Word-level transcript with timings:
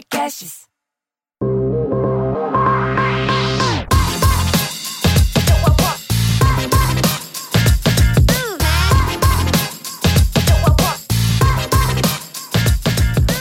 Podcasts. 0.00 0.60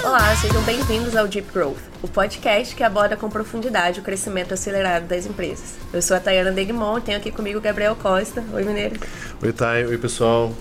Olá, 0.03 0.35
sejam 0.35 0.61
bem-vindos 0.63 1.15
ao 1.15 1.29
Deep 1.29 1.49
Growth, 1.53 1.77
o 2.01 2.09
podcast 2.09 2.75
que 2.75 2.83
aborda 2.83 3.15
com 3.15 3.29
profundidade 3.29 4.01
o 4.01 4.03
crescimento 4.03 4.53
acelerado 4.53 5.07
das 5.07 5.25
empresas. 5.25 5.77
Eu 5.93 6.01
sou 6.01 6.17
a 6.17 6.19
Tayana 6.19 6.51
Degmont 6.51 6.99
e 6.99 7.05
tenho 7.05 7.17
aqui 7.17 7.31
comigo 7.31 7.59
o 7.59 7.61
Gabriel 7.61 7.95
Costa. 7.95 8.43
Oi, 8.53 8.65
Mineiro. 8.65 8.99
Oi, 9.41 9.53
Thay. 9.53 9.85
Oi, 9.85 9.97
pessoal. 9.97 10.53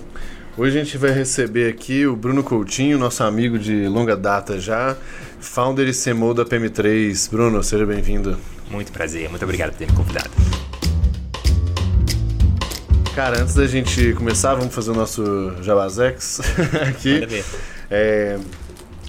Hoje 0.59 0.77
a 0.77 0.83
gente 0.83 0.97
vai 0.97 1.11
receber 1.11 1.69
aqui 1.69 2.05
o 2.05 2.17
Bruno 2.17 2.43
Coutinho, 2.43 2.97
nosso 2.97 3.23
amigo 3.23 3.57
de 3.57 3.87
longa 3.87 4.13
data 4.13 4.59
já, 4.59 4.97
founder 5.39 5.87
e 5.87 5.93
CMO 5.93 6.33
da 6.33 6.45
PM3. 6.45 7.29
Bruno, 7.29 7.63
seja 7.63 7.85
bem-vindo. 7.85 8.37
Muito 8.69 8.91
prazer, 8.91 9.29
muito 9.29 9.43
obrigado 9.43 9.71
por 9.71 9.77
ter 9.77 9.87
me 9.87 9.93
convidado. 9.93 10.29
Cara, 13.15 13.41
antes 13.41 13.53
da 13.53 13.67
gente 13.67 14.13
começar, 14.13 14.55
vamos 14.55 14.73
fazer 14.73 14.91
o 14.91 14.93
nosso 14.93 15.61
Jabazex 15.61 16.39
aqui. 16.87 17.25
Ver. 17.25 17.43
É, 17.89 18.39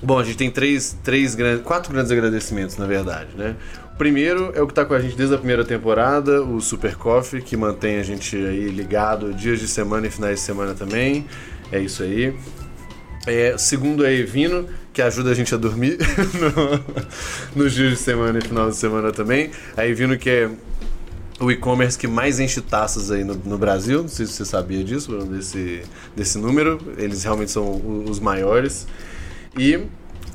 bom, 0.02 0.18
a 0.18 0.24
gente 0.24 0.36
tem 0.36 0.50
três, 0.50 0.96
três 1.04 1.34
grandes, 1.34 1.62
quatro 1.64 1.92
grandes 1.92 2.10
agradecimentos, 2.10 2.76
na 2.76 2.86
verdade, 2.86 3.28
né? 3.36 3.54
O 3.92 3.96
primeiro 3.96 4.50
é 4.54 4.62
o 4.62 4.66
que 4.66 4.72
está 4.72 4.84
com 4.84 4.94
a 4.94 4.98
gente 4.98 5.14
desde 5.14 5.34
a 5.34 5.38
primeira 5.38 5.64
temporada, 5.64 6.42
o 6.42 6.60
Super 6.60 6.96
Coffee, 6.96 7.42
que 7.42 7.56
mantém 7.56 7.98
a 7.98 8.02
gente 8.02 8.34
aí 8.34 8.68
ligado 8.68 9.34
dias 9.34 9.60
de 9.60 9.68
semana 9.68 10.06
e 10.06 10.10
finais 10.10 10.40
de 10.40 10.44
semana 10.44 10.74
também. 10.74 11.26
É 11.70 11.78
isso 11.78 12.02
aí. 12.02 12.34
É, 13.26 13.56
segundo 13.58 14.04
é 14.04 14.14
Evino, 14.14 14.66
que 14.92 15.02
ajuda 15.02 15.30
a 15.30 15.34
gente 15.34 15.54
a 15.54 15.58
dormir 15.58 15.98
no- 17.54 17.62
nos 17.64 17.74
dias 17.74 17.90
de 17.90 17.96
semana 17.96 18.38
e 18.38 18.42
final 18.42 18.70
de 18.70 18.76
semana 18.76 19.12
também. 19.12 19.50
A 19.76 19.86
Evino 19.86 20.16
que 20.16 20.30
é 20.30 20.50
o 21.38 21.50
e-commerce 21.50 21.98
que 21.98 22.06
mais 22.06 22.40
enche 22.40 22.60
taças 22.60 23.10
aí 23.10 23.22
no, 23.22 23.34
no 23.34 23.58
Brasil. 23.58 24.02
Não 24.02 24.08
sei 24.08 24.26
se 24.26 24.32
você 24.32 24.44
sabia 24.44 24.82
disso, 24.82 25.16
desse, 25.26 25.82
desse 26.16 26.38
número. 26.38 26.78
Eles 26.96 27.22
realmente 27.22 27.50
são 27.50 28.04
os 28.08 28.18
maiores. 28.18 28.86
E 29.58 29.80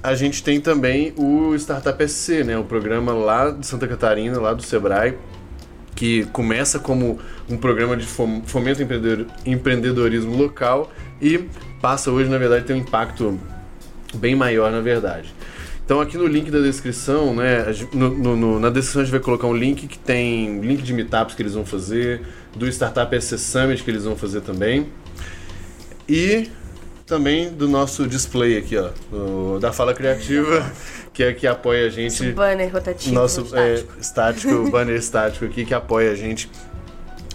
a 0.04 0.14
gente 0.14 0.44
tem 0.44 0.62
também 0.62 1.12
o 1.18 1.56
Startup 1.56 2.08
SC, 2.08 2.44
né? 2.44 2.56
O 2.58 2.64
programa 2.64 3.14
lá 3.14 3.50
de 3.50 3.66
Santa 3.66 3.88
Catarina, 3.88 4.40
lá 4.40 4.54
do 4.54 4.62
Sebrae, 4.62 5.16
que 5.96 6.26
começa 6.26 6.78
como 6.78 7.20
um 7.50 7.58
programa 7.58 7.98
de 7.98 8.06
fom- 8.06 8.44
fomento 8.46 8.82
empreendedorismo 9.46 10.36
local 10.38 10.92
e 11.22 11.46
passa 11.86 12.10
hoje, 12.10 12.28
na 12.32 12.40
verdade, 12.40 12.64
a 12.64 12.66
ter 12.66 12.74
um 12.74 12.78
impacto 12.78 13.40
bem 14.16 14.36
maior, 14.36 14.72
na 14.72 14.82
verdade. 14.82 15.32
Então 15.86 16.02
aqui 16.02 16.18
no 16.18 16.26
link 16.26 16.50
da 16.50 16.58
descrição, 16.60 17.36
né, 17.36 17.64
no- 17.94 18.36
no- 18.36 18.60
na 18.60 18.72
descrição 18.72 19.04
a 19.04 19.06
gente 19.06 19.12
vai 19.12 19.20
colocar 19.20 19.46
um 19.46 19.56
link 19.56 19.86
que 19.86 20.00
tem 20.00 20.60
link 20.62 20.82
de 20.82 20.92
meetups 20.94 21.36
que 21.36 21.44
eles 21.44 21.54
vão 21.54 21.64
fazer, 21.64 22.24
do 22.56 22.68
Startup 22.68 23.16
SC 23.16 23.38
Summit 23.38 23.84
que 23.84 23.92
eles 23.92 24.04
vão 24.04 24.16
fazer 24.16 24.42
também. 24.42 24.88
E 26.10 26.50
também 27.06 27.52
do 27.54 27.68
nosso 27.68 28.08
display 28.08 28.58
aqui, 28.58 28.78
ó, 28.78 28.90
do- 29.12 29.60
da 29.60 29.72
Fala 29.72 29.94
Criativa, 29.94 30.66
que 31.14 31.22
é 31.24 31.34
que 31.34 31.46
apoia 31.46 31.86
a 31.86 31.90
gente 31.90 32.32
Banner 32.32 32.74
rotativo. 32.74 33.14
nosso 33.14 33.42
é, 33.56 33.76
estático. 33.76 34.00
estático, 34.02 34.54
o 34.56 34.72
banner 34.72 34.96
estático 34.96 35.46
aqui 35.46 35.64
que 35.66 35.74
apoia 35.76 36.12
a 36.12 36.16
gente. 36.16 36.50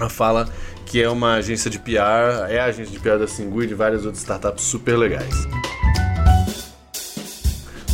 A 0.01 0.09
Fala, 0.09 0.48
que 0.91 1.00
é 1.00 1.08
uma 1.08 1.34
agência 1.34 1.70
de 1.70 1.78
PR, 1.78 2.48
é 2.48 2.58
a 2.58 2.64
agência 2.64 2.92
de 2.92 2.98
PR 2.98 3.16
da 3.16 3.28
Singu 3.28 3.62
e 3.62 3.66
de 3.69 3.74
várias 3.74 4.05
outras 4.05 4.19
startups 4.19 4.64
super 4.64 4.96
legais. 4.98 5.46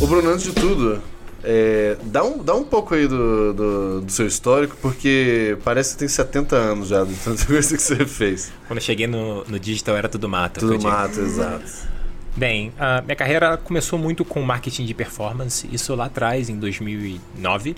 Ô 0.01 0.07
Bruno, 0.07 0.31
antes 0.31 0.45
de 0.45 0.51
tudo, 0.51 0.99
é, 1.43 1.95
dá, 2.05 2.23
um, 2.23 2.43
dá 2.43 2.55
um 2.55 2.63
pouco 2.63 2.95
aí 2.95 3.07
do, 3.07 3.53
do, 3.53 4.01
do 4.01 4.11
seu 4.11 4.25
histórico, 4.25 4.75
porque 4.81 5.59
parece 5.63 5.93
que 5.93 5.99
tem 5.99 6.07
70 6.07 6.55
anos 6.55 6.87
já 6.87 7.03
de 7.03 7.13
tanta 7.13 7.45
coisa 7.45 7.77
que 7.77 7.83
você 7.83 8.03
fez. 8.03 8.51
Quando 8.65 8.79
eu 8.79 8.83
cheguei 8.83 9.05
no, 9.05 9.43
no 9.43 9.59
digital 9.59 9.95
era 9.95 10.09
tudo 10.09 10.27
mato. 10.27 10.59
Tudo 10.59 10.81
mato, 10.81 11.19
exato. 11.19 11.97
Bem, 12.35 12.73
a 12.79 13.03
minha 13.03 13.15
carreira 13.15 13.57
começou 13.57 13.99
muito 13.99 14.25
com 14.25 14.41
marketing 14.41 14.85
de 14.85 14.95
performance, 14.95 15.69
isso 15.71 15.93
lá 15.93 16.05
atrás, 16.05 16.49
em 16.49 16.57
2009. 16.57 17.75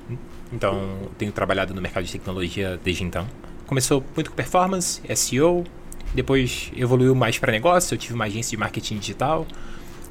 Então, 0.53 1.09
tenho 1.17 1.33
trabalhado 1.33 1.73
no 1.73 1.81
mercado 1.81 2.05
de 2.05 2.11
tecnologia 2.13 2.79
desde 2.81 3.03
então. 3.03 3.27
Começou 3.69 4.03
muito 4.15 4.31
com 4.31 4.35
performance, 4.35 4.99
SEO, 5.15 5.63
depois 6.11 6.71
evoluiu 6.75 7.13
mais 7.13 7.37
para 7.37 7.51
negócio, 7.51 7.93
eu 7.93 7.99
tive 7.99 8.15
uma 8.15 8.25
agência 8.25 8.49
de 8.49 8.57
marketing 8.57 8.97
digital. 8.97 9.45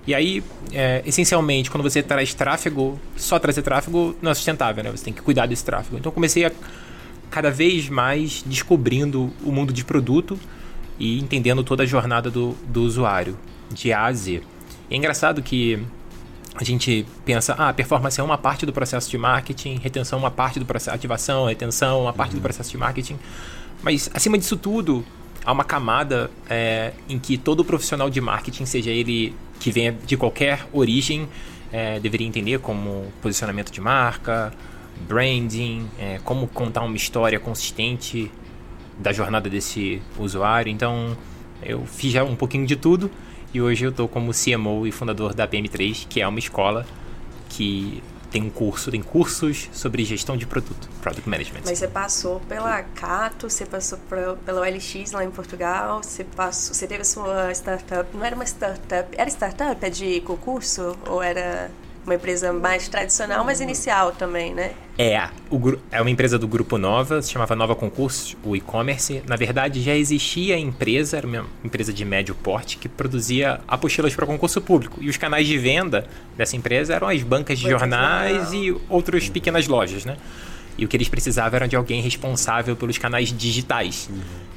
E 0.07 0.15
aí, 0.15 0.45
é, 0.73 1.03
essencialmente, 1.05 1.69
quando 1.69 1.83
você 1.83 2.01
traz 2.01 2.33
tráfego, 2.33 2.97
só 3.17 3.37
trazer 3.37 3.63
tráfego 3.63 4.15
não 4.23 4.31
é 4.31 4.35
sustentável, 4.35 4.85
né? 4.85 4.93
Você 4.93 5.07
tem 5.07 5.13
que 5.13 5.21
cuidar 5.21 5.47
desse 5.47 5.65
tráfego. 5.65 5.99
Então, 5.99 6.13
comecei 6.13 6.45
a 6.45 6.53
cada 7.33 7.51
vez 7.51 7.89
mais 7.89 8.45
descobrindo 8.47 9.33
o 9.45 9.51
mundo 9.51 9.73
de 9.73 9.85
produto 9.85 10.39
e 10.97 11.19
entendendo 11.19 11.65
toda 11.65 11.83
a 11.83 11.87
jornada 11.87 12.31
do, 12.31 12.53
do 12.69 12.83
usuário, 12.83 13.37
de 13.73 13.93
A 13.93 14.05
a 14.05 14.13
Z. 14.13 14.41
E 14.89 14.95
é 14.95 14.97
engraçado 14.97 15.43
que 15.43 15.83
a 16.63 16.67
gente 16.67 17.07
pensa, 17.25 17.55
ah, 17.55 17.73
performance 17.73 18.21
é 18.21 18.23
uma 18.23 18.39
parte 18.39 18.67
do 18.67 18.73
processo 18.73 19.11
de 19.11 19.17
marketing, 19.19 19.77
retenção 19.77 20.19
é 20.19 20.23
uma 20.23 20.31
parte 20.31 20.59
do 20.59 20.67
processo, 20.67 20.95
ativação, 20.95 21.47
retenção 21.47 21.99
é 21.99 22.03
uma 22.03 22.13
parte 22.13 22.35
do 22.35 22.41
processo 22.41 22.71
de 22.71 22.77
marketing. 22.77 23.19
Mas, 23.83 24.11
acima 24.13 24.37
disso 24.37 24.57
tudo, 24.57 25.05
há 25.45 25.53
uma 25.53 25.65
camada 25.65 26.31
é, 26.49 26.93
em 27.09 27.19
que 27.19 27.39
todo 27.39 27.65
profissional 27.65 28.11
de 28.11 28.21
marketing, 28.21 28.67
seja 28.67 28.91
ele 28.91 29.35
que 29.61 29.71
venha 29.71 29.93
de 29.93 30.17
qualquer 30.17 30.67
origem, 30.73 31.29
é, 31.73 32.01
deveria 32.01 32.27
entender 32.27 32.59
como 32.59 33.13
posicionamento 33.23 33.71
de 33.71 33.81
marca, 33.81 34.53
branding, 35.07 35.89
é, 35.99 36.19
como 36.25 36.49
contar 36.49 36.83
uma 36.83 36.97
história 36.97 37.39
consistente 37.39 38.31
da 38.99 39.13
jornada 39.13 39.49
desse 39.49 40.03
usuário. 40.19 40.71
Então, 40.73 41.17
eu 41.63 41.85
fiz 41.87 42.13
já 42.13 42.25
um 42.25 42.35
pouquinho 42.35 42.67
de 42.67 42.75
tudo 42.75 43.11
e 43.53 43.61
hoje 43.61 43.85
eu 43.85 43.91
estou 43.91 44.09
como 44.09 44.33
CMO 44.33 44.87
e 44.87 44.93
fundador 44.93 45.35
da 45.35 45.47
PM3, 45.47 46.07
que 46.09 46.21
é 46.21 46.29
uma 46.29 46.39
escola 46.39 46.87
que 47.49 48.03
tem 48.31 48.43
um 48.43 48.51
curso, 48.51 48.91
tem 48.91 49.03
cursos 49.03 49.71
sobre 49.73 50.05
gestão 50.05 50.37
de 50.37 50.47
produto, 50.47 50.89
product 51.01 51.29
management. 51.29 51.63
Mas 51.65 51.79
você 51.79 51.89
passou 51.89 52.41
pela 52.41 52.83
Cato, 52.83 53.49
você 53.49 53.65
passou 53.65 53.99
pela 54.45 54.61
OLX 54.61 55.13
lá 55.13 55.25
em 55.25 55.31
Portugal, 55.31 56.03
você 56.03 56.25
passou, 56.25 56.75
você 56.75 56.87
teve 56.87 57.03
a 57.03 57.05
sua 57.05 57.51
startup, 57.53 58.15
não 58.15 58.25
era 58.25 58.35
uma 58.35 58.45
startup, 58.45 59.09
era 59.17 59.31
startup, 59.31 59.85
é 59.85 59.91
de 59.91 60.21
concurso 60.21 60.97
ou 61.07 61.23
era 61.23 61.71
uma 62.09 62.15
empresa 62.15 62.53
mais 62.53 62.89
tradicional, 62.89 63.45
mas 63.45 63.61
inicial 63.61 64.13
também, 64.13 64.55
né? 64.55 64.73
É, 64.97 65.29
o, 65.51 65.77
é 65.93 66.01
uma 66.01 66.11
empresa 66.11 66.39
do 66.39 66.49
Grupo 66.49 66.79
Nova, 66.79 67.21
se 67.23 67.31
chamava 67.31 67.55
Nova 67.55 67.77
Concursos, 67.77 68.37
o 68.43 68.57
e-commerce. 68.57 69.23
Na 69.29 69.37
verdade, 69.37 69.81
já 69.83 69.95
existia 69.95 70.57
a 70.57 70.59
empresa, 70.59 71.19
era 71.19 71.27
uma 71.27 71.47
empresa 71.63 71.93
de 71.93 72.05
médio 72.05 72.35
porte, 72.35 72.79
que 72.79 72.89
produzia 72.89 73.61
apostilas 73.69 74.15
para 74.15 74.27
concurso 74.27 74.61
público. 74.61 74.99
E 75.01 75.09
os 75.09 75.17
canais 75.17 75.47
de 75.47 75.57
venda 75.59 76.07
dessa 76.37 76.57
empresa 76.57 76.95
eram 76.95 77.09
as 77.09 77.23
bancas 77.23 77.59
de 77.59 77.69
jornais 77.69 78.53
e 78.53 78.75
outras 78.89 79.29
pequenas 79.29 79.69
lojas, 79.69 80.05
né? 80.05 80.17
E 80.77 80.85
o 80.85 80.89
que 80.89 80.97
eles 80.97 81.09
precisavam 81.09 81.57
era 81.57 81.69
de 81.69 81.77
alguém 81.77 82.01
responsável 82.01 82.75
pelos 82.75 82.97
canais 82.97 83.37
digitais. 83.37 84.09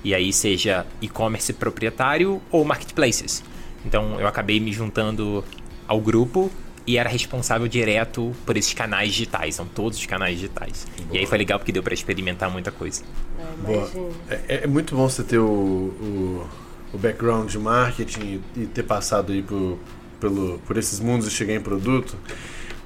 E 0.04 0.16
aí, 0.16 0.32
seja 0.32 0.86
e-commerce 1.02 1.52
proprietário 1.54 2.42
ou 2.50 2.64
marketplaces. 2.64 3.44
Então, 3.86 4.20
eu 4.20 4.28
acabei 4.28 4.60
me 4.60 4.72
juntando 4.72 5.44
ao 5.88 6.00
grupo 6.00 6.52
e 6.86 6.98
era 6.98 7.10
responsável 7.10 7.68
direto 7.68 8.32
por 8.46 8.58
esses 8.58 8.74
canais 8.74 9.12
digitais. 9.12 9.56
São 9.56 9.66
todos 9.66 9.98
os 9.98 10.06
canais 10.06 10.36
digitais. 10.36 10.88
E 11.12 11.18
aí 11.18 11.26
foi 11.26 11.38
legal 11.38 11.60
porque 11.60 11.72
deu 11.72 11.84
para 11.84 11.94
experimentar 11.94 12.50
muita 12.50 12.72
coisa. 12.72 13.04
É, 13.40 13.66
Boa. 13.66 13.90
É, 14.30 14.64
é 14.64 14.68
muito 14.68 14.96
bom 14.96 15.08
você 15.08 15.24
ter 15.24 15.38
o, 15.38 15.46
o, 15.46 16.48
o 16.94 16.98
background 16.98 17.50
de 17.50 17.60
marketing 17.60 18.42
e, 18.56 18.62
e 18.62 18.66
ter 18.66 18.84
passado 18.84 19.32
aí 19.32 19.42
por, 19.42 19.78
pelo, 20.20 20.60
por 20.60 20.78
esses 20.78 21.00
mundos 21.00 21.28
e 21.28 21.32
chegar 21.32 21.54
em 21.54 21.62
produto, 21.62 22.16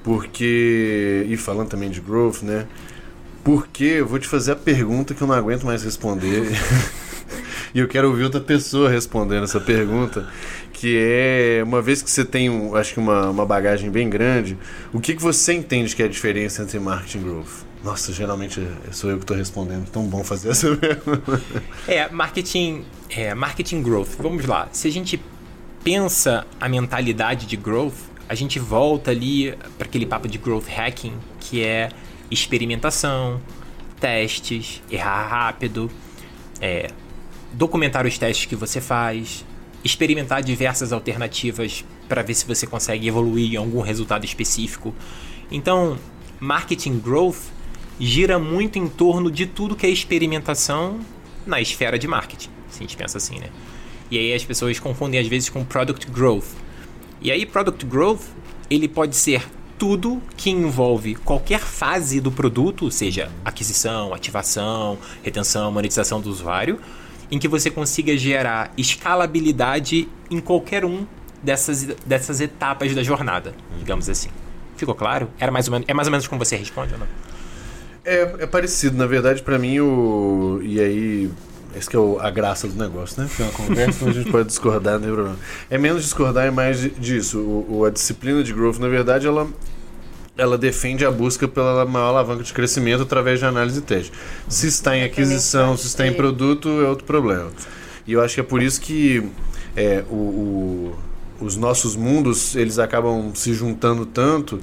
porque. 0.02 1.26
E 1.28 1.36
falando 1.36 1.68
também 1.68 1.90
de 1.90 2.00
growth, 2.00 2.42
né? 2.42 2.66
Porque 3.42 3.84
eu 3.84 4.06
vou 4.06 4.18
te 4.18 4.26
fazer 4.26 4.52
a 4.52 4.56
pergunta 4.56 5.14
que 5.14 5.22
eu 5.22 5.26
não 5.26 5.34
aguento 5.34 5.64
mais 5.64 5.84
responder. 5.84 6.50
e 7.72 7.78
eu 7.78 7.86
quero 7.86 8.08
ouvir 8.08 8.24
outra 8.24 8.40
pessoa 8.40 8.90
respondendo 8.90 9.44
essa 9.44 9.60
pergunta. 9.60 10.28
Que 10.78 10.98
é, 10.98 11.62
uma 11.64 11.80
vez 11.80 12.02
que 12.02 12.10
você 12.10 12.22
tem, 12.22 12.50
acho 12.74 12.92
que 12.92 13.00
uma, 13.00 13.30
uma 13.30 13.46
bagagem 13.46 13.90
bem 13.90 14.10
grande, 14.10 14.58
o 14.92 15.00
que, 15.00 15.16
que 15.16 15.22
você 15.22 15.54
entende 15.54 15.96
que 15.96 16.02
é 16.02 16.04
a 16.04 16.08
diferença 16.08 16.62
entre 16.62 16.78
marketing 16.78 17.22
growth? 17.22 17.64
Nossa, 17.82 18.12
geralmente 18.12 18.60
sou 18.92 19.08
eu 19.08 19.16
que 19.16 19.24
estou 19.24 19.34
respondendo. 19.34 19.88
Tão 19.88 20.04
bom 20.04 20.22
fazer 20.22 20.50
essa 20.50 20.68
pergunta. 20.76 21.42
É, 21.88 22.10
marketing, 22.10 22.84
é, 23.08 23.32
marketing 23.32 23.82
growth. 23.82 24.10
Vamos 24.18 24.44
lá. 24.44 24.68
Se 24.70 24.86
a 24.86 24.92
gente 24.92 25.18
pensa 25.82 26.46
a 26.60 26.68
mentalidade 26.68 27.46
de 27.46 27.56
growth, 27.56 27.94
a 28.28 28.34
gente 28.34 28.58
volta 28.58 29.12
ali 29.12 29.56
para 29.78 29.86
aquele 29.86 30.04
papo 30.04 30.28
de 30.28 30.36
growth 30.36 30.66
hacking, 30.68 31.14
que 31.40 31.64
é 31.64 31.88
experimentação, 32.30 33.40
testes, 33.98 34.82
errar 34.90 35.26
rápido, 35.26 35.90
é, 36.60 36.90
documentar 37.54 38.04
os 38.04 38.18
testes 38.18 38.44
que 38.44 38.54
você 38.54 38.78
faz, 38.78 39.42
experimentar 39.86 40.42
diversas 40.42 40.92
alternativas 40.92 41.84
para 42.08 42.22
ver 42.22 42.34
se 42.34 42.46
você 42.46 42.66
consegue 42.66 43.08
evoluir 43.08 43.54
em 43.54 43.56
algum 43.56 43.80
resultado 43.80 44.24
específico. 44.24 44.94
Então, 45.50 45.98
marketing 46.38 46.98
growth 46.98 47.38
gira 47.98 48.38
muito 48.38 48.78
em 48.78 48.88
torno 48.88 49.30
de 49.30 49.46
tudo 49.46 49.74
que 49.74 49.86
é 49.86 49.90
experimentação 49.90 51.00
na 51.46 51.60
esfera 51.60 51.98
de 51.98 52.06
marketing, 52.06 52.50
se 52.68 52.78
a 52.78 52.82
gente 52.82 52.96
pensa 52.96 53.16
assim, 53.18 53.38
né? 53.38 53.48
E 54.10 54.18
aí 54.18 54.34
as 54.34 54.44
pessoas 54.44 54.78
confundem 54.78 55.18
às 55.18 55.26
vezes 55.26 55.48
com 55.48 55.64
product 55.64 56.10
growth. 56.10 56.46
E 57.20 57.30
aí 57.30 57.46
product 57.46 57.84
growth, 57.86 58.22
ele 58.68 58.86
pode 58.86 59.16
ser 59.16 59.42
tudo 59.78 60.22
que 60.36 60.50
envolve 60.50 61.14
qualquer 61.16 61.60
fase 61.60 62.20
do 62.20 62.30
produto, 62.30 62.90
seja 62.90 63.30
aquisição, 63.44 64.14
ativação, 64.14 64.98
retenção, 65.22 65.70
monetização 65.72 66.20
do 66.20 66.30
usuário, 66.30 66.78
em 67.30 67.38
que 67.38 67.48
você 67.48 67.70
consiga 67.70 68.16
gerar 68.16 68.72
escalabilidade 68.76 70.08
em 70.30 70.40
qualquer 70.40 70.84
um 70.84 71.06
dessas, 71.42 71.84
dessas 72.04 72.40
etapas 72.40 72.94
da 72.94 73.02
jornada, 73.02 73.54
digamos 73.78 74.08
assim. 74.08 74.28
Ficou 74.76 74.94
claro? 74.94 75.28
Era 75.38 75.50
mais 75.50 75.66
ou 75.68 75.72
menos, 75.72 75.88
é 75.88 75.94
mais 75.94 76.08
ou 76.08 76.12
menos 76.12 76.26
como 76.26 76.44
você 76.44 76.56
responde 76.56 76.92
ou 76.92 77.00
não? 77.00 77.06
É, 78.04 78.44
é 78.44 78.46
parecido, 78.46 78.96
na 78.96 79.06
verdade, 79.06 79.42
para 79.42 79.58
mim, 79.58 79.80
o. 79.80 80.60
E 80.62 80.80
aí. 80.80 81.30
Esse 81.74 81.90
que 81.90 81.96
é 81.96 81.98
o, 81.98 82.18
a 82.18 82.30
graça 82.30 82.66
do 82.66 82.74
negócio, 82.74 83.20
né? 83.20 83.28
Porque 83.28 83.42
é 83.42 83.44
uma 83.44 83.52
conversa, 83.52 83.98
então 83.98 84.08
a 84.08 84.12
gente 84.12 84.30
pode 84.30 84.48
discordar, 84.48 84.94
não 84.94 85.00
tem 85.00 85.12
problema. 85.12 85.38
É 85.68 85.76
menos 85.76 86.02
discordar, 86.02 86.46
é 86.46 86.50
mais 86.50 86.80
disso. 86.98 87.38
O, 87.38 87.78
o, 87.78 87.84
a 87.84 87.90
disciplina 87.90 88.42
de 88.42 88.52
growth, 88.54 88.78
na 88.78 88.88
verdade, 88.88 89.26
ela, 89.26 89.46
ela 90.36 90.58
defende 90.58 91.04
a 91.04 91.10
busca 91.10 91.48
pela 91.48 91.84
maior 91.86 92.08
alavanca 92.08 92.42
de 92.42 92.52
crescimento 92.52 93.02
através 93.02 93.38
de 93.38 93.46
análise 93.46 93.78
e 93.78 93.82
teste. 93.82 94.12
Se 94.48 94.66
está 94.66 94.96
em 94.96 95.02
aquisição, 95.02 95.76
se 95.76 95.86
está 95.86 96.06
em 96.06 96.12
produto, 96.12 96.68
é 96.68 96.88
outro 96.88 97.04
problema. 97.04 97.50
E 98.06 98.12
eu 98.12 98.22
acho 98.22 98.34
que 98.34 98.40
é 98.40 98.44
por 98.44 98.62
isso 98.62 98.80
que 98.80 99.22
é, 99.74 100.04
o, 100.10 100.14
o, 100.14 100.98
os 101.40 101.56
nossos 101.56 101.96
mundos 101.96 102.54
eles 102.54 102.78
acabam 102.78 103.32
se 103.34 103.52
juntando 103.54 104.04
tanto, 104.04 104.60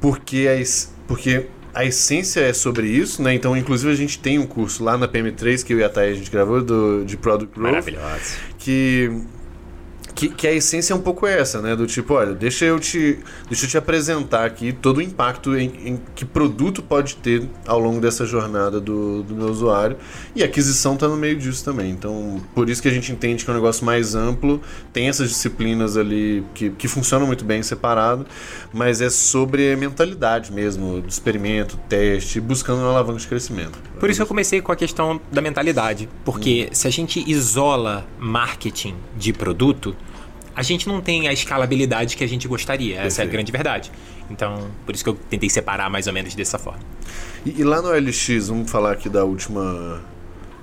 porque, 0.00 0.48
as, 0.48 0.92
porque 1.06 1.46
a 1.74 1.84
essência 1.84 2.40
é 2.40 2.52
sobre 2.52 2.88
isso, 2.88 3.22
né? 3.22 3.34
Então, 3.34 3.56
inclusive, 3.56 3.92
a 3.92 3.96
gente 3.96 4.18
tem 4.18 4.38
um 4.38 4.46
curso 4.46 4.82
lá 4.82 4.96
na 4.96 5.06
PM3 5.06 5.64
que 5.64 5.72
eu 5.72 5.78
e 5.78 5.84
a 5.84 5.88
Thay 5.88 6.12
a 6.12 6.14
gente 6.14 6.30
gravou 6.30 6.62
do, 6.62 7.04
de 7.04 7.16
Product 7.16 7.54
Growth. 7.54 7.70
Maravilhoso. 7.70 8.38
Que 8.58 9.10
que, 10.20 10.28
que, 10.28 10.46
a 10.46 10.52
essência 10.52 10.92
é 10.92 10.96
um 10.96 11.00
pouco 11.00 11.26
essa, 11.26 11.62
né? 11.62 11.74
Do 11.74 11.86
tipo, 11.86 12.12
olha, 12.12 12.34
deixa 12.34 12.66
eu 12.66 12.78
te, 12.78 13.18
deixa 13.48 13.64
eu 13.64 13.70
te 13.70 13.78
apresentar 13.78 14.44
aqui 14.44 14.70
todo 14.70 14.98
o 14.98 15.02
impacto 15.02 15.56
em, 15.56 15.72
em 15.82 16.00
que 16.14 16.26
produto 16.26 16.82
pode 16.82 17.16
ter 17.16 17.48
ao 17.66 17.78
longo 17.78 18.02
dessa 18.02 18.26
jornada 18.26 18.78
do, 18.78 19.22
do 19.22 19.34
meu 19.34 19.48
usuário. 19.48 19.96
E 20.36 20.42
a 20.42 20.46
aquisição 20.46 20.92
está 20.92 21.08
no 21.08 21.16
meio 21.16 21.36
disso 21.36 21.64
também. 21.64 21.90
Então, 21.90 22.38
por 22.54 22.68
isso 22.68 22.82
que 22.82 22.88
a 22.88 22.90
gente 22.90 23.10
entende 23.10 23.44
que 23.44 23.50
é 23.50 23.54
um 23.54 23.56
negócio 23.56 23.82
mais 23.82 24.14
amplo, 24.14 24.60
tem 24.92 25.08
essas 25.08 25.30
disciplinas 25.30 25.96
ali 25.96 26.44
que, 26.52 26.68
que 26.68 26.86
funcionam 26.86 27.26
muito 27.26 27.44
bem 27.44 27.62
separado, 27.62 28.26
mas 28.74 29.00
é 29.00 29.08
sobre 29.08 29.74
mentalidade 29.74 30.52
mesmo, 30.52 31.00
do 31.00 31.08
experimento, 31.08 31.78
teste, 31.88 32.40
buscando 32.40 32.80
uma 32.80 32.90
alavanca 32.90 33.20
de 33.20 33.26
crescimento. 33.26 33.78
Por 33.98 34.10
isso 34.10 34.18
que 34.18 34.22
eu 34.22 34.26
comecei 34.26 34.60
com 34.60 34.70
a 34.70 34.76
questão 34.76 35.18
da 35.32 35.40
mentalidade. 35.40 36.10
Porque 36.26 36.68
hum. 36.70 36.74
se 36.74 36.86
a 36.86 36.90
gente 36.90 37.24
isola 37.26 38.06
marketing 38.18 38.96
de 39.16 39.32
produto, 39.32 39.96
a 40.60 40.62
gente 40.62 40.86
não 40.86 41.00
tem 41.00 41.26
a 41.26 41.32
escalabilidade 41.32 42.16
que 42.18 42.22
a 42.22 42.28
gente 42.28 42.46
gostaria. 42.46 42.96
Essa 42.96 43.02
Perfeito. 43.02 43.20
é 43.20 43.24
a 43.24 43.32
grande 43.32 43.50
verdade. 43.50 43.92
Então, 44.30 44.70
por 44.84 44.94
isso 44.94 45.02
que 45.02 45.08
eu 45.08 45.14
tentei 45.14 45.48
separar 45.48 45.88
mais 45.88 46.06
ou 46.06 46.12
menos 46.12 46.34
dessa 46.34 46.58
forma. 46.58 46.80
E, 47.46 47.60
e 47.60 47.64
lá 47.64 47.80
no 47.80 47.88
LX, 47.90 48.48
vamos 48.48 48.70
falar 48.70 48.92
aqui 48.92 49.08
da 49.08 49.24
última 49.24 50.02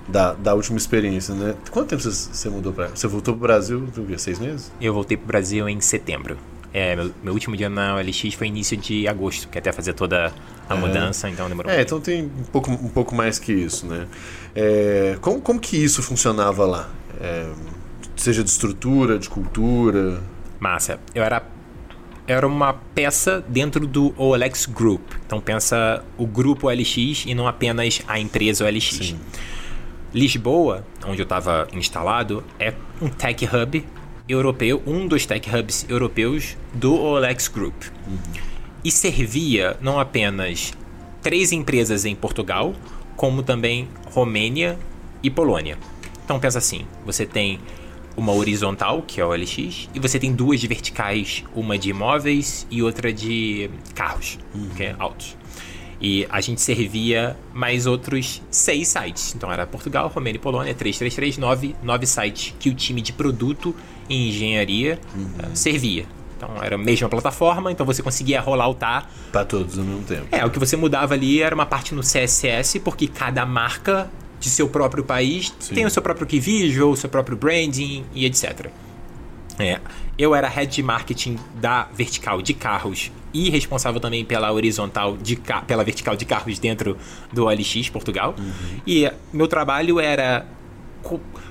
da, 0.06 0.34
da 0.34 0.54
última 0.54 0.78
experiência, 0.78 1.34
né? 1.34 1.56
Quanto 1.72 1.88
tempo 1.88 2.00
você, 2.00 2.10
você 2.32 2.48
mudou 2.48 2.72
para 2.72 2.88
Você 2.88 3.08
voltou 3.08 3.34
para 3.34 3.38
o 3.38 3.46
Brasil? 3.48 3.88
Seis 4.18 4.38
meses? 4.38 4.70
Eu 4.80 4.94
voltei 4.94 5.16
para 5.16 5.24
o 5.24 5.26
Brasil 5.26 5.68
em 5.68 5.80
setembro. 5.80 6.38
É, 6.72 6.94
meu, 6.94 7.10
meu, 7.22 7.34
último 7.34 7.56
dia 7.56 7.68
na 7.68 7.96
OLX 7.96 8.34
foi 8.34 8.46
início 8.46 8.76
de 8.76 9.08
agosto, 9.08 9.48
que 9.48 9.58
até 9.58 9.72
fazer 9.72 9.94
toda 9.94 10.32
a 10.68 10.74
é. 10.76 10.78
mudança, 10.78 11.28
então 11.28 11.48
demorou. 11.48 11.72
É, 11.72 11.82
então 11.82 11.98
tem 12.00 12.24
um 12.24 12.44
pouco, 12.52 12.70
um 12.70 12.88
pouco 12.88 13.16
mais 13.16 13.38
que 13.38 13.52
isso, 13.52 13.84
né? 13.86 14.06
É, 14.54 15.18
como, 15.20 15.40
como 15.40 15.58
que 15.58 15.76
isso 15.76 16.02
funcionava 16.02 16.64
lá? 16.64 16.88
É, 17.20 17.50
Seja 18.18 18.42
de 18.42 18.50
estrutura, 18.50 19.18
de 19.18 19.30
cultura. 19.30 20.20
Massa. 20.58 20.98
Eu 21.14 21.22
era 21.22 21.40
era 22.26 22.46
uma 22.46 22.74
peça 22.74 23.42
dentro 23.48 23.86
do 23.86 24.12
OLX 24.18 24.66
Group. 24.66 25.00
Então 25.24 25.40
pensa 25.40 26.04
o 26.18 26.26
grupo 26.26 26.66
OLX 26.66 27.24
e 27.26 27.34
não 27.34 27.46
apenas 27.46 28.02
a 28.06 28.20
empresa 28.20 28.66
OLX. 28.66 28.84
Sim. 28.96 29.18
Lisboa, 30.12 30.84
onde 31.06 31.22
eu 31.22 31.24
estava 31.24 31.66
instalado, 31.72 32.44
é 32.58 32.74
um 33.00 33.08
tech 33.08 33.46
hub 33.46 33.86
europeu, 34.28 34.82
um 34.86 35.06
dos 35.06 35.24
tech 35.24 35.48
hubs 35.48 35.86
europeus 35.88 36.56
do 36.74 36.94
OLX 36.94 37.48
Group. 37.48 37.84
Uhum. 38.06 38.18
E 38.84 38.90
servia 38.90 39.76
não 39.80 39.98
apenas 39.98 40.74
três 41.22 41.50
empresas 41.50 42.04
em 42.04 42.14
Portugal, 42.14 42.74
como 43.16 43.42
também 43.42 43.88
Romênia 44.10 44.78
e 45.22 45.30
Polônia. 45.30 45.78
Então 46.24 46.38
pensa 46.38 46.58
assim, 46.58 46.84
você 47.06 47.24
tem 47.24 47.58
uma 48.18 48.32
horizontal, 48.32 49.00
que 49.06 49.20
é 49.20 49.24
o 49.24 49.32
LX, 49.32 49.88
e 49.94 50.00
você 50.00 50.18
tem 50.18 50.32
duas 50.32 50.60
de 50.60 50.66
verticais, 50.66 51.44
uma 51.54 51.78
de 51.78 51.90
imóveis 51.90 52.66
e 52.68 52.82
outra 52.82 53.12
de 53.12 53.70
carros, 53.94 54.38
uhum. 54.52 54.68
que 54.76 54.82
é 54.82 54.96
autos. 54.98 55.36
E 56.00 56.26
a 56.28 56.40
gente 56.40 56.60
servia 56.60 57.36
mais 57.54 57.86
outros 57.86 58.42
seis 58.50 58.88
sites. 58.88 59.34
Então 59.34 59.52
era 59.52 59.66
Portugal, 59.66 60.08
Romênia 60.08 60.38
e 60.38 60.40
Polônia, 60.40 60.74
3339, 60.74 61.76
nove 61.82 62.06
sites 62.06 62.54
que 62.58 62.68
o 62.68 62.74
time 62.74 63.00
de 63.00 63.12
produto 63.12 63.74
e 64.08 64.28
engenharia 64.28 64.98
uhum. 65.14 65.52
uh, 65.52 65.56
servia. 65.56 66.06
Então 66.36 66.50
era 66.62 66.74
a 66.74 66.78
mesma 66.78 67.08
plataforma, 67.08 67.70
então 67.70 67.86
você 67.86 68.02
conseguia 68.02 68.40
rolloutar. 68.40 69.08
Para 69.32 69.44
todos 69.44 69.78
ao 69.78 69.84
mesmo 69.84 70.02
tempo. 70.02 70.26
É, 70.30 70.44
o 70.44 70.50
que 70.50 70.58
você 70.58 70.76
mudava 70.76 71.14
ali 71.14 71.40
era 71.40 71.54
uma 71.54 71.66
parte 71.66 71.94
no 71.94 72.02
CSS, 72.02 72.80
porque 72.80 73.08
cada 73.08 73.44
marca 73.44 74.08
de 74.38 74.48
seu 74.48 74.68
próprio 74.68 75.04
país 75.04 75.54
Sim. 75.58 75.74
tem 75.74 75.86
o 75.86 75.90
seu 75.90 76.02
próprio 76.02 76.26
key 76.26 76.40
visual, 76.40 76.90
o 76.90 76.96
seu 76.96 77.08
próprio 77.08 77.36
branding 77.36 78.04
e 78.14 78.24
etc. 78.24 78.68
É, 79.58 79.80
eu 80.16 80.34
era 80.34 80.48
head 80.48 80.72
de 80.72 80.82
marketing 80.82 81.36
da 81.56 81.88
vertical 81.92 82.40
de 82.40 82.54
carros 82.54 83.10
e 83.34 83.50
responsável 83.50 84.00
também 84.00 84.24
pela 84.24 84.52
horizontal 84.52 85.16
de 85.16 85.38
pela 85.66 85.84
vertical 85.84 86.16
de 86.16 86.24
carros 86.24 86.58
dentro 86.58 86.96
do 87.32 87.46
OLX 87.46 87.88
Portugal. 87.90 88.34
Uhum. 88.38 88.80
E 88.86 89.10
meu 89.32 89.48
trabalho 89.48 89.98
era 89.98 90.46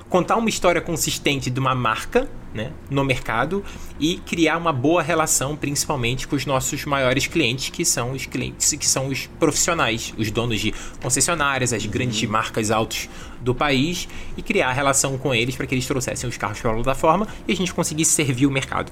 contar 0.08 0.36
uma 0.36 0.48
história 0.48 0.80
consistente 0.80 1.50
de 1.50 1.60
uma 1.60 1.74
marca 1.74 2.28
né, 2.54 2.72
no 2.90 3.04
mercado 3.04 3.62
e 4.00 4.16
criar 4.18 4.56
uma 4.56 4.72
boa 4.72 5.02
relação, 5.02 5.54
principalmente 5.54 6.26
com 6.26 6.34
os 6.34 6.46
nossos 6.46 6.84
maiores 6.84 7.26
clientes, 7.26 7.68
que 7.68 7.84
são 7.84 8.12
os 8.12 8.24
clientes 8.24 8.72
que 8.72 8.86
são 8.86 9.08
os 9.08 9.26
profissionais, 9.38 10.14
os 10.16 10.30
donos 10.30 10.60
de 10.60 10.72
concessionárias, 11.02 11.72
as 11.72 11.84
grandes 11.84 12.22
uhum. 12.22 12.30
marcas 12.30 12.70
altos 12.70 13.08
do 13.40 13.54
país, 13.54 14.08
e 14.36 14.42
criar 14.42 14.72
relação 14.72 15.18
com 15.18 15.34
eles 15.34 15.56
para 15.56 15.66
que 15.66 15.74
eles 15.74 15.86
trouxessem 15.86 16.28
os 16.28 16.36
carros 16.36 16.60
para 16.60 16.70
a 16.70 16.74
plataforma 16.74 17.28
e 17.46 17.52
a 17.52 17.56
gente 17.56 17.72
conseguisse 17.74 18.12
servir 18.12 18.46
o 18.46 18.50
mercado. 18.50 18.90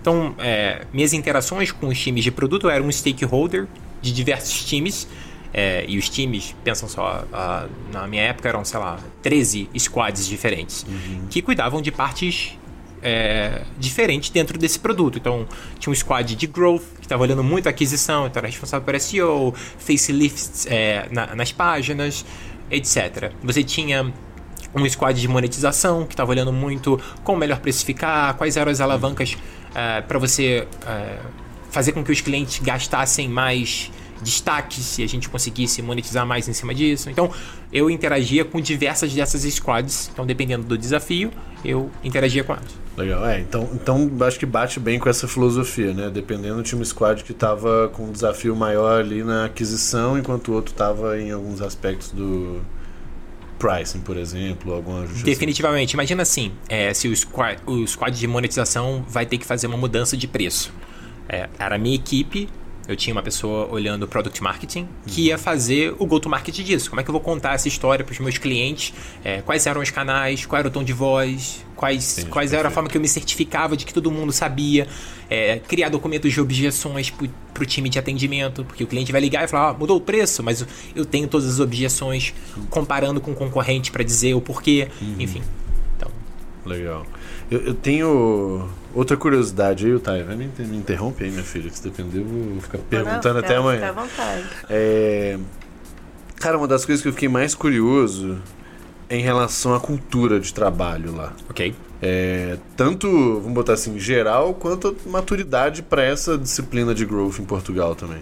Então, 0.00 0.34
é, 0.38 0.84
minhas 0.92 1.12
interações 1.12 1.70
com 1.70 1.88
os 1.88 1.98
times 1.98 2.24
de 2.24 2.30
produto 2.30 2.68
eram 2.68 2.86
um 2.86 2.92
stakeholder 2.92 3.66
de 4.02 4.12
diversos 4.12 4.64
times 4.64 5.08
é, 5.56 5.86
e 5.88 5.96
os 5.96 6.10
times, 6.10 6.54
pensam 6.62 6.86
só, 6.86 7.24
uh, 7.32 7.70
na 7.90 8.06
minha 8.06 8.22
época 8.24 8.46
eram, 8.46 8.62
sei 8.62 8.78
lá, 8.78 9.00
13 9.22 9.70
squads 9.78 10.26
diferentes, 10.26 10.84
uhum. 10.86 11.28
que 11.30 11.40
cuidavam 11.40 11.80
de 11.80 11.90
partes 11.90 12.58
é, 13.02 13.62
diferentes 13.78 14.28
dentro 14.28 14.58
desse 14.58 14.78
produto. 14.78 15.16
Então, 15.16 15.48
tinha 15.78 15.90
um 15.90 15.94
squad 15.94 16.36
de 16.36 16.46
growth, 16.46 16.82
que 16.96 17.06
estava 17.06 17.22
olhando 17.22 17.42
muito 17.42 17.68
a 17.68 17.70
aquisição, 17.70 18.26
então 18.26 18.38
era 18.38 18.48
responsável 18.48 18.84
por 18.84 19.00
SEO, 19.00 19.54
facelifts 19.78 20.66
é, 20.66 21.08
na, 21.10 21.34
nas 21.34 21.52
páginas, 21.52 22.26
etc. 22.70 23.32
Você 23.42 23.64
tinha 23.64 24.12
um 24.74 24.86
squad 24.90 25.18
de 25.18 25.26
monetização, 25.26 26.04
que 26.04 26.12
estava 26.12 26.32
olhando 26.32 26.52
muito 26.52 27.00
como 27.24 27.38
melhor 27.38 27.60
precificar, 27.60 28.34
quais 28.34 28.58
eram 28.58 28.70
as 28.70 28.82
alavancas 28.82 29.38
é, 29.74 30.02
para 30.02 30.18
você 30.18 30.68
é, 30.86 31.18
fazer 31.70 31.92
com 31.92 32.04
que 32.04 32.12
os 32.12 32.20
clientes 32.20 32.58
gastassem 32.58 33.26
mais 33.26 33.90
destaques 34.22 34.98
e 34.98 35.02
a 35.02 35.08
gente 35.08 35.28
conseguisse 35.28 35.80
monetizar 35.82 36.26
mais 36.26 36.48
em 36.48 36.52
cima 36.52 36.74
disso. 36.74 37.10
Então, 37.10 37.30
eu 37.72 37.90
interagia 37.90 38.44
com 38.44 38.60
diversas 38.60 39.12
dessas 39.12 39.42
squads. 39.42 40.10
Então, 40.12 40.26
dependendo 40.26 40.64
do 40.64 40.78
desafio, 40.78 41.30
eu 41.64 41.90
interagia 42.02 42.44
com 42.44 42.52
elas. 42.52 42.86
Legal, 42.96 43.26
é. 43.26 43.40
Então, 43.40 43.68
então 43.74 44.10
acho 44.20 44.38
que 44.38 44.46
bate 44.46 44.80
bem 44.80 44.98
com 44.98 45.08
essa 45.08 45.28
filosofia, 45.28 45.92
né? 45.92 46.10
Dependendo, 46.10 46.62
tinha 46.62 46.80
um 46.80 46.84
squad 46.84 47.22
que 47.22 47.32
estava 47.32 47.88
com 47.88 48.04
um 48.04 48.12
desafio 48.12 48.56
maior 48.56 49.00
ali 49.00 49.22
na 49.22 49.44
aquisição, 49.44 50.18
enquanto 50.18 50.48
o 50.48 50.54
outro 50.54 50.72
estava 50.72 51.20
em 51.20 51.30
alguns 51.30 51.60
aspectos 51.60 52.10
do 52.10 52.62
pricing, 53.58 54.00
por 54.00 54.16
exemplo, 54.16 54.72
alguma 54.72 55.02
ajuste. 55.02 55.24
Definitivamente. 55.24 55.92
Imagina 55.92 56.22
assim, 56.22 56.52
é, 56.68 56.92
se 56.94 57.08
o 57.08 57.16
squad, 57.16 57.60
o 57.66 57.86
squad 57.86 58.18
de 58.18 58.26
monetização 58.26 59.04
vai 59.08 59.26
ter 59.26 59.38
que 59.38 59.46
fazer 59.46 59.66
uma 59.66 59.76
mudança 59.76 60.16
de 60.16 60.26
preço. 60.26 60.72
É, 61.28 61.48
era 61.58 61.74
a 61.74 61.78
minha 61.78 61.96
equipe 61.96 62.48
eu 62.88 62.96
tinha 62.96 63.14
uma 63.14 63.22
pessoa 63.22 63.66
olhando 63.70 64.06
Product 64.06 64.42
Marketing 64.42 64.88
que 65.06 65.26
ia 65.26 65.38
fazer 65.38 65.94
o 65.98 66.06
go-to-market 66.06 66.54
disso. 66.56 66.88
Como 66.88 67.00
é 67.00 67.04
que 67.04 67.10
eu 67.10 67.12
vou 67.12 67.20
contar 67.20 67.54
essa 67.54 67.68
história 67.68 68.04
para 68.04 68.12
os 68.12 68.18
meus 68.18 68.38
clientes? 68.38 68.94
É, 69.24 69.42
quais 69.42 69.66
eram 69.66 69.80
os 69.80 69.90
canais? 69.90 70.46
Qual 70.46 70.58
era 70.58 70.68
o 70.68 70.70
tom 70.70 70.84
de 70.84 70.92
voz? 70.92 71.64
Quais, 71.74 72.18
Entendi, 72.18 72.30
quais 72.30 72.52
era 72.52 72.68
a 72.68 72.70
forma 72.70 72.88
que 72.88 72.96
eu 72.96 73.00
me 73.00 73.08
certificava 73.08 73.76
de 73.76 73.84
que 73.84 73.92
todo 73.92 74.10
mundo 74.10 74.32
sabia? 74.32 74.86
É, 75.28 75.58
criar 75.58 75.88
documentos 75.88 76.32
de 76.32 76.40
objeções 76.40 77.10
para 77.10 77.62
o 77.62 77.66
time 77.66 77.88
de 77.88 77.98
atendimento, 77.98 78.64
porque 78.64 78.84
o 78.84 78.86
cliente 78.86 79.12
vai 79.12 79.20
ligar 79.20 79.44
e 79.44 79.48
falar, 79.48 79.70
ah, 79.70 79.74
mudou 79.74 79.96
o 79.96 80.00
preço, 80.00 80.42
mas 80.42 80.64
eu 80.94 81.04
tenho 81.04 81.26
todas 81.28 81.48
as 81.48 81.60
objeções 81.60 82.32
comparando 82.70 83.20
com 83.20 83.32
o 83.32 83.34
concorrente 83.34 83.90
para 83.90 84.04
dizer 84.04 84.34
o 84.34 84.40
porquê, 84.40 84.88
enfim. 85.18 85.42
Então, 85.96 86.10
Legal. 86.64 87.04
Eu, 87.50 87.60
eu 87.60 87.74
tenho 87.74 88.68
outra 88.98 89.16
curiosidade 89.16 89.86
aí, 89.86 89.94
o 89.94 90.00
Thay. 90.00 90.22
Vai 90.22 90.36
me, 90.36 90.50
me 90.58 90.76
interrompe 90.76 91.24
aí, 91.24 91.30
minha 91.30 91.44
filha, 91.44 91.70
que 91.70 91.76
se 91.76 91.84
depender, 91.84 92.20
eu 92.20 92.24
vou 92.24 92.60
ficar 92.60 92.78
perguntando 92.78 93.34
Não, 93.34 93.40
até 93.40 93.56
amanhã. 93.56 93.88
Fica 93.88 93.88
à 93.88 94.04
vontade. 94.04 94.44
É, 94.68 95.38
Cara, 96.36 96.58
uma 96.58 96.68
das 96.68 96.84
coisas 96.84 97.02
que 97.02 97.08
eu 97.08 97.12
fiquei 97.12 97.28
mais 97.28 97.54
curioso 97.54 98.38
é 99.08 99.16
em 99.16 99.22
relação 99.22 99.74
à 99.74 99.80
cultura 99.80 100.38
de 100.38 100.52
trabalho 100.52 101.14
lá. 101.14 101.32
ok. 101.48 101.74
É, 102.02 102.58
tanto, 102.76 103.08
vamos 103.40 103.54
botar 103.54 103.72
assim, 103.72 103.98
geral, 103.98 104.52
quanto 104.52 104.94
a 105.06 105.08
maturidade 105.08 105.82
para 105.82 106.02
essa 106.02 106.36
disciplina 106.36 106.94
de 106.94 107.06
growth 107.06 107.38
em 107.38 107.44
Portugal 107.44 107.94
também. 107.94 108.18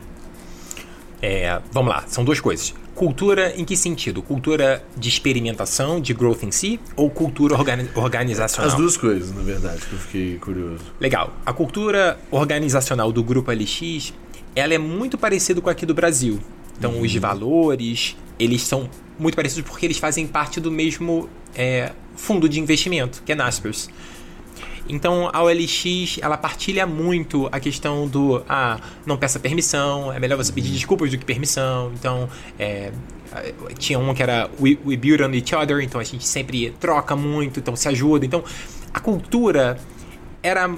É, 1.26 1.59
vamos 1.73 1.88
lá, 1.90 2.04
são 2.07 2.23
duas 2.23 2.38
coisas. 2.38 2.75
Cultura 2.95 3.54
em 3.57 3.64
que 3.64 3.76
sentido? 3.76 4.21
Cultura 4.23 4.85
de 4.95 5.09
experimentação, 5.09 5.99
de 5.99 6.12
growth 6.12 6.43
em 6.43 6.50
si, 6.50 6.78
ou 6.95 7.09
cultura 7.09 7.54
organi- 7.54 7.88
organizacional? 7.95 8.71
As 8.71 8.76
duas 8.76 8.97
coisas, 8.99 9.35
na 9.35 9.43
verdade, 9.43 9.81
que 9.87 9.93
eu 9.95 9.99
fiquei 9.99 10.38
curioso. 10.38 10.85
Legal. 11.00 11.33
A 11.47 11.52
cultura 11.52 12.19
organizacional 12.31 13.11
do 13.11 13.25
Grupo 13.25 13.50
LX, 13.50 14.12
ela 14.54 14.75
é 14.75 14.78
muito 14.78 15.16
parecida 15.16 15.62
com 15.62 15.71
a 15.71 15.73
aqui 15.73 15.87
do 15.87 15.95
Brasil. 15.95 16.38
Então, 16.78 17.00
os 17.00 17.14
valores, 17.16 18.16
eles 18.38 18.61
são 18.62 18.88
muito 19.19 19.35
parecidos 19.35 19.69
porque 19.69 19.87
eles 19.87 19.97
fazem 19.97 20.26
parte 20.26 20.61
do 20.61 20.71
mesmo 20.71 21.28
é, 21.54 21.90
fundo 22.16 22.49
de 22.49 22.61
investimento, 22.61 23.23
que 23.25 23.33
é 23.33 23.35
Naspers. 23.35 23.88
Então, 24.88 25.31
a 25.33 25.43
OLX, 25.43 26.19
ela 26.21 26.37
partilha 26.37 26.87
muito 26.87 27.49
a 27.50 27.59
questão 27.59 28.07
do, 28.07 28.43
ah, 28.49 28.79
não 29.07 29.17
peça 29.17 29.38
permissão, 29.41 30.12
é 30.12 30.19
melhor 30.21 30.37
você 30.37 30.53
pedir 30.53 30.71
desculpas 30.71 31.11
do 31.11 31.17
que 31.19 31.25
permissão. 31.25 31.91
Então, 31.95 32.29
é, 32.59 32.93
tinha 33.79 33.99
um 33.99 34.12
que 34.14 34.23
era 34.23 34.50
we, 34.61 34.79
we 34.85 34.97
build 34.97 35.23
on 35.23 35.31
each 35.33 35.55
other, 35.55 35.81
então 35.81 36.00
a 36.00 36.05
gente 36.05 36.26
sempre 36.26 36.71
troca 36.79 37.17
muito, 37.17 37.59
então 37.61 37.75
se 37.75 37.88
ajuda. 37.88 38.26
Então, 38.26 38.45
a 38.93 39.00
cultura 39.00 39.79
era 40.43 40.71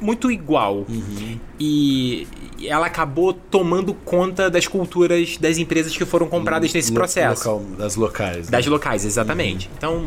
muito 0.00 0.30
igual. 0.30 0.84
E 1.58 2.26
ela 2.64 2.86
acabou 2.86 3.32
tomando 3.32 3.94
conta 3.94 4.50
das 4.50 4.66
culturas 4.66 5.36
das 5.38 5.58
empresas 5.58 5.96
que 5.96 6.04
foram 6.04 6.26
compradas 6.28 6.72
nesse 6.72 6.92
processo. 6.92 7.48
local- 7.48 7.64
das 7.78 7.96
locais. 7.96 8.46
né? 8.46 8.50
Das 8.58 8.66
locais, 8.66 9.04
exatamente. 9.04 9.70
Então, 9.76 10.06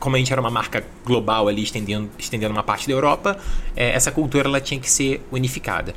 como 0.00 0.16
a 0.16 0.18
gente 0.18 0.32
era 0.32 0.40
uma 0.40 0.50
marca 0.50 0.84
global 1.04 1.46
ali, 1.46 1.62
estendendo, 1.62 2.10
estendendo 2.18 2.52
uma 2.52 2.64
parte 2.64 2.88
da 2.88 2.92
Europa, 2.94 3.38
eh, 3.76 3.90
essa 3.90 4.10
cultura 4.10 4.48
ela 4.48 4.60
tinha 4.60 4.80
que 4.80 4.90
ser 4.90 5.20
unificada. 5.30 5.94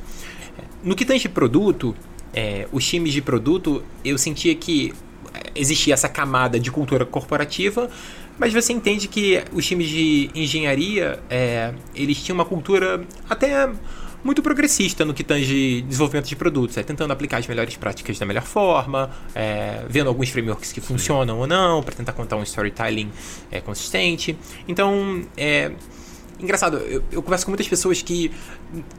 No 0.84 0.96
que 0.96 1.06
tange 1.06 1.30
produto, 1.30 1.96
eh, 2.34 2.68
os 2.72 2.86
times 2.86 3.14
de 3.14 3.22
produto, 3.22 3.84
eu 4.04 4.18
sentia 4.18 4.54
que 4.54 4.94
eh, 5.34 5.52
existia 5.56 5.94
essa 5.94 6.10
camada 6.10 6.60
de 6.60 6.70
cultura 6.70 7.06
corporativa, 7.06 7.90
mas 8.38 8.52
você 8.52 8.74
entende 8.74 9.08
que 9.08 9.42
os 9.54 9.66
times 9.66 9.88
de 9.88 10.30
engenharia, 10.36 11.20
eh, 11.30 11.74
eles 11.96 12.22
tinham 12.22 12.36
uma 12.36 12.46
cultura 12.46 13.06
até 13.30 13.70
muito 14.24 14.42
progressista 14.42 15.04
no 15.04 15.14
que 15.14 15.24
tange 15.24 15.82
desenvolvimento 15.82 16.28
de 16.28 16.36
produtos, 16.36 16.78
é, 16.78 16.84
tentando 16.84 17.12
aplicar 17.12 17.38
as 17.38 17.48
melhores 17.48 17.76
práticas 17.76 18.18
da 18.18 18.26
melhor 18.26 18.44
forma, 18.44 19.10
é, 19.36 19.84
vendo 19.90 20.08
alguns 20.08 20.30
frameworks 20.30 20.72
que 20.72 20.80
funcionam 20.82 21.40
ou 21.40 21.48
não, 21.48 21.84
para 21.84 21.96
tentar 21.96 22.14
contar 22.14 22.38
um 22.38 22.44
storytelling 22.44 23.12
é, 23.52 23.60
consistente. 23.60 24.38
Então, 24.68 25.24
é 25.36 25.72
engraçado, 26.40 26.78
eu, 26.78 27.04
eu 27.12 27.22
converso 27.22 27.46
com 27.46 27.52
muitas 27.52 27.68
pessoas 27.68 28.02
que 28.02 28.32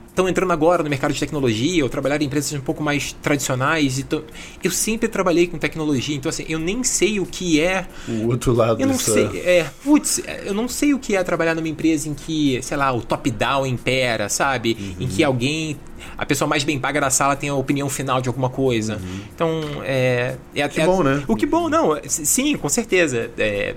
estão 0.09 0.29
entrando 0.29 0.53
agora 0.53 0.83
no 0.83 0.89
mercado 0.89 1.13
de 1.13 1.19
tecnologia 1.19 1.83
ou 1.83 1.89
trabalhar 1.91 2.23
em 2.23 2.27
empresas 2.27 2.53
um 2.53 2.61
pouco 2.61 2.83
mais 2.83 3.13
tradicionais. 3.21 3.99
E 3.99 4.05
tô- 4.05 4.23
eu 4.63 4.71
sempre 4.71 5.09
trabalhei 5.09 5.47
com 5.49 5.59
tecnologia, 5.59 6.15
então 6.15 6.29
assim, 6.31 6.45
eu 6.49 6.59
nem 6.59 6.85
sei 6.85 7.19
o 7.19 7.27
que 7.27 7.61
é 7.61 7.87
O 8.09 8.29
outro 8.29 8.53
lado 8.53 8.81
eu 8.81 8.87
não 8.87 8.97
sei, 8.99 9.25
é, 9.41 9.67
putz, 9.83 10.21
eu 10.45 10.55
não 10.55 10.69
sei 10.69 10.95
o 10.95 10.99
que 10.99 11.17
é 11.17 11.23
trabalhar 11.25 11.55
numa 11.55 11.69
empresa 11.69 12.09
em 12.09 12.15
que, 12.15 12.61
sei 12.63 12.77
lá, 12.77 12.93
o 12.93 13.03
top-down 13.03 13.67
impera, 13.67 14.29
sabe? 14.29 14.95
Em 15.01 15.09
que 15.09 15.25
alguém, 15.25 15.77
a 16.17 16.25
pessoa 16.25 16.47
mais 16.47 16.63
bem 16.63 16.79
paga 16.79 17.01
da 17.01 17.11
sala 17.11 17.35
tem 17.35 17.49
a 17.49 17.55
opinião 17.55 17.89
final 17.89 18.21
de 18.21 18.29
alguma 18.29 18.49
coisa. 18.51 19.01
Então, 19.35 19.61
é... 19.85 20.37
é 20.55 20.69
Que 20.69 20.81
bom, 20.83 21.03
né? 21.03 21.25
O 21.27 21.35
que 21.35 21.45
bom, 21.47 21.69
não, 21.69 21.99
sim, 22.07 22.57
com 22.57 22.69
certeza. 22.69 23.31
É, 23.37 23.75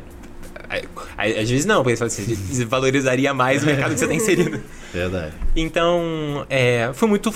às 1.17 1.49
vezes 1.49 1.65
não, 1.65 1.83
porque 1.83 1.95
você 1.95 2.65
valorizaria 2.65 3.33
mais 3.33 3.63
o 3.63 3.65
mercado 3.65 3.93
que 3.93 3.99
você 3.99 4.05
está 4.05 4.15
inserido. 4.15 4.61
Verdade. 4.93 5.33
Então, 5.55 6.45
é, 6.49 6.91
foi 6.93 7.07
muito, 7.07 7.33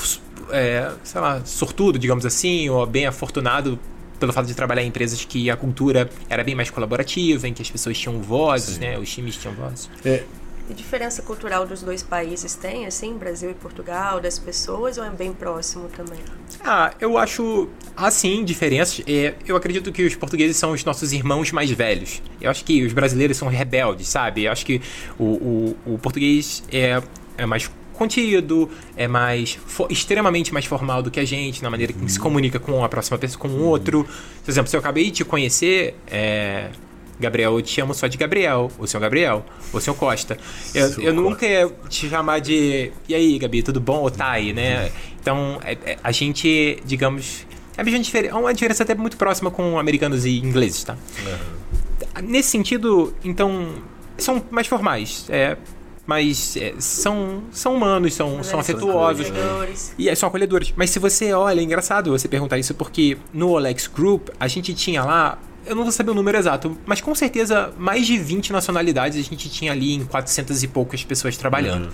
é, 0.51 0.91
sei 1.03 1.21
lá, 1.21 1.41
sortudo, 1.45 1.97
digamos 1.97 2.25
assim, 2.25 2.69
ou 2.69 2.85
bem 2.85 3.05
afortunado 3.05 3.79
pelo 4.19 4.31
fato 4.31 4.45
de 4.45 4.53
trabalhar 4.53 4.83
em 4.83 4.87
empresas 4.87 5.25
que 5.25 5.49
a 5.49 5.57
cultura 5.57 6.07
era 6.29 6.43
bem 6.43 6.53
mais 6.53 6.69
colaborativa, 6.69 7.47
em 7.47 7.53
que 7.53 7.61
as 7.61 7.71
pessoas 7.71 7.97
tinham 7.97 8.21
vozes, 8.21 8.75
Sim. 8.75 8.81
né? 8.81 8.99
Os 8.99 9.11
times 9.11 9.35
tinham 9.35 9.55
vozes. 9.55 9.89
É, 10.05 10.23
Que 10.71 10.75
diferença 10.75 11.21
cultural 11.21 11.67
dos 11.67 11.81
dois 11.81 12.01
países 12.01 12.55
tem, 12.55 12.85
assim, 12.85 13.17
Brasil 13.17 13.51
e 13.51 13.53
Portugal, 13.53 14.21
das 14.21 14.39
pessoas, 14.39 14.97
ou 14.97 15.03
é 15.03 15.09
bem 15.09 15.33
próximo 15.33 15.89
também? 15.89 16.21
Ah, 16.63 16.93
eu 16.97 17.17
acho, 17.17 17.67
assim, 17.93 18.45
diferenças. 18.45 19.03
É, 19.05 19.33
eu 19.45 19.57
acredito 19.57 19.91
que 19.91 20.05
os 20.05 20.15
portugueses 20.15 20.55
são 20.55 20.71
os 20.71 20.85
nossos 20.85 21.11
irmãos 21.11 21.51
mais 21.51 21.69
velhos. 21.71 22.21
Eu 22.39 22.49
acho 22.49 22.63
que 22.63 22.85
os 22.85 22.93
brasileiros 22.93 23.35
são 23.35 23.49
rebeldes, 23.49 24.07
sabe? 24.07 24.45
Eu 24.45 24.51
acho 24.53 24.65
que 24.65 24.81
o, 25.19 25.25
o, 25.25 25.77
o 25.95 25.97
português 25.97 26.63
é, 26.71 27.03
é 27.37 27.45
mais 27.45 27.69
contido, 27.91 28.69
é 28.95 29.09
mais 29.09 29.59
extremamente 29.89 30.53
mais 30.53 30.63
formal 30.63 31.03
do 31.03 31.11
que 31.11 31.19
a 31.19 31.25
gente, 31.25 31.61
na 31.61 31.69
maneira 31.69 31.91
que 31.91 32.09
se 32.09 32.17
comunica 32.17 32.61
com 32.61 32.81
a 32.81 32.87
próxima 32.87 33.17
pessoa, 33.17 33.41
com 33.41 33.49
o 33.49 33.65
outro. 33.65 34.07
Por 34.41 34.49
exemplo, 34.49 34.69
se 34.69 34.77
eu 34.77 34.79
acabei 34.79 35.03
de 35.03 35.11
te 35.11 35.25
conhecer, 35.25 35.97
é, 36.07 36.69
Gabriel, 37.21 37.53
eu 37.53 37.61
te 37.61 37.69
chamo 37.71 37.93
só 37.93 38.07
de 38.07 38.17
Gabriel, 38.17 38.69
o 38.77 38.85
senhor 38.85 39.01
Gabriel, 39.01 39.45
o 39.71 39.79
senhor 39.79 39.95
Costa. 39.95 40.37
Eu, 40.73 40.89
eu 41.01 41.13
nunca 41.13 41.45
ia 41.45 41.69
te 41.87 42.09
chamar 42.09 42.39
de. 42.39 42.91
E 43.07 43.15
aí, 43.15 43.39
Gabi, 43.39 43.63
tudo 43.63 43.79
bom? 43.79 43.99
Ou 44.01 44.11
tá 44.11 44.31
aí, 44.31 44.51
né? 44.51 44.91
Então, 45.21 45.59
é- 45.63 45.77
é- 45.85 45.97
a 46.03 46.11
gente, 46.11 46.81
digamos. 46.85 47.45
É 47.77 47.81
uma 47.83 47.99
diferença, 47.99 48.35
é 48.35 48.37
uma 48.37 48.53
diferença 48.53 48.83
até 48.83 48.93
muito 48.95 49.15
próxima 49.15 49.49
com 49.49 49.79
americanos 49.79 50.25
e 50.25 50.37
ingleses, 50.39 50.83
tá? 50.83 50.97
Nesse 52.23 52.49
sentido, 52.49 53.13
então, 53.23 53.69
são 54.17 54.43
mais 54.51 54.67
formais. 54.67 55.25
É, 55.29 55.55
mas 56.05 56.57
é, 56.57 56.73
são, 56.77 57.43
são 57.51 57.75
humanos, 57.75 58.13
são, 58.13 58.43
são 58.43 58.59
afetuosos. 58.59 59.27
acolhedores. 59.27 59.93
E 59.97 60.09
é, 60.09 60.15
são 60.15 60.27
acolhedores. 60.27 60.73
Mas 60.75 60.89
se 60.89 60.99
você 60.99 61.31
olha, 61.33 61.59
é 61.59 61.63
engraçado 61.63 62.11
você 62.11 62.27
perguntar 62.27 62.57
isso, 62.57 62.73
porque 62.75 63.17
no 63.33 63.49
Olex 63.51 63.87
Group 63.87 64.29
a 64.39 64.47
gente 64.47 64.73
tinha 64.73 65.03
lá, 65.03 65.39
eu 65.65 65.75
não 65.75 65.83
vou 65.83 65.91
saber 65.91 66.11
o 66.11 66.13
número 66.13 66.37
exato, 66.37 66.77
mas 66.85 67.01
com 67.01 67.13
certeza 67.13 67.73
mais 67.77 68.05
de 68.05 68.17
20 68.17 68.51
nacionalidades 68.51 69.19
a 69.19 69.29
gente 69.29 69.49
tinha 69.49 69.71
ali 69.71 69.93
em 69.93 70.05
400 70.05 70.63
e 70.63 70.67
poucas 70.67 71.03
pessoas 71.03 71.37
trabalhando. 71.37 71.91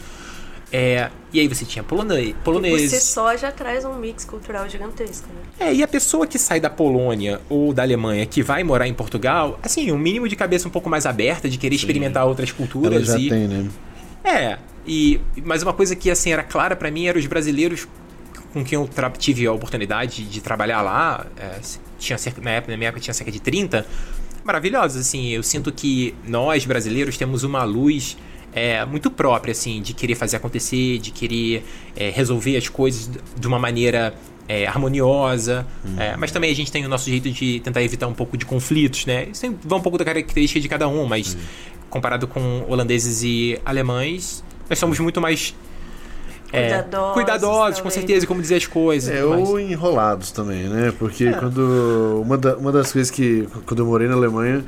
É, 0.72 1.10
e 1.32 1.40
aí 1.40 1.48
você 1.48 1.64
tinha 1.64 1.82
polonês, 1.82 2.28
si 2.28 2.36
poloneses. 2.44 3.04
só 3.04 3.38
já 3.38 3.52
traz 3.52 3.86
um 3.86 3.96
mix 3.96 4.26
cultural 4.26 4.68
gigantesco, 4.68 5.28
né? 5.30 5.68
É, 5.68 5.74
e 5.74 5.82
a 5.82 5.88
pessoa 5.88 6.28
que 6.28 6.38
sai 6.38 6.60
da 6.60 6.70
Polônia 6.70 7.40
ou 7.48 7.74
da 7.74 7.84
Alemanha 7.84 8.26
que 8.26 8.44
vai 8.44 8.64
morar 8.64 8.86
em 8.86 8.94
Portugal, 8.94 9.58
assim, 9.64 9.92
um 9.94 9.98
mínimo 9.98 10.28
de 10.28 10.36
cabeça 10.36 10.68
um 10.68 10.72
pouco 10.72 10.90
mais 10.90 11.06
aberta, 11.06 11.48
de 11.48 11.58
querer 11.58 11.76
experimentar 11.76 12.26
outras 12.26 12.50
ela 12.50 12.58
culturas 12.58 13.08
já 13.08 13.18
e 13.18 13.30
tem, 13.30 13.48
né? 13.48 13.70
é, 14.26 14.58
e 14.86 15.22
mas 15.46 15.64
uma 15.64 15.74
coisa 15.74 15.96
que 15.96 16.12
assim 16.12 16.34
era 16.34 16.44
clara 16.44 16.76
pra 16.76 16.92
mim 16.92 17.08
eram 17.08 17.20
os 17.20 17.26
brasileiros 17.26 17.88
com 18.52 18.64
quem 18.64 18.78
eu 18.78 18.90
tive 19.18 19.46
a 19.48 19.54
oportunidade 19.54 20.24
de 20.24 20.42
trabalhar 20.42 20.82
lá, 20.82 21.28
é, 21.38 21.60
tinha 21.98 22.18
cerca, 22.18 22.42
na, 22.42 22.52
época, 22.52 22.72
na 22.72 22.78
minha 22.78 22.90
época 22.90 23.02
tinha 23.02 23.14
cerca 23.14 23.32
de 23.32 23.40
30, 23.40 23.86
maravilhosos, 24.44 25.02
assim, 25.02 25.30
eu 25.30 25.44
sinto 25.44 25.72
que 25.72 26.16
nós 26.26 26.66
brasileiros 26.66 27.18
temos 27.18 27.44
uma 27.44 27.64
luz 27.64 28.18
é, 28.54 28.86
muito 28.86 29.12
própria, 29.12 29.52
assim, 29.52 29.82
de 29.82 29.94
querer 29.94 30.16
fazer 30.16 30.38
acontecer, 30.38 31.00
de 31.00 31.12
querer 31.12 31.66
é, 31.96 32.10
resolver 32.10 32.56
as 32.56 32.70
coisas 32.70 33.10
de 33.38 33.48
uma 33.48 33.60
maneira 33.60 34.16
é, 34.48 34.66
harmoniosa, 34.66 35.68
é, 35.98 36.16
mas 36.16 36.32
também 36.32 36.50
a 36.50 36.56
gente 36.56 36.72
tem 36.72 36.86
o 36.86 36.90
nosso 36.90 37.10
jeito 37.10 37.30
de 37.30 37.60
tentar 37.60 37.84
evitar 37.84 38.08
um 38.08 38.14
pouco 38.14 38.38
de 38.38 38.46
conflitos, 38.46 39.06
né? 39.06 39.28
Isso 39.32 39.42
vai 39.64 39.78
um 39.78 39.82
pouco 39.82 39.98
da 39.98 40.06
característica 40.06 40.60
de 40.60 40.70
cada 40.70 40.88
um, 40.88 41.06
mas 41.06 41.38
comparado 41.90 42.28
com 42.28 42.66
holandeses 42.68 43.24
e 43.24 43.60
alemães, 43.66 44.44
nós 44.70 44.80
somos 44.80 45.00
muito 45.00 45.20
mais 45.20 45.54
é, 46.52 46.70
Cuidadosos, 46.82 47.14
cuidadosos, 47.14 47.82
com 47.82 47.90
certeza, 47.90 48.24
e 48.26 48.28
como 48.28 48.42
dizer 48.42 48.56
as 48.56 48.66
coisas. 48.68 49.14
É, 49.14 49.24
ou 49.24 49.60
enrolados 49.60 50.32
também, 50.32 50.64
né? 50.70 50.94
Porque 50.98 51.26
É. 51.26 51.34
quando. 51.34 52.22
Uma, 52.24 52.38
da- 52.38 52.56
uma 52.58 52.72
das 52.72 52.92
coisas 52.92 53.12
que. 53.12 53.48
Quando 53.66 53.80
eu 53.82 53.86
morei 53.86 54.08
na 54.08 54.14
Alemanha, 54.16 54.64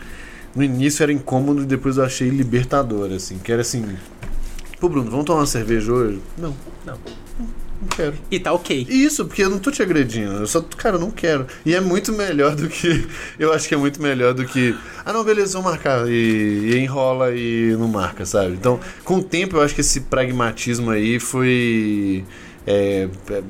no 0.55 0.61
início 0.63 1.03
era 1.03 1.11
incômodo 1.13 1.61
e 1.61 1.65
depois 1.65 1.97
eu 1.97 2.03
achei 2.03 2.29
libertador, 2.29 3.11
assim. 3.13 3.37
Que 3.37 3.51
era 3.51 3.61
assim. 3.61 3.85
Pô, 4.79 4.89
Bruno, 4.89 5.09
vamos 5.09 5.25
tomar 5.25 5.39
uma 5.39 5.45
cerveja 5.45 5.91
hoje? 5.91 6.21
Não. 6.37 6.53
Não. 6.85 6.97
Não 7.81 7.87
quero. 7.87 8.13
E 8.29 8.39
tá 8.39 8.51
ok. 8.53 8.85
Isso, 8.89 9.25
porque 9.25 9.43
eu 9.43 9.49
não 9.49 9.59
tô 9.59 9.71
te 9.71 9.81
agredindo. 9.81 10.33
Eu 10.33 10.47
só, 10.47 10.61
cara, 10.61 10.95
eu 10.95 10.99
não 10.99 11.11
quero. 11.11 11.47
E 11.65 11.73
é 11.73 11.79
muito 11.79 12.11
melhor 12.11 12.55
do 12.55 12.67
que. 12.67 13.07
Eu 13.39 13.53
acho 13.53 13.67
que 13.67 13.73
é 13.73 13.77
muito 13.77 14.01
melhor 14.01 14.33
do 14.33 14.45
que. 14.45 14.75
Ah, 15.05 15.13
não, 15.13 15.23
beleza, 15.23 15.53
vou 15.53 15.63
marcar. 15.63 16.07
E, 16.09 16.11
e 16.11 16.77
enrola 16.77 17.33
e 17.33 17.75
não 17.77 17.87
marca, 17.87 18.25
sabe? 18.25 18.53
Então, 18.53 18.79
com 19.03 19.17
o 19.17 19.23
tempo, 19.23 19.57
eu 19.57 19.61
acho 19.61 19.73
que 19.73 19.81
esse 19.81 20.01
pragmatismo 20.01 20.91
aí 20.91 21.19
foi. 21.19 22.25
É, 22.67 23.07
é, 23.29 23.43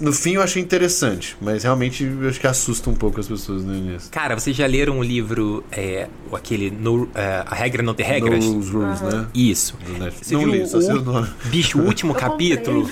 no 0.00 0.12
fim 0.12 0.34
eu 0.34 0.42
achei 0.42 0.62
interessante, 0.62 1.36
mas 1.40 1.62
realmente 1.62 2.04
eu 2.04 2.28
acho 2.28 2.40
que 2.40 2.46
assusta 2.46 2.88
um 2.90 2.94
pouco 2.94 3.20
as 3.20 3.28
pessoas 3.28 3.64
no 3.64 3.74
início. 3.74 4.10
Cara, 4.10 4.38
vocês 4.38 4.56
já 4.56 4.66
leram 4.66 4.98
o 4.98 5.02
livro, 5.02 5.62
é, 5.70 6.08
aquele 6.32 6.70
no, 6.70 7.08
é, 7.14 7.44
A 7.46 7.54
Regra 7.54 7.82
Não 7.82 7.94
Ter 7.94 8.04
Regras? 8.04 8.44
Nos 8.44 8.70
rules, 8.70 9.00
né? 9.02 9.26
Isso. 9.34 9.76
Você 10.20 10.34
Não 10.34 10.40
viu 10.44 10.52
li, 10.52 10.66
só 10.66 10.78
o, 10.78 10.82
sei 10.82 10.94
o 10.94 11.02
nome. 11.02 11.28
Bicho, 11.46 11.78
o 11.78 11.84
último 11.84 12.12
Eu 12.16 12.20
comprei, 12.20 12.50
capítulo. 12.50 12.90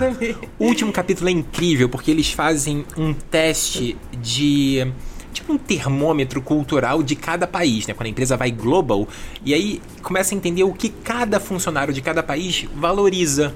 não 0.00 0.12
vi. 0.14 0.36
O 0.58 0.66
último 0.66 0.92
capítulo 0.92 1.28
é 1.28 1.32
incrível 1.32 1.88
porque 1.88 2.10
eles 2.10 2.30
fazem 2.32 2.84
um 2.96 3.12
teste 3.14 3.96
de. 4.20 4.86
Tipo 5.40 5.54
um 5.54 5.58
termômetro 5.58 6.42
cultural 6.42 7.02
de 7.02 7.16
cada 7.16 7.46
país, 7.46 7.86
né? 7.86 7.94
Quando 7.94 8.06
a 8.06 8.10
empresa 8.10 8.36
vai 8.36 8.50
global, 8.50 9.08
e 9.44 9.54
aí 9.54 9.80
começa 10.02 10.34
a 10.34 10.36
entender 10.36 10.64
o 10.64 10.72
que 10.72 10.90
cada 10.90 11.40
funcionário 11.40 11.94
de 11.94 12.02
cada 12.02 12.22
país 12.22 12.66
valoriza. 12.76 13.54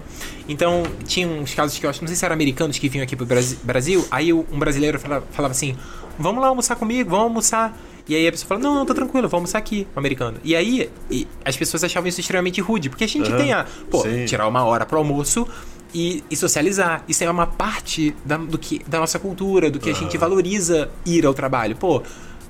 Então, 0.49 0.83
tinha 1.07 1.29
uns 1.29 1.53
casos 1.55 1.79
que 1.79 1.85
eu 1.85 1.91
acho, 1.91 2.00
não 2.00 2.09
sei 2.09 2.17
se 2.17 2.25
eram 2.25 2.35
americanos 2.35 2.79
que 2.79 2.88
vinham 2.88 3.05
aqui 3.05 3.14
pro 3.14 3.26
Brasi- 3.26 3.59
Brasil, 3.62 4.07
aí 4.11 4.33
um 4.33 4.59
brasileiro 4.59 4.99
falava, 4.99 5.26
falava 5.31 5.53
assim: 5.53 5.76
vamos 6.19 6.41
lá 6.43 6.49
almoçar 6.49 6.76
comigo, 6.76 7.11
vamos 7.11 7.25
almoçar. 7.26 7.79
E 8.07 8.14
aí 8.14 8.29
a 8.29 8.31
pessoa 8.31 8.47
fala, 8.49 8.61
não, 8.61 8.75
não, 8.75 8.85
tô 8.85 8.93
tranquilo, 8.93 9.23
vamos 9.29 9.35
almoçar 9.35 9.59
aqui, 9.59 9.87
o 9.97 9.99
americano. 9.99 10.37
E 10.45 10.55
aí 10.55 10.91
e 11.11 11.26
as 11.43 11.57
pessoas 11.57 11.83
achavam 11.85 12.07
isso 12.07 12.21
extremamente 12.21 12.61
rude, 12.61 12.91
porque 12.91 13.05
a 13.05 13.09
gente 13.09 13.31
Aham, 13.31 13.38
tem 13.38 13.53
a, 13.55 13.64
pô, 13.91 14.03
sim. 14.03 14.26
tirar 14.26 14.47
uma 14.47 14.62
hora 14.64 14.85
pro 14.85 14.99
almoço 14.99 15.49
e, 15.95 16.23
e 16.31 16.37
socializar. 16.37 17.05
Isso 17.09 17.23
é 17.25 17.31
uma 17.31 17.47
parte 17.47 18.15
da, 18.25 18.37
do 18.37 18.59
que, 18.59 18.81
da 18.87 18.99
nossa 18.99 19.19
cultura, 19.19 19.71
do 19.71 19.79
que 19.79 19.89
a 19.91 19.95
gente 19.95 20.19
valoriza 20.19 20.91
ir 21.07 21.25
ao 21.25 21.33
trabalho. 21.33 21.77
Pô, 21.77 22.03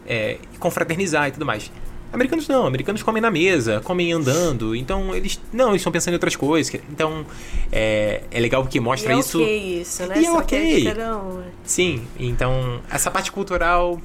é, 0.06 0.38
confraternizar 0.58 1.28
e 1.28 1.32
tudo 1.32 1.44
mais. 1.46 1.70
Americanos 2.12 2.46
não, 2.46 2.64
americanos 2.64 3.02
comem 3.02 3.20
na 3.20 3.28
mesa, 3.30 3.80
comem 3.82 4.12
andando, 4.12 4.74
então 4.76 5.12
eles. 5.14 5.40
Não, 5.52 5.70
eles 5.70 5.80
estão 5.80 5.90
pensando 5.92 6.12
em 6.12 6.14
outras 6.14 6.36
coisas. 6.36 6.70
que- 6.70 6.80
Então 6.92 7.26
é, 7.72 8.22
é 8.30 8.38
legal 8.40 8.62
porque 8.62 8.78
mostra 8.78 9.12
E 9.12 9.16
é 9.16 9.18
isso. 9.18 9.38
ok 9.42 9.80
isso, 9.80 10.06
né? 10.06 10.14
E 10.16 10.24
é 10.24 10.30
Só 10.30 10.40
que 10.42 10.54
ok. 10.56 10.94
um. 11.12 11.42
Sim, 11.64 12.02
então 12.18 12.80
essa 12.88 13.10
parte 13.10 13.32
cultural. 13.32 14.00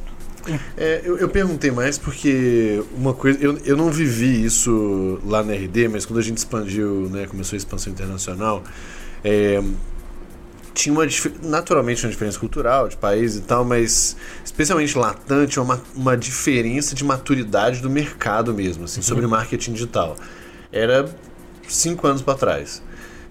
É, 0.76 1.02
eu, 1.04 1.18
eu 1.20 1.30
perguntei 1.30 1.70
mais 1.70 2.00
porque 2.00 2.82
uma 2.98 3.14
coisa. 3.14 3.38
Eu, 3.40 3.58
eu 3.64 3.78
não 3.78 3.92
vivi 3.92 4.44
isso 4.44 5.20
lá 5.24 5.44
na 5.44 5.54
RD, 5.54 5.90
mas 5.90 6.04
quando 6.06 6.18
a 6.18 6.24
gente 6.24 6.38
expandiu, 6.38 7.08
né, 7.12 7.28
começou 7.28 7.56
a 7.56 7.58
expansão 7.58 7.94
internacional, 7.94 8.64
é, 9.24 9.62
tinha 10.74 10.94
uma 10.94 11.06
naturalmente 11.44 12.06
uma 12.06 12.12
diferença 12.12 12.40
cultural 12.40 12.88
de 12.88 12.96
país 12.96 13.36
e 13.36 13.42
tal, 13.42 13.66
mas 13.66 14.16
especialmente 14.44 14.98
Latam 14.98 15.46
tinha 15.46 15.62
uma, 15.62 15.82
uma 15.96 16.16
diferença 16.16 16.96
de 16.96 17.04
maturidade 17.04 17.82
do 17.82 17.90
mercado 17.90 18.54
mesmo, 18.54 18.86
assim, 18.86 19.02
sobre 19.02 19.28
marketing 19.28 19.74
digital. 19.74 20.16
Era 20.72 21.14
cinco 21.68 22.08
anos 22.08 22.22
para 22.22 22.36
trás. 22.36 22.82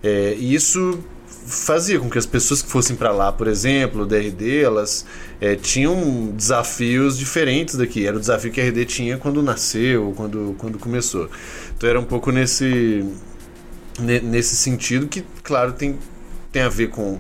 É, 0.03 0.35
e 0.39 0.55
isso 0.55 1.03
fazia 1.47 1.99
com 1.99 2.11
que 2.11 2.19
as 2.19 2.27
pessoas 2.27 2.61
que 2.61 2.71
fossem 2.71 2.95
para 2.95 3.11
lá, 3.11 3.33
por 3.33 3.49
exemplo, 3.49 4.05
da 4.05 4.19
RD, 4.19 4.63
elas 4.63 5.07
é, 5.41 5.57
tinham 5.57 6.31
desafios 6.37 7.17
diferentes 7.17 7.75
daqui. 7.77 8.07
Era 8.07 8.17
o 8.17 8.21
desafio 8.21 8.53
que 8.53 8.61
a 8.61 8.65
RD 8.65 8.85
tinha 8.85 9.17
quando 9.17 9.43
nasceu, 9.43 10.13
quando, 10.17 10.55
quando 10.59 10.79
começou. 10.79 11.31
Então 11.77 11.89
era 11.89 11.99
um 11.99 12.05
pouco 12.05 12.31
nesse, 12.31 13.05
ne- 13.28 13.28
nesse 13.99 14.57
sentido 14.57 15.07
que, 15.09 15.25
claro, 15.43 15.73
tem, 15.73 15.99
tem 16.53 16.63
a 16.63 16.69
ver 16.69 16.89
com 16.91 17.19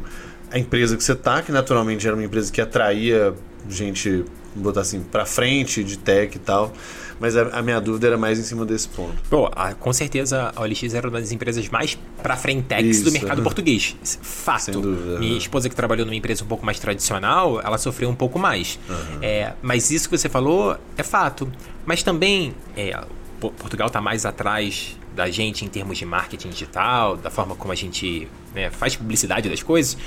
a 0.50 0.58
empresa 0.58 0.97
que 0.97 1.04
você 1.04 1.14
tá, 1.14 1.42
que 1.42 1.52
naturalmente 1.52 2.06
era 2.06 2.16
uma 2.16 2.25
empresa 2.25 2.50
que 2.52 2.61
atraía 2.61 3.35
gente, 3.68 4.11
vamos 4.11 4.62
botar 4.62 4.80
assim, 4.82 5.00
para 5.00 5.26
frente 5.26 5.82
de 5.85 5.99
tech 5.99 6.35
e 6.37 6.38
tal. 6.40 6.73
Mas 7.20 7.37
a, 7.37 7.58
a 7.58 7.62
minha 7.62 7.80
dúvida 7.80 8.06
era 8.06 8.16
mais 8.16 8.38
em 8.38 8.44
cima 8.44 8.64
desse 8.64 8.87
ponto. 8.88 9.12
Pô, 9.28 9.50
a- 9.56 9.75
com 9.75 9.92
certeza 9.92 10.52
a 10.54 10.61
OLX 10.62 10.94
era 10.94 11.08
uma 11.08 11.20
das 11.20 11.32
empresas 11.32 11.68
mais 11.68 11.99
pra 12.23 12.37
frentex 12.37 12.87
Isso, 12.99 13.04
do 13.04 13.11
mercado 13.11 13.42
português. 13.42 13.97
Fato. 14.23 14.62
Sem 14.66 14.75
dúvida, 14.80 15.18
Minha 15.18 15.37
esposa 15.37 15.68
que 15.68 15.75
trabalhou 15.75 16.06
numa 16.06 16.14
empresa 16.14 16.44
um 16.44 16.47
pouco 16.47 16.64
mais 16.64 16.78
tradicional, 16.78 17.61
ela 17.61 17.76
sofreu 17.76 18.08
um 18.08 18.14
pouco 18.14 18.38
mais. 18.38 18.79
É, 19.20 19.52
mas 19.61 19.90
isso 19.90 20.09
que 20.09 20.16
você 20.16 20.29
falou 20.29 20.79
é 20.96 21.02
fato. 21.02 21.50
Mas 21.85 22.05
também, 22.05 22.55
é, 22.76 22.96
Po- 23.40 23.50
Portugal 23.50 23.88
está 23.88 24.00
mais 24.00 24.24
atrás 24.24 24.96
da 25.18 25.28
gente 25.28 25.64
em 25.64 25.68
termos 25.68 25.98
de 25.98 26.07
marketing 26.07 26.50
digital, 26.50 27.16
da 27.16 27.28
forma 27.28 27.57
como 27.57 27.72
a 27.72 27.74
gente 27.74 28.28
né, 28.54 28.70
faz 28.70 28.94
publicidade 28.94 29.48
das 29.48 29.62
coisas, 29.64 29.98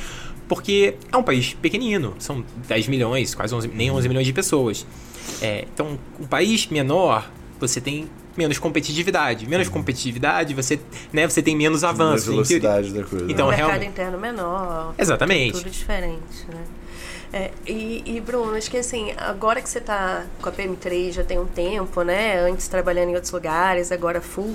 porque 0.47 0.95
é 1.11 1.17
um 1.17 1.21
país 1.23 1.53
pequenino, 1.53 2.15
são 2.17 2.43
10 2.65 2.87
milhões, 2.87 3.35
quase 3.35 3.53
11, 3.53 3.67
nem 3.67 3.91
11 3.91 4.07
milhões 4.07 4.25
de 4.25 4.31
pessoas. 4.31 4.85
É, 5.41 5.65
então, 5.73 5.99
um 6.17 6.25
país 6.25 6.65
menor, 6.67 7.29
você 7.59 7.81
tem 7.81 8.09
menos 8.37 8.57
competitividade. 8.57 9.45
Menos 9.47 9.67
competitividade, 9.67 10.53
você, 10.53 10.79
né, 11.11 11.27
você 11.27 11.41
tem 11.41 11.55
menos 11.57 11.83
avanço. 11.83 12.25
Teoria- 12.27 12.43
velocidade 12.43 12.93
da 12.93 13.03
coisa. 13.03 13.29
Então, 13.29 13.47
um 13.47 13.49
mercado 13.49 13.67
realmente- 13.67 13.89
interno 13.91 14.17
menor. 14.17 14.95
Exatamente. 14.97 15.57
Tudo 15.57 15.69
diferente, 15.69 16.45
né? 16.47 16.63
É, 17.33 17.51
e, 17.65 18.03
e, 18.05 18.19
Bruno, 18.21 18.55
acho 18.55 18.69
que 18.69 18.77
assim, 18.77 19.13
agora 19.17 19.61
que 19.61 19.69
você 19.69 19.79
tá 19.79 20.25
com 20.41 20.49
a 20.49 20.51
PM3 20.51 21.13
já 21.13 21.23
tem 21.23 21.39
um 21.39 21.45
tempo, 21.45 22.01
né? 22.01 22.39
Antes 22.41 22.67
trabalhando 22.67 23.09
em 23.09 23.15
outros 23.15 23.31
lugares, 23.31 23.89
agora 23.91 24.19
full. 24.19 24.53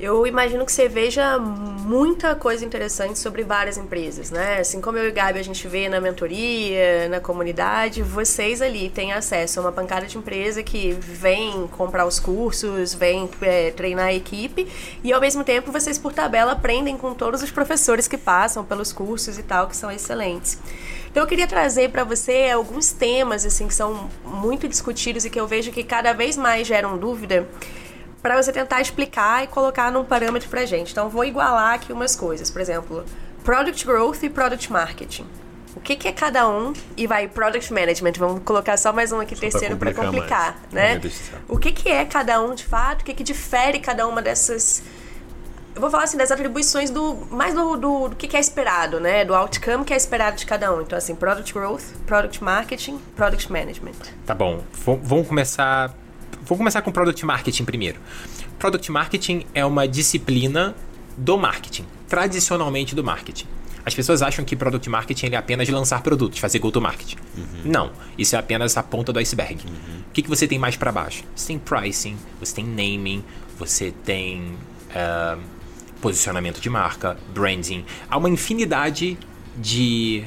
Eu 0.00 0.24
imagino 0.28 0.64
que 0.64 0.70
você 0.70 0.88
veja 0.88 1.40
muita 1.40 2.32
coisa 2.36 2.64
interessante 2.64 3.18
sobre 3.18 3.42
várias 3.42 3.76
empresas, 3.76 4.30
né? 4.30 4.58
Assim 4.60 4.80
como 4.80 4.96
eu 4.96 5.08
e 5.08 5.10
Gabi 5.10 5.40
a 5.40 5.42
gente 5.42 5.66
vê 5.66 5.88
na 5.88 6.00
mentoria, 6.00 7.08
na 7.08 7.18
comunidade, 7.18 8.00
vocês 8.00 8.62
ali 8.62 8.90
têm 8.90 9.12
acesso 9.12 9.58
a 9.58 9.62
uma 9.62 9.72
pancada 9.72 10.06
de 10.06 10.16
empresa 10.16 10.62
que 10.62 10.92
vem 10.92 11.66
comprar 11.76 12.06
os 12.06 12.20
cursos, 12.20 12.94
vem 12.94 13.28
é, 13.42 13.72
treinar 13.72 14.06
a 14.06 14.14
equipe 14.14 14.68
e 15.02 15.12
ao 15.12 15.20
mesmo 15.20 15.42
tempo 15.42 15.72
vocês 15.72 15.98
por 15.98 16.12
tabela 16.12 16.52
aprendem 16.52 16.96
com 16.96 17.12
todos 17.12 17.42
os 17.42 17.50
professores 17.50 18.06
que 18.06 18.16
passam 18.16 18.64
pelos 18.64 18.92
cursos 18.92 19.36
e 19.36 19.42
tal, 19.42 19.66
que 19.66 19.76
são 19.76 19.90
excelentes. 19.90 20.60
Então 21.10 21.24
eu 21.24 21.26
queria 21.26 21.48
trazer 21.48 21.90
para 21.90 22.04
você 22.04 22.50
alguns 22.54 22.92
temas 22.92 23.44
assim 23.44 23.66
que 23.66 23.74
são 23.74 24.08
muito 24.24 24.68
discutidos 24.68 25.24
e 25.24 25.30
que 25.30 25.40
eu 25.40 25.46
vejo 25.48 25.72
que 25.72 25.82
cada 25.82 26.12
vez 26.12 26.36
mais 26.36 26.68
geram 26.68 26.96
dúvida 26.96 27.48
para 28.22 28.40
você 28.40 28.52
tentar 28.52 28.80
explicar 28.80 29.44
e 29.44 29.46
colocar 29.46 29.90
num 29.92 30.04
parâmetro 30.04 30.48
pra 30.48 30.64
gente. 30.66 30.92
Então, 30.92 31.04
eu 31.04 31.10
vou 31.10 31.24
igualar 31.24 31.74
aqui 31.74 31.92
umas 31.92 32.16
coisas. 32.16 32.50
Por 32.50 32.60
exemplo, 32.60 33.04
Product 33.44 33.86
Growth 33.86 34.22
e 34.22 34.28
Product 34.30 34.72
Marketing. 34.72 35.26
O 35.76 35.80
que, 35.80 35.94
que 35.94 36.08
é 36.08 36.12
cada 36.12 36.48
um? 36.48 36.72
E 36.96 37.06
vai 37.06 37.28
Product 37.28 37.72
Management. 37.72 38.14
Vamos 38.18 38.42
colocar 38.42 38.76
só 38.76 38.92
mais 38.92 39.12
um 39.12 39.20
aqui, 39.20 39.36
pra 39.36 39.42
terceiro, 39.48 39.76
para 39.76 39.94
complicar 39.94 40.54
complicar, 40.54 40.62
né? 40.72 41.00
O 41.48 41.56
que, 41.58 41.70
que 41.70 41.88
é 41.88 42.04
cada 42.04 42.40
um 42.42 42.54
de 42.54 42.64
fato? 42.64 43.02
O 43.02 43.04
que, 43.04 43.14
que 43.14 43.22
difere 43.22 43.78
cada 43.78 44.06
uma 44.08 44.20
dessas... 44.20 44.82
Eu 45.76 45.80
vou 45.80 45.90
falar 45.90 46.02
assim, 46.04 46.16
das 46.16 46.32
atribuições 46.32 46.90
do... 46.90 47.14
Mais 47.30 47.54
do, 47.54 47.76
do, 47.76 48.08
do 48.08 48.16
que, 48.16 48.26
que 48.26 48.36
é 48.36 48.40
esperado, 48.40 48.98
né? 48.98 49.24
Do 49.24 49.32
outcome 49.36 49.84
que 49.84 49.94
é 49.94 49.96
esperado 49.96 50.36
de 50.36 50.44
cada 50.44 50.74
um. 50.74 50.80
Então, 50.80 50.98
assim, 50.98 51.14
Product 51.14 51.54
Growth, 51.54 51.84
Product 52.04 52.42
Marketing, 52.42 52.98
Product 53.14 53.52
Management. 53.52 53.92
Tá 54.26 54.34
bom, 54.34 54.64
v- 54.72 54.98
vamos 55.00 55.28
começar. 55.28 55.94
Vamos 56.48 56.60
começar 56.60 56.80
com 56.80 56.90
Product 56.90 57.26
Marketing 57.26 57.62
primeiro. 57.62 58.00
Product 58.58 58.90
Marketing 58.90 59.44
é 59.52 59.66
uma 59.66 59.86
disciplina 59.86 60.74
do 61.14 61.36
marketing, 61.36 61.84
tradicionalmente 62.08 62.94
do 62.94 63.04
marketing. 63.04 63.44
As 63.84 63.94
pessoas 63.94 64.22
acham 64.22 64.42
que 64.46 64.56
Product 64.56 64.88
Marketing 64.88 65.26
é 65.32 65.36
apenas 65.36 65.68
lançar 65.68 66.02
produtos, 66.02 66.38
fazer 66.38 66.58
go-to-market. 66.58 67.16
Não, 67.66 67.92
isso 68.16 68.34
é 68.34 68.38
apenas 68.38 68.78
a 68.78 68.82
ponta 68.82 69.12
do 69.12 69.18
iceberg. 69.18 69.62
O 70.08 70.12
que, 70.12 70.22
que 70.22 70.28
você 70.28 70.48
tem 70.48 70.58
mais 70.58 70.74
para 70.74 70.90
baixo? 70.90 71.22
Você 71.36 71.48
tem 71.48 71.58
pricing, 71.58 72.16
você 72.40 72.54
tem 72.54 72.64
naming, 72.64 73.22
você 73.58 73.92
tem 74.04 74.54
ah, 74.94 75.36
posicionamento 76.00 76.62
de 76.62 76.70
marca, 76.70 77.18
branding. 77.34 77.84
Há 78.08 78.16
uma 78.16 78.30
infinidade 78.30 79.18
de 79.54 80.24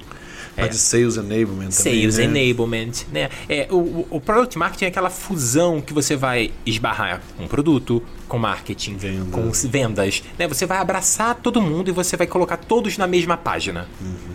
Mas 0.58 0.70
de 0.72 0.78
Sales 0.78 1.16
Enablement 1.18 1.70
também, 1.70 1.72
Sales 1.72 2.18
né? 2.18 2.24
enablement, 2.26 2.92
né? 3.12 3.30
É, 3.48 3.68
o, 3.72 4.06
o- 4.10 4.20
product 4.22 4.58
marketing 4.58 4.86
é 4.86 4.88
aquela 4.90 5.10
fusão 5.10 5.80
que 5.82 5.94
você 5.94 6.16
vai 6.16 6.52
esbarrar 6.66 7.22
com 7.38 7.48
produto, 7.48 8.04
com 8.28 8.38
marketing, 8.38 8.98
Vendas. 8.98 9.30
com 9.32 9.50
vendas, 9.70 10.24
né? 10.38 10.48
Você 10.48 10.66
vai 10.66 10.78
abraçar 10.80 11.36
todo 11.36 11.62
mundo 11.62 11.88
e 11.90 11.92
você 11.92 12.18
vai 12.18 12.28
colocar 12.28 12.58
todos 12.58 12.98
na 12.98 13.08
mesma 13.08 13.38
página, 13.38 13.88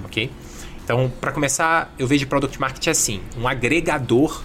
ok? 0.04 0.30
Então, 0.82 1.12
para 1.20 1.32
começar, 1.32 1.94
eu 1.98 2.06
vejo 2.06 2.26
product 2.26 2.58
marketing 2.60 2.90
assim, 2.90 3.20
um 3.38 3.46
agregador 3.46 4.42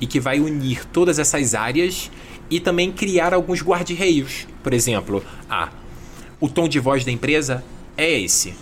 e 0.00 0.06
que 0.06 0.20
vai 0.20 0.38
unir 0.38 0.84
todas 0.86 1.18
essas 1.18 1.54
áreas 1.54 2.10
e 2.50 2.60
também 2.60 2.92
criar 2.92 3.34
alguns 3.34 3.60
guarda-reios. 3.62 4.46
Por 4.62 4.72
exemplo, 4.72 5.24
ah, 5.50 5.70
o 6.38 6.48
tom 6.48 6.68
de 6.68 6.78
voz 6.78 7.04
da 7.04 7.10
empresa 7.10 7.64
é 7.96 8.20
esse. 8.20 8.54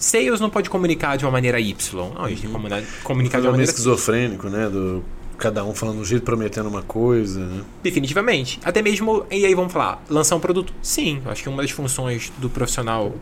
Sales 0.00 0.40
não 0.40 0.50
pode 0.50 0.68
comunicar 0.70 1.16
de 1.16 1.24
uma 1.24 1.30
maneira 1.30 1.60
Y. 1.60 1.76
Não, 2.14 2.24
a 2.24 2.28
gente 2.28 2.40
tem 2.40 2.50
que 2.50 2.56
comunicar- 2.56 2.82
comunicar 3.04 3.38
de 3.38 3.46
uma 3.46 3.50
um 3.50 3.52
maneira 3.52 3.70
esquizofrênico, 3.70 4.48
né? 4.48 4.68
Do 4.68 5.04
cada 5.36 5.64
um 5.64 5.72
falando 5.74 5.98
um 6.00 6.04
jeito, 6.04 6.22
prometendo 6.22 6.68
uma 6.68 6.82
coisa, 6.82 7.40
né? 7.40 7.62
Definitivamente. 7.82 8.60
Até 8.62 8.82
mesmo, 8.82 9.24
e 9.30 9.46
aí 9.46 9.54
vamos 9.54 9.72
falar, 9.72 10.02
lançar 10.08 10.36
um 10.36 10.40
produto? 10.40 10.72
Sim, 10.82 11.22
acho 11.24 11.42
que 11.42 11.48
uma 11.48 11.62
das 11.62 11.70
funções 11.70 12.30
do 12.36 12.50
profissional, 12.50 13.14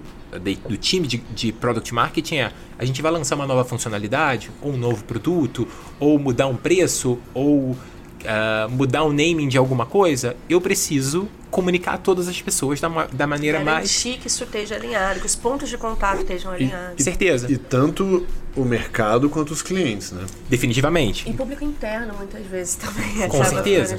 de, 0.43 0.57
do 0.57 0.77
time 0.77 1.07
de, 1.07 1.19
de 1.33 1.53
Product 1.53 1.95
Marketing 1.95 2.37
é 2.39 2.53
a 2.77 2.85
gente 2.85 3.01
vai 3.01 3.13
lançar 3.13 3.37
uma 3.37 3.47
nova 3.47 3.65
funcionalidade, 3.65 4.51
ou 4.61 4.73
um 4.73 4.77
novo 4.77 5.05
produto, 5.05 5.67
ou 6.01 6.19
mudar 6.19 6.49
um 6.49 6.57
preço, 6.57 7.19
ou 7.33 7.77
uh, 8.25 8.71
mudar 8.71 9.05
o 9.05 9.11
naming 9.11 9.49
de 9.49 9.59
alguma 9.59 9.87
coisa, 9.87 10.37
eu 10.49 10.61
preciso 10.61 11.29
comunicar 11.51 11.95
a 11.95 11.99
todas 11.99 12.29
as 12.29 12.41
pessoas 12.41 12.81
da, 12.81 12.89
da 13.13 13.27
maneira 13.27 13.59
Garantir 13.59 14.09
mais. 14.09 14.21
que 14.21 14.27
isso 14.27 14.45
esteja 14.45 14.75
alinhado, 14.75 15.21
que 15.21 15.27
os 15.27 15.35
pontos 15.35 15.69
de 15.69 15.79
contato 15.79 16.21
estejam 16.21 16.53
alinhados. 16.53 17.03
Certeza. 17.03 17.51
E 17.51 17.57
tanto 17.57 18.27
o 18.55 18.65
mercado 18.65 19.31
quanto 19.31 19.53
os 19.53 19.63
clientes, 19.63 20.13
né? 20.13 20.27
Definitivamente. 20.49 21.29
E 21.29 21.33
público 21.33 21.65
interno, 21.65 22.15
muitas 22.15 22.45
vezes, 22.47 22.77
também. 22.77 23.29
Com 23.29 23.45
certeza. 23.45 23.99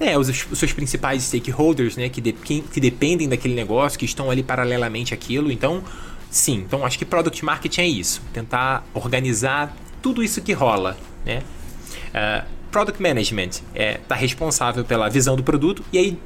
É, 0.00 0.18
os, 0.18 0.28
os 0.28 0.58
seus 0.58 0.72
principais 0.72 1.22
stakeholders, 1.22 1.96
né, 1.96 2.08
que, 2.08 2.20
de, 2.20 2.32
que, 2.32 2.60
que 2.60 2.80
dependem 2.80 3.28
daquele 3.28 3.54
negócio, 3.54 3.98
que 3.98 4.04
estão 4.04 4.30
ali 4.30 4.42
paralelamente 4.42 5.14
àquilo. 5.14 5.50
Então, 5.50 5.82
sim. 6.30 6.64
Então, 6.66 6.84
acho 6.84 6.98
que 6.98 7.04
Product 7.04 7.44
Marketing 7.44 7.80
é 7.80 7.88
isso. 7.88 8.22
Tentar 8.32 8.84
organizar 8.92 9.74
tudo 10.02 10.22
isso 10.22 10.42
que 10.42 10.52
rola, 10.52 10.96
né? 11.24 11.42
Uh, 12.12 12.61
Product 12.72 13.00
Management 13.00 13.48
está 13.48 13.62
é, 13.74 14.00
tá 14.08 14.14
responsável 14.14 14.84
pela 14.84 15.08
visão 15.08 15.36
do 15.36 15.44
produto. 15.44 15.84
E 15.92 15.98
aí, 15.98 16.18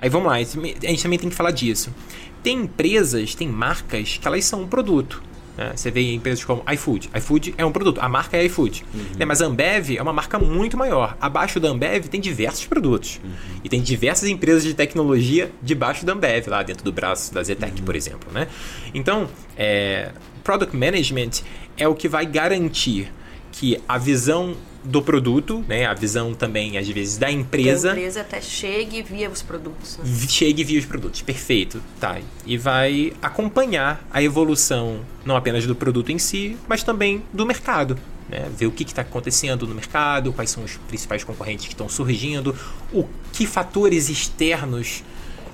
aí 0.00 0.08
vamos 0.08 0.28
lá, 0.28 0.34
a 0.34 0.42
gente 0.42 1.02
também 1.02 1.18
tem 1.18 1.28
que 1.28 1.36
falar 1.36 1.50
disso. 1.50 1.94
Tem 2.42 2.62
empresas, 2.62 3.34
tem 3.34 3.46
marcas 3.46 4.16
que 4.16 4.26
elas 4.26 4.44
são 4.46 4.62
um 4.62 4.66
produto. 4.66 5.22
Né? 5.58 5.72
Você 5.76 5.90
vê 5.90 6.14
empresas 6.14 6.42
como 6.42 6.64
iFood. 6.72 7.10
iFood 7.14 7.54
é 7.58 7.66
um 7.66 7.70
produto, 7.70 8.00
a 8.00 8.08
marca 8.08 8.38
é 8.38 8.44
iFood. 8.46 8.82
Uhum. 8.94 9.00
Né? 9.18 9.26
Mas 9.26 9.42
a 9.42 9.46
Ambev 9.46 9.90
é 9.90 10.02
uma 10.02 10.12
marca 10.12 10.38
muito 10.38 10.74
maior. 10.74 11.18
Abaixo 11.20 11.60
da 11.60 11.68
Ambev 11.68 12.06
tem 12.06 12.18
diversos 12.18 12.64
produtos. 12.64 13.20
Uhum. 13.22 13.30
E 13.62 13.68
tem 13.68 13.82
diversas 13.82 14.28
empresas 14.30 14.64
de 14.64 14.72
tecnologia 14.72 15.52
debaixo 15.62 16.06
da 16.06 16.14
Ambev, 16.14 16.48
lá 16.48 16.62
dentro 16.62 16.82
do 16.82 16.92
braço 16.92 17.34
da 17.34 17.42
Zetec, 17.42 17.78
uhum. 17.78 17.84
por 17.84 17.94
exemplo. 17.94 18.32
Né? 18.32 18.48
Então, 18.94 19.28
é, 19.54 20.12
Product 20.42 20.74
Management 20.74 21.42
é 21.76 21.86
o 21.86 21.94
que 21.94 22.08
vai 22.08 22.24
garantir 22.24 23.12
que 23.52 23.78
a 23.86 23.98
visão 23.98 24.56
do 24.82 25.02
produto, 25.02 25.64
né? 25.68 25.86
A 25.86 25.94
visão 25.94 26.34
também, 26.34 26.78
às 26.78 26.88
vezes, 26.88 27.18
da 27.18 27.30
empresa. 27.30 27.88
Da 27.88 27.94
empresa 27.94 28.20
até 28.22 28.40
chegue 28.40 29.02
via 29.02 29.28
os 29.28 29.42
produtos. 29.42 29.98
Né? 29.98 30.04
Chegue 30.28 30.64
via 30.64 30.78
os 30.78 30.86
produtos, 30.86 31.22
perfeito. 31.22 31.82
Tá. 31.98 32.18
E 32.46 32.56
vai 32.56 33.12
acompanhar 33.20 34.06
a 34.10 34.22
evolução, 34.22 35.00
não 35.24 35.36
apenas 35.36 35.66
do 35.66 35.74
produto 35.74 36.10
em 36.10 36.18
si, 36.18 36.56
mas 36.66 36.82
também 36.82 37.22
do 37.32 37.44
mercado. 37.44 37.98
Né? 38.28 38.48
Ver 38.56 38.66
o 38.66 38.70
que 38.70 38.84
está 38.84 39.02
acontecendo 39.02 39.66
no 39.66 39.74
mercado, 39.74 40.32
quais 40.32 40.50
são 40.50 40.64
os 40.64 40.76
principais 40.88 41.24
concorrentes 41.24 41.66
que 41.66 41.74
estão 41.74 41.88
surgindo, 41.88 42.56
o 42.92 43.06
que 43.32 43.46
fatores 43.46 44.08
externos 44.08 45.02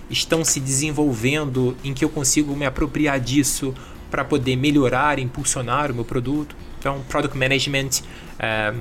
estão 0.09 0.45
se 0.45 0.61
desenvolvendo 0.61 1.77
em 1.83 1.93
que 1.93 2.05
eu 2.05 2.09
consigo 2.09 2.55
me 2.55 2.65
apropriar 2.65 3.19
disso 3.19 3.75
para 4.09 4.25
poder 4.25 4.55
melhorar, 4.55 5.19
impulsionar 5.19 5.91
o 5.91 5.95
meu 5.95 6.05
produto. 6.05 6.55
Então, 6.79 7.03
Product 7.09 7.37
Management 7.37 8.03
eh, 8.39 8.75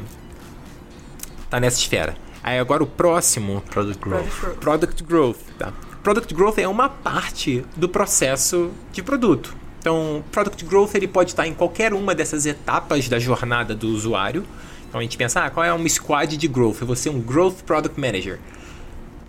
tá 1.55 1.59
nessa 1.59 1.77
esfera. 1.77 2.15
Aí 2.43 2.59
agora 2.59 2.83
o 2.83 2.87
próximo. 2.87 3.63
Product 3.69 4.03
Growth. 4.03 4.59
Product 4.59 5.03
Growth. 5.03 5.39
Tá? 5.57 5.73
Product 6.03 6.33
Growth 6.33 6.57
é 6.59 6.67
uma 6.67 6.89
parte 6.89 7.65
do 7.75 7.89
processo 7.89 8.71
de 8.91 9.01
produto. 9.01 9.55
Então, 9.79 10.23
Product 10.31 10.63
Growth 10.65 10.95
ele 10.95 11.07
pode 11.07 11.31
estar 11.31 11.47
em 11.47 11.53
qualquer 11.53 11.93
uma 11.93 12.13
dessas 12.13 12.45
etapas 12.45 13.07
da 13.07 13.19
jornada 13.19 13.73
do 13.73 13.87
usuário. 13.87 14.45
Então 14.87 14.99
a 14.99 15.03
gente 15.03 15.17
pensa, 15.17 15.45
ah, 15.45 15.49
qual 15.49 15.65
é 15.65 15.73
uma 15.73 15.89
squad 15.89 16.37
de 16.37 16.47
growth? 16.47 16.77
Eu 16.81 16.87
vou 16.87 16.95
ser 16.95 17.09
um 17.09 17.19
Growth 17.19 17.63
Product 17.65 17.99
Manager. 17.99 18.39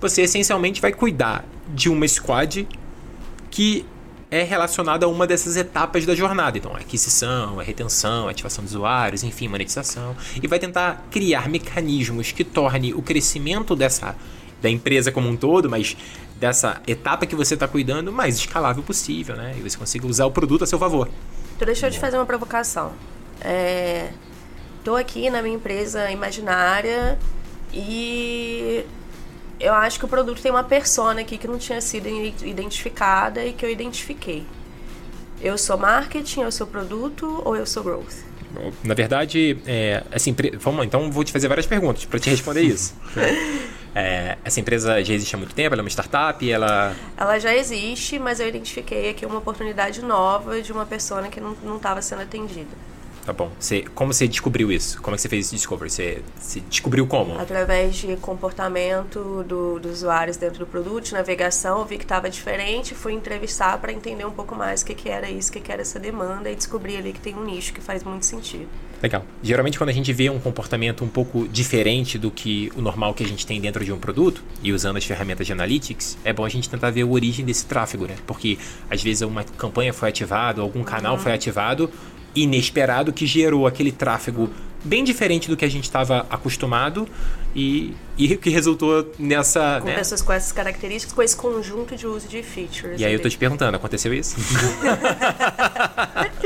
Você 0.00 0.22
essencialmente 0.22 0.80
vai 0.80 0.92
cuidar 0.92 1.44
de 1.68 1.88
uma 1.88 2.06
squad 2.06 2.68
que 3.50 3.84
é 4.30 4.42
relacionado 4.42 5.04
a 5.04 5.08
uma 5.08 5.26
dessas 5.26 5.56
etapas 5.56 6.04
da 6.04 6.14
jornada. 6.14 6.58
Então, 6.58 6.74
aquisição, 6.74 7.56
retenção, 7.56 8.28
ativação 8.28 8.64
de 8.64 8.70
usuários, 8.70 9.22
enfim, 9.22 9.48
monetização. 9.48 10.16
E 10.42 10.46
vai 10.46 10.58
tentar 10.58 11.06
criar 11.10 11.48
mecanismos 11.48 12.32
que 12.32 12.44
torne 12.44 12.92
o 12.92 13.02
crescimento 13.02 13.76
dessa 13.76 14.16
da 14.60 14.70
empresa 14.70 15.12
como 15.12 15.28
um 15.28 15.36
todo, 15.36 15.68
mas 15.68 15.96
dessa 16.36 16.80
etapa 16.86 17.26
que 17.26 17.36
você 17.36 17.54
está 17.54 17.68
cuidando 17.68 18.10
mais 18.10 18.36
escalável 18.36 18.82
possível, 18.82 19.36
né? 19.36 19.54
E 19.58 19.60
você 19.60 19.76
consiga 19.76 20.06
usar 20.06 20.24
o 20.26 20.30
produto 20.30 20.64
a 20.64 20.66
seu 20.66 20.78
favor. 20.78 21.08
Então, 21.54 21.66
deixa 21.66 21.86
eu 21.86 21.90
te 21.90 21.98
fazer 21.98 22.16
uma 22.16 22.26
provocação. 22.26 22.92
É... 23.40 24.10
aqui 24.98 25.28
na 25.30 25.42
minha 25.42 25.54
empresa 25.54 26.10
imaginária 26.10 27.18
e 27.72 28.84
eu 29.58 29.74
acho 29.74 29.98
que 29.98 30.04
o 30.04 30.08
produto 30.08 30.40
tem 30.40 30.50
uma 30.50 30.64
persona 30.64 31.20
aqui 31.20 31.38
que 31.38 31.48
não 31.48 31.58
tinha 31.58 31.80
sido 31.80 32.08
identificada 32.08 33.44
e 33.44 33.52
que 33.52 33.64
eu 33.64 33.70
identifiquei. 33.70 34.44
Eu 35.40 35.56
sou 35.58 35.76
marketing, 35.76 36.42
eu 36.42 36.52
sou 36.52 36.66
produto 36.66 37.42
ou 37.44 37.56
eu 37.56 37.66
sou 37.66 37.82
growth? 37.82 38.24
Na 38.82 38.94
verdade, 38.94 39.58
é, 39.66 40.02
essa 40.10 40.30
empresa. 40.30 40.56
Vamos 40.58 40.86
então 40.86 41.10
vou 41.10 41.22
te 41.24 41.32
fazer 41.32 41.48
várias 41.48 41.66
perguntas 41.66 42.04
para 42.04 42.18
te 42.18 42.30
responder 42.30 42.62
isso. 42.64 42.94
é, 43.94 44.38
essa 44.44 44.60
empresa 44.60 45.02
já 45.04 45.12
existe 45.12 45.34
há 45.34 45.38
muito 45.38 45.54
tempo, 45.54 45.74
ela 45.74 45.82
é 45.82 45.84
uma 45.84 45.90
startup, 45.90 46.50
ela. 46.50 46.94
Ela 47.16 47.38
já 47.38 47.54
existe, 47.54 48.18
mas 48.18 48.40
eu 48.40 48.48
identifiquei 48.48 49.10
aqui 49.10 49.26
uma 49.26 49.38
oportunidade 49.38 50.02
nova 50.02 50.62
de 50.62 50.72
uma 50.72 50.86
pessoa 50.86 51.22
que 51.28 51.40
não 51.40 51.76
estava 51.76 52.00
sendo 52.00 52.22
atendida. 52.22 52.95
Tá 53.26 53.32
bom. 53.32 53.50
Você, 53.58 53.84
como 53.92 54.12
você 54.12 54.28
descobriu 54.28 54.70
isso? 54.70 55.02
Como 55.02 55.12
é 55.12 55.16
que 55.16 55.22
você 55.22 55.28
fez 55.28 55.46
esse 55.46 55.56
discovery? 55.56 55.90
Você, 55.90 56.22
você 56.38 56.60
descobriu 56.60 57.08
como? 57.08 57.36
Através 57.36 57.96
de 57.96 58.16
comportamento 58.18 59.42
do, 59.42 59.80
dos 59.80 59.96
usuários 59.96 60.36
dentro 60.36 60.60
do 60.60 60.66
produto, 60.66 61.06
de 61.06 61.12
navegação, 61.12 61.80
eu 61.80 61.84
vi 61.84 61.98
que 61.98 62.04
estava 62.04 62.30
diferente, 62.30 62.94
fui 62.94 63.12
entrevistar 63.12 63.78
para 63.78 63.92
entender 63.92 64.24
um 64.24 64.30
pouco 64.30 64.54
mais 64.54 64.82
o 64.82 64.86
que, 64.86 64.94
que 64.94 65.08
era 65.08 65.28
isso, 65.28 65.50
o 65.50 65.54
que, 65.54 65.60
que 65.60 65.72
era 65.72 65.82
essa 65.82 65.98
demanda 65.98 66.48
e 66.48 66.54
descobri 66.54 66.96
ali 66.96 67.12
que 67.12 67.20
tem 67.20 67.34
um 67.34 67.44
nicho 67.44 67.72
que 67.72 67.80
faz 67.80 68.04
muito 68.04 68.24
sentido. 68.24 68.68
Legal. 69.02 69.24
Geralmente 69.42 69.76
quando 69.76 69.90
a 69.90 69.92
gente 69.92 70.12
vê 70.12 70.30
um 70.30 70.38
comportamento 70.38 71.04
um 71.04 71.08
pouco 71.08 71.48
diferente 71.48 72.18
do 72.18 72.30
que 72.30 72.72
o 72.76 72.80
normal 72.80 73.12
que 73.12 73.24
a 73.24 73.26
gente 73.26 73.44
tem 73.44 73.60
dentro 73.60 73.84
de 73.84 73.92
um 73.92 73.98
produto, 73.98 74.42
e 74.62 74.72
usando 74.72 74.96
as 74.96 75.04
ferramentas 75.04 75.46
de 75.46 75.52
analytics, 75.52 76.16
é 76.24 76.32
bom 76.32 76.44
a 76.44 76.48
gente 76.48 76.70
tentar 76.70 76.90
ver 76.90 77.02
a 77.02 77.06
origem 77.06 77.44
desse 77.44 77.66
tráfego, 77.66 78.06
né? 78.06 78.14
Porque 78.26 78.56
às 78.88 79.02
vezes 79.02 79.22
uma 79.22 79.42
campanha 79.42 79.92
foi 79.92 80.08
ativada, 80.10 80.62
algum 80.62 80.84
canal 80.84 81.14
uhum. 81.14 81.20
foi 81.20 81.32
ativado, 81.32 81.90
inesperado 82.36 83.12
que 83.12 83.26
gerou 83.26 83.66
aquele 83.66 83.90
tráfego 83.90 84.50
bem 84.84 85.02
diferente 85.02 85.48
do 85.48 85.56
que 85.56 85.64
a 85.64 85.70
gente 85.70 85.84
estava 85.84 86.26
acostumado 86.30 87.08
e, 87.56 87.96
e 88.18 88.36
que 88.36 88.50
resultou 88.50 89.10
nessa. 89.18 89.80
Com 89.80 89.88
né? 89.88 89.94
pessoas 89.94 90.20
com 90.20 90.30
essas 90.30 90.52
características, 90.52 91.14
com 91.14 91.22
esse 91.22 91.34
conjunto 91.34 91.96
de 91.96 92.06
uso 92.06 92.28
de 92.28 92.42
features. 92.42 93.00
E 93.00 93.04
aí 93.04 93.14
eu 93.14 93.22
tô 93.22 93.30
te 93.30 93.38
perguntando, 93.38 93.74
aconteceu 93.74 94.12
isso? 94.12 94.36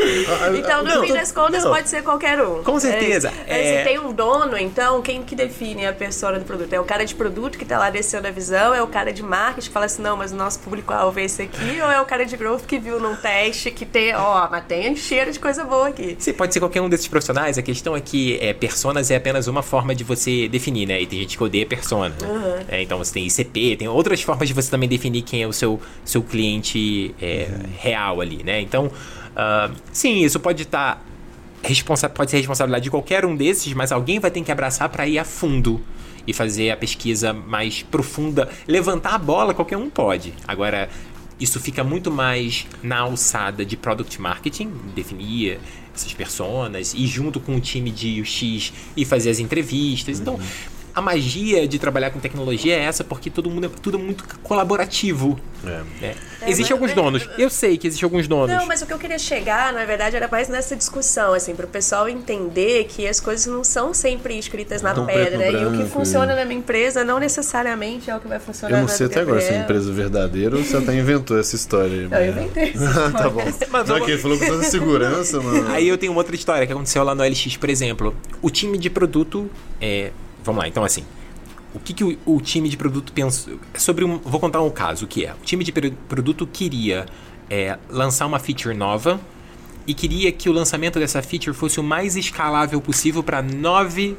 então, 0.56 0.84
no 0.84 0.94
não, 0.94 1.04
fim 1.04 1.12
das 1.12 1.32
contas, 1.32 1.64
não. 1.64 1.72
pode 1.72 1.88
ser 1.88 2.02
qualquer 2.02 2.40
um. 2.42 2.62
Com 2.62 2.78
certeza. 2.78 3.32
É, 3.46 3.60
é... 3.60 3.78
Se 3.78 3.84
tem 3.88 3.98
um 3.98 4.12
dono, 4.12 4.56
então, 4.56 5.02
quem 5.02 5.22
que 5.22 5.34
define 5.34 5.86
a 5.86 5.92
persona 5.92 6.38
do 6.38 6.44
produto? 6.44 6.72
É 6.72 6.80
o 6.80 6.84
cara 6.84 7.04
de 7.04 7.14
produto 7.14 7.58
que 7.58 7.64
tá 7.64 7.78
lá 7.78 7.90
descendo 7.90 8.28
a 8.28 8.30
visão? 8.30 8.74
É 8.74 8.82
o 8.82 8.86
cara 8.86 9.12
de 9.12 9.22
marketing 9.22 9.68
que 9.68 9.72
fala 9.72 9.86
assim, 9.86 10.02
não, 10.02 10.16
mas 10.16 10.32
o 10.32 10.36
nosso 10.36 10.60
público-alvo 10.60 11.18
é 11.18 11.24
esse 11.24 11.42
aqui? 11.42 11.80
Ou 11.82 11.90
é 11.90 12.00
o 12.00 12.04
cara 12.04 12.24
de 12.24 12.36
growth 12.36 12.62
que 12.66 12.78
viu 12.78 13.00
num 13.00 13.16
teste 13.16 13.70
que 13.70 13.84
tem, 13.84 14.14
ó, 14.14 14.48
mas 14.50 14.64
tem 14.66 14.94
cheiro 14.96 15.32
de 15.32 15.38
coisa 15.38 15.64
boa 15.64 15.88
aqui? 15.88 16.16
Sim, 16.18 16.32
pode 16.32 16.52
ser 16.52 16.60
qualquer 16.60 16.80
um 16.80 16.88
desses 16.88 17.08
profissionais. 17.08 17.58
A 17.58 17.62
questão 17.62 17.96
é 17.96 18.00
que 18.00 18.38
é, 18.40 18.52
personas 18.52 19.10
é 19.10 19.16
apenas 19.16 19.46
uma 19.46 19.62
forma 19.62 19.94
de 19.94 20.04
você 20.04 20.48
definir, 20.48 20.86
né? 20.86 20.99
E 21.00 21.06
tem 21.06 21.18
gente 21.20 21.36
que 21.36 21.42
odeia 21.42 21.66
persona. 21.66 22.14
Né? 22.20 22.28
Uhum. 22.28 22.64
É, 22.68 22.82
então 22.82 22.98
você 22.98 23.12
tem 23.12 23.26
ICP, 23.26 23.76
tem 23.76 23.88
outras 23.88 24.22
formas 24.22 24.48
de 24.48 24.54
você 24.54 24.70
também 24.70 24.88
definir 24.88 25.22
quem 25.22 25.42
é 25.42 25.46
o 25.46 25.52
seu, 25.52 25.80
seu 26.04 26.22
cliente 26.22 27.14
é, 27.20 27.48
uhum. 27.50 27.70
real 27.78 28.20
ali, 28.20 28.42
né? 28.44 28.60
Então, 28.60 28.86
uh, 28.86 29.74
sim, 29.92 30.20
isso 30.24 30.38
pode 30.40 30.62
estar. 30.62 30.96
Tá 30.96 31.10
responsa 31.62 32.08
pode 32.08 32.30
ser 32.30 32.38
responsabilidade 32.38 32.84
de 32.84 32.90
qualquer 32.90 33.24
um 33.24 33.36
desses, 33.36 33.72
mas 33.74 33.92
alguém 33.92 34.18
vai 34.18 34.30
ter 34.30 34.42
que 34.42 34.50
abraçar 34.50 34.88
para 34.88 35.06
ir 35.06 35.18
a 35.18 35.24
fundo 35.24 35.80
e 36.26 36.32
fazer 36.32 36.70
a 36.70 36.76
pesquisa 36.76 37.32
mais 37.32 37.82
profunda. 37.82 38.48
Levantar 38.66 39.14
a 39.14 39.18
bola, 39.18 39.54
qualquer 39.54 39.76
um 39.76 39.90
pode. 39.90 40.32
Agora, 40.46 40.88
isso 41.38 41.58
fica 41.58 41.82
muito 41.82 42.10
mais 42.10 42.66
na 42.82 42.98
alçada 43.00 43.64
de 43.64 43.76
product 43.76 44.20
marketing, 44.20 44.72
definir 44.94 45.58
essas 45.94 46.12
personas, 46.12 46.94
e 46.94 47.06
junto 47.06 47.40
com 47.40 47.56
o 47.56 47.60
time 47.60 47.90
de 47.90 48.20
UX 48.20 48.72
e 48.96 49.04
fazer 49.04 49.30
as 49.30 49.38
entrevistas. 49.38 50.20
Então, 50.20 50.34
uhum. 50.34 50.40
A 50.94 51.00
magia 51.00 51.66
de 51.66 51.78
trabalhar 51.78 52.10
com 52.10 52.18
tecnologia 52.18 52.74
é 52.76 52.84
essa, 52.84 53.04
porque 53.04 53.30
todo 53.30 53.50
mundo 53.50 53.66
é 53.66 53.70
tudo 53.80 53.98
muito 53.98 54.24
colaborativo. 54.42 55.38
É. 55.64 56.06
É. 56.06 56.14
é 56.42 56.50
Existem 56.50 56.72
alguns 56.72 56.92
donos. 56.94 57.28
Eu 57.38 57.50
sei 57.50 57.76
que 57.76 57.86
existem 57.86 58.06
alguns 58.06 58.26
donos. 58.26 58.54
Não, 58.54 58.66
mas 58.66 58.82
o 58.82 58.86
que 58.86 58.92
eu 58.92 58.98
queria 58.98 59.18
chegar, 59.18 59.72
na 59.72 59.84
verdade, 59.84 60.16
era 60.16 60.28
mais 60.28 60.48
nessa 60.48 60.74
discussão, 60.74 61.34
assim, 61.34 61.54
para 61.54 61.66
o 61.66 61.68
pessoal 61.68 62.08
entender 62.08 62.84
que 62.84 63.06
as 63.06 63.20
coisas 63.20 63.46
não 63.46 63.62
são 63.62 63.92
sempre 63.92 64.38
escritas 64.38 64.82
na 64.82 64.94
pedra. 64.94 65.50
Branco, 65.50 65.74
e 65.74 65.80
o 65.80 65.84
que 65.84 65.90
funciona 65.90 66.34
na 66.34 66.44
minha 66.44 66.58
empresa 66.58 67.04
não 67.04 67.18
necessariamente 67.18 68.10
é 68.10 68.16
o 68.16 68.20
que 68.20 68.28
vai 68.28 68.38
funcionar 68.38 68.76
Eu 68.76 68.80
não 68.82 68.88
sei 68.88 69.06
até 69.06 69.20
agora 69.20 69.40
se 69.40 69.48
é 69.48 69.52
uma 69.52 69.64
empresa 69.64 69.92
verdadeira 69.92 70.56
ou 70.56 70.64
você 70.64 70.76
até 70.76 70.94
inventou 70.94 71.38
essa 71.38 71.54
história. 71.54 72.08
Aí, 72.10 72.28
eu 72.28 72.32
inventei. 72.32 72.72
tá 73.12 73.28
bom. 73.28 73.42
Mas, 73.70 73.88
não, 73.88 74.00
que 74.00 74.12
ele 74.12 74.18
falou 74.20 74.38
com 74.38 74.46
toda 74.46 74.64
segurança, 74.64 75.40
mano. 75.40 75.70
Aí 75.70 75.86
eu 75.86 75.98
tenho 75.98 76.12
uma 76.12 76.18
outra 76.18 76.34
história 76.34 76.66
que 76.66 76.72
aconteceu 76.72 77.02
lá 77.04 77.14
no 77.14 77.22
LX, 77.22 77.56
por 77.56 77.68
exemplo. 77.68 78.14
O 78.40 78.50
time 78.50 78.78
de 78.78 78.88
produto 78.88 79.50
é 79.80 80.10
vamos 80.44 80.62
lá, 80.62 80.68
então 80.68 80.84
assim. 80.84 81.04
O 81.72 81.78
que, 81.78 81.94
que 81.94 82.02
o, 82.02 82.18
o 82.26 82.40
time 82.40 82.68
de 82.68 82.76
produto 82.76 83.12
pensa. 83.12 83.48
Sobre 83.76 84.04
um. 84.04 84.18
Vou 84.18 84.40
contar 84.40 84.60
um 84.60 84.70
caso, 84.70 85.04
o 85.04 85.08
que 85.08 85.24
é. 85.24 85.32
O 85.34 85.44
time 85.44 85.62
de 85.62 85.70
pro- 85.70 85.92
produto 86.08 86.44
queria 86.44 87.06
é, 87.48 87.78
lançar 87.88 88.26
uma 88.26 88.40
feature 88.40 88.76
nova 88.76 89.20
e 89.86 89.94
queria 89.94 90.32
que 90.32 90.48
o 90.48 90.52
lançamento 90.52 90.98
dessa 90.98 91.22
feature 91.22 91.56
fosse 91.56 91.78
o 91.78 91.82
mais 91.82 92.16
escalável 92.16 92.80
possível 92.80 93.22
para 93.22 93.40
nove 93.40 94.16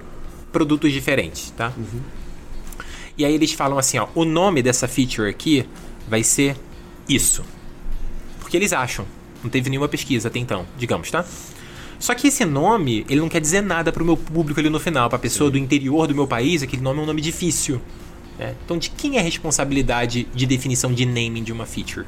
produtos 0.52 0.94
diferentes, 0.94 1.52
tá? 1.52 1.74
E 3.18 3.26
aí 3.26 3.34
eles 3.34 3.52
falam 3.52 3.78
assim, 3.78 3.98
ó, 3.98 4.08
o 4.16 4.24
nome 4.24 4.62
dessa 4.64 4.88
feature 4.88 5.30
aqui 5.30 5.68
vai 6.08 6.24
ser 6.24 6.56
isso. 7.08 7.44
Porque 8.40 8.56
eles 8.56 8.72
acham. 8.72 9.06
Não 9.44 9.50
teve 9.50 9.70
nenhuma 9.70 9.90
pesquisa 9.90 10.30
até 10.30 10.40
então, 10.40 10.66
digamos, 10.78 11.12
tá? 11.12 11.26
Só 12.02 12.14
que 12.16 12.28
esse 12.28 12.44
nome, 12.44 13.06
ele 13.08 13.22
não 13.22 13.30
quer 13.30 13.40
dizer 13.40 13.62
nada 13.62 13.92
pro 13.92 14.04
meu 14.04 14.18
público 14.18 14.60
ali 14.60 14.70
no 14.70 14.80
final, 14.80 15.08
pra 15.08 15.18
pessoa 15.20 15.50
do 15.52 15.58
interior 15.58 16.08
do 16.08 16.16
meu 16.16 16.28
país, 16.28 16.62
aquele 16.64 16.82
nome 16.82 17.00
é 17.00 17.04
um 17.04 17.06
nome 17.06 17.22
difícil. 17.22 17.80
né? 18.40 18.56
Então, 18.66 18.78
de 18.78 18.90
quem 18.90 19.18
é 19.18 19.20
a 19.20 19.24
responsabilidade 19.24 20.28
de 20.34 20.46
definição 20.46 20.92
de 20.94 21.06
naming 21.06 21.44
de 21.44 21.54
uma 21.54 21.66
feature? 21.66 22.06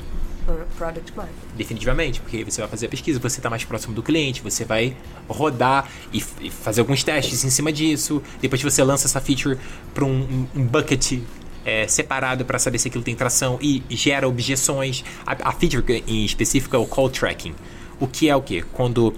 Product 0.77 1.13
marketing. 1.15 1.37
Definitivamente, 1.55 2.19
porque 2.19 2.43
você 2.43 2.59
vai 2.59 2.69
fazer 2.69 2.87
a 2.87 2.89
pesquisa, 2.89 3.17
você 3.19 3.39
está 3.39 3.49
mais 3.49 3.63
próximo 3.63 3.93
do 3.93 4.03
cliente, 4.03 4.41
você 4.41 4.65
vai 4.65 4.93
rodar 5.29 5.87
e, 6.11 6.21
e 6.41 6.49
fazer 6.49 6.81
alguns 6.81 7.01
testes 7.03 7.45
em 7.45 7.49
cima 7.49 7.71
disso. 7.71 8.21
Depois 8.41 8.61
você 8.61 8.83
lança 8.83 9.07
essa 9.07 9.21
feature 9.21 9.57
para 9.93 10.03
um, 10.03 10.45
um- 10.53 10.65
bucket 10.65 11.19
é, 11.63 11.87
separado 11.87 12.43
para 12.43 12.59
saber 12.59 12.77
se 12.77 12.89
aquilo 12.89 13.03
tem 13.05 13.15
tração 13.15 13.57
e 13.61 13.81
gera 13.91 14.27
objeções. 14.27 15.05
A, 15.25 15.49
a 15.49 15.51
feature 15.53 15.81
que 15.81 16.03
em 16.05 16.25
específico 16.25 16.75
é 16.75 16.79
o 16.79 16.85
call 16.85 17.09
tracking. 17.09 17.55
O 17.99 18.07
que 18.07 18.27
é 18.27 18.35
o 18.35 18.41
quê? 18.41 18.65
Quando 18.73 19.13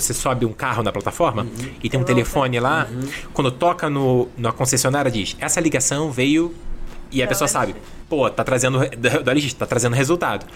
você 0.00 0.14
sobe 0.14 0.46
um 0.46 0.52
carro 0.52 0.82
na 0.82 0.92
plataforma 0.92 1.46
e 1.82 1.88
tem 1.88 1.98
um 1.98 2.04
telefone 2.04 2.60
lá, 2.60 2.86
quando 3.32 3.50
toca 3.50 3.90
no, 3.90 4.28
na 4.36 4.52
concessionária 4.52 5.10
diz, 5.10 5.36
essa 5.40 5.60
ligação 5.60 6.10
veio 6.10 6.54
e 7.10 7.22
a 7.22 7.24
Da 7.24 7.28
pessoa 7.30 7.48
sabe, 7.48 7.74
pô, 8.08 8.28
tá 8.28 8.44
trazendo 8.44 8.78
da, 8.78 9.32
LX, 9.32 9.54
tá 9.54 9.66
trazendo 9.66 9.94
resultado. 9.94 10.46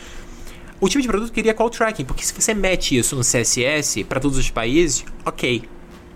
O 0.81 0.89
time 0.89 1.03
de 1.03 1.09
produto 1.09 1.33
queria 1.33 1.55
call 1.55 1.71
tracking, 1.71 2.05
porque 2.05 2.25
se 2.25 2.33
você 2.33 2.55
mete 2.55 2.97
isso 2.97 3.15
no 3.15 3.23
CSS 3.23 4.05
para 4.05 4.19
todos 4.19 4.39
os 4.39 4.51
países, 4.51 5.05
ok. 5.25 5.63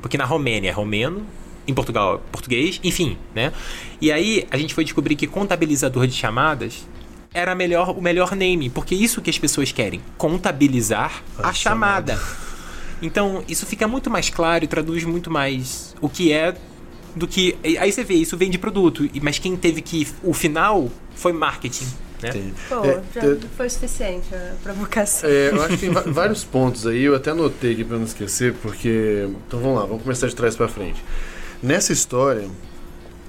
Porque 0.00 0.18
na 0.18 0.24
Romênia 0.24 0.70
é 0.70 0.72
romeno, 0.72 1.24
em 1.66 1.74
Portugal 1.74 2.16
é 2.16 2.18
português, 2.32 2.80
enfim, 2.82 3.16
né? 3.34 3.52
E 4.00 4.10
aí 4.10 4.46
a 4.50 4.56
gente 4.56 4.74
foi 4.74 4.84
descobrir 4.84 5.16
que 5.16 5.26
contabilizador 5.26 6.06
de 6.06 6.14
chamadas 6.14 6.86
era 7.32 7.54
melhor, 7.54 7.90
o 7.90 8.00
melhor 8.00 8.34
name, 8.36 8.70
porque 8.70 8.94
isso 8.94 9.20
que 9.20 9.28
as 9.28 9.38
pessoas 9.38 9.72
querem, 9.72 10.00
contabilizar 10.16 11.22
a, 11.38 11.48
A 11.48 11.52
chamada. 11.52 12.20
Então, 13.06 13.44
isso 13.48 13.66
fica 13.66 13.86
muito 13.86 14.10
mais 14.10 14.30
claro 14.30 14.64
e 14.64 14.66
traduz 14.66 15.04
muito 15.04 15.30
mais 15.30 15.94
o 16.00 16.08
que 16.08 16.32
é 16.32 16.54
do 17.14 17.26
que. 17.28 17.56
Aí 17.78 17.92
você 17.92 18.02
vê, 18.02 18.14
isso 18.14 18.36
vem 18.36 18.50
de 18.50 18.58
produto, 18.58 19.08
e- 19.12 19.20
mas 19.20 19.38
quem 19.38 19.56
teve 19.56 19.80
que. 19.82 20.06
O 20.22 20.32
final 20.32 20.90
foi 21.14 21.32
marketing. 21.32 21.86
Né? 22.22 22.30
Tem. 22.30 22.54
Pô, 22.68 22.84
É, 22.84 23.02
já 23.14 23.20
é, 23.22 23.36
foi 23.56 23.68
suficiente 23.68 24.34
a 24.34 24.54
provocação. 24.62 25.28
É, 25.28 25.50
eu 25.50 25.62
acho 25.62 25.76
que 25.76 25.86
tem 25.86 25.90
vários 26.12 26.42
pontos 26.44 26.86
aí, 26.86 27.02
eu 27.02 27.14
até 27.14 27.30
anotei 27.32 27.72
aqui 27.72 27.84
pra 27.84 27.96
não 27.98 28.04
esquecer, 28.04 28.54
porque. 28.62 29.28
Então 29.46 29.60
vamos 29.60 29.78
lá, 29.78 29.86
vamos 29.86 30.02
começar 30.02 30.26
de 30.26 30.34
trás 30.34 30.56
pra 30.56 30.66
frente. 30.66 31.02
Nessa 31.62 31.92
história, 31.92 32.48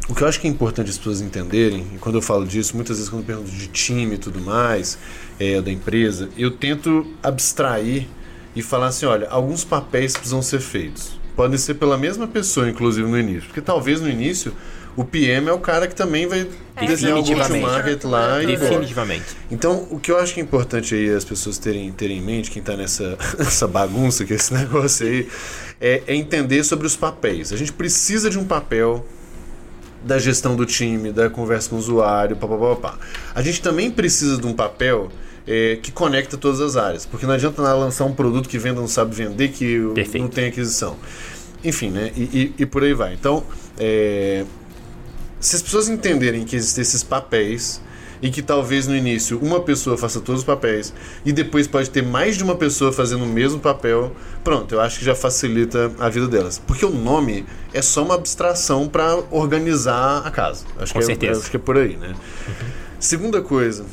o 0.07 0.15
que 0.15 0.21
eu 0.21 0.27
acho 0.27 0.39
que 0.39 0.47
é 0.47 0.49
importante 0.49 0.89
as 0.89 0.97
pessoas 0.97 1.19
entenderem, 1.21 1.85
e 1.95 1.97
quando 1.97 2.15
eu 2.15 2.21
falo 2.21 2.45
disso, 2.45 2.75
muitas 2.75 2.97
vezes 2.97 3.09
quando 3.09 3.21
eu 3.23 3.25
pergunto 3.27 3.49
de 3.51 3.67
time 3.67 4.15
e 4.15 4.17
tudo 4.17 4.39
mais, 4.39 4.97
é, 5.39 5.61
da 5.61 5.71
empresa, 5.71 6.29
eu 6.37 6.51
tento 6.51 7.05
abstrair 7.23 8.07
e 8.55 8.61
falar 8.61 8.87
assim: 8.87 9.05
olha, 9.05 9.27
alguns 9.29 9.63
papéis 9.63 10.13
precisam 10.13 10.41
ser 10.41 10.59
feitos. 10.59 11.19
Podem 11.35 11.57
ser 11.57 11.73
pela 11.73 11.97
mesma 11.97 12.27
pessoa, 12.27 12.69
inclusive 12.69 13.07
no 13.07 13.19
início. 13.19 13.43
Porque 13.47 13.61
talvez 13.61 13.99
no 13.99 14.09
início 14.09 14.53
o 14.95 15.03
PM 15.03 15.49
é 15.49 15.51
o 15.51 15.59
cara 15.59 15.87
que 15.87 15.95
também 15.95 16.25
vai 16.25 16.47
É, 16.77 16.85
desenhar 16.85 17.17
o 17.17 17.23
go-to-market 17.23 18.03
lá 18.05 18.41
e 18.41 18.53
embora. 18.53 18.69
Definitivamente. 18.69 19.25
Então, 19.51 19.87
o 19.91 19.99
que 19.99 20.09
eu 20.09 20.17
acho 20.17 20.33
que 20.33 20.39
é 20.39 20.43
importante 20.43 20.95
aí 20.95 21.09
as 21.09 21.25
pessoas 21.25 21.57
terem, 21.57 21.91
terem 21.91 22.19
em 22.19 22.21
mente, 22.21 22.49
quem 22.49 22.61
está 22.61 22.77
nessa, 22.77 23.17
nessa 23.37 23.67
bagunça, 23.67 24.23
que 24.23 24.31
é 24.31 24.35
esse 24.37 24.53
negócio 24.55 25.05
aí, 25.05 25.27
é, 25.81 26.03
é 26.07 26.15
entender 26.15 26.63
sobre 26.63 26.87
os 26.87 26.95
papéis. 26.95 27.51
A 27.51 27.57
gente 27.57 27.73
precisa 27.73 28.29
de 28.29 28.39
um 28.39 28.45
papel 28.45 29.05
da 30.01 30.17
gestão 30.17 30.55
do 30.55 30.65
time, 30.65 31.11
da 31.11 31.29
conversa 31.29 31.69
com 31.69 31.75
o 31.75 31.79
usuário, 31.79 32.37
papapá. 32.37 32.97
A 33.33 33.41
gente 33.41 33.61
também 33.61 33.91
precisa 33.91 34.37
de 34.37 34.47
um 34.47 34.53
papel 34.53 35.09
é, 35.47 35.77
que 35.81 35.91
conecta 35.91 36.37
todas 36.37 36.59
as 36.61 36.75
áreas, 36.77 37.05
porque 37.05 37.25
não 37.25 37.33
adianta 37.33 37.61
nada 37.61 37.75
lançar 37.75 38.05
um 38.05 38.13
produto 38.13 38.49
que 38.49 38.57
venda 38.57 38.79
não 38.81 38.87
sabe 38.87 39.15
vender, 39.15 39.49
que 39.49 39.79
Perfeito. 39.93 40.23
não 40.23 40.29
tem 40.29 40.47
aquisição. 40.47 40.95
Enfim, 41.63 41.89
né? 41.89 42.11
E, 42.15 42.21
e- 42.23 42.53
e 42.59 42.65
por 42.65 42.83
aí 42.83 42.93
vai. 42.93 43.13
Então, 43.13 43.43
é, 43.77 44.45
se 45.39 45.55
as 45.55 45.61
pessoas 45.61 45.89
entenderem 45.89 46.43
que 46.45 46.55
existem 46.55 46.81
esses 46.81 47.03
papéis 47.03 47.81
e 48.21 48.29
que 48.31 48.41
talvez 48.41 48.87
no 48.87 48.95
início 48.95 49.37
uma 49.39 49.59
pessoa 49.59 49.97
faça 49.97 50.19
todos 50.21 50.41
os 50.41 50.45
papéis 50.45 50.93
e 51.25 51.31
depois 51.33 51.67
pode 51.67 51.89
ter 51.89 52.01
mais 52.01 52.37
de 52.37 52.43
uma 52.43 52.55
pessoa 52.55 52.91
fazendo 52.91 53.23
o 53.23 53.27
mesmo 53.27 53.59
papel, 53.59 54.11
pronto, 54.43 54.73
eu 54.73 54.79
acho 54.81 54.99
que 54.99 55.05
já 55.05 55.13
facilita 55.13 55.91
a 55.99 56.07
vida 56.09 56.27
delas. 56.27 56.57
Porque 56.65 56.85
o 56.85 56.89
nome 56.89 57.45
é 57.73 57.81
só 57.81 58.03
uma 58.03 58.15
abstração 58.15 58.87
para 58.87 59.15
organizar 59.31 60.25
a 60.25 60.31
casa. 60.31 60.65
Acho 60.79 60.93
Com 60.93 60.99
que 60.99 61.05
certeza. 61.05 61.39
É, 61.39 61.41
acho 61.41 61.51
que 61.51 61.57
é 61.57 61.59
por 61.59 61.77
aí, 61.77 61.97
né? 61.97 62.15
Segunda 62.99 63.41
coisa, 63.41 63.85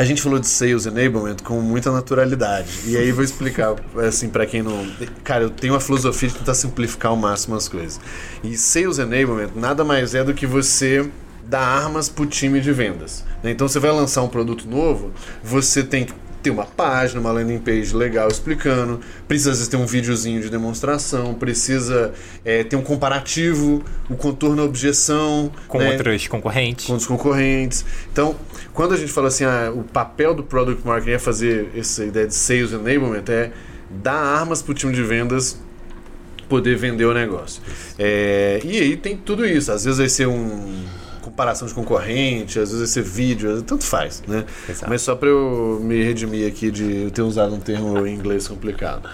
a 0.00 0.04
gente 0.04 0.22
falou 0.22 0.38
de 0.38 0.48
sales 0.48 0.86
enablement 0.86 1.36
com 1.44 1.60
muita 1.60 1.92
naturalidade. 1.92 2.70
E 2.86 2.96
aí 2.96 3.12
vou 3.12 3.22
explicar, 3.22 3.76
assim, 3.98 4.30
para 4.30 4.46
quem 4.46 4.62
não. 4.62 4.90
Cara, 5.22 5.44
eu 5.44 5.50
tenho 5.50 5.74
uma 5.74 5.80
filosofia 5.80 6.26
de 6.30 6.36
tentar 6.36 6.54
simplificar 6.54 7.10
ao 7.10 7.18
máximo 7.18 7.54
as 7.54 7.68
coisas. 7.68 8.00
E 8.42 8.56
sales 8.56 8.98
enablement 8.98 9.50
nada 9.54 9.84
mais 9.84 10.14
é 10.14 10.24
do 10.24 10.32
que 10.32 10.46
você 10.46 11.06
dar 11.44 11.60
armas 11.60 12.08
pro 12.08 12.24
time 12.24 12.62
de 12.62 12.72
vendas. 12.72 13.26
né? 13.42 13.50
Então 13.50 13.68
você 13.68 13.78
vai 13.78 13.90
lançar 13.90 14.22
um 14.22 14.28
produto 14.28 14.66
novo, 14.66 15.12
você 15.44 15.82
tem 15.82 16.06
que 16.06 16.14
ter 16.42 16.50
uma 16.50 16.64
página, 16.64 17.20
uma 17.20 17.32
landing 17.32 17.58
page 17.58 17.94
legal 17.94 18.28
explicando, 18.28 19.00
precisa 19.28 19.50
às 19.50 19.56
vezes 19.58 19.68
ter 19.68 19.76
um 19.76 19.86
videozinho 19.86 20.40
de 20.40 20.48
demonstração, 20.48 21.34
precisa 21.34 22.12
é, 22.44 22.64
ter 22.64 22.76
um 22.76 22.82
comparativo, 22.82 23.82
o 24.08 24.16
contorno 24.16 24.62
objeção. 24.64 25.52
Com 25.68 25.78
né? 25.78 25.92
outros 25.92 26.28
concorrentes. 26.28 26.86
com 26.86 26.94
os 26.94 27.06
concorrentes. 27.06 27.84
Então, 28.12 28.36
quando 28.72 28.94
a 28.94 28.96
gente 28.96 29.12
fala 29.12 29.28
assim, 29.28 29.44
ah, 29.44 29.72
o 29.74 29.82
papel 29.82 30.34
do 30.34 30.42
product 30.42 30.86
marketing 30.86 31.12
é 31.12 31.18
fazer 31.18 31.70
essa 31.76 32.04
ideia 32.04 32.26
de 32.26 32.34
sales 32.34 32.72
enablement, 32.72 33.24
é 33.28 33.50
dar 33.90 34.14
armas 34.14 34.62
para 34.62 34.72
o 34.72 34.74
time 34.74 34.92
de 34.92 35.02
vendas 35.02 35.58
poder 36.48 36.76
vender 36.76 37.04
o 37.04 37.14
negócio. 37.14 37.62
É, 37.98 38.60
e 38.64 38.78
aí 38.78 38.96
tem 38.96 39.16
tudo 39.16 39.46
isso. 39.46 39.70
Às 39.70 39.84
vezes 39.84 39.98
vai 39.98 40.08
ser 40.08 40.26
um 40.26 40.84
comparação 41.40 41.66
de 41.66 41.72
concorrente, 41.72 42.58
às 42.58 42.70
vezes 42.70 42.78
vai 42.78 42.86
ser 42.86 43.02
vídeo, 43.02 43.62
tanto 43.62 43.84
faz, 43.84 44.22
né? 44.28 44.44
Exato. 44.68 44.90
Mas 44.90 45.00
só 45.00 45.14
para 45.14 45.28
eu 45.30 45.80
me 45.82 46.02
redimir 46.02 46.46
aqui 46.46 46.70
de 46.70 47.10
ter 47.12 47.22
usado 47.22 47.54
um 47.54 47.60
termo 47.60 48.06
em 48.06 48.14
inglês 48.14 48.46
complicado. 48.46 49.08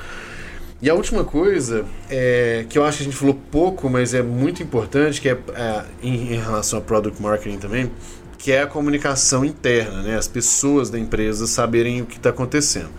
E 0.82 0.90
a 0.90 0.94
última 0.94 1.22
coisa 1.22 1.84
é, 2.10 2.66
que 2.68 2.76
eu 2.76 2.84
acho 2.84 2.98
que 2.98 3.04
a 3.04 3.06
gente 3.06 3.16
falou 3.16 3.38
pouco, 3.50 3.88
mas 3.88 4.12
é 4.12 4.22
muito 4.22 4.60
importante, 4.60 5.20
que 5.20 5.28
é, 5.28 5.38
é, 5.54 5.84
em, 6.02 6.34
em 6.34 6.40
relação 6.40 6.80
a 6.80 6.82
product 6.82 7.22
marketing 7.22 7.58
também, 7.58 7.92
que 8.36 8.50
é 8.50 8.62
a 8.62 8.66
comunicação 8.66 9.44
interna, 9.44 10.02
né? 10.02 10.16
As 10.16 10.26
pessoas 10.26 10.90
da 10.90 10.98
empresa 10.98 11.46
saberem 11.46 12.02
o 12.02 12.06
que 12.06 12.16
está 12.16 12.30
acontecendo. 12.30 12.90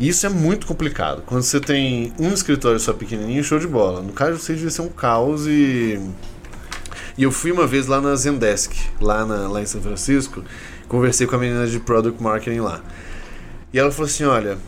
E 0.00 0.08
isso 0.08 0.24
é 0.24 0.30
muito 0.30 0.66
complicado. 0.66 1.22
Quando 1.26 1.42
você 1.42 1.60
tem 1.60 2.12
um 2.18 2.32
escritório 2.32 2.80
só 2.80 2.94
pequenininho, 2.94 3.44
show 3.44 3.58
de 3.58 3.68
bola. 3.68 4.00
No 4.00 4.14
caso 4.14 4.32
de 4.32 4.42
vocês, 4.42 4.58
devia 4.58 4.70
ser 4.70 4.82
um 4.82 4.88
caos 4.88 5.46
e... 5.46 6.00
E 7.16 7.22
eu 7.24 7.30
fui 7.30 7.52
uma 7.52 7.66
vez 7.66 7.86
lá 7.86 8.00
na 8.00 8.14
Zendesk, 8.16 8.74
lá, 9.00 9.26
na, 9.26 9.48
lá 9.48 9.60
em 9.60 9.66
São 9.66 9.82
Francisco, 9.82 10.42
conversei 10.88 11.26
com 11.26 11.36
a 11.36 11.38
menina 11.38 11.66
de 11.66 11.78
Product 11.78 12.22
Marketing 12.22 12.60
lá. 12.60 12.82
E 13.72 13.78
ela 13.78 13.90
falou 13.90 14.06
assim, 14.06 14.24
olha, 14.24 14.58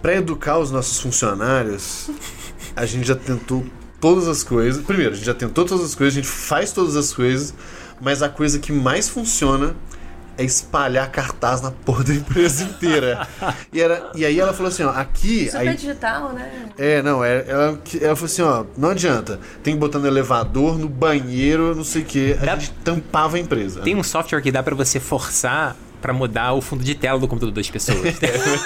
para 0.00 0.16
educar 0.16 0.58
os 0.58 0.70
nossos 0.70 1.00
funcionários, 1.00 2.10
a 2.76 2.86
gente 2.86 3.06
já 3.06 3.16
tentou 3.16 3.64
todas 4.00 4.28
as 4.28 4.44
coisas. 4.44 4.84
Primeiro, 4.84 5.12
a 5.12 5.14
gente 5.16 5.26
já 5.26 5.34
tentou 5.34 5.64
todas 5.64 5.84
as 5.84 5.94
coisas, 5.94 6.14
a 6.14 6.20
gente 6.20 6.28
faz 6.28 6.72
todas 6.72 6.96
as 6.96 7.12
coisas, 7.12 7.54
mas 8.00 8.22
a 8.22 8.28
coisa 8.28 8.58
que 8.58 8.72
mais 8.72 9.08
funciona 9.08 9.74
é 10.36 10.44
espalhar 10.44 11.10
cartaz 11.10 11.60
na 11.60 11.70
porra 11.70 12.04
da 12.04 12.14
empresa 12.14 12.64
inteira. 12.64 13.26
e, 13.72 13.80
era, 13.80 14.10
e 14.14 14.24
aí 14.24 14.38
ela 14.40 14.52
falou 14.52 14.68
assim, 14.68 14.82
ó, 14.82 14.90
aqui... 14.90 15.46
Super 15.46 15.58
aí, 15.68 15.76
digital, 15.76 16.32
né? 16.32 16.50
é, 16.76 17.02
não, 17.02 17.24
é- 17.24 17.44
ela, 17.46 17.80
ela 18.00 18.16
falou 18.16 18.26
assim, 18.26 18.42
ó, 18.42 18.64
não 18.76 18.90
adianta, 18.90 19.38
tem 19.62 19.74
que 19.74 19.80
botar 19.80 19.98
no 19.98 20.06
elevador, 20.06 20.78
no 20.78 20.88
banheiro, 20.88 21.74
não 21.74 21.84
sei 21.84 22.02
o 22.02 22.04
que, 22.04 22.32
a 22.34 22.44
Dá- 22.44 22.56
gente 22.56 22.72
tampava 22.84 23.36
a 23.36 23.40
empresa. 23.40 23.80
Tem 23.82 23.94
um 23.96 24.02
software 24.02 24.40
que 24.40 24.50
dá 24.50 24.62
pra 24.62 24.74
você 24.74 24.98
forçar 25.00 25.76
pra 26.02 26.12
mudar 26.12 26.52
o 26.52 26.60
fundo 26.60 26.84
de 26.84 26.94
tela 26.94 27.18
do 27.18 27.26
computador 27.26 27.54
das 27.54 27.70
pessoas. 27.70 27.98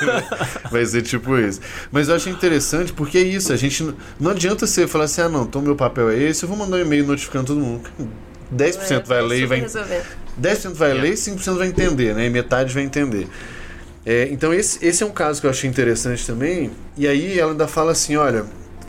Vai 0.73 0.85
ser 0.85 1.03
tipo 1.03 1.39
isso. 1.39 1.61
Mas 1.93 2.09
eu 2.09 2.17
achei 2.17 2.33
interessante 2.33 2.93
porque 2.93 3.19
é 3.19 3.23
isso, 3.23 3.53
a 3.53 3.57
gente 3.57 3.83
não, 3.85 3.95
não 4.19 4.31
adianta 4.33 4.67
você 4.67 4.89
falar 4.89 5.05
assim, 5.05 5.21
ah 5.21 5.29
não, 5.29 5.43
então 5.45 5.63
meu 5.63 5.77
papel 5.77 6.11
é 6.11 6.17
esse, 6.21 6.43
eu 6.43 6.49
vou 6.49 6.59
mandar 6.59 6.79
um 6.79 6.81
e-mail 6.81 7.07
notificando 7.07 7.47
todo 7.47 7.61
mundo. 7.61 7.89
10% 8.55 9.05
vai 9.07 9.23
ler 9.23 9.43
e 9.43 9.47
vai 9.47 9.61
10% 10.41 10.73
vai 10.75 10.93
ler 10.95 11.11
e 11.13 11.17
5% 11.17 11.57
vai 11.59 11.69
entender, 11.69 12.15
né? 12.15 12.27
E 12.27 12.31
metade 12.31 12.73
vai 12.73 12.83
entender. 12.83 13.29
É, 14.07 14.29
então 14.31 14.55
esse, 14.55 14.85
esse 14.85 15.03
é 15.03 15.07
um 15.07 15.11
caso 15.11 15.41
que 15.41 15.47
eu 15.47 15.51
achei 15.51 15.69
interessante 15.69 16.27
também. 16.27 16.71
E 16.97 17.07
aí 17.07 17.39
ela 17.39 17.53
ainda 17.53 17.69
fala 17.69 17.93
assim, 17.93 18.17
olha, 18.17 18.45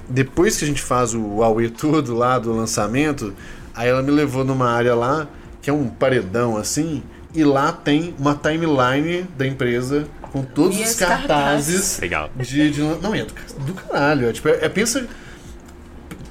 depois 0.08 0.58
que 0.58 0.64
a 0.64 0.68
gente 0.68 0.82
faz 0.82 1.14
o 1.14 1.38
Huawei 1.38 1.70
todo 1.70 2.16
lá 2.16 2.40
do 2.40 2.54
lançamento, 2.54 3.34
aí 3.76 3.90
ela 3.90 4.02
me 4.02 4.12
levou 4.12 4.46
numa 4.46 4.70
área 4.72 4.96
lá 4.96 5.28
que 5.62 5.70
é 5.70 5.74
um 5.74 5.88
paredão 5.90 6.56
assim, 6.56 7.04
e 7.36 7.44
lá 7.44 7.72
tem 7.74 8.16
uma 8.18 8.34
timeline 8.34 9.24
da 9.38 9.46
empresa 9.46 10.08
com 10.32 10.42
todos 10.42 10.78
E 10.80 10.84
os 10.84 10.96
cartazes. 10.96 12.00
Legal. 12.00 12.30
de, 12.38 12.72
de- 12.72 12.82
não 12.82 13.14
é 13.14 13.26
do, 13.26 13.34
do 13.66 13.74
caralho, 13.74 14.30
é, 14.30 14.32
tipo, 14.32 14.48
é, 14.48 14.60
é- 14.62 14.70
pensa 14.70 15.06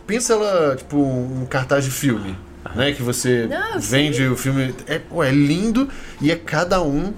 pensa 0.06 0.32
ela 0.32 0.76
tipo 0.76 0.96
um 0.96 1.44
cartaz 1.44 1.84
de 1.84 1.90
filme, 1.90 2.34
né, 2.74 2.92
que 2.92 3.02
você 3.02 3.46
Não, 3.46 3.80
vende 3.80 4.26
o 4.26 4.36
filme, 4.36 4.74
é, 4.86 4.98
pô, 4.98 5.22
é 5.22 5.30
lindo 5.30 5.88
e 6.20 6.30
é 6.30 6.36
cada 6.36 6.82
um 6.82 7.12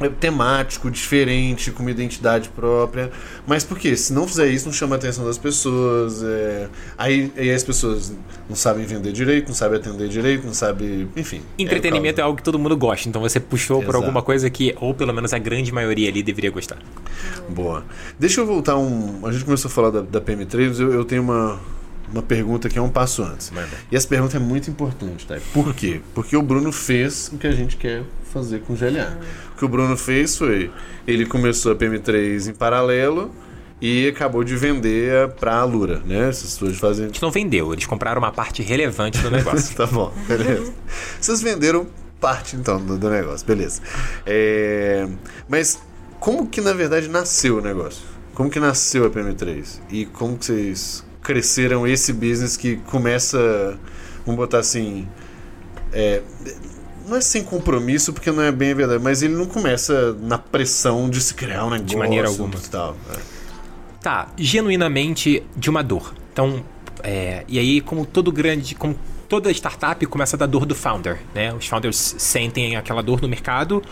é 0.00 0.08
temático, 0.08 0.90
diferente, 0.90 1.70
com 1.70 1.82
uma 1.82 1.90
identidade 1.90 2.48
própria. 2.48 3.12
Mas 3.46 3.62
por 3.62 3.78
quê? 3.78 3.96
Se 3.96 4.12
não 4.12 4.26
fizer 4.26 4.48
isso, 4.48 4.66
não 4.66 4.72
chama 4.72 4.96
a 4.96 4.98
atenção 4.98 5.24
das 5.24 5.38
pessoas. 5.38 6.22
é, 6.22 6.68
Aí, 6.98 7.32
aí 7.36 7.50
as 7.50 7.62
pessoas 7.62 8.12
não 8.48 8.56
sabem 8.56 8.84
vender 8.84 9.12
direito, 9.12 9.48
não 9.48 9.54
sabem 9.54 9.78
atender 9.78 10.08
direito, 10.08 10.46
não 10.46 10.54
sabem. 10.54 11.08
Enfim. 11.16 11.42
Entretenimento 11.58 12.20
é, 12.20 12.24
algo 12.24 12.36
que 12.36 12.42
todo 12.42 12.58
mundo 12.58 12.76
gosta, 12.76 13.08
então 13.08 13.22
você 13.22 13.38
puxou 13.38 13.78
por 13.78 13.90
Exato. 13.90 13.96
alguma 13.98 14.22
coisa 14.22 14.50
que, 14.50 14.74
ou 14.80 14.92
pelo 14.94 15.12
menos 15.12 15.32
a 15.32 15.38
grande 15.38 15.72
maioria 15.72 16.08
ali 16.08 16.22
deveria 16.22 16.50
gostar. 16.50 16.78
Boa. 17.48 17.84
Deixa 18.18 18.40
eu 18.40 18.46
voltar 18.46 18.76
um. 18.76 19.24
A 19.24 19.30
gente 19.32 19.44
começou 19.44 19.68
a 19.68 19.72
falar 19.72 19.90
da, 19.90 20.00
da 20.00 20.20
PM3, 20.20 20.80
eu, 20.80 20.92
eu 20.92 21.04
tenho 21.04 21.22
uma, 21.22 21.60
uma 22.12 22.22
pergunta 22.22 22.68
que 22.68 22.78
é 22.78 22.82
um 22.82 22.88
passo 22.88 23.22
antes. 23.22 23.50
Manda. 23.50 23.68
E 23.90 23.96
essa 23.96 24.06
pergunta 24.06 24.36
é 24.36 24.40
muito 24.40 24.70
importante, 24.70 25.26
tá? 25.26 25.36
Por 25.52 25.74
quê? 25.74 26.00
Porque 26.14 26.36
o 26.36 26.42
Bruno 26.42 26.72
fez 26.72 27.30
o 27.32 27.38
que 27.38 27.46
a 27.46 27.52
gente 27.52 27.76
quer 27.76 28.02
fazer 28.32 28.60
com 28.60 28.72
o 28.72 28.76
GLA. 28.76 29.18
O 29.54 29.58
que 29.58 29.64
o 29.64 29.68
Bruno 29.68 29.96
fez 29.96 30.36
foi. 30.36 30.70
Ele 31.06 31.26
começou 31.26 31.72
a 31.72 31.76
PM3 31.76 32.50
em 32.50 32.54
paralelo 32.54 33.30
e 33.80 34.08
acabou 34.08 34.42
de 34.42 34.56
vender 34.56 35.28
para 35.32 35.56
a 35.56 35.64
Lura, 35.64 36.02
né? 36.04 36.28
Essas 36.28 36.52
pessoas 36.54 36.78
fazem. 36.78 37.04
A 37.04 37.08
gente 37.08 37.22
não 37.22 37.30
vendeu, 37.30 37.72
eles 37.72 37.86
compraram 37.86 38.18
uma 38.18 38.32
parte 38.32 38.62
relevante 38.62 39.18
do 39.18 39.30
negócio. 39.30 39.74
tá 39.76 39.86
bom, 39.86 40.12
beleza. 40.26 40.72
Vocês 41.20 41.42
venderam 41.42 41.86
parte 42.20 42.56
então 42.56 42.80
do, 42.80 42.96
do 42.96 43.10
negócio, 43.10 43.46
beleza. 43.46 43.82
É, 44.24 45.06
mas 45.48 45.78
como 46.18 46.46
que 46.46 46.60
na 46.60 46.72
verdade 46.72 47.08
nasceu 47.08 47.58
o 47.58 47.60
negócio? 47.60 48.02
Como 48.34 48.48
que 48.48 48.58
nasceu 48.58 49.04
a 49.04 49.10
PM3? 49.10 49.80
E 49.90 50.06
como 50.06 50.38
que 50.38 50.46
vocês 50.46 51.04
cresceram 51.24 51.86
esse 51.86 52.12
business 52.12 52.56
que 52.56 52.76
começa, 52.76 53.78
vamos 54.24 54.38
botar 54.38 54.58
assim, 54.58 55.08
é, 55.90 56.20
não 57.08 57.16
é 57.16 57.20
sem 57.20 57.42
compromisso 57.42 58.12
porque 58.12 58.30
não 58.30 58.42
é 58.42 58.52
bem 58.52 58.72
a 58.72 58.74
verdade, 58.74 59.02
mas 59.02 59.22
ele 59.22 59.34
não 59.34 59.46
começa 59.46 60.12
na 60.20 60.36
pressão 60.36 61.08
de 61.08 61.20
se 61.20 61.34
criar 61.34 61.64
um 61.64 61.70
negócio 61.70 61.98
maneira 61.98 62.28
alguma. 62.28 62.54
tal. 62.70 62.96
É. 63.10 63.18
tá, 64.02 64.28
genuinamente 64.36 65.42
de 65.56 65.70
uma 65.70 65.82
dor. 65.82 66.14
Então, 66.30 66.62
é, 67.02 67.42
e 67.48 67.58
aí, 67.58 67.80
como 67.80 68.04
todo 68.04 68.30
grande, 68.30 68.74
como 68.74 68.94
toda 69.26 69.50
startup 69.50 70.04
começa 70.06 70.36
da 70.36 70.44
dor 70.44 70.66
do 70.66 70.74
founder, 70.74 71.18
né? 71.34 71.54
Os 71.54 71.66
founders 71.66 72.16
sentem 72.18 72.76
aquela 72.76 73.02
dor 73.02 73.22
no 73.22 73.28
mercado 73.28 73.82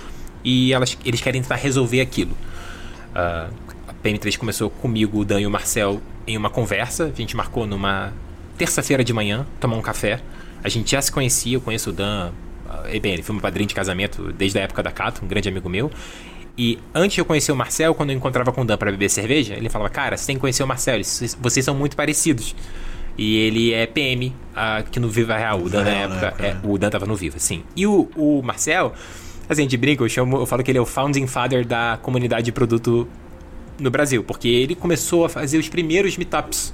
e 0.45 0.73
elas, 0.73 0.99
eles 1.03 1.21
querem 1.23 1.41
tentar 1.41 1.57
resolver 1.57 2.01
aquilo. 2.03 2.37
Ah, 3.15 3.49
a 3.89 3.95
PM3 3.95 4.37
começou 4.37 4.69
comigo, 4.69 5.19
o 5.19 5.25
Dan 5.25 5.41
e 5.41 5.47
o 5.47 5.51
Marcel 5.51 6.01
em 6.27 6.37
uma 6.37 6.51
conversa. 6.51 7.05
A 7.05 7.17
gente 7.17 7.37
marcou 7.37 7.67
numa 7.67 8.13
terça-feira 8.57 9.03
de 9.03 9.13
manhã, 9.13 9.47
tomar 9.61 9.77
um 9.77 9.83
café. 9.83 10.21
A 10.63 10.69
gente 10.69 10.91
já 10.91 11.03
se 11.03 11.11
conhecia, 11.11 11.57
eu 11.57 11.61
conheço 11.61 11.91
o 11.91 11.93
Dan. 11.93 12.33
ah, 12.69 12.85
e 12.93 13.01
bem, 13.01 13.15
ele 13.15 13.23
foi 13.23 13.35
meu 13.35 13.43
padrinho 13.43 13.69
de 13.69 13.75
casamento 13.75 14.33
desde 14.33 14.59
a 14.59 14.63
época 14.63 14.83
da 14.83 14.93
Cato, 14.93 15.25
um 15.25 15.29
grande 15.29 15.49
amigo 15.49 15.69
meu. 15.69 15.91
E 16.57 16.79
antes 16.95 17.15
de 17.15 17.21
eu 17.21 17.25
conhecer 17.25 17.51
o 17.51 17.57
Marcel, 17.57 17.95
quando 17.95 18.11
eu 18.11 18.17
encontrava 18.17 18.53
com 18.53 18.61
o 18.61 18.65
Dan 18.65 18.77
para 18.77 18.91
beber 18.91 19.09
cerveja, 19.09 19.55
ele 19.55 19.69
falava: 19.69 19.91
Cara, 19.91 20.17
você 20.17 20.27
tem 20.27 20.37
que 20.37 20.41
conhecer 20.41 20.63
o 20.63 20.67
Marcel, 20.67 21.01
vocês 21.41 21.65
são 21.65 21.75
muito 21.75 21.97
parecidos. 21.97 22.55
E 23.17 23.37
ele 23.37 23.73
é 23.73 23.87
PM 23.87 24.35
aqui 24.55 24.99
no 24.99 25.09
Viva 25.09 25.37
Real. 25.37 25.61
O 25.61 25.69
Dan 25.69 25.85
na 25.85 25.91
Real, 25.91 26.09
na 26.09 26.15
época. 26.15 26.27
época, 26.27 26.47
é, 26.47 26.55
né? 26.55 26.61
o 26.65 26.79
Dan 26.79 26.91
tava 26.91 27.07
no 27.07 27.15
Viva, 27.17 27.39
sim. 27.39 27.63
E 27.77 27.87
o, 27.87 28.09
o 28.17 28.43
Marcel, 28.43 28.93
assim, 29.49 29.63
a 29.63 29.65
gente 29.65 29.77
brinca, 29.77 30.03
eu, 30.03 30.09
chamo, 30.09 30.39
eu 30.39 30.47
falo 30.47 30.63
que 30.63 30.71
ele 30.71 30.79
é 30.79 30.81
o 30.81 30.87
founding 30.87 31.27
father 31.27 31.67
da 31.67 31.99
comunidade 32.03 32.47
de 32.47 32.53
produto 32.53 33.09
no 33.79 33.91
Brasil, 33.91 34.23
porque 34.23 34.49
ele 34.49 34.75
começou 34.75 35.25
a 35.25 35.29
fazer 35.29 35.59
os 35.59 35.69
primeiros 35.69 36.17
meetups 36.17 36.73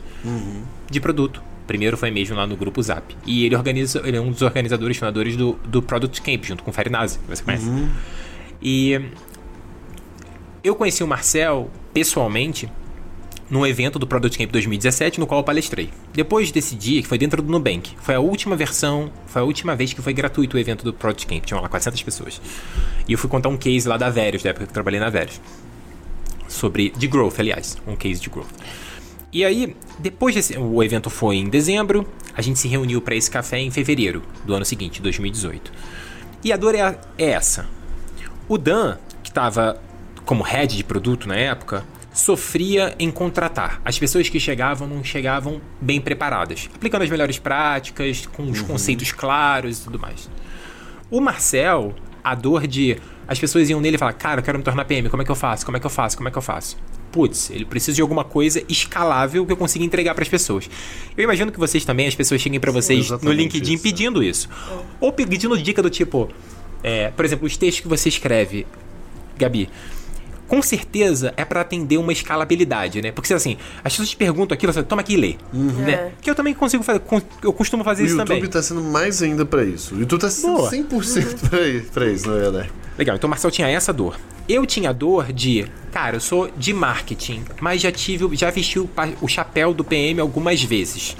de 0.90 1.00
produto. 1.00 1.42
Primeiro 1.66 1.96
foi 1.96 2.10
mesmo 2.10 2.34
lá 2.34 2.46
no 2.46 2.56
grupo 2.56 2.82
Zap. 2.82 3.14
E 3.26 3.44
ele 3.44 3.54
organiza, 3.54 4.00
ele 4.04 4.16
é 4.16 4.20
um 4.20 4.30
dos 4.30 4.40
organizadores, 4.42 4.96
fundadores 4.96 5.36
do, 5.36 5.52
do 5.66 5.82
Product 5.82 6.22
Camp, 6.22 6.44
junto 6.44 6.62
com 6.62 6.70
o 6.70 6.72
Farinazzi, 6.72 7.18
que 7.18 7.36
você 7.36 7.42
conhece. 7.42 7.68
E 8.60 9.00
eu 10.64 10.74
conheci 10.74 11.04
o 11.04 11.06
Marcel 11.06 11.70
pessoalmente 11.92 12.70
num 13.50 13.66
evento 13.66 13.98
do 13.98 14.06
Product 14.06 14.36
Camp 14.36 14.50
2017, 14.50 15.20
no 15.20 15.26
qual 15.26 15.40
eu 15.40 15.44
palestrei. 15.44 15.90
Depois 16.12 16.50
desse 16.50 16.74
dia, 16.74 17.00
que 17.00 17.08
foi 17.08 17.16
dentro 17.16 17.40
do 17.40 17.50
Nubank, 17.50 17.92
foi 18.00 18.14
a 18.14 18.20
última 18.20 18.56
versão, 18.56 19.10
foi 19.26 19.40
a 19.40 19.44
última 19.44 19.74
vez 19.74 19.92
que 19.92 20.02
foi 20.02 20.12
gratuito 20.12 20.56
o 20.56 20.60
evento 20.60 20.84
do 20.84 20.92
Product 20.92 21.26
Camp, 21.26 21.44
tinham 21.44 21.60
lá 21.60 21.68
400 21.68 22.02
pessoas. 22.02 22.40
E 23.06 23.12
eu 23.12 23.18
fui 23.18 23.28
contar 23.28 23.48
um 23.48 23.56
case 23.56 23.88
lá 23.88 23.96
da 23.96 24.10
Verius, 24.10 24.42
da 24.42 24.50
época 24.50 24.66
que 24.66 24.70
eu 24.70 24.74
trabalhei 24.74 25.00
na 25.00 25.08
Verius. 25.08 25.40
Sobre, 26.48 26.90
de 26.90 27.06
growth, 27.06 27.38
aliás, 27.38 27.76
um 27.86 27.94
case 27.94 28.20
de 28.20 28.30
growth. 28.30 28.48
E 29.30 29.44
aí, 29.44 29.76
depois 29.98 30.34
desse, 30.34 30.56
o 30.56 30.82
evento 30.82 31.10
foi 31.10 31.36
em 31.36 31.48
dezembro, 31.48 32.08
a 32.34 32.40
gente 32.40 32.58
se 32.58 32.66
reuniu 32.66 33.00
para 33.00 33.14
esse 33.14 33.30
café 33.30 33.58
em 33.58 33.70
fevereiro 33.70 34.22
do 34.44 34.54
ano 34.54 34.64
seguinte, 34.64 35.02
2018. 35.02 35.70
E 36.42 36.52
a 36.52 36.56
dor 36.56 36.74
é, 36.74 36.98
é 37.18 37.30
essa. 37.30 37.68
O 38.48 38.56
Dan, 38.56 38.96
que 39.22 39.28
estava 39.28 39.80
como 40.24 40.42
head 40.42 40.76
de 40.76 40.84
produto 40.84 41.28
na 41.28 41.36
época, 41.36 41.84
sofria 42.12 42.94
em 42.98 43.10
contratar. 43.10 43.80
As 43.84 43.98
pessoas 43.98 44.28
que 44.28 44.40
chegavam 44.40 44.88
não 44.88 45.04
chegavam 45.04 45.60
bem 45.80 46.00
preparadas, 46.00 46.68
aplicando 46.74 47.02
as 47.02 47.10
melhores 47.10 47.38
práticas, 47.38 48.26
com 48.26 48.50
os 48.50 48.60
conceitos 48.62 49.12
claros 49.12 49.78
e 49.78 49.84
tudo 49.84 49.98
mais. 49.98 50.28
O 51.10 51.20
Marcel, 51.20 51.94
a 52.22 52.34
dor 52.34 52.66
de. 52.66 52.98
As 53.28 53.38
pessoas 53.38 53.68
iam 53.68 53.80
nele 53.80 53.96
e 53.96 53.98
falavam, 53.98 54.18
cara, 54.18 54.40
eu 54.40 54.44
quero 54.44 54.58
me 54.58 54.64
tornar 54.64 54.84
PM, 54.86 55.08
como 55.10 55.22
é 55.22 55.24
que 55.24 55.30
eu 55.30 55.36
faço? 55.36 55.64
Como 55.64 55.76
é 55.76 55.80
que 55.80 55.86
eu 55.86 55.90
faço? 55.90 56.16
Como 56.16 56.28
é 56.28 56.32
que 56.32 56.38
eu 56.38 56.42
faço? 56.42 56.78
Putz, 57.12 57.50
ele 57.50 57.66
precisa 57.66 57.94
de 57.94 58.00
alguma 58.00 58.24
coisa 58.24 58.62
escalável 58.68 59.44
que 59.44 59.52
eu 59.52 59.56
consiga 59.56 59.84
entregar 59.84 60.14
para 60.14 60.22
as 60.22 60.28
pessoas. 60.28 60.68
Eu 61.16 61.24
imagino 61.24 61.52
que 61.52 61.58
vocês 61.58 61.84
também, 61.84 62.06
as 62.06 62.14
pessoas 62.14 62.40
cheguem 62.40 62.58
para 62.58 62.72
vocês 62.72 63.10
no 63.10 63.16
exatamente 63.16 63.36
LinkedIn 63.36 63.74
isso. 63.74 63.82
pedindo 63.82 64.22
isso. 64.22 64.48
Ou 64.98 65.12
pedindo 65.12 65.56
dica 65.58 65.82
do 65.82 65.90
tipo, 65.90 66.28
é, 66.82 67.08
por 67.10 67.24
exemplo, 67.24 67.46
os 67.46 67.56
textos 67.56 67.80
que 67.80 67.88
você 67.88 68.08
escreve, 68.08 68.66
Gabi. 69.36 69.68
Com 70.48 70.62
certeza 70.62 71.32
é 71.36 71.44
para 71.44 71.60
atender 71.60 71.98
uma 71.98 72.10
escalabilidade, 72.10 73.02
né? 73.02 73.12
Porque 73.12 73.32
assim, 73.32 73.56
as 73.84 73.92
pessoas 73.92 74.08
te 74.08 74.16
perguntam 74.16 74.54
aquilo, 74.54 74.72
você 74.72 74.82
toma 74.82 75.02
aqui 75.02 75.14
e 75.14 75.16
lê. 75.16 75.36
Né? 75.52 75.92
É. 75.92 76.12
Que 76.22 76.30
eu 76.30 76.34
também 76.34 76.54
consigo 76.54 76.82
fazer, 76.82 77.02
eu 77.42 77.52
costumo 77.52 77.84
fazer 77.84 78.02
O 78.02 78.06
isso 78.06 78.16
YouTube 78.16 78.34
também. 78.34 78.50
tá 78.50 78.62
sendo 78.62 78.82
mais 78.82 79.22
ainda 79.22 79.44
pra 79.44 79.62
isso. 79.62 79.94
O 79.94 80.00
YouTube 80.00 80.20
tá 80.20 80.30
sendo 80.30 80.56
Boa. 80.56 80.70
100% 80.70 81.48
pra 81.50 81.68
isso, 81.68 81.92
pra 81.92 82.06
isso, 82.06 82.28
na 82.28 82.36
verdade. 82.36 82.70
Legal, 82.96 83.14
então 83.16 83.28
o 83.28 83.30
Marcel 83.30 83.50
tinha 83.50 83.68
essa 83.68 83.92
dor. 83.92 84.18
Eu 84.48 84.64
tinha 84.64 84.92
dor 84.92 85.32
de, 85.32 85.66
cara, 85.92 86.16
eu 86.16 86.20
sou 86.20 86.50
de 86.56 86.72
marketing, 86.72 87.44
mas 87.60 87.82
já 87.82 87.92
tive, 87.92 88.34
já 88.34 88.50
vesti 88.50 88.78
o, 88.78 88.88
o 89.20 89.28
chapéu 89.28 89.74
do 89.74 89.84
PM 89.84 90.18
algumas 90.20 90.62
vezes. 90.62 91.14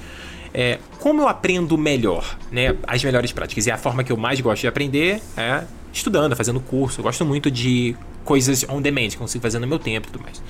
É, 0.55 0.79
como 0.99 1.21
eu 1.21 1.29
aprendo 1.29 1.77
melhor, 1.77 2.39
né, 2.51 2.75
as 2.87 3.05
melhores 3.05 3.31
práticas? 3.31 3.67
E 3.67 3.71
a 3.71 3.77
forma 3.77 4.03
que 4.03 4.11
eu 4.11 4.17
mais 4.17 4.41
gosto 4.41 4.63
de 4.63 4.67
aprender 4.67 5.21
é 5.37 5.63
estudando, 5.93 6.35
fazendo 6.35 6.59
curso. 6.59 7.01
Eu 7.01 7.05
gosto 7.05 7.25
muito 7.25 7.51
de 7.51 7.95
coisas 8.29 8.63
on 8.69 8.83
demand, 8.83 9.09
que 9.09 9.17
consigo 9.17 9.41
fazer 9.41 9.59
no 9.59 9.67
meu 9.67 9.79
tempo 9.79 10.07
e 10.07 10.13
tudo 10.13 10.23
mais. 10.23 10.43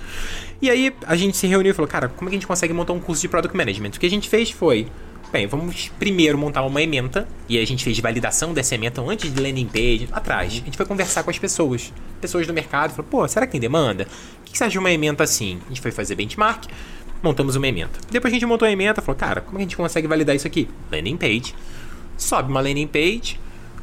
E 0.60 0.68
aí 0.68 0.92
a 1.06 1.14
gente 1.14 1.36
se 1.36 1.46
reuniu 1.46 1.70
e 1.70 1.72
falou, 1.72 1.88
cara, 1.88 2.08
como 2.08 2.28
é 2.28 2.30
que 2.30 2.34
a 2.34 2.38
gente 2.40 2.46
consegue 2.46 2.74
montar 2.74 2.92
um 2.92 2.98
curso 2.98 3.22
de 3.22 3.28
Product 3.28 3.56
Management? 3.56 3.90
O 3.90 4.00
que 4.00 4.06
a 4.06 4.10
gente 4.10 4.28
fez 4.28 4.50
foi, 4.50 4.88
bem, 5.32 5.46
vamos 5.46 5.88
primeiro 5.96 6.36
montar 6.36 6.62
uma 6.62 6.82
ementa, 6.82 7.28
e 7.48 7.56
a 7.56 7.64
gente 7.64 7.84
fez 7.84 7.96
validação 8.00 8.52
dessa 8.52 8.74
ementa 8.74 9.00
antes 9.00 9.32
de 9.32 9.40
landing 9.40 9.68
page, 9.68 10.08
atrás. 10.10 10.54
A 10.54 10.56
gente 10.56 10.76
foi 10.76 10.86
conversar 10.86 11.22
com 11.22 11.30
as 11.30 11.38
pessoas, 11.38 11.92
pessoas 12.20 12.48
do 12.48 12.52
mercado, 12.52 12.90
falou, 12.90 13.06
pô, 13.08 13.28
será 13.28 13.46
que 13.46 13.52
tem 13.52 13.60
demanda? 13.60 14.08
O 14.40 14.50
que 14.50 14.58
você 14.58 14.64
acha 14.64 14.72
de 14.72 14.78
uma 14.80 14.90
ementa 14.90 15.22
assim? 15.22 15.60
A 15.66 15.68
gente 15.68 15.80
foi 15.80 15.92
fazer 15.92 16.16
benchmark, 16.16 16.64
montamos 17.22 17.54
uma 17.54 17.68
ementa. 17.68 18.00
Depois 18.10 18.32
a 18.32 18.34
gente 18.34 18.44
montou 18.44 18.66
a 18.66 18.72
ementa, 18.72 19.00
falou, 19.00 19.16
cara, 19.16 19.40
como 19.40 19.56
é 19.56 19.58
que 19.58 19.62
a 19.62 19.68
gente 19.68 19.76
consegue 19.76 20.08
validar 20.08 20.34
isso 20.34 20.48
aqui? 20.48 20.68
Landing 20.90 21.16
page. 21.16 21.54
Sobe 22.16 22.50
uma 22.50 22.60
landing 22.60 22.88
page, 22.88 23.38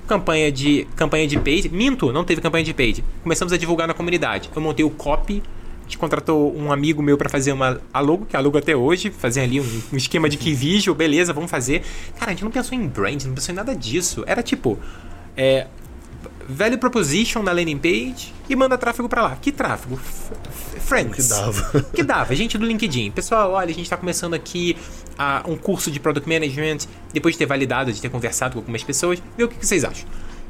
campanha 0.08 0.52
de 0.52 0.88
campanha 0.96 1.28
de 1.28 1.40
page. 1.40 1.70
Minto, 1.70 2.12
não 2.12 2.24
teve 2.24 2.42
campanha 2.42 2.64
de 2.64 2.74
page. 2.74 3.04
Começamos 3.24 3.52
a 3.52 3.58
divulgar 3.58 3.88
na 3.88 3.94
comunidade. 3.94 4.50
Eu 4.56 4.62
montei 4.62 4.86
o 4.86 4.90
copy. 4.90 5.42
A 5.82 5.84
gente 5.84 5.98
contratou 6.00 6.56
um 6.58 6.72
amigo 6.72 7.04
meu 7.04 7.16
para 7.16 7.30
fazer 7.30 7.52
uma 7.52 7.80
a 7.94 8.00
logo, 8.00 8.26
que 8.26 8.36
é 8.36 8.40
a 8.40 8.42
logo 8.42 8.58
até 8.58 8.76
hoje, 8.76 9.12
fazer 9.12 9.42
ali 9.42 9.62
um, 9.62 9.82
um 9.94 9.98
esquema 9.98 10.28
de 10.28 10.36
key 10.36 10.54
visual, 10.56 10.96
beleza, 10.96 11.32
vamos 11.32 11.52
fazer. 11.52 11.84
Cara, 12.18 12.32
a 12.32 12.34
gente 12.34 12.44
não 12.44 12.50
pensou 12.50 12.76
em 12.76 12.88
brand, 12.88 13.24
não 13.24 13.36
pensou 13.36 13.54
em 13.54 13.56
nada 13.56 13.76
disso. 13.76 14.24
Era 14.26 14.42
tipo, 14.42 14.80
é, 15.38 15.68
value 16.48 16.80
proposition 16.80 17.44
na 17.44 17.52
landing 17.52 17.78
page 17.78 18.34
e 18.50 18.56
manda 18.56 18.78
tráfego 18.78 19.08
para 19.08 19.22
lá. 19.22 19.38
Que 19.40 19.52
tráfego? 19.52 20.00
Friends. 20.86 21.16
Que 21.16 21.24
dava. 21.24 21.82
que 21.96 22.04
dava, 22.04 22.36
gente 22.36 22.58
do 22.58 22.66
LinkedIn. 22.66 23.12
Pessoal, 23.12 23.52
olha, 23.52 23.72
a 23.72 23.74
gente 23.74 23.84
está 23.84 23.98
começando 23.98 24.36
aqui 24.36 24.78
ah, 25.18 25.44
um 25.48 25.58
curso 25.58 25.90
de 25.90 26.00
Product 26.00 26.30
Management, 26.30 26.88
depois 27.12 27.34
de 27.34 27.40
ter 27.40 27.46
validado, 27.46 27.92
de 27.92 28.00
ter 28.00 28.10
conversado 28.10 28.54
com 28.54 28.60
algumas 28.60 28.84
pessoas, 28.84 29.22
vê 29.36 29.44
o 29.44 29.48
que, 29.48 29.56
que 29.56 29.66
vocês 29.66 29.84
acham. 29.84 30.08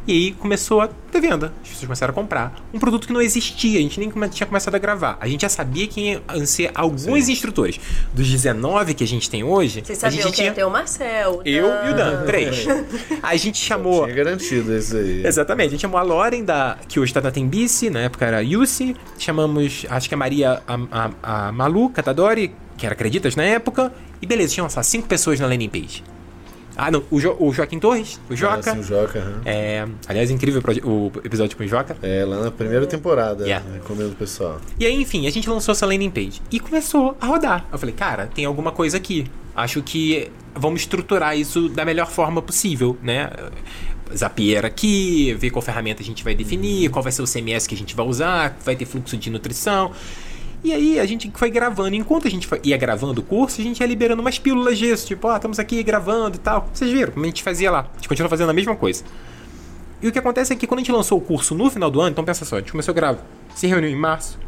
E 0.08 0.12
aí 0.14 0.32
começou 0.34 0.82
a 0.82 0.88
ter 0.88 1.20
venda. 1.20 1.52
As 1.64 1.70
pessoas 1.70 1.86
começaram 1.86 2.12
a 2.12 2.14
comprar. 2.14 2.56
Um 2.74 2.80
produto 2.80 3.08
que 3.08 3.14
não 3.14 3.22
existia, 3.22 3.80
a 3.80 3.82
gente 3.82 4.00
nem 4.00 4.12
tinha 4.30 4.46
começado 4.46 4.76
a 4.76 4.78
gravar. 4.78 5.18
A 5.20 5.28
gente 5.28 5.42
já 5.42 5.50
sabia 5.50 5.88
que 5.88 6.22
iam 6.34 6.46
ser 6.46 6.70
alguns 6.76 7.28
instrutores. 7.28 7.80
Dos 8.14 8.30
19 8.30 8.94
que 8.94 9.04
a 9.04 9.08
gente 9.08 9.30
tem 9.30 9.44
hoje, 9.44 9.82
Vocês 9.84 9.98
sabiam 9.98 10.30
que 10.30 10.36
tinha 10.36 10.48
ia 10.48 10.54
ter 10.54 10.64
o 10.64 10.70
Marcel, 10.70 11.40
o 11.40 11.42
eu 11.48 11.66
e 11.66 11.92
o 11.92 11.96
Dan, 11.96 12.12
Dan. 12.18 12.26
três. 12.26 12.66
A 13.24 13.36
gente 13.36 13.58
chamou. 13.58 14.04
Tinha 14.04 14.16
garantido 14.16 14.76
isso 14.76 14.96
aí. 14.96 15.26
Exatamente, 15.26 15.68
a 15.68 15.72
gente 15.72 15.82
chamou 15.82 16.00
a 16.00 16.04
Loren, 16.04 16.44
da, 16.44 16.78
que 16.88 17.00
hoje 17.00 17.12
tá 17.12 17.22
na 17.22 17.32
Tembice, 17.32 17.90
na 17.90 18.02
época 18.02 18.26
era 18.26 18.44
Yussi. 18.44 18.96
Chamamos, 19.18 19.86
acho 19.90 20.08
que 20.08 20.14
a 20.14 20.18
Maria, 20.18 20.62
a, 20.68 21.12
a, 21.24 21.48
a 21.48 21.52
Malu 21.52 21.90
Catadori, 21.90 22.54
que 22.78 22.86
era 22.86 22.94
Acreditas 22.94 23.36
na 23.36 23.44
época. 23.44 23.92
E 24.22 24.28
beleza, 24.28 24.54
tinham 24.54 24.70
só 24.70 24.84
cinco 24.84 25.08
pessoas 25.08 25.40
na 25.40 25.48
landing 25.48 25.70
page. 25.70 26.04
Ah, 26.78 26.92
não, 26.92 27.04
o, 27.10 27.20
jo, 27.20 27.36
o 27.40 27.54
Joaquim 27.54 27.80
Torres, 27.80 28.20
o 28.30 28.36
Joca. 28.36 28.72
Ah, 28.72 28.74
sim, 28.76 28.80
o 28.80 28.84
Joca, 28.84 29.20
aham. 29.20 29.42
É, 29.46 29.88
aliás, 30.08 30.30
incrível 30.30 30.62
o 30.84 31.12
episódio 31.24 31.56
com 31.56 31.64
o 31.64 31.68
Joca. 31.68 31.96
É, 32.02 32.26
lá 32.26 32.42
na 32.44 32.52
primeira 32.52 32.86
temporada, 32.86 33.46
Yeah. 33.46 33.66
recomendo 33.74 34.12
o 34.12 34.16
pessoal. 34.16 34.60
E 34.80 34.86
aí, 34.86 34.94
enfim, 35.02 35.26
a 35.28 35.30
gente 35.32 35.50
lançou 35.50 35.72
essa 35.72 35.86
landing 35.86 36.10
page 36.10 36.42
e 36.52 36.60
começou 36.60 37.16
a 37.22 37.26
rodar. 37.26 37.66
Eu 37.72 37.78
falei, 37.78 37.96
cara, 37.96 38.28
tem 38.28 38.46
alguma 38.46 38.72
coisa 38.72 38.98
aqui. 38.98 39.26
Acho 39.56 39.82
que 39.82 40.30
vamos 40.54 40.82
estruturar 40.82 41.38
isso 41.38 41.70
da 41.70 41.86
melhor 41.86 42.08
forma 42.10 42.42
possível, 42.42 42.98
né? 43.02 43.30
Zapier 44.16 44.66
aqui, 44.66 45.34
ver 45.34 45.50
qual 45.50 45.62
ferramenta 45.62 46.02
a 46.02 46.06
gente 46.06 46.24
vai 46.24 46.36
definir, 46.36 46.90
qual 46.90 47.02
vai 47.02 47.12
ser 47.12 47.22
o 47.22 47.26
CMS 47.28 47.68
que 47.68 47.74
a 47.74 47.78
gente 47.78 47.96
vai 47.96 48.06
usar, 48.06 48.58
vai 48.64 48.76
ter 48.76 48.86
fluxo 48.86 49.18
de 49.18 49.30
nutrição. 49.30 49.92
E 50.66 50.74
aí 50.74 51.00
a 51.00 51.06
gente 51.06 51.32
foi 51.36 51.52
gravando. 51.52 51.96
Enquanto 51.96 52.28
a 52.28 52.32
gente 52.32 52.50
ia 52.64 52.76
gravando 52.76 53.22
o 53.22 53.24
curso, 53.24 53.62
a 53.62 53.64
gente 53.64 53.82
ia 53.82 53.86
liberando 53.86 54.20
umas 54.20 54.40
pílulas 54.40 54.80
disso, 54.80 55.06
tipo, 55.06 55.28
ó, 55.28 55.36
estamos 55.36 55.60
aqui 55.60 55.84
gravando 55.84 56.38
e 56.38 56.40
tal. 56.40 56.68
Vocês 56.74 56.90
viram 56.92 57.12
como 57.12 57.24
a 57.24 57.28
gente 57.28 57.44
fazia 57.44 57.70
lá. 57.70 57.82
A 57.82 57.96
gente 57.98 58.08
continua 58.08 58.28
fazendo 58.28 58.50
a 58.50 58.54
mesma 58.54 58.76
coisa. 58.76 59.04
E 60.02 60.08
o 60.08 60.12
que 60.12 60.18
acontece 60.18 60.54
é 60.54 60.56
que 60.56 60.66
quando 60.66 60.80
a 60.80 60.82
gente 60.82 60.92
lançou 60.92 61.20
o 61.20 61.22
curso 61.22 61.54
no 61.54 61.70
final 61.70 61.92
do 61.92 62.02
ano, 62.02 62.10
então 62.10 62.26
pensa 62.26 62.44
só, 62.46 62.56
a 62.56 62.60
gente 62.62 62.72
começou 62.72 62.94
a 62.94 62.96
gravar, 62.96 63.24
se 63.56 63.68
reuniu 63.68 63.92
em 63.92 63.96
março, 63.96 64.40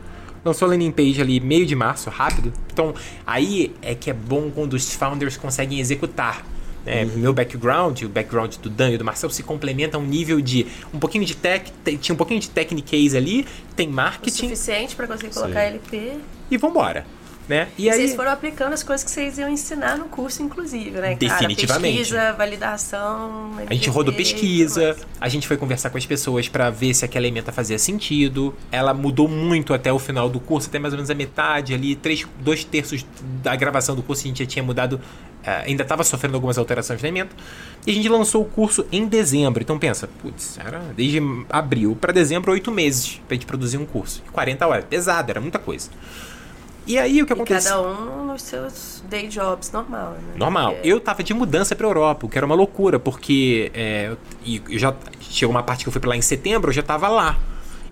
lançou 0.43 0.65
a 0.65 0.69
landing 0.69 0.91
page 0.91 1.21
ali 1.21 1.39
meio 1.39 1.67
de 1.67 1.75
março, 1.75 2.09
rápido. 2.09 2.51
Então 2.73 2.95
aí 3.23 3.75
é 3.79 3.93
que 3.93 4.09
é 4.09 4.13
bom 4.13 4.49
quando 4.49 4.73
os 4.73 4.91
founders 4.95 5.37
conseguem 5.37 5.79
executar. 5.79 6.43
Né? 6.87 7.05
Meu 7.05 7.33
background, 7.33 8.01
o 8.03 8.09
background 8.09 8.55
do 8.57 8.69
Dan 8.69 8.91
e 8.91 8.97
do 8.97 9.03
Marcel 9.05 9.29
se 9.29 9.43
complementa 9.43 9.97
a 9.97 9.99
um 9.99 10.05
nível 10.05 10.39
de 10.41 10.65
um 10.93 10.97
pouquinho 10.99 11.25
de 11.25 11.35
tech, 11.35 11.71
te- 11.83 11.97
tinha 11.97 12.13
um 12.13 12.17
pouquinho 12.17 12.39
de 12.39 12.49
technicase 12.49 13.15
ali, 13.15 13.45
tem 13.75 13.87
O 13.89 13.91
marketing 13.91 14.43
suficiente 14.49 14.95
pra 14.95 15.05
conseguir 15.07 15.33
colocar 15.33 15.61
LP. 15.61 16.13
e 16.49 16.57
vambora. 16.57 17.05
Né? 17.47 17.69
E 17.77 17.85
E 17.85 17.89
aí, 17.89 17.95
vocês 17.95 18.15
foram 18.15 18.31
aplicando 18.31 18.73
as 18.73 18.83
coisas 18.83 19.05
que 19.05 19.09
vocês 19.09 19.37
iam 19.37 19.49
ensinar 19.49 19.97
no 19.97 20.05
curso, 20.05 20.43
inclusive, 20.43 20.91
né? 20.91 21.15
cara? 21.15 21.15
Definitivamente. 21.15 21.97
Pesquisa, 21.97 22.33
validação. 22.33 23.51
A 23.65 23.73
gente 23.73 23.89
rodou 23.89 24.13
pesquisa, 24.13 24.97
a 25.19 25.29
gente 25.29 25.47
foi 25.47 25.55
conversar 25.55 25.89
com 25.89 25.97
as 25.97 26.05
pessoas 26.05 26.49
pra 26.49 26.69
ver 26.69 26.93
se 26.93 27.05
aquela 27.05 27.25
emenda 27.25 27.51
fazia 27.51 27.79
sentido. 27.79 28.53
Ela 28.69 28.93
mudou 28.93 29.29
muito 29.29 29.73
até 29.73 29.91
o 29.93 29.97
final 29.97 30.29
do 30.29 30.39
curso, 30.41 30.67
até 30.67 30.77
mais 30.77 30.93
ou 30.93 30.97
menos 30.97 31.09
a 31.09 31.15
metade 31.15 31.73
ali, 31.73 31.95
três, 31.95 32.27
dois 32.41 32.65
terços 32.65 33.05
da 33.41 33.55
gravação 33.55 33.95
do 33.95 34.03
curso 34.03 34.23
a 34.23 34.27
gente 34.27 34.39
já 34.43 34.45
tinha 34.45 34.63
mudado, 34.63 34.99
eh, 35.43 35.63
ainda 35.67 35.83
estava 35.83 36.03
sofrendo 36.03 36.35
algumas 36.35 36.57
alterações 36.57 37.01
na 37.01 37.07
emenda. 37.07 37.29
E 37.85 37.91
a 37.91 37.93
gente 37.93 38.09
lançou 38.09 38.41
o 38.41 38.45
curso 38.45 38.85
em 38.91 39.07
dezembro. 39.07 39.63
Então 39.63 39.79
pensa, 39.79 40.09
putz, 40.21 40.57
era 40.57 40.79
desde 40.95 41.21
abril 41.49 41.97
pra 41.99 42.11
dezembro, 42.11 42.51
oito 42.51 42.71
meses 42.71 43.21
pra 43.25 43.35
gente 43.35 43.45
produzir 43.45 43.77
um 43.77 43.85
curso. 43.85 44.21
40 44.33 44.67
horas, 44.67 44.85
pesado, 44.85 45.31
era 45.31 45.39
muita 45.39 45.57
coisa. 45.59 45.89
E 46.87 46.97
aí 46.97 47.21
o 47.21 47.25
que 47.25 47.33
aconteceu? 47.33 47.71
cada 47.83 47.89
um 47.89 48.25
nos 48.27 48.41
seus 48.41 49.03
day 49.09 49.27
jobs 49.27 49.71
normal, 49.71 50.11
né? 50.13 50.33
Normal. 50.37 50.73
Porque- 50.73 50.87
Eu 50.87 50.99
tava 50.99 51.21
de 51.21 51.33
mudança 51.33 51.75
pra 51.75 51.85
Europa, 51.85 52.25
o 52.25 52.29
que 52.29 52.37
era 52.37 52.45
uma 52.45 52.55
loucura, 52.55 52.97
porque 52.99 53.71
é, 53.73 54.15
eu 54.69 54.79
já 54.79 54.95
chegou 55.19 55.53
uma 55.53 55.63
parte 55.63 55.83
que 55.83 55.89
eu 55.89 55.91
fui 55.91 55.99
pra 55.99 56.09
lá 56.09 56.15
em 56.15 56.21
setembro, 56.21 56.69
eu 56.69 56.73
já 56.73 56.81
tava 56.83 57.07
lá. 57.09 57.37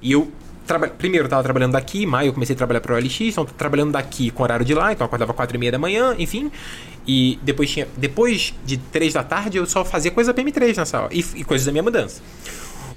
E 0.01 0.11
eu 0.13 0.31
traba- 0.65 0.87
primeiro 0.87 1.25
eu 1.25 1.29
tava 1.29 1.43
trabalhando 1.43 1.73
daqui, 1.73 2.03
em 2.03 2.05
maio 2.05 2.29
eu 2.29 2.33
comecei 2.33 2.53
a 2.53 2.57
trabalhar 2.57 2.79
pro 2.81 2.95
OLX, 2.95 3.19
então 3.21 3.45
trabalhando 3.45 3.91
daqui 3.91 4.31
com 4.31 4.43
horário 4.43 4.65
de 4.65 4.73
lá, 4.73 4.93
então 4.93 5.03
eu 5.03 5.07
acordava 5.07 5.33
quatro 5.33 5.55
e 5.57 5.59
meia 5.59 5.71
da 5.73 5.77
manhã, 5.79 6.15
enfim. 6.17 6.49
E 7.07 7.37
depois 7.43 7.69
tinha 7.69 7.87
depois 7.97 8.53
de 8.65 8.77
três 8.77 9.13
da 9.13 9.23
tarde 9.23 9.57
eu 9.57 9.65
só 9.65 9.83
fazia 9.85 10.09
coisa 10.09 10.33
da 10.33 10.41
PM3 10.41 10.77
nessa 10.77 11.01
hora, 11.01 11.13
e, 11.13 11.19
e 11.35 11.43
coisas 11.43 11.65
da 11.65 11.71
minha 11.71 11.83
mudança. 11.83 12.21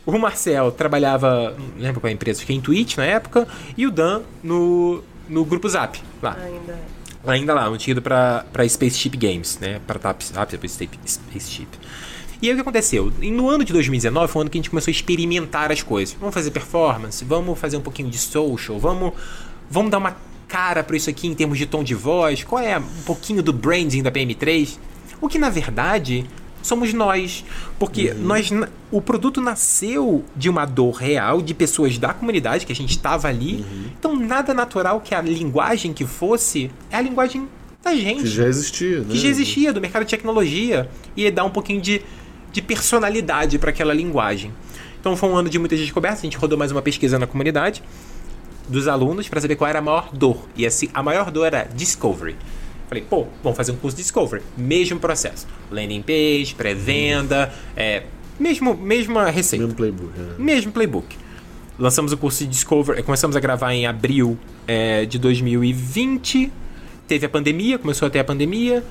O 0.06 0.16
Marcel 0.18 0.70
trabalhava, 0.72 1.54
não 1.58 1.82
lembro 1.82 2.00
qual 2.00 2.08
é 2.08 2.12
a 2.12 2.14
empresa, 2.14 2.38
acho 2.38 2.46
que 2.46 2.52
é 2.52 2.56
Intuit 2.56 2.96
na 2.96 3.04
época, 3.04 3.46
e 3.76 3.86
o 3.86 3.90
Dan 3.90 4.22
no, 4.42 5.02
no 5.28 5.44
grupo 5.44 5.68
Zap, 5.68 6.00
lá. 6.22 6.36
Ainda 6.40 6.72
é. 6.72 6.98
Ainda 7.26 7.52
lá, 7.52 7.68
não 7.68 7.76
tinha 7.76 7.92
ido 7.92 8.02
pra, 8.02 8.44
pra 8.52 8.66
Spaceship 8.68 9.16
Games, 9.16 9.58
né? 9.58 9.80
Pra 9.86 9.98
TAP, 9.98 10.22
TAP 10.22 10.54
Spaceship. 11.06 11.68
E 12.40 12.46
aí 12.46 12.52
o 12.52 12.56
que 12.56 12.60
aconteceu? 12.60 13.12
No 13.20 13.48
ano 13.50 13.64
de 13.64 13.72
2019 13.72 14.32
foi 14.32 14.40
o 14.40 14.42
ano 14.42 14.50
que 14.50 14.56
a 14.56 14.60
gente 14.60 14.70
começou 14.70 14.90
a 14.90 14.92
experimentar 14.92 15.72
as 15.72 15.82
coisas. 15.82 16.16
Vamos 16.18 16.32
fazer 16.32 16.52
performance, 16.52 17.24
vamos 17.24 17.58
fazer 17.58 17.76
um 17.76 17.80
pouquinho 17.80 18.08
de 18.08 18.18
social, 18.18 18.78
vamos, 18.78 19.12
vamos 19.68 19.90
dar 19.90 19.98
uma 19.98 20.16
cara 20.46 20.84
pra 20.84 20.96
isso 20.96 21.10
aqui 21.10 21.26
em 21.26 21.34
termos 21.34 21.58
de 21.58 21.66
tom 21.66 21.82
de 21.82 21.94
voz, 21.94 22.44
qual 22.44 22.62
é 22.62 22.78
um 22.78 23.02
pouquinho 23.04 23.42
do 23.42 23.52
branding 23.52 24.02
da 24.02 24.10
PM3. 24.10 24.78
O 25.20 25.28
que 25.28 25.38
na 25.38 25.50
verdade 25.50 26.24
somos 26.62 26.92
nós. 26.92 27.44
Porque 27.78 28.12
nós, 28.14 28.50
na- 28.50 28.68
o 28.90 29.00
produto 29.00 29.40
nasceu 29.40 30.24
de 30.36 30.48
uma 30.48 30.64
dor 30.64 30.92
real 30.96 31.40
de 31.42 31.54
pessoas 31.54 31.98
da 31.98 32.12
comunidade, 32.14 32.64
que 32.66 32.72
a 32.72 32.76
gente 32.76 32.90
estava 32.90 33.28
ali. 33.28 33.64
Então, 33.98 34.16
nada 34.16 34.52
natural 34.54 35.00
que 35.00 35.14
a 35.14 35.20
linguagem 35.20 35.92
que 35.92 36.04
fosse 36.06 36.70
é 36.90 36.96
a 36.96 37.00
linguagem 37.00 37.48
da 37.82 37.94
gente 37.94 38.22
Que 38.22 38.26
já 38.28 38.46
existia, 38.48 38.98
né? 39.00 39.06
que 39.10 39.18
já 39.18 39.28
existia 39.28 39.72
do 39.72 39.80
mercado 39.80 40.04
de 40.04 40.10
tecnologia 40.10 40.88
e 41.16 41.30
dar 41.30 41.44
um 41.44 41.50
pouquinho 41.50 41.80
de, 41.80 42.02
de 42.52 42.60
personalidade 42.60 43.58
para 43.58 43.70
aquela 43.70 43.94
linguagem. 43.94 44.52
Então 45.00 45.16
foi 45.16 45.28
um 45.28 45.36
ano 45.36 45.48
de 45.48 45.58
muitas 45.58 45.78
descobertas. 45.78 46.18
A 46.20 46.22
gente 46.22 46.36
rodou 46.36 46.58
mais 46.58 46.72
uma 46.72 46.82
pesquisa 46.82 47.18
na 47.18 47.26
comunidade 47.26 47.82
dos 48.68 48.88
alunos 48.88 49.28
para 49.28 49.40
saber 49.40 49.56
qual 49.56 49.70
era 49.70 49.78
a 49.78 49.82
maior 49.82 50.10
dor. 50.12 50.46
E 50.56 50.66
assim, 50.66 50.88
a 50.92 51.02
maior 51.02 51.30
dor 51.30 51.44
era 51.46 51.68
discovery. 51.74 52.36
Falei, 52.88 53.04
pô, 53.08 53.26
vamos 53.42 53.56
fazer 53.56 53.72
um 53.72 53.76
curso 53.76 53.96
de 53.96 54.02
discovery. 54.02 54.42
Mesmo 54.56 54.98
processo. 54.98 55.46
Landing 55.70 56.02
page, 56.02 56.54
pré-venda, 56.56 57.52
é, 57.76 58.04
mesmo, 58.38 58.74
mesma 58.74 59.30
receita. 59.30 59.64
Mesmo 59.64 59.76
playbook. 59.76 60.18
né? 60.18 60.34
Mesmo 60.38 60.72
playbook. 60.72 61.16
Lançamos 61.78 62.12
o 62.12 62.16
curso 62.16 62.42
de 62.42 62.50
Discover, 62.50 62.98
eh, 62.98 63.02
começamos 63.02 63.36
a 63.36 63.40
gravar 63.40 63.72
em 63.72 63.86
abril 63.86 64.36
eh, 64.66 65.04
de 65.04 65.16
2020. 65.18 66.50
Teve 67.06 67.26
a 67.26 67.28
pandemia, 67.28 67.78
começou 67.78 68.06
a 68.06 68.10
ter 68.10 68.18
a 68.18 68.24
pandemia. 68.24 68.82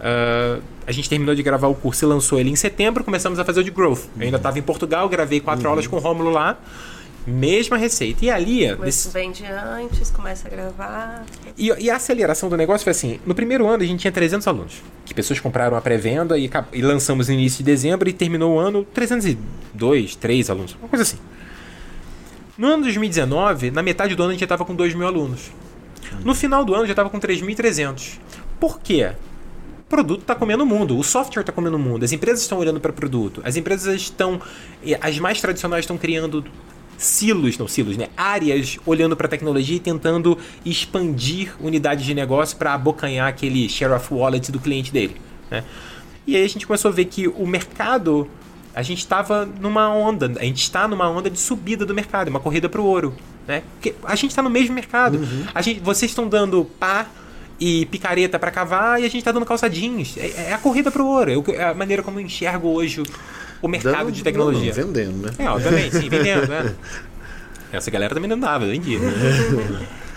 Ah, 0.00 0.58
a 0.86 0.92
gente 0.92 1.08
terminou 1.08 1.34
de 1.34 1.42
gravar 1.42 1.68
o 1.68 1.74
curso 1.74 2.04
e 2.04 2.06
lançou 2.06 2.38
ele 2.38 2.50
em 2.50 2.56
setembro. 2.56 3.02
Começamos 3.02 3.38
a 3.38 3.44
fazer 3.44 3.60
o 3.60 3.64
de 3.64 3.70
Growth. 3.70 4.02
Eu 4.18 4.24
ainda 4.24 4.36
estava 4.36 4.58
em 4.58 4.62
Portugal, 4.62 5.08
gravei 5.08 5.40
quatro 5.40 5.66
aulas 5.66 5.86
com 5.86 5.96
o 5.96 5.98
Rômulo 5.98 6.30
lá. 6.30 6.58
Mesma 7.26 7.76
receita. 7.78 8.24
E 8.24 8.30
ali, 8.30 8.68
Mas 8.72 8.80
nesse- 8.80 9.08
vende 9.08 9.44
antes, 9.46 10.10
começa 10.10 10.46
a 10.46 10.50
gravar. 10.50 11.24
e, 11.56 11.68
e 11.78 11.90
a 11.90 11.96
aceleração 11.96 12.48
do 12.50 12.56
negócio 12.56 12.84
foi 12.84 12.90
assim: 12.90 13.18
no 13.24 13.34
primeiro 13.34 13.66
ano 13.66 13.82
a 13.82 13.86
gente 13.86 14.00
tinha 14.00 14.12
300 14.12 14.46
alunos, 14.46 14.82
que 15.06 15.14
pessoas 15.14 15.40
compraram 15.40 15.76
a 15.76 15.80
pré-venda 15.80 16.36
e, 16.38 16.50
e 16.72 16.82
lançamos 16.82 17.28
no 17.28 17.34
início 17.34 17.58
de 17.58 17.64
dezembro 17.64 18.08
e 18.08 18.12
terminou 18.12 18.54
o 18.56 18.58
ano 18.58 18.84
302, 18.84 20.16
3 20.16 20.50
alunos, 20.50 20.76
uma 20.80 20.88
coisa 20.88 21.02
assim. 21.02 21.16
No 22.58 22.66
ano 22.68 22.76
de 22.78 22.82
2019, 22.84 23.70
na 23.70 23.82
metade 23.82 24.14
do 24.14 24.22
ano 24.22 24.30
a 24.30 24.32
gente 24.34 24.40
já 24.40 24.44
estava 24.44 24.64
com 24.64 24.74
2 24.74 24.94
mil 24.94 25.06
alunos. 25.06 25.50
No 26.24 26.34
final 26.34 26.64
do 26.64 26.74
ano 26.74 26.84
já 26.86 26.92
estava 26.92 27.10
com 27.10 27.18
3.300. 27.18 28.18
Por 28.60 28.78
quê? 28.80 29.10
O 29.80 29.82
produto 29.88 30.20
está 30.20 30.34
comendo 30.34 30.62
o 30.62 30.66
mundo, 30.66 30.96
o 30.98 31.02
software 31.02 31.40
está 31.42 31.52
comendo 31.52 31.76
o 31.76 31.80
mundo, 31.80 32.04
as 32.04 32.12
empresas 32.12 32.42
estão 32.42 32.58
olhando 32.58 32.80
para 32.80 32.90
o 32.90 32.94
produto, 32.94 33.40
as 33.44 33.56
empresas 33.56 33.94
estão. 34.00 34.40
As 35.00 35.18
mais 35.18 35.40
tradicionais 35.40 35.82
estão 35.84 35.98
criando 35.98 36.44
silos, 36.96 37.58
não 37.58 37.66
silos, 37.68 37.96
né? 37.96 38.08
Áreas 38.16 38.78
olhando 38.86 39.16
para 39.16 39.26
a 39.26 39.30
tecnologia 39.30 39.76
e 39.76 39.80
tentando 39.80 40.38
expandir 40.64 41.54
unidades 41.60 42.04
de 42.04 42.14
negócio 42.14 42.56
para 42.56 42.74
abocanhar 42.74 43.28
aquele 43.28 43.68
share 43.68 43.92
of 43.92 44.12
wallet 44.12 44.50
do 44.52 44.58
cliente 44.60 44.92
dele. 44.92 45.16
Né? 45.50 45.64
E 46.26 46.36
aí 46.36 46.44
a 46.44 46.48
gente 46.48 46.66
começou 46.66 46.90
a 46.90 46.94
ver 46.94 47.04
que 47.06 47.28
o 47.28 47.46
mercado. 47.46 48.28
A 48.76 48.82
gente 48.82 48.98
estava 48.98 49.46
numa 49.60 49.88
onda, 49.88 50.32
a 50.40 50.44
gente 50.44 50.60
está 50.62 50.88
numa 50.88 51.08
onda 51.08 51.30
de 51.30 51.38
subida 51.38 51.86
do 51.86 51.94
mercado, 51.94 52.26
uma 52.28 52.40
corrida 52.40 52.68
para 52.68 52.80
o 52.80 52.84
ouro. 52.84 53.14
Né? 53.46 53.62
Porque 53.74 53.94
a 54.02 54.16
gente 54.16 54.30
está 54.30 54.42
no 54.42 54.50
mesmo 54.50 54.74
mercado. 54.74 55.20
A 55.54 55.62
gente, 55.62 55.78
vocês 55.78 56.10
estão 56.10 56.26
dando 56.28 56.64
pá 56.64 57.06
e 57.60 57.86
picareta 57.86 58.36
para 58.36 58.50
cavar 58.50 59.00
e 59.00 59.04
a 59.04 59.08
gente 59.08 59.18
está 59.18 59.30
dando 59.30 59.46
calçadinhos. 59.46 60.16
É, 60.16 60.48
é 60.48 60.52
a 60.52 60.58
corrida 60.58 60.90
para 60.90 61.00
o 61.00 61.06
ouro. 61.06 61.30
É 61.30 61.36
o 61.36 61.42
que- 61.44 61.52
É 61.52 61.68
a 61.68 61.74
maneira 61.74 62.02
como 62.02 62.18
eu 62.18 62.24
enxergo 62.24 62.66
hoje 62.66 63.04
o- 63.66 63.68
mercado 63.68 63.96
Dando- 63.96 64.12
de 64.12 64.22
tecnologia. 64.22 64.74
não, 64.74 64.86
vendendo, 64.86 65.16
né? 65.26 65.30
É, 65.38 65.48
obviamente, 65.48 65.96
sim, 65.98 66.08
vendendo, 66.08 66.48
né? 66.48 66.74
Essa 67.72 67.90
galera 67.90 68.14
também 68.14 68.28
não 68.30 68.38
dava, 68.38 68.66
vendia. 68.66 68.98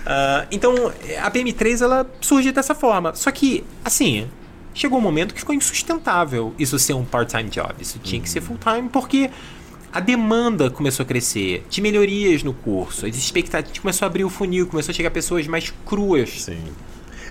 Ah, 0.10 0.46
então, 0.50 0.74
a 1.22 1.30
PM3 1.30 1.82
ela 1.82 2.10
surge 2.22 2.54
dessa 2.54 2.74
forma. 2.74 3.14
Só 3.14 3.30
que, 3.30 3.66
assim, 3.84 4.26
chegou 4.74 5.00
um 5.00 5.02
momento 5.02 5.34
que 5.34 5.42
ficou 5.42 5.54
insustentável 5.54 6.54
isso 6.58 6.80
ser 6.80 6.94
um 6.94 7.04
part-time 7.04 7.50
job. 7.50 7.74
Isso 7.82 8.00
tinha 8.00 8.22
que 8.22 8.30
ser 8.30 8.40
full-time 8.40 8.88
porque 8.88 9.30
a 9.92 10.00
demanda 10.00 10.70
começou 10.72 11.04
a 11.04 11.06
crescer, 11.06 11.66
de 11.70 11.82
melhorias 11.82 12.42
no 12.42 12.54
curso, 12.54 13.06
as 13.06 13.18
expectativas 13.18 13.80
começou 13.80 14.06
a 14.06 14.08
abrir 14.10 14.24
o 14.24 14.30
funil, 14.30 14.66
começou 14.68 14.94
a 14.94 14.96
chegar 14.96 15.12
pessoas 15.12 15.46
mais 15.46 15.74
cruas. 15.86 16.44
Sim. 16.44 16.60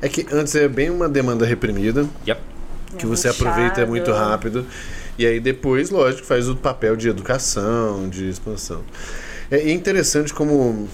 É 0.03 0.09
que 0.11 0.27
antes 0.31 0.55
é 0.55 0.69
bem 0.69 0.91
uma 0.91 1.09
demanda 1.09 1.47
reprimida, 1.47 2.07
Yep. 2.29 2.41
que 2.99 3.07
você 3.07 3.29
aproveita 3.29 3.87
muito 3.87 4.13
rápido. 4.13 4.67
E 5.19 5.27
aí 5.27 5.41
depois, 5.41 5.91
lógico, 5.91 6.27
faz 6.27 6.49
o 6.49 6.57
papel 6.57 6.97
de 6.97 7.09
educação, 7.09 8.09
de 8.09 8.29
expansão. 8.29 8.83
É 9.51 9.71
interessante 9.71 10.35
como 10.35 10.89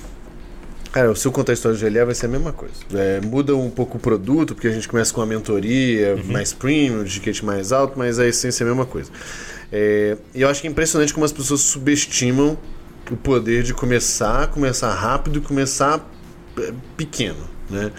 Cara, 0.92 1.14
se 1.14 1.26
eu 1.26 1.32
contar 1.32 1.52
a 1.52 1.54
história 1.54 1.76
de 1.76 1.88
GLA 1.88 2.04
vai 2.04 2.14
ser 2.14 2.26
a 2.26 2.28
mesma 2.28 2.52
coisa. 2.52 2.74
É, 2.92 3.18
muda 3.22 3.56
um 3.56 3.70
pouco 3.70 3.96
o 3.96 4.00
produto, 4.00 4.54
porque 4.54 4.68
a 4.68 4.70
gente 4.70 4.86
começa 4.86 5.12
com 5.12 5.22
uma 5.22 5.26
mentoria 5.26 6.16
uhum. 6.16 6.30
mais 6.30 6.52
premium, 6.52 7.02
de 7.02 7.12
ticket 7.12 7.42
mais 7.42 7.72
alto, 7.72 7.98
mas 7.98 8.18
a 8.18 8.26
essência 8.26 8.62
é 8.62 8.66
a 8.66 8.68
mesma 8.68 8.84
coisa. 8.84 9.10
É, 9.72 10.18
e 10.34 10.42
eu 10.42 10.50
acho 10.50 10.60
que 10.60 10.66
é 10.66 10.70
impressionante 10.70 11.14
como 11.14 11.24
as 11.24 11.32
pessoas 11.32 11.62
subestimam 11.62 12.58
o 13.10 13.16
poder 13.16 13.62
de 13.62 13.72
começar, 13.72 14.48
começar 14.48 14.92
rápido 14.92 15.38
e 15.38 15.40
começar 15.40 16.06
é, 16.58 16.74
pequeno, 16.94 17.48
né? 17.70 17.90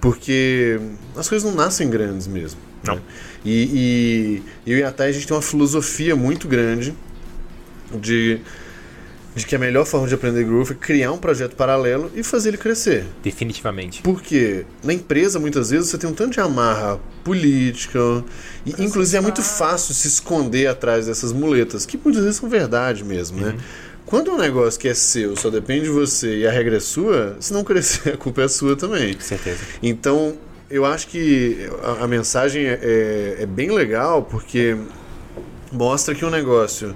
Porque 0.00 0.80
as 1.16 1.28
coisas 1.28 1.48
não 1.48 1.56
nascem 1.56 1.88
grandes 1.88 2.26
mesmo. 2.26 2.58
Não. 2.86 2.96
Né? 2.96 3.02
E, 3.44 4.42
e 4.66 4.70
eu 4.70 4.78
e 4.78 4.82
a 4.82 4.90
Thay, 4.90 5.10
a 5.10 5.12
gente 5.12 5.26
tem 5.26 5.36
uma 5.36 5.42
filosofia 5.42 6.16
muito 6.16 6.48
grande 6.48 6.94
de 7.92 8.40
de 9.34 9.44
que 9.44 9.56
a 9.56 9.58
melhor 9.58 9.84
forma 9.84 10.06
de 10.06 10.14
aprender 10.14 10.44
Groove 10.44 10.72
é 10.72 10.74
criar 10.74 11.12
um 11.12 11.18
projeto 11.18 11.56
paralelo 11.56 12.10
e 12.14 12.22
fazer 12.22 12.50
ele 12.50 12.58
crescer. 12.58 13.04
Definitivamente. 13.22 14.00
Porque 14.02 14.64
na 14.82 14.92
empresa, 14.92 15.40
muitas 15.40 15.70
vezes, 15.70 15.90
você 15.90 15.98
tem 15.98 16.08
um 16.08 16.14
tanto 16.14 16.34
de 16.34 16.40
amarra 16.40 17.00
política, 17.24 17.98
e 18.64 18.70
inclusive 18.78 19.16
é 19.16 19.20
muito 19.20 19.42
fácil 19.42 19.92
se 19.94 20.06
esconder 20.06 20.68
atrás 20.68 21.06
dessas 21.06 21.32
muletas, 21.32 21.84
que 21.84 21.98
muitas 22.02 22.22
vezes 22.22 22.38
são 22.38 22.48
verdade 22.48 23.02
mesmo, 23.02 23.40
né? 23.40 23.48
uhum. 23.48 23.52
né? 23.54 23.62
Quando 24.06 24.30
um 24.30 24.38
negócio 24.38 24.78
que 24.78 24.86
é 24.86 24.94
seu, 24.94 25.34
só 25.34 25.48
depende 25.48 25.84
de 25.84 25.90
você 25.90 26.40
e 26.40 26.46
a 26.46 26.50
regra 26.50 26.76
é 26.76 26.80
sua, 26.80 27.36
se 27.40 27.52
não 27.52 27.64
crescer, 27.64 28.10
a 28.14 28.16
culpa 28.16 28.42
é 28.42 28.48
sua 28.48 28.76
também. 28.76 29.14
Com 29.14 29.20
certeza. 29.20 29.58
Então, 29.82 30.36
eu 30.70 30.84
acho 30.84 31.08
que 31.08 31.68
a, 31.82 32.04
a 32.04 32.08
mensagem 32.08 32.64
é, 32.64 32.78
é, 32.82 33.36
é 33.42 33.46
bem 33.46 33.70
legal 33.70 34.22
porque 34.22 34.76
mostra 35.72 36.14
que 36.14 36.24
um 36.24 36.30
negócio 36.30 36.94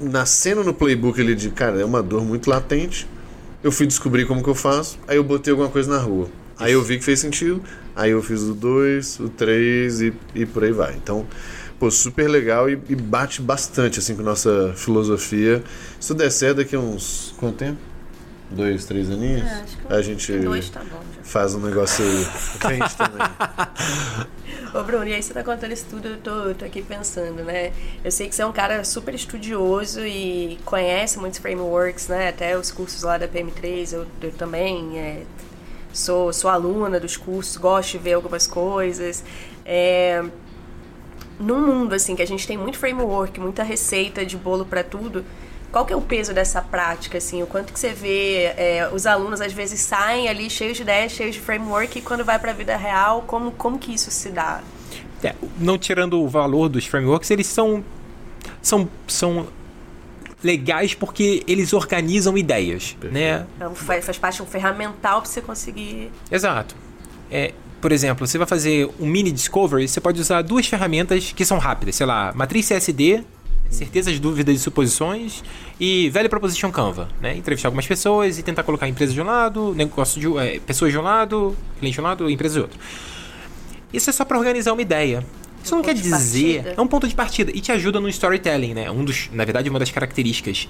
nascendo 0.00 0.62
no 0.62 0.74
playbook 0.74 1.20
ali 1.20 1.34
de, 1.34 1.50
cara, 1.50 1.80
é 1.80 1.84
uma 1.84 2.02
dor 2.02 2.24
muito 2.24 2.48
latente. 2.48 3.06
Eu 3.62 3.72
fui 3.72 3.86
descobrir 3.86 4.26
como 4.26 4.42
que 4.42 4.48
eu 4.48 4.54
faço, 4.54 4.98
aí 5.08 5.16
eu 5.16 5.24
botei 5.24 5.50
alguma 5.50 5.68
coisa 5.68 5.90
na 5.90 5.98
rua. 5.98 6.28
Aí 6.58 6.72
eu 6.72 6.82
vi 6.82 6.98
que 6.98 7.04
fez 7.04 7.20
sentido, 7.20 7.62
aí 7.94 8.10
eu 8.12 8.22
fiz 8.22 8.42
o 8.42 8.54
2, 8.54 9.20
o 9.20 9.28
3 9.28 10.00
e, 10.00 10.12
e 10.34 10.46
por 10.46 10.64
aí 10.64 10.72
vai. 10.72 10.94
Então, 10.94 11.26
pô, 11.78 11.90
super 11.90 12.28
legal 12.28 12.70
e, 12.70 12.78
e, 12.88 12.94
bate 12.94 13.42
bastante 13.42 13.98
assim 13.98 14.14
com 14.14 14.22
nossa 14.22 14.72
filosofia. 14.74 15.62
Se 16.00 16.08
tudo 16.08 16.18
der 16.18 16.30
certo 16.30 16.58
daqui 16.58 16.76
a 16.76 16.80
uns. 16.80 17.34
quanto 17.38 17.56
tempo? 17.56 17.78
Dois, 18.50 18.84
três 18.84 19.10
aninhos? 19.10 19.42
É, 19.42 19.64
a 19.90 20.00
gente 20.00 20.32
dois 20.38 20.70
tá 20.70 20.80
bom, 20.80 21.02
faz 21.26 21.54
um 21.54 21.60
negócio 21.60 22.04
crente 22.58 22.96
também. 22.96 23.26
Ô 24.72 24.82
Bruno, 24.82 25.06
e 25.06 25.14
aí 25.14 25.22
você 25.22 25.32
tá 25.32 25.42
contando 25.42 25.72
isso 25.72 25.86
tudo, 25.88 26.08
eu 26.08 26.16
tô, 26.18 26.54
tô 26.54 26.64
aqui 26.64 26.82
pensando, 26.82 27.42
né? 27.42 27.72
Eu 28.04 28.10
sei 28.10 28.28
que 28.28 28.34
você 28.34 28.42
é 28.42 28.46
um 28.46 28.52
cara 28.52 28.84
super 28.84 29.14
estudioso 29.14 30.06
e 30.06 30.58
conhece 30.64 31.18
muitos 31.18 31.38
frameworks, 31.38 32.08
né? 32.08 32.28
Até 32.28 32.56
os 32.56 32.70
cursos 32.70 33.02
lá 33.02 33.18
da 33.18 33.26
PM3, 33.26 33.92
eu, 33.92 34.06
eu 34.22 34.32
também 34.32 34.98
é, 34.98 35.22
sou, 35.92 36.32
sou 36.32 36.50
aluna 36.50 37.00
dos 37.00 37.16
cursos, 37.16 37.56
gosto 37.56 37.92
de 37.92 37.98
ver 37.98 38.14
algumas 38.14 38.46
coisas. 38.46 39.24
É, 39.64 40.22
num 41.40 41.66
mundo 41.66 41.94
assim 41.94 42.14
que 42.14 42.22
a 42.22 42.26
gente 42.26 42.46
tem 42.46 42.56
muito 42.56 42.78
framework, 42.78 43.40
muita 43.40 43.62
receita 43.62 44.24
de 44.24 44.36
bolo 44.36 44.64
para 44.64 44.84
tudo, 44.84 45.24
qual 45.76 45.84
que 45.84 45.92
é 45.92 45.96
o 45.96 46.00
peso 46.00 46.32
dessa 46.32 46.62
prática, 46.62 47.18
assim? 47.18 47.42
O 47.42 47.46
quanto 47.46 47.70
que 47.70 47.78
você 47.78 47.92
vê 47.92 48.44
é, 48.56 48.88
os 48.90 49.04
alunos 49.04 49.42
às 49.42 49.52
vezes 49.52 49.78
saem 49.78 50.26
ali 50.26 50.48
cheios 50.48 50.78
de 50.78 50.82
ideias, 50.82 51.12
cheios 51.12 51.34
de 51.34 51.40
framework 51.42 51.98
e 51.98 52.00
quando 52.00 52.24
vai 52.24 52.38
para 52.38 52.52
a 52.52 52.54
vida 52.54 52.74
real, 52.78 53.24
como, 53.26 53.50
como 53.50 53.78
que 53.78 53.92
isso 53.92 54.10
se 54.10 54.30
dá? 54.30 54.62
É, 55.22 55.34
não 55.58 55.76
tirando 55.76 56.18
o 56.22 56.26
valor 56.30 56.70
dos 56.70 56.86
frameworks, 56.86 57.30
eles 57.30 57.46
são 57.46 57.84
são, 58.62 58.88
são 59.06 59.48
legais 60.42 60.94
porque 60.94 61.44
eles 61.46 61.74
organizam 61.74 62.38
ideias, 62.38 62.96
né? 63.12 63.44
Então 63.56 63.74
faz, 63.74 64.02
faz 64.02 64.16
parte 64.16 64.36
de 64.36 64.44
um 64.44 64.46
ferramental 64.46 65.20
para 65.20 65.30
você 65.30 65.42
conseguir. 65.42 66.10
Exato. 66.30 66.74
É, 67.30 67.52
por 67.82 67.92
exemplo, 67.92 68.26
você 68.26 68.38
vai 68.38 68.46
fazer 68.46 68.88
um 68.98 69.04
mini 69.04 69.30
discovery, 69.30 69.86
você 69.86 70.00
pode 70.00 70.22
usar 70.22 70.40
duas 70.40 70.66
ferramentas 70.66 71.34
que 71.36 71.44
são 71.44 71.58
rápidas, 71.58 71.96
sei 71.96 72.06
lá, 72.06 72.32
matriz 72.34 72.66
CSD 72.66 73.22
certezas, 73.70 74.18
dúvidas 74.18 74.54
e 74.54 74.58
suposições 74.58 75.42
e 75.78 76.08
velho 76.10 76.28
proposition 76.28 76.70
Canva, 76.70 77.08
né? 77.20 77.36
Entrevistar 77.36 77.68
algumas 77.68 77.86
pessoas 77.86 78.38
e 78.38 78.42
tentar 78.42 78.62
colocar 78.62 78.88
empresa 78.88 79.12
de 79.12 79.20
um 79.20 79.24
lado, 79.24 79.74
negócio 79.74 80.20
de 80.20 80.38
é, 80.38 80.60
pessoas 80.60 80.92
de 80.92 80.98
um 80.98 81.02
lado, 81.02 81.56
cliente 81.78 81.94
de 81.94 82.00
um 82.00 82.04
lado, 82.04 82.30
empresa 82.30 82.54
de 82.54 82.60
outro. 82.60 82.78
Isso 83.92 84.10
é 84.10 84.12
só 84.12 84.24
para 84.24 84.38
organizar 84.38 84.72
uma 84.72 84.82
ideia. 84.82 85.24
Isso 85.62 85.74
um 85.74 85.78
não 85.78 85.84
quer 85.84 85.94
dizer, 85.94 86.74
é 86.76 86.80
um 86.80 86.86
ponto 86.86 87.08
de 87.08 87.14
partida 87.14 87.50
e 87.54 87.60
te 87.60 87.72
ajuda 87.72 88.00
no 88.00 88.08
storytelling, 88.08 88.74
né? 88.74 88.90
Um 88.90 89.04
dos, 89.04 89.28
na 89.32 89.44
verdade, 89.44 89.68
uma 89.68 89.78
das 89.78 89.90
características 89.90 90.68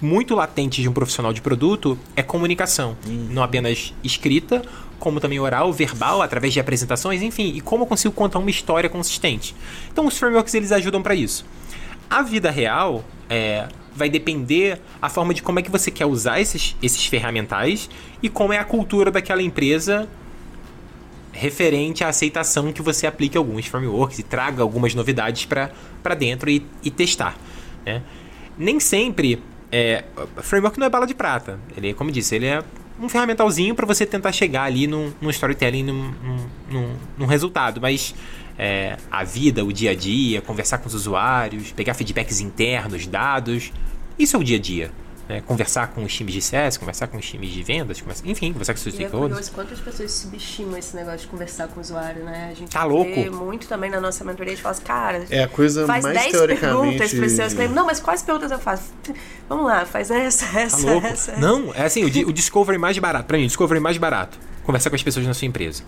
muito 0.00 0.34
latentes 0.34 0.82
de 0.82 0.88
um 0.88 0.92
profissional 0.92 1.32
de 1.32 1.42
produto 1.42 1.98
é 2.14 2.22
comunicação, 2.22 2.96
hum. 3.06 3.28
não 3.30 3.42
apenas 3.42 3.92
escrita, 4.02 4.62
como 4.98 5.20
também 5.20 5.38
oral, 5.40 5.72
verbal, 5.72 6.22
através 6.22 6.52
de 6.52 6.60
apresentações, 6.60 7.22
enfim, 7.22 7.52
e 7.54 7.60
como 7.60 7.82
eu 7.84 7.86
consigo 7.86 8.14
contar 8.14 8.38
uma 8.38 8.50
história 8.50 8.88
consistente. 8.88 9.54
Então, 9.92 10.06
os 10.06 10.16
frameworks 10.16 10.54
eles 10.54 10.72
ajudam 10.72 11.02
para 11.02 11.14
isso. 11.14 11.44
A 12.10 12.22
vida 12.22 12.50
real 12.50 13.04
é, 13.28 13.68
vai 13.94 14.08
depender 14.08 14.80
a 15.00 15.08
forma 15.08 15.34
de 15.34 15.42
como 15.42 15.58
é 15.58 15.62
que 15.62 15.70
você 15.70 15.90
quer 15.90 16.06
usar 16.06 16.40
esses, 16.40 16.76
esses 16.82 17.04
ferramentais 17.06 17.90
e 18.22 18.28
como 18.28 18.52
é 18.52 18.58
a 18.58 18.64
cultura 18.64 19.10
daquela 19.10 19.42
empresa 19.42 20.08
referente 21.32 22.02
à 22.02 22.08
aceitação 22.08 22.72
que 22.72 22.82
você 22.82 23.06
aplique 23.06 23.36
alguns 23.36 23.66
frameworks 23.66 24.18
e 24.18 24.22
traga 24.22 24.62
algumas 24.62 24.94
novidades 24.94 25.46
para 25.46 26.14
dentro 26.14 26.50
e, 26.50 26.64
e 26.82 26.90
testar. 26.90 27.36
Né? 27.84 28.02
Nem 28.56 28.80
sempre 28.80 29.40
é, 29.70 30.04
framework 30.38 30.78
não 30.78 30.86
é 30.86 30.90
bala 30.90 31.06
de 31.06 31.14
prata. 31.14 31.60
Ele, 31.76 31.94
como 31.94 32.10
disse, 32.10 32.34
ele 32.34 32.46
é 32.46 32.62
um 33.00 33.08
ferramentalzinho 33.08 33.74
para 33.74 33.86
você 33.86 34.04
tentar 34.04 34.32
chegar 34.32 34.64
ali 34.64 34.86
num, 34.86 35.12
num 35.20 35.30
storytelling, 35.30 35.84
num, 35.84 36.12
num, 36.70 36.96
num 37.16 37.26
resultado. 37.26 37.80
Mas 37.80 38.14
é, 38.58 38.96
a 39.10 39.22
vida, 39.22 39.64
o 39.64 39.72
dia 39.72 39.92
a 39.92 39.94
dia, 39.94 40.42
conversar 40.42 40.78
com 40.78 40.88
os 40.88 40.94
usuários, 40.94 41.70
pegar 41.70 41.94
feedbacks 41.94 42.40
internos, 42.40 43.06
dados. 43.06 43.72
Isso 44.18 44.36
é 44.36 44.38
o 44.38 44.42
dia 44.42 44.56
a 44.56 44.60
dia. 44.60 44.90
Né? 45.28 45.42
Conversar 45.42 45.88
com 45.88 46.02
os 46.02 46.12
times 46.12 46.32
de 46.32 46.40
CS, 46.40 46.78
conversar 46.78 47.06
com 47.06 47.18
os 47.18 47.28
times 47.28 47.50
de 47.50 47.62
vendas, 47.62 48.00
conversa, 48.00 48.22
enfim, 48.26 48.50
conversar 48.50 48.72
com 48.72 48.78
os 48.78 48.82
seus 48.82 48.94
é 48.94 48.98
stakeholders. 48.98 49.48
É 49.48 49.50
quantas 49.52 49.78
pessoas 49.78 50.10
subestimam 50.10 50.76
esse 50.78 50.96
negócio 50.96 51.20
de 51.20 51.26
conversar 51.26 51.68
com 51.68 51.78
o 51.78 51.82
usuário, 51.82 52.24
né? 52.24 52.48
A 52.50 52.54
gente 52.54 52.70
tá 52.70 52.82
louco. 52.82 53.30
muito 53.30 53.68
também 53.68 53.90
na 53.90 54.00
nossa 54.00 54.24
mentoria, 54.24 54.54
a 54.54 54.56
gente 54.56 54.62
fala 54.62 54.74
assim, 54.74 54.84
cara, 54.84 55.26
é 55.28 55.42
a 55.42 55.48
coisa 55.48 55.86
faz 55.86 56.02
mais 56.02 56.18
10 56.18 56.32
teoricamente... 56.32 56.82
perguntas 56.82 57.14
para 57.14 57.28
seus 57.28 57.52
clientes. 57.52 57.76
Não, 57.76 57.84
mas 57.84 58.00
quais 58.00 58.22
perguntas 58.22 58.50
eu 58.50 58.58
faço? 58.58 58.90
Vamos 59.48 59.66
lá, 59.66 59.84
faz 59.84 60.10
essa, 60.10 60.58
essa, 60.58 60.84
tá 60.84 60.92
louco. 60.92 61.06
essa. 61.06 61.36
Não, 61.36 61.74
é 61.74 61.84
assim, 61.84 62.04
o, 62.04 62.06
o 62.06 62.32
discovery 62.32 62.78
mais 62.78 62.98
barato, 62.98 63.26
para 63.26 63.36
mim, 63.36 63.44
o 63.44 63.48
discovery 63.48 63.80
mais 63.80 63.98
barato, 63.98 64.38
conversar 64.64 64.88
com 64.88 64.96
as 64.96 65.02
pessoas 65.02 65.26
na 65.26 65.34
sua 65.34 65.46
empresa. 65.46 65.84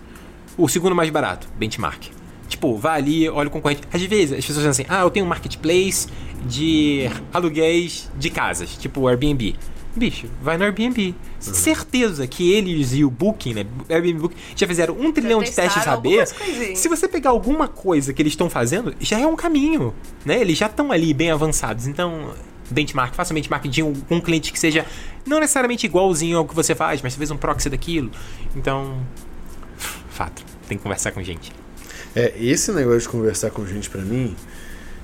O 0.57 0.69
segundo 0.69 0.95
mais 0.95 1.09
barato, 1.09 1.49
benchmark. 1.57 2.20
Tipo, 2.51 2.77
vai 2.77 2.99
ali, 2.99 3.29
olha 3.29 3.49
o 3.49 3.51
concorrente. 3.51 3.83
Às 3.93 4.03
vezes 4.03 4.37
as 4.37 4.45
pessoas 4.45 4.67
dizem 4.67 4.71
assim: 4.71 4.87
ah, 4.89 5.03
eu 5.03 5.11
tenho 5.11 5.25
um 5.25 5.29
marketplace 5.29 6.09
de 6.45 7.09
aluguéis 7.33 8.11
de 8.19 8.29
casas, 8.29 8.77
tipo 8.77 9.07
Airbnb. 9.07 9.55
Bicho, 9.95 10.27
vai 10.43 10.59
no 10.59 10.65
Airbnb. 10.65 11.09
Uhum. 11.09 11.15
Certeza 11.41 12.27
que 12.27 12.53
eles 12.53 12.93
e 12.93 13.05
o 13.05 13.11
Booking, 13.11 13.55
né? 13.55 13.67
Airbnb 13.89 14.21
Booking, 14.21 14.37
já 14.57 14.67
fizeram 14.67 14.95
um 14.99 15.13
trilhão 15.13 15.43
de 15.43 15.53
testes 15.53 15.83
saber. 15.85 16.27
Se 16.75 16.89
você 16.89 17.07
pegar 17.07 17.31
alguma 17.31 17.69
coisa 17.69 18.13
que 18.13 18.21
eles 18.21 18.33
estão 18.33 18.51
fazendo, 18.51 18.95
já 19.01 19.19
é 19.19 19.27
um 19.27 19.37
caminho, 19.37 19.95
né? 20.25 20.41
Eles 20.41 20.59
já 20.59 20.67
estão 20.67 20.91
ali 20.91 21.15
bem 21.15 21.31
avançados. 21.31 21.87
Então, 21.87 22.35
benchmark, 22.69 23.15
faça 23.15 23.33
benchmark 23.33 23.67
de 23.69 23.83
um, 23.83 23.93
um 24.11 24.21
cliente 24.21 24.53
que 24.53 24.59
seja 24.59 24.85
não 25.25 25.39
necessariamente 25.39 25.87
igualzinho 25.87 26.39
ao 26.39 26.45
que 26.45 26.55
você 26.55 26.75
faz, 26.75 27.01
mas 27.01 27.15
talvez 27.15 27.31
um 27.31 27.37
proxy 27.37 27.69
daquilo. 27.69 28.11
Então, 28.57 29.01
fato, 30.11 30.45
tem 30.69 30.77
que 30.77 30.83
conversar 30.83 31.13
com 31.13 31.23
gente. 31.23 31.53
É, 32.15 32.35
esse 32.41 32.73
negócio 32.73 33.01
de 33.01 33.09
conversar 33.09 33.51
com 33.51 33.65
gente 33.67 33.89
para 33.89 34.01
mim, 34.03 34.35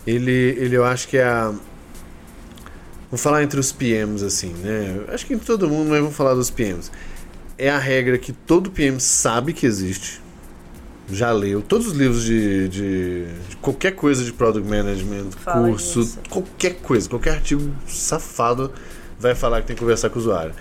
ele, 0.07 0.57
ele 0.59 0.77
eu 0.77 0.85
acho 0.85 1.09
que 1.09 1.17
é 1.17 1.25
a. 1.25 1.53
Vou 3.11 3.19
falar 3.19 3.43
entre 3.43 3.61
os 3.61 3.71
PMs 3.71 4.23
assim, 4.23 4.53
né? 4.55 5.01
Acho 5.09 5.27
que 5.27 5.35
entre 5.35 5.47
todo 5.47 5.69
mundo, 5.69 5.91
mas 5.91 6.01
vamos 6.01 6.17
falar 6.17 6.35
dos 6.35 6.51
PMs. 6.51 6.91
É 7.57 7.71
a 7.71 7.79
regra 7.79 8.19
que 8.19 8.33
todo 8.33 8.71
PM 8.71 9.01
sabe 9.01 9.53
que 9.53 9.65
existe. 9.65 10.21
Já 11.09 11.31
leu 11.31 11.63
todos 11.63 11.87
os 11.87 11.93
livros 11.93 12.25
de, 12.25 12.69
de, 12.69 13.25
de 13.49 13.57
qualquer 13.63 13.93
coisa 13.93 14.25
de 14.25 14.33
product 14.33 14.69
management, 14.69 15.31
Fala 15.45 15.69
curso, 15.69 16.01
isso. 16.01 16.19
qualquer 16.29 16.75
coisa, 16.81 17.09
qualquer 17.09 17.35
artigo 17.35 17.73
safado 17.87 18.73
vai 19.19 19.33
falar 19.33 19.61
que 19.61 19.69
tem 19.69 19.77
que 19.77 19.81
conversar 19.81 20.11
com 20.11 20.17
o 20.17 20.23
usuário. 20.23 20.53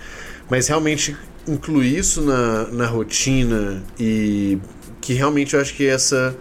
Mas 0.48 0.68
realmente 0.68 1.16
incluir 1.48 1.98
isso 1.98 2.22
na, 2.22 2.66
na 2.68 2.86
rotina 2.86 3.82
e 3.98 4.58
que 5.06 5.14
realmente 5.14 5.54
eu 5.54 5.60
acho 5.60 5.72
que 5.72 5.86
essa 5.86 6.36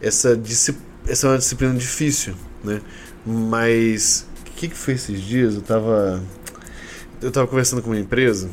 essa, 0.00 0.40
essa 1.06 1.26
é 1.26 1.30
uma 1.30 1.36
disciplina 1.36 1.74
difícil, 1.74 2.34
né? 2.64 2.80
Mas 3.26 4.26
o 4.40 4.50
que, 4.52 4.68
que 4.68 4.74
foi 4.74 4.94
esses 4.94 5.20
dias? 5.20 5.56
Eu 5.56 5.60
tava 5.60 6.22
eu 7.20 7.30
tava 7.30 7.46
conversando 7.46 7.82
com 7.82 7.90
uma 7.90 7.98
empresa 7.98 8.48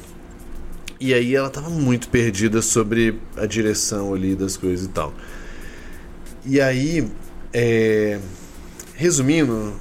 e 1.00 1.14
aí 1.14 1.34
ela 1.34 1.50
tava 1.50 1.70
muito 1.70 2.10
perdida 2.10 2.62
sobre 2.62 3.18
a 3.38 3.46
direção 3.46 4.14
ali 4.14 4.36
das 4.36 4.58
coisas 4.58 4.88
e 4.88 4.90
tal. 4.90 5.14
E 6.44 6.60
aí 6.60 7.10
é, 7.54 8.20
resumindo, 8.94 9.74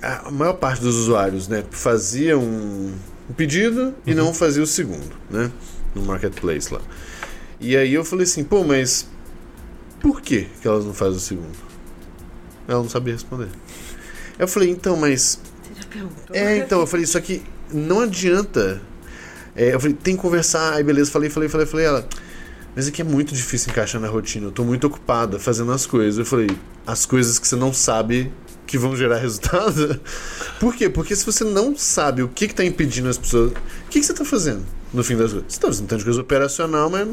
a 0.00 0.30
maior 0.30 0.54
parte 0.54 0.80
dos 0.80 0.94
usuários, 0.94 1.48
né, 1.48 1.64
fazia 1.72 2.38
um, 2.38 2.94
um 3.28 3.32
pedido 3.32 3.80
uhum. 3.80 3.94
e 4.06 4.14
não 4.14 4.32
fazia 4.32 4.62
o 4.62 4.66
segundo, 4.66 5.10
né, 5.28 5.50
no 5.92 6.02
marketplace 6.02 6.72
lá. 6.72 6.80
E 7.60 7.76
aí 7.76 7.94
eu 7.94 8.04
falei 8.04 8.24
assim, 8.24 8.44
pô, 8.44 8.64
mas 8.64 9.08
por 10.00 10.20
que 10.20 10.48
que 10.60 10.68
elas 10.68 10.84
não 10.84 10.94
fazem 10.94 11.16
o 11.16 11.20
segundo? 11.20 11.56
Ela 12.66 12.82
não 12.82 12.88
sabia 12.88 13.14
responder. 13.14 13.48
Eu 14.38 14.46
falei, 14.46 14.70
então, 14.70 14.96
mas 14.96 15.40
Você 15.62 15.82
já 15.82 15.88
perguntou? 15.88 16.36
é, 16.36 16.58
então, 16.58 16.80
eu 16.80 16.86
falei, 16.86 17.04
isso 17.04 17.18
aqui 17.18 17.42
não 17.72 18.00
adianta. 18.00 18.80
É, 19.56 19.74
eu 19.74 19.80
falei, 19.80 19.96
tem 19.96 20.14
que 20.14 20.22
conversar. 20.22 20.74
Aí, 20.74 20.84
beleza, 20.84 21.10
falei, 21.10 21.28
falei, 21.28 21.48
falei, 21.48 21.66
falei. 21.66 21.86
Ela, 21.86 22.08
mas 22.76 22.86
aqui 22.86 23.02
é 23.02 23.04
muito 23.04 23.34
difícil 23.34 23.70
encaixar 23.72 24.00
na 24.00 24.06
rotina. 24.06 24.46
Eu 24.46 24.52
tô 24.52 24.62
muito 24.64 24.86
ocupada 24.86 25.38
fazendo 25.38 25.72
as 25.72 25.84
coisas. 25.84 26.18
Eu 26.18 26.24
falei, 26.24 26.48
as 26.86 27.04
coisas 27.04 27.38
que 27.38 27.48
você 27.48 27.56
não 27.56 27.72
sabe 27.72 28.32
que 28.66 28.78
vão 28.78 28.94
gerar 28.94 29.16
resultado? 29.18 30.00
Por 30.60 30.76
quê? 30.76 30.88
Porque 30.88 31.16
se 31.16 31.26
você 31.26 31.42
não 31.42 31.76
sabe 31.76 32.22
o 32.22 32.28
que, 32.28 32.46
que 32.46 32.54
tá 32.54 32.64
impedindo 32.64 33.08
as 33.08 33.18
pessoas. 33.18 33.50
O 33.50 33.88
que, 33.90 33.98
que 33.98 34.06
você 34.06 34.14
tá 34.14 34.24
fazendo 34.24 34.64
no 34.92 35.02
fim 35.02 35.16
das 35.16 35.32
coisas? 35.32 35.52
Você 35.52 35.58
tá 35.58 35.66
fazendo 35.66 35.84
um 35.84 35.88
tanto 35.88 35.98
de 35.98 36.04
coisa 36.04 36.20
operacional, 36.20 36.88
mas. 36.88 37.08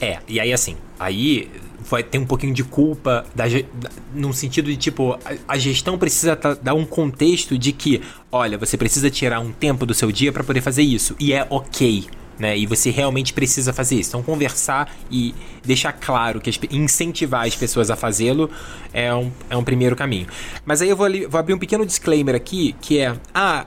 É, 0.00 0.18
e 0.28 0.38
aí 0.38 0.52
assim, 0.52 0.76
aí 0.98 1.50
vai 1.88 2.02
ter 2.02 2.18
um 2.18 2.26
pouquinho 2.26 2.52
de 2.52 2.64
culpa 2.64 3.24
da, 3.34 3.44
da, 3.46 3.90
num 4.14 4.32
sentido 4.32 4.70
de 4.70 4.76
tipo, 4.76 5.18
a, 5.24 5.54
a 5.54 5.58
gestão 5.58 5.96
precisa 5.96 6.34
tá- 6.36 6.54
dar 6.54 6.74
um 6.74 6.84
contexto 6.84 7.56
de 7.56 7.72
que, 7.72 8.02
olha, 8.30 8.58
você 8.58 8.76
precisa 8.76 9.10
tirar 9.10 9.40
um 9.40 9.52
tempo 9.52 9.86
do 9.86 9.94
seu 9.94 10.10
dia 10.10 10.32
para 10.32 10.42
poder 10.42 10.60
fazer 10.60 10.82
isso. 10.82 11.14
E 11.18 11.32
é 11.32 11.46
ok. 11.48 12.06
Né, 12.38 12.58
e 12.58 12.66
você 12.66 12.90
realmente 12.90 13.32
precisa 13.32 13.72
fazer 13.72 13.94
isso. 13.94 14.10
Então, 14.10 14.22
conversar 14.22 14.94
e 15.10 15.34
deixar 15.64 15.94
claro 15.94 16.38
que 16.38 16.50
incentivar 16.70 17.46
as 17.46 17.56
pessoas 17.56 17.90
a 17.90 17.96
fazê-lo 17.96 18.50
é 18.92 19.14
um, 19.14 19.32
é 19.48 19.56
um 19.56 19.64
primeiro 19.64 19.96
caminho. 19.96 20.26
Mas 20.62 20.82
aí 20.82 20.90
eu 20.90 20.96
vou, 20.98 21.08
vou 21.30 21.40
abrir 21.40 21.54
um 21.54 21.58
pequeno 21.58 21.86
disclaimer 21.86 22.34
aqui, 22.34 22.76
que 22.78 22.98
é: 22.98 23.16
ah, 23.34 23.64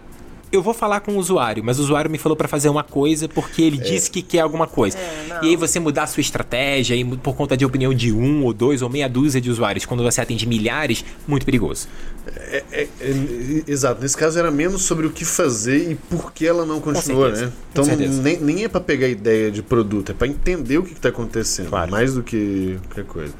eu 0.51 0.61
vou 0.61 0.73
falar 0.73 0.99
com 1.01 1.11
o 1.13 1.17
usuário, 1.17 1.63
mas 1.63 1.79
o 1.79 1.83
usuário 1.83 2.09
me 2.09 2.17
falou 2.17 2.35
para 2.35 2.47
fazer 2.47 2.69
uma 2.69 2.83
coisa 2.83 3.27
porque 3.29 3.61
ele 3.61 3.77
disse 3.77 4.09
que 4.09 4.21
quer 4.21 4.39
alguma 4.39 4.65
coisa. 4.67 4.97
É, 4.97 5.39
e 5.43 5.49
aí 5.49 5.55
você 5.55 5.79
mudar 5.79 6.03
a 6.03 6.07
sua 6.07 6.21
estratégia 6.21 6.95
e 6.95 7.03
por 7.17 7.35
conta 7.35 7.55
de 7.55 7.65
opinião 7.65 7.93
de 7.93 8.11
um 8.11 8.43
ou 8.43 8.53
dois 8.53 8.81
ou 8.81 8.89
meia 8.89 9.07
dúzia 9.07 9.39
de 9.39 9.49
usuários, 9.49 9.85
quando 9.85 10.01
você 10.03 10.21
atende 10.21 10.47
milhares, 10.47 11.05
muito 11.27 11.45
perigoso. 11.45 11.87
É, 12.27 12.63
é, 12.71 12.87
é, 13.01 13.63
exato, 13.67 14.01
nesse 14.01 14.15
caso 14.17 14.37
era 14.39 14.51
menos 14.51 14.83
sobre 14.83 15.05
o 15.07 15.09
que 15.09 15.25
fazer 15.25 15.91
e 15.91 15.95
por 15.95 16.31
que 16.33 16.45
ela 16.45 16.65
não 16.65 16.79
continuou, 16.79 17.29
né? 17.29 17.51
Então 17.71 17.85
nem, 17.85 18.37
nem 18.37 18.63
é 18.63 18.67
pra 18.67 18.79
pegar 18.81 19.07
ideia 19.07 19.49
de 19.51 19.61
produto, 19.63 20.11
é 20.11 20.15
pra 20.15 20.27
entender 20.27 20.77
o 20.77 20.83
que, 20.83 20.93
que 20.93 20.99
tá 21.01 21.09
acontecendo, 21.09 21.69
Claro. 21.69 21.89
mais 21.91 22.13
do 22.13 22.23
que 22.23 22.77
qualquer 22.87 23.05
coisa. 23.05 23.33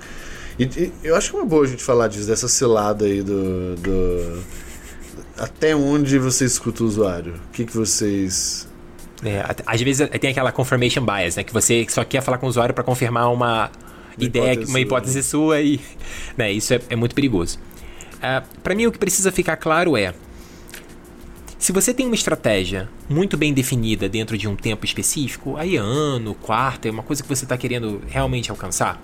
E, 0.57 0.63
e 0.63 0.91
eu 1.03 1.15
acho 1.15 1.29
que 1.31 1.37
é 1.37 1.39
uma 1.39 1.45
boa 1.47 1.63
a 1.63 1.67
gente 1.67 1.81
falar 1.83 2.07
disso, 2.07 2.27
dessa 2.27 2.47
cilada 2.47 3.05
aí 3.05 3.21
do. 3.21 3.75
do- 3.77 4.39
até 5.39 5.75
onde 5.75 6.19
você 6.19 6.45
escuta 6.45 6.83
o 6.83 6.87
usuário? 6.87 7.35
O 7.35 7.51
que, 7.51 7.65
que 7.65 7.75
vocês. 7.75 8.67
É, 9.23 9.43
às 9.65 9.81
vezes 9.81 10.01
é, 10.01 10.17
tem 10.17 10.31
aquela 10.31 10.51
confirmation 10.51 11.05
bias, 11.05 11.35
né? 11.35 11.43
Que 11.43 11.53
você 11.53 11.85
só 11.89 12.03
quer 12.03 12.21
falar 12.21 12.37
com 12.37 12.45
o 12.45 12.49
usuário 12.49 12.73
para 12.73 12.83
confirmar 12.83 13.31
uma, 13.31 13.71
ideia, 14.17 14.53
hipótese 14.53 14.65
uma 14.65 14.71
sua. 14.71 14.81
hipótese 14.81 15.23
sua 15.23 15.61
e. 15.61 15.79
Né, 16.37 16.51
isso 16.51 16.73
é, 16.73 16.81
é 16.89 16.95
muito 16.95 17.15
perigoso. 17.15 17.59
para 18.63 18.75
mim, 18.75 18.85
o 18.85 18.91
que 18.91 18.99
precisa 18.99 19.31
ficar 19.31 19.57
claro 19.57 19.97
é. 19.97 20.13
Se 21.57 21.73
você 21.73 21.93
tem 21.93 22.05
uma 22.05 22.15
estratégia 22.15 22.89
muito 23.09 23.35
bem 23.35 23.53
definida 23.53 24.07
dentro 24.07 24.37
de 24.37 24.47
um 24.47 24.55
tempo 24.55 24.85
específico, 24.85 25.57
aí 25.57 25.75
ano, 25.75 26.33
quarto, 26.33 26.87
é 26.87 26.91
uma 26.91 27.03
coisa 27.03 27.21
que 27.21 27.27
você 27.27 27.43
está 27.43 27.57
querendo 27.57 28.01
realmente 28.07 28.49
alcançar, 28.49 29.01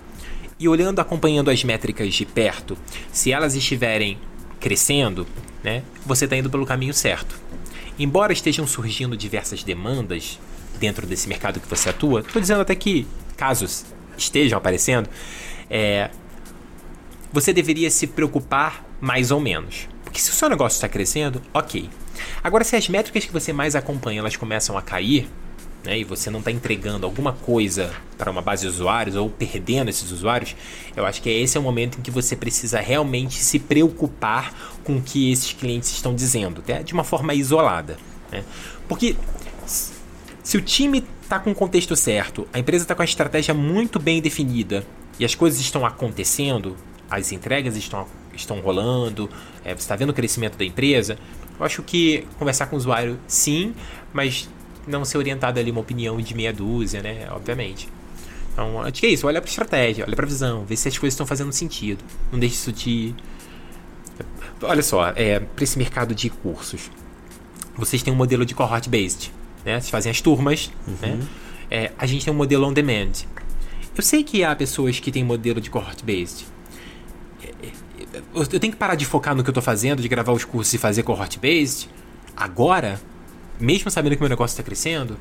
e 0.58 0.68
olhando, 0.70 1.00
acompanhando 1.00 1.52
as 1.52 1.62
métricas 1.66 2.14
de 2.14 2.26
perto, 2.26 2.78
se 3.12 3.30
elas 3.30 3.56
estiverem 3.56 4.18
crescendo, 4.60 5.28
né, 5.64 5.84
você 6.06 6.26
está 6.26 6.36
indo 6.36 6.50
pelo 6.50 6.66
caminho 6.66 6.94
certo. 6.94 7.40
Embora 7.98 8.34
estejam 8.34 8.68
surgindo 8.68 9.16
diversas 9.16 9.64
demandas 9.64 10.40
dentro 10.80 11.08
desse 11.08 11.28
mercado 11.30 11.60
que 11.60 11.68
você 11.68 11.90
atua, 11.90 12.20
estou 12.22 12.42
dizendo 12.42 12.62
até 12.62 12.76
que 12.76 13.08
casos 13.38 13.86
estejam 14.18 14.58
aparecendo, 14.58 15.10
é, 15.70 16.10
você 17.32 17.54
deveria 17.54 17.90
se 17.90 18.08
preocupar 18.08 18.86
mais 19.00 19.32
ou 19.32 19.40
menos. 19.40 19.88
Porque 20.04 20.20
se 20.20 20.30
o 20.30 20.34
seu 20.34 20.50
negócio 20.50 20.78
está 20.78 20.88
crescendo, 20.88 21.42
ok. 21.54 21.90
Agora, 22.44 22.64
se 22.64 22.76
as 22.76 22.88
métricas 22.88 23.26
que 23.26 23.34
você 23.34 23.52
mais 23.52 23.76
acompanha 23.76 24.20
elas 24.20 24.36
começam 24.36 24.78
a 24.78 24.82
cair, 24.82 25.28
né, 25.86 26.00
e 26.00 26.04
você 26.04 26.30
não 26.30 26.40
está 26.40 26.52
entregando 26.52 27.06
alguma 27.06 27.32
coisa 27.32 27.94
para 28.18 28.32
uma 28.32 28.42
base 28.42 28.64
de 28.64 28.68
usuários 28.68 29.16
ou 29.16 29.30
perdendo 29.30 29.90
esses 29.90 30.12
usuários, 30.12 30.56
eu 30.96 31.06
acho 31.06 31.22
que 31.22 31.30
esse 31.30 31.58
é 31.58 31.60
o 31.60 31.64
momento 31.64 32.00
em 32.00 32.02
que 32.02 32.12
você 32.12 32.36
precisa 32.36 32.80
realmente 32.80 33.36
se 33.36 33.60
preocupar 33.60 34.54
com 34.84 34.98
o 34.98 35.02
que 35.02 35.32
esses 35.32 35.54
clientes 35.54 35.92
estão 35.92 36.16
dizendo, 36.16 36.64
né, 36.68 36.84
de 36.84 36.94
uma 36.94 37.04
forma 37.04 37.34
isolada. 37.34 37.98
né. 38.32 38.44
Porque 38.88 39.16
se 39.66 40.58
o 40.58 40.62
time 40.62 41.04
está 41.22 41.40
com 41.40 41.52
o 41.52 41.56
contexto 41.56 41.96
certo, 41.96 42.48
a 42.52 42.60
empresa 42.60 42.84
está 42.84 42.96
com 42.96 43.02
a 43.02 43.06
estratégia 43.06 43.54
muito 43.54 44.00
bem 44.00 44.22
definida 44.22 44.86
e 45.20 45.26
as 45.26 45.36
coisas 45.36 45.60
estão 45.60 45.86
acontecendo, 45.86 46.76
as 47.10 47.32
entregas 47.32 47.76
estão, 47.76 48.08
estão 48.36 48.60
rolando, 48.60 49.30
é, 49.64 49.74
você 49.74 49.82
está 49.82 49.96
vendo 49.96 50.10
o 50.10 50.14
crescimento 50.14 50.58
da 50.58 50.66
empresa, 50.66 51.18
eu 51.60 51.66
acho 51.66 51.82
que 51.84 52.28
conversar 52.38 52.68
com 52.68 52.76
o 52.76 52.80
usuário 52.80 53.20
sim, 53.28 53.74
mas 54.14 54.50
não 54.88 55.04
ser 55.06 55.18
orientado 55.18 55.60
ali 55.60 55.72
uma 55.72 55.82
opinião 55.82 56.18
de 56.18 56.36
meia 56.36 56.54
dúzia, 56.54 57.02
né? 57.02 57.28
Obviamente. 57.32 57.90
Então, 58.54 58.82
acho 58.82 58.94
que 58.94 59.06
é 59.06 59.10
isso. 59.10 59.28
Olha 59.28 59.42
para 59.42 59.50
estratégia, 59.50 60.06
olha 60.06 60.16
para 60.16 60.26
visão, 60.26 60.64
vê 60.66 60.78
se 60.78 60.88
as 60.88 60.98
coisas 60.98 61.14
estão 61.14 61.26
fazendo 61.26 61.52
sentido. 61.52 62.04
Não 62.32 62.40
deixe 62.40 62.56
isso 62.56 62.72
te. 62.72 63.16
Olha 64.62 64.82
só, 64.82 65.10
é, 65.16 65.40
para 65.40 65.64
esse 65.64 65.78
mercado 65.78 66.16
de 66.16 66.30
cursos, 66.30 66.90
vocês 67.76 68.02
têm 68.02 68.14
um 68.14 68.16
modelo 68.16 68.46
de 68.46 68.56
cohort 68.56 68.88
based, 68.88 69.32
né? 69.66 69.80
Vocês 69.80 69.90
fazem 69.90 70.10
as 70.10 70.22
turmas, 70.22 70.72
né? 71.02 71.20
É, 71.70 71.92
a 71.98 72.06
gente 72.06 72.24
tem 72.24 72.34
um 72.34 72.38
modelo 72.38 72.66
on 72.66 72.72
demand. 72.74 73.12
Eu 73.96 74.04
sei 74.04 74.24
que 74.24 74.44
há 74.44 74.56
pessoas 74.56 75.00
que 75.00 75.12
têm 75.12 75.24
modelo 75.24 75.60
de 75.60 75.70
cohort 75.70 76.04
based. 76.04 76.46
É, 77.44 77.68
é, 77.68 78.22
Eu 78.34 78.60
tenho 78.60 78.72
que 78.72 78.80
parar 78.80 78.96
de 78.96 79.06
focar 79.06 79.36
no 79.36 79.44
que 79.44 79.50
eu 79.50 79.54
tô 79.54 79.62
fazendo, 79.62 80.02
de 80.02 80.08
gravar 80.08 80.32
os 80.32 80.46
cursos 80.46 80.74
e 80.74 80.78
fazer 80.78 81.04
cohort 81.04 81.38
based 81.40 81.90
agora, 82.36 83.02
mesmo 83.60 83.90
sabendo 83.90 84.16
que 84.16 84.22
meu 84.22 84.30
negócio 84.30 84.54
está 84.54 84.64
crescendo. 84.64 85.18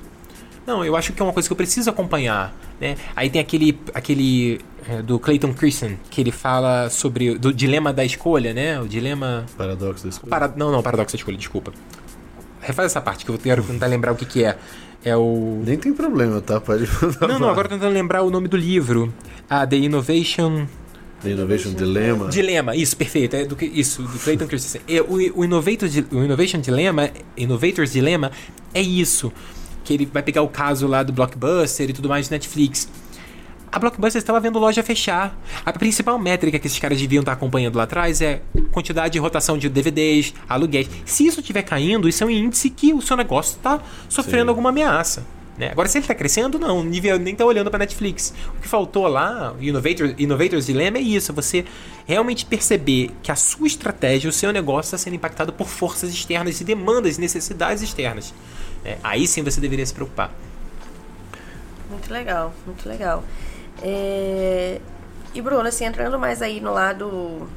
Não, 0.67 0.85
eu 0.85 0.97
acho 0.97 1.13
que 1.13 1.21
é 1.21 1.25
uma 1.25 1.33
coisa 1.33 1.47
que 1.49 1.53
eu 1.53 1.57
preciso 1.57 1.91
acompanhar, 1.91 2.55
né? 2.81 2.97
Aí 3.15 3.29
tem 3.29 3.41
aquele, 3.41 3.79
aquele 3.93 4.61
é, 4.89 5.03
do 5.03 5.19
Clayton 5.19 5.53
Christensen 5.53 5.99
que 6.11 6.21
ele 6.21 6.33
fala 6.33 6.89
sobre 6.89 7.37
do 7.37 7.53
dilema 7.53 7.93
da 7.93 8.05
escolha, 8.05 8.55
né? 8.55 8.81
O 8.81 8.89
dilema 8.89 9.45
Paradoxo 9.59 10.05
da 10.05 10.11
escolha. 10.11 10.31
para... 10.31 10.49
Não, 10.57 10.73
não, 10.73 10.83
paradoxo 10.83 11.15
da 11.15 11.19
escolha, 11.19 11.37
desculpa. 11.37 11.73
Refaz 12.61 12.87
essa 12.87 13.01
parte 13.01 13.27
que 13.27 13.31
eu 13.31 13.37
quero 13.37 13.63
tentar 13.63 13.87
lembrar 13.87 14.13
o 14.13 14.17
que, 14.17 14.25
que 14.25 14.43
é. 14.43 14.57
É 15.05 15.15
o. 15.15 15.63
Nem 15.67 15.77
tem 15.77 15.93
problema, 15.93 16.41
tá? 16.41 16.59
Pode 16.59 16.89
Não, 17.21 17.39
não, 17.39 17.51
agora 17.51 17.67
eu 17.67 17.71
tô 17.71 17.75
tentando 17.77 17.93
lembrar 17.93 18.23
o 18.23 18.31
nome 18.31 18.49
do 18.49 18.57
livro. 18.57 19.13
Ah, 19.51 19.67
The 19.67 19.77
Innovation. 19.77 20.67
The 21.25 21.31
Innovation 21.31 21.73
Dilemma. 21.73 22.29
Dilema, 22.29 22.77
isso, 22.77 22.97
perfeito. 22.97 23.35
É 23.35 23.45
do 23.45 23.57
que, 23.57 23.65
isso, 23.65 24.03
do 24.03 24.19
Clayton 24.19 24.47
Christensen. 24.47 24.83
É, 24.87 25.01
o, 25.01 25.41
o, 25.41 25.45
Innovator, 25.45 25.89
o 26.13 26.23
Innovation 26.23 26.61
Dilemma, 26.61 27.11
Innovator's 27.37 27.93
Dilemma, 27.93 28.31
é 28.73 28.83
isso. 28.83 29.33
Que 29.83 29.95
ele 29.95 30.07
vai 30.07 30.23
pegar 30.23 30.43
o 30.43 30.49
caso 30.49 30.87
lá 30.87 31.03
do 31.03 31.13
Blockbuster 31.13 31.91
e 31.91 31.93
tudo 31.93 32.09
mais 32.09 32.27
de 32.27 32.33
Netflix. 32.33 32.89
A 33.73 33.79
Blockbuster 33.79 34.21
estava 34.21 34.39
vendo 34.39 34.59
loja 34.59 34.83
fechar. 34.85 35.37
A 35.65 35.73
principal 35.73 36.17
métrica 36.19 36.59
que 36.61 36.67
esses 36.67 36.79
caras 36.79 37.01
deviam 37.01 37.23
estar 37.23 37.33
acompanhando 37.33 37.77
lá 37.77 37.83
atrás 37.83 38.21
é 38.21 38.41
quantidade 38.71 39.15
de 39.15 39.19
rotação 39.19 39.59
de 39.59 39.69
DVDs, 39.69 40.33
aluguéis. 40.49 40.89
Se 41.05 41.27
isso 41.27 41.41
estiver 41.41 41.63
caindo, 41.63 42.09
isso 42.09 42.23
é 42.23 42.27
um 42.27 42.31
índice 42.31 42.71
que 42.71 42.95
o 42.95 43.03
seu 43.03 43.17
negócio 43.17 43.57
está 43.57 43.83
sofrendo 44.09 44.45
Sim. 44.45 44.49
alguma 44.51 44.69
ameaça. 44.69 45.27
Né? 45.57 45.71
Agora, 45.71 45.89
se 45.89 45.99
ele 45.99 46.05
está 46.05 46.15
crescendo, 46.15 46.59
não. 46.59 46.81
O 46.81 46.85
nível 46.85 47.19
nem 47.19 47.33
está 47.33 47.45
olhando 47.45 47.71
para 47.71 47.79
Netflix. 47.79 48.35
O 48.59 48.61
que 48.61 48.67
faltou 48.69 49.07
lá, 49.07 49.55
Innovator, 49.61 50.15
Innovator's 50.19 50.67
Dilemma, 50.67 50.99
é 50.99 51.01
isso. 51.01 51.33
Você 51.33 51.65
realmente 52.07 52.45
perceber 52.45 53.11
que 53.23 53.31
a 53.31 53.37
sua 53.37 53.67
estratégia, 53.67 54.29
o 54.29 54.33
seu 54.33 54.53
negócio 54.53 54.89
está 54.89 54.99
sendo 54.99 55.15
impactado 55.15 55.53
por 55.53 55.69
forças 55.69 56.11
externas 56.11 56.61
e 56.61 56.65
demandas 56.65 57.19
e 57.19 57.21
necessidades 57.21 57.83
externas. 57.83 58.35
né? 58.83 58.99
Aí 59.03 59.27
sim 59.29 59.43
você 59.43 59.61
deveria 59.61 59.87
se 59.87 59.95
preocupar. 59.95 60.33
Muito 61.89 62.13
legal, 62.13 62.53
muito 62.67 62.89
legal. 62.89 63.23
É, 63.83 64.81
E 65.35 65.41
Bruno, 65.41 65.69
assim, 65.69 65.85
entrando 65.85 66.19
mais 66.19 66.43
aí 66.43 66.61
no 66.61 66.73
lado 66.73 67.49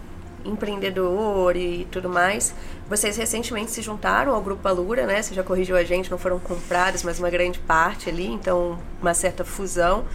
empreendedor 0.46 1.56
e 1.56 1.86
tudo 1.92 2.10
mais, 2.10 2.54
vocês 2.90 3.18
recentemente 3.18 3.72
se 3.72 3.82
juntaram 3.82 4.34
ao 4.34 4.42
Grupo 4.42 4.68
Alura, 4.68 5.06
né? 5.06 5.22
Você 5.22 5.34
já 5.34 5.44
corrigiu 5.44 5.76
a 5.76 5.84
gente, 5.84 6.10
não 6.10 6.18
foram 6.18 6.40
comprados, 6.40 7.04
mas 7.04 7.20
uma 7.20 7.30
grande 7.30 7.60
parte 7.60 8.10
ali, 8.10 8.28
então 8.28 8.80
uma 9.02 9.14
certa 9.14 9.44
fusão. 9.44 10.06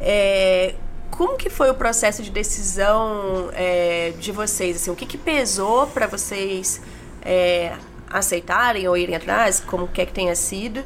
É, 0.00 0.74
Como 1.10 1.36
que 1.36 1.48
foi 1.50 1.70
o 1.70 1.74
processo 1.74 2.22
de 2.22 2.30
decisão 2.30 3.50
é, 3.52 4.12
de 4.18 4.32
vocês? 4.32 4.76
Assim, 4.76 4.90
o 4.90 4.96
que, 4.96 5.06
que 5.06 5.18
pesou 5.18 5.86
para 5.86 6.06
vocês 6.06 6.80
é, 7.22 7.76
aceitarem 8.10 8.88
ou 8.88 8.96
irem 8.96 9.14
atrás? 9.14 9.60
Como 9.60 9.86
quer 9.86 10.06
que 10.06 10.12
tenha 10.12 10.34
sido? 10.34 10.82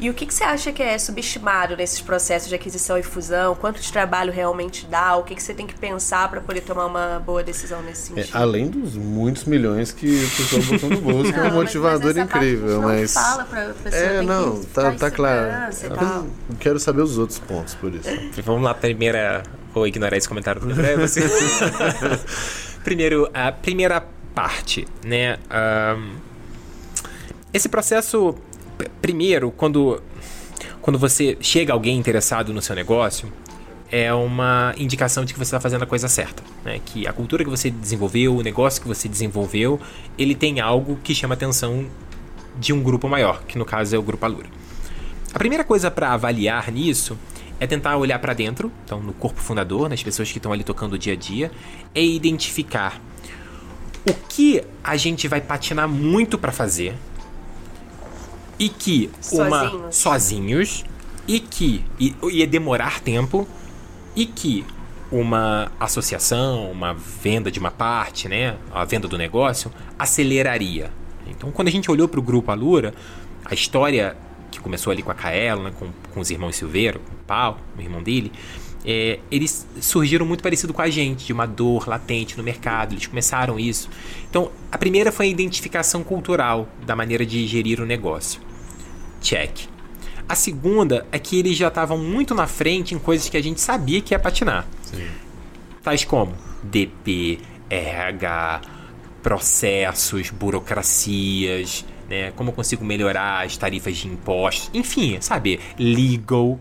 E 0.00 0.08
o 0.08 0.14
que, 0.14 0.24
que 0.24 0.32
você 0.32 0.42
acha 0.42 0.72
que 0.72 0.82
é 0.82 0.96
subestimado 0.98 1.76
nesses 1.76 2.00
processos 2.00 2.48
de 2.48 2.54
aquisição 2.54 2.96
e 2.96 3.02
fusão? 3.02 3.54
Quanto 3.54 3.82
de 3.82 3.92
trabalho 3.92 4.32
realmente 4.32 4.86
dá? 4.86 5.14
O 5.16 5.22
que, 5.22 5.34
que 5.34 5.42
você 5.42 5.52
tem 5.52 5.66
que 5.66 5.74
pensar 5.74 6.26
para 6.30 6.40
poder 6.40 6.62
tomar 6.62 6.86
uma 6.86 7.20
boa 7.24 7.42
decisão 7.42 7.82
nesse 7.82 8.10
É, 8.14 8.22
sentido? 8.22 8.34
além 8.36 8.68
dos 8.68 8.94
muitos 8.96 9.44
milhões 9.44 9.92
que 9.92 10.06
o 10.24 10.30
pessoal 10.36 10.62
botou 10.62 10.88
no 10.88 11.00
bolso, 11.02 11.32
que 11.32 11.38
é 11.38 11.42
um 11.42 11.52
motivador 11.52 12.14
mas 12.14 12.16
essa 12.16 12.26
parte 12.26 12.38
a 12.38 12.42
gente 12.42 12.54
incrível, 12.56 12.80
não 12.80 12.88
mas. 12.88 13.12
Fala 13.12 13.44
pra 13.44 13.66
pessoa, 13.74 14.02
É, 14.02 14.22
não, 14.22 14.60
que 14.60 14.66
tá, 14.68 14.92
tá 14.92 15.10
claro. 15.10 15.74
Eu 15.82 15.90
tal. 15.94 16.26
quero 16.58 16.80
saber 16.80 17.02
os 17.02 17.18
outros 17.18 17.38
pontos, 17.38 17.74
por 17.74 17.94
isso. 17.94 18.08
Vamos 18.42 18.62
lá, 18.62 18.72
primeira. 18.72 19.42
Vou 19.74 19.86
ignorar 19.86 20.16
esse 20.16 20.26
comentário 20.28 20.62
do 20.62 20.70
André. 20.70 20.96
Você... 20.96 21.20
Primeiro, 22.82 23.28
a 23.34 23.52
primeira 23.52 24.02
parte, 24.34 24.88
né? 25.04 25.36
Ahn, 25.50 26.16
esse 27.52 27.68
processo, 27.68 28.34
primeiro, 29.00 29.50
quando, 29.50 30.02
quando 30.80 30.98
você 30.98 31.36
chega 31.40 31.72
alguém 31.72 31.98
interessado 31.98 32.52
no 32.52 32.62
seu 32.62 32.74
negócio, 32.74 33.32
é 33.90 34.12
uma 34.14 34.72
indicação 34.78 35.24
de 35.24 35.32
que 35.32 35.38
você 35.38 35.48
está 35.48 35.60
fazendo 35.60 35.82
a 35.82 35.86
coisa 35.86 36.08
certa. 36.08 36.42
Né? 36.64 36.80
Que 36.84 37.06
a 37.06 37.12
cultura 37.12 37.42
que 37.42 37.50
você 37.50 37.70
desenvolveu, 37.70 38.36
o 38.36 38.42
negócio 38.42 38.80
que 38.80 38.86
você 38.86 39.08
desenvolveu, 39.08 39.80
ele 40.16 40.34
tem 40.34 40.60
algo 40.60 40.98
que 41.02 41.14
chama 41.14 41.34
a 41.34 41.36
atenção 41.36 41.86
de 42.58 42.72
um 42.72 42.82
grupo 42.82 43.08
maior, 43.08 43.42
que 43.44 43.58
no 43.58 43.64
caso 43.64 43.94
é 43.94 43.98
o 43.98 44.02
Grupo 44.02 44.24
Alura. 44.24 44.48
A 45.32 45.38
primeira 45.38 45.64
coisa 45.64 45.90
para 45.90 46.12
avaliar 46.12 46.70
nisso 46.70 47.16
é 47.58 47.66
tentar 47.66 47.96
olhar 47.96 48.18
para 48.18 48.32
dentro, 48.32 48.72
então 48.84 49.00
no 49.00 49.12
corpo 49.12 49.40
fundador, 49.40 49.88
nas 49.88 50.02
pessoas 50.02 50.30
que 50.30 50.38
estão 50.38 50.52
ali 50.52 50.64
tocando 50.64 50.94
o 50.94 50.98
dia 50.98 51.12
a 51.12 51.16
dia, 51.16 51.50
é 51.94 52.02
identificar 52.02 53.00
o 54.08 54.14
que 54.14 54.62
a 54.82 54.96
gente 54.96 55.28
vai 55.28 55.40
patinar 55.40 55.88
muito 55.88 56.38
para 56.38 56.50
fazer 56.50 56.94
e 58.60 58.68
que 58.68 59.10
uma 59.32 59.70
Sozinhos. 59.70 59.96
sozinhos 59.96 60.84
e 61.26 61.40
que 61.40 61.82
e, 61.98 62.14
ia 62.30 62.46
demorar 62.46 63.00
tempo 63.00 63.48
e 64.14 64.26
que 64.26 64.66
uma 65.10 65.72
associação, 65.80 66.70
uma 66.70 66.92
venda 66.94 67.50
de 67.50 67.58
uma 67.58 67.70
parte, 67.70 68.28
né, 68.28 68.56
a 68.70 68.84
venda 68.84 69.08
do 69.08 69.16
negócio 69.16 69.72
aceleraria. 69.98 70.92
Então, 71.26 71.50
quando 71.50 71.68
a 71.68 71.70
gente 71.70 71.90
olhou 71.90 72.06
para 72.06 72.20
o 72.20 72.22
grupo 72.22 72.50
Alura, 72.50 72.94
a 73.44 73.54
história 73.54 74.16
que 74.50 74.60
começou 74.60 74.92
ali 74.92 75.02
com 75.02 75.10
a 75.10 75.14
Kaela, 75.14 75.64
né, 75.64 75.72
com, 75.76 75.88
com 76.12 76.20
os 76.20 76.30
irmãos 76.30 76.54
Silveira, 76.54 76.98
com 76.98 77.14
o 77.14 77.24
Paulo, 77.26 77.58
o 77.76 77.80
irmão 77.80 78.02
dele, 78.02 78.30
é, 78.84 79.18
eles 79.30 79.66
surgiram 79.80 80.26
muito 80.26 80.42
parecido 80.42 80.72
com 80.72 80.82
a 80.82 80.90
gente, 80.90 81.26
de 81.26 81.32
uma 81.32 81.46
dor 81.46 81.88
latente 81.88 82.36
no 82.36 82.44
mercado, 82.44 82.94
eles 82.94 83.06
começaram 83.06 83.58
isso. 83.58 83.88
Então, 84.28 84.50
a 84.70 84.78
primeira 84.78 85.10
foi 85.10 85.26
a 85.26 85.28
identificação 85.28 86.04
cultural 86.04 86.68
da 86.84 86.94
maneira 86.94 87.24
de 87.24 87.46
gerir 87.46 87.80
o 87.80 87.86
negócio. 87.86 88.49
Check. 89.20 89.68
A 90.28 90.34
segunda 90.34 91.06
é 91.10 91.18
que 91.18 91.38
eles 91.38 91.56
já 91.56 91.68
estavam 91.68 91.98
muito 91.98 92.34
na 92.34 92.46
frente 92.46 92.94
em 92.94 92.98
coisas 92.98 93.28
que 93.28 93.36
a 93.36 93.42
gente 93.42 93.60
sabia 93.60 94.00
que 94.00 94.14
ia 94.14 94.18
patinar. 94.18 94.66
Tais 95.82 96.04
como 96.04 96.34
DP, 96.62 97.38
RH, 97.68 98.60
processos, 99.22 100.30
burocracias, 100.30 101.84
né? 102.08 102.32
Como 102.36 102.50
eu 102.50 102.54
consigo 102.54 102.84
melhorar 102.84 103.44
as 103.44 103.56
tarifas 103.56 103.96
de 103.96 104.08
impostos, 104.08 104.70
enfim, 104.74 105.18
sabe? 105.20 105.58
Legal. 105.78 106.58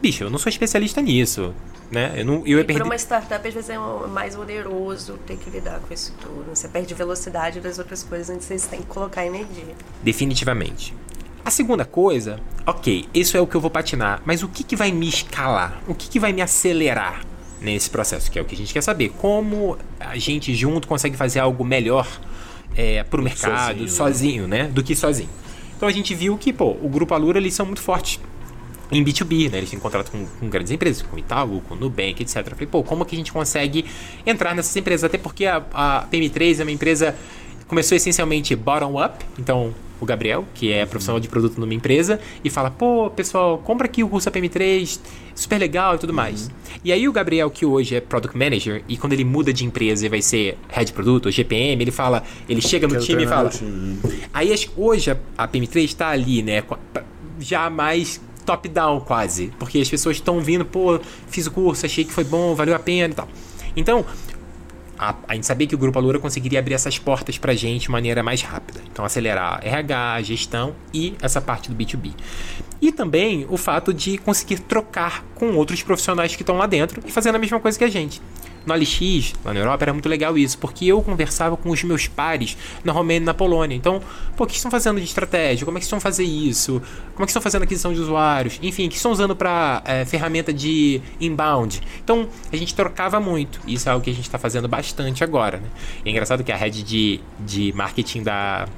Bicho, 0.00 0.24
eu 0.24 0.30
não 0.30 0.38
sou 0.38 0.48
especialista 0.50 1.00
nisso, 1.00 1.54
né? 1.90 2.14
Eu 2.16 2.24
não, 2.24 2.34
eu 2.46 2.58
ia 2.58 2.60
E 2.60 2.64
para 2.64 2.66
perder. 2.66 2.82
uma 2.82 2.96
startup, 2.96 3.46
às 3.46 3.54
vezes 3.54 3.70
é 3.70 3.78
mais 4.08 4.36
oneroso 4.36 5.18
ter 5.26 5.36
que 5.36 5.50
lidar 5.50 5.80
com 5.80 5.92
isso 5.92 6.14
tudo. 6.20 6.54
Você 6.54 6.68
perde 6.68 6.94
velocidade 6.94 7.60
das 7.60 7.78
outras 7.78 8.02
coisas 8.02 8.34
onde 8.34 8.44
vocês 8.44 8.66
têm 8.66 8.80
que 8.80 8.86
colocar 8.86 9.24
energia. 9.26 9.74
Definitivamente. 10.02 10.94
A 11.44 11.50
segunda 11.50 11.84
coisa, 11.84 12.38
ok, 12.66 13.06
isso 13.14 13.36
é 13.36 13.40
o 13.40 13.46
que 13.46 13.54
eu 13.54 13.60
vou 13.60 13.70
patinar, 13.70 14.22
mas 14.24 14.42
o 14.42 14.48
que, 14.48 14.62
que 14.62 14.76
vai 14.76 14.92
me 14.92 15.08
escalar? 15.08 15.80
O 15.88 15.94
que, 15.94 16.08
que 16.08 16.20
vai 16.20 16.32
me 16.32 16.42
acelerar 16.42 17.24
nesse 17.60 17.88
processo? 17.88 18.30
Que 18.30 18.38
é 18.38 18.42
o 18.42 18.44
que 18.44 18.54
a 18.54 18.58
gente 18.58 18.72
quer 18.72 18.82
saber. 18.82 19.10
Como 19.18 19.76
a 19.98 20.18
gente 20.18 20.54
junto 20.54 20.86
consegue 20.86 21.16
fazer 21.16 21.40
algo 21.40 21.64
melhor 21.64 22.06
é, 22.76 23.02
pro 23.04 23.22
mercado, 23.22 23.88
Sozinho, 23.88 23.88
sozinho, 23.88 24.48
né? 24.48 24.64
né? 24.64 24.68
Do 24.68 24.82
que 24.82 24.94
sozinho. 24.94 25.30
Então 25.76 25.88
a 25.88 25.92
gente 25.92 26.14
viu 26.14 26.36
que, 26.36 26.52
pô, 26.52 26.76
o 26.82 26.88
Grupo 26.88 27.14
Alura, 27.14 27.38
eles 27.38 27.54
são 27.54 27.64
muito 27.64 27.80
fortes 27.80 28.20
em 28.92 29.04
B2B, 29.04 29.50
né? 29.50 29.58
Eles 29.58 29.70
têm 29.70 29.78
contrato 29.78 30.10
com, 30.10 30.26
com 30.26 30.48
grandes 30.48 30.70
empresas, 30.70 31.02
com 31.02 31.16
Itaú, 31.18 31.62
com 31.62 31.74
Nubank, 31.74 32.22
etc. 32.22 32.36
Eu 32.36 32.44
falei, 32.50 32.66
pô, 32.66 32.82
como 32.82 33.04
que 33.04 33.14
a 33.14 33.18
gente 33.18 33.32
consegue 33.32 33.86
entrar 34.26 34.54
nessas 34.54 34.76
empresas? 34.76 35.04
Até 35.04 35.16
porque 35.16 35.46
a, 35.46 35.62
a 35.72 36.06
PM3 36.10 36.60
é 36.60 36.62
uma 36.62 36.72
empresa 36.72 37.16
começou 37.66 37.96
essencialmente 37.96 38.54
bottom-up, 38.56 39.24
então 39.38 39.72
o 40.00 40.06
Gabriel, 40.06 40.44
que 40.54 40.72
é 40.72 40.84
profissional 40.86 41.20
de 41.20 41.28
produto 41.28 41.60
numa 41.60 41.74
empresa, 41.74 42.20
e 42.42 42.50
fala, 42.50 42.70
pô, 42.70 43.10
pessoal, 43.10 43.58
compra 43.58 43.86
aqui 43.86 44.02
o 44.02 44.08
curso 44.08 44.30
da 44.30 44.38
PM3, 44.38 45.00
super 45.34 45.58
legal 45.58 45.94
e 45.94 45.98
tudo 45.98 46.12
mais. 46.12 46.50
E 46.84 46.92
aí 46.92 47.08
o 47.08 47.12
Gabriel, 47.12 47.50
que 47.50 47.66
hoje 47.66 47.96
é 47.96 48.00
Product 48.00 48.36
Manager, 48.36 48.82
e 48.88 48.96
quando 48.96 49.12
ele 49.12 49.24
muda 49.24 49.52
de 49.52 49.64
empresa 49.64 50.06
e 50.06 50.08
vai 50.08 50.22
ser 50.22 50.56
Head 50.68 50.92
Produto 50.92 51.26
ou 51.26 51.32
GPM, 51.32 51.82
ele 51.82 51.90
fala, 51.90 52.22
ele 52.48 52.60
chega 52.60 52.86
no 52.86 52.94
Quero 52.94 53.04
time 53.04 53.24
e 53.24 53.26
fala, 53.26 53.50
time. 53.50 53.98
Aí 54.32 54.54
hoje 54.76 55.10
a, 55.10 55.16
a 55.36 55.48
PM3 55.48 55.84
está 55.84 56.08
ali, 56.08 56.42
né? 56.42 56.62
Já 57.38 57.68
mais 57.70 58.20
top-down 58.44 59.00
quase. 59.00 59.52
Porque 59.58 59.78
as 59.78 59.88
pessoas 59.88 60.16
estão 60.16 60.40
vindo, 60.40 60.64
pô, 60.64 60.98
fiz 61.28 61.46
o 61.46 61.50
curso, 61.50 61.86
achei 61.86 62.04
que 62.04 62.12
foi 62.12 62.24
bom, 62.24 62.54
valeu 62.54 62.74
a 62.74 62.78
pena 62.78 63.12
e 63.12 63.16
tal. 63.16 63.28
Então, 63.76 64.04
a, 65.00 65.14
a 65.26 65.34
gente 65.34 65.46
sabia 65.46 65.66
que 65.66 65.74
o 65.74 65.78
Grupo 65.78 65.98
Alura 65.98 66.18
conseguiria 66.18 66.58
abrir 66.58 66.74
essas 66.74 66.98
portas 66.98 67.38
pra 67.38 67.54
gente 67.54 67.82
de 67.84 67.90
maneira 67.90 68.22
mais 68.22 68.42
rápida. 68.42 68.82
Então, 68.92 69.02
acelerar 69.02 69.58
RH, 69.66 70.20
gestão 70.22 70.76
e 70.92 71.14
essa 71.22 71.40
parte 71.40 71.70
do 71.70 71.74
B2B. 71.74 72.12
E 72.82 72.92
também 72.92 73.46
o 73.48 73.56
fato 73.56 73.94
de 73.94 74.18
conseguir 74.18 74.58
trocar 74.58 75.24
com 75.34 75.54
outros 75.54 75.82
profissionais 75.82 76.36
que 76.36 76.42
estão 76.42 76.58
lá 76.58 76.66
dentro 76.66 77.02
e 77.06 77.10
fazendo 77.10 77.36
a 77.36 77.38
mesma 77.38 77.58
coisa 77.58 77.78
que 77.78 77.84
a 77.84 77.88
gente. 77.88 78.20
No 78.66 78.74
LX, 78.74 79.34
lá 79.44 79.54
na 79.54 79.60
Europa, 79.60 79.84
era 79.84 79.92
muito 79.92 80.08
legal 80.08 80.36
isso, 80.36 80.58
porque 80.58 80.86
eu 80.86 81.00
conversava 81.02 81.56
com 81.56 81.70
os 81.70 81.82
meus 81.82 82.06
pares 82.06 82.56
na 82.84 82.92
Romênia 82.92 83.26
na 83.26 83.34
Polônia. 83.34 83.74
Então, 83.74 84.02
pô, 84.36 84.44
o 84.44 84.46
que 84.46 84.54
estão 84.54 84.70
fazendo 84.70 84.98
de 84.98 85.04
estratégia? 85.04 85.64
Como 85.64 85.78
é 85.78 85.80
que 85.80 85.84
estão 85.84 86.00
fazendo 86.00 86.28
isso? 86.28 86.82
Como 87.14 87.22
é 87.22 87.24
que 87.24 87.30
estão 87.30 87.42
fazendo 87.42 87.62
aquisição 87.62 87.92
de 87.92 88.00
usuários? 88.00 88.58
Enfim, 88.62 88.86
o 88.86 88.90
que 88.90 88.96
estão 88.96 89.12
usando 89.12 89.34
para 89.34 89.82
ferramenta 90.06 90.52
de 90.52 91.00
inbound? 91.20 91.80
Então, 92.02 92.28
a 92.52 92.56
gente 92.56 92.74
trocava 92.74 93.18
muito. 93.18 93.60
Isso 93.66 93.88
é 93.88 93.92
algo 93.92 94.04
que 94.04 94.10
a 94.10 94.14
gente 94.14 94.26
está 94.26 94.38
fazendo 94.38 94.68
bastante 94.68 95.24
agora, 95.24 95.58
né? 95.58 95.68
E 96.04 96.08
é 96.08 96.12
engraçado 96.12 96.44
que 96.44 96.52
a 96.52 96.56
head 96.56 96.82
de, 96.82 97.20
de 97.38 97.72
marketing 97.72 98.22
da, 98.22 98.68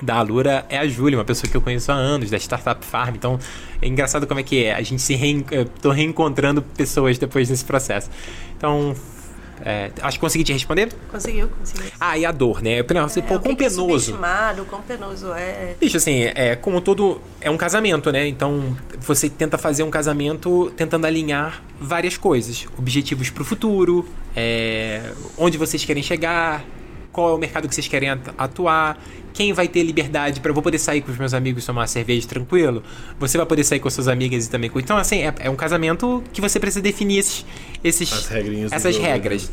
da 0.00 0.16
Alura 0.16 0.64
é 0.68 0.78
a 0.78 0.86
Júlia, 0.86 1.18
uma 1.18 1.24
pessoa 1.24 1.50
que 1.50 1.56
eu 1.56 1.60
conheço 1.60 1.90
há 1.90 1.94
anos, 1.94 2.30
da 2.30 2.36
Startup 2.38 2.84
Farm. 2.84 3.14
Então, 3.16 3.38
é 3.82 3.86
engraçado 3.88 4.26
como 4.26 4.38
é 4.40 4.42
que 4.42 4.64
é. 4.64 4.74
A 4.74 4.82
gente 4.82 5.02
se 5.02 5.14
reen... 5.14 5.44
tô 5.82 5.90
reencontrando 5.90 6.62
pessoas 6.62 7.18
depois 7.18 7.48
desse 7.48 7.64
processo. 7.64 8.08
Então, 8.56 8.94
é, 9.64 9.90
acho 10.02 10.18
que 10.18 10.20
consegui 10.20 10.44
te 10.44 10.52
responder. 10.52 10.88
Conseguiu, 11.10 11.48
conseguiu. 11.48 11.90
Ah, 11.98 12.16
e 12.16 12.24
a 12.24 12.30
dor, 12.30 12.62
né? 12.62 12.80
Primeiro, 12.84 13.08
você, 13.08 13.18
É, 13.18 13.22
pô, 13.22 13.34
o 13.34 13.40
quão 13.40 13.52
é 13.52 13.56
penoso. 13.56 13.76
subestimado, 13.80 14.64
quão 14.66 14.80
penoso 14.82 15.32
é. 15.32 15.74
Bicho, 15.80 15.96
assim, 15.96 16.22
é 16.32 16.54
como 16.54 16.80
todo. 16.80 17.20
É 17.40 17.50
um 17.50 17.56
casamento, 17.56 18.12
né? 18.12 18.28
Então, 18.28 18.76
você 19.00 19.28
tenta 19.28 19.58
fazer 19.58 19.82
um 19.82 19.90
casamento 19.90 20.72
tentando 20.76 21.06
alinhar 21.06 21.60
várias 21.80 22.16
coisas. 22.16 22.68
Objetivos 22.78 23.30
pro 23.30 23.44
futuro, 23.44 24.08
é, 24.36 25.10
onde 25.36 25.58
vocês 25.58 25.84
querem 25.84 26.04
chegar, 26.04 26.64
qual 27.10 27.30
é 27.30 27.32
o 27.34 27.38
mercado 27.38 27.68
que 27.68 27.74
vocês 27.74 27.88
querem 27.88 28.10
atu- 28.10 28.34
atuar, 28.38 28.96
quem 29.38 29.52
vai 29.52 29.68
ter 29.68 29.84
liberdade 29.84 30.40
para 30.40 30.50
eu 30.50 30.54
vou 30.54 30.64
poder 30.64 30.80
sair 30.80 31.00
com 31.00 31.12
os 31.12 31.16
meus 31.16 31.32
amigos 31.32 31.62
e 31.62 31.66
tomar 31.68 31.82
uma 31.82 31.86
cerveja 31.86 32.26
tranquilo, 32.26 32.82
você 33.20 33.38
vai 33.38 33.46
poder 33.46 33.62
sair 33.62 33.78
com 33.78 33.88
suas 33.88 34.08
amigas 34.08 34.46
e 34.46 34.50
também 34.50 34.68
com. 34.68 34.80
Então, 34.80 34.96
assim, 34.96 35.18
é, 35.20 35.32
é 35.38 35.48
um 35.48 35.54
casamento 35.54 36.24
que 36.32 36.40
você 36.40 36.58
precisa 36.58 36.82
definir 36.82 37.18
esses, 37.18 37.46
esses 37.84 38.10
essas 38.72 38.96
jogo, 38.96 39.06
né? 39.06 39.12
regras. 39.12 39.48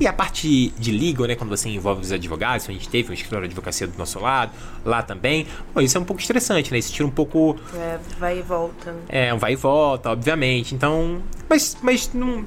E 0.00 0.08
a 0.08 0.12
parte 0.12 0.70
de 0.76 0.90
legal, 0.90 1.28
né, 1.28 1.36
quando 1.36 1.50
você 1.50 1.68
envolve 1.68 2.02
os 2.02 2.10
advogados, 2.10 2.68
a 2.68 2.72
gente 2.72 2.88
teve 2.88 3.10
um 3.10 3.14
escritório 3.14 3.46
de 3.46 3.52
advocacia 3.52 3.86
do 3.86 3.96
nosso 3.96 4.18
lado, 4.18 4.50
lá 4.84 5.02
também, 5.02 5.46
pô, 5.72 5.80
isso 5.80 5.96
é 5.96 6.00
um 6.00 6.04
pouco 6.04 6.20
estressante, 6.20 6.72
né? 6.72 6.78
Isso 6.78 6.92
tira 6.92 7.06
um 7.06 7.10
pouco 7.10 7.56
É, 7.76 7.96
vai 8.18 8.40
e 8.40 8.42
volta. 8.42 8.92
é, 9.08 9.32
um 9.32 9.38
vai 9.38 9.52
e 9.52 9.56
volta, 9.56 10.10
obviamente. 10.10 10.74
Então. 10.74 11.22
Mas, 11.48 11.76
mas 11.80 12.10
não. 12.12 12.44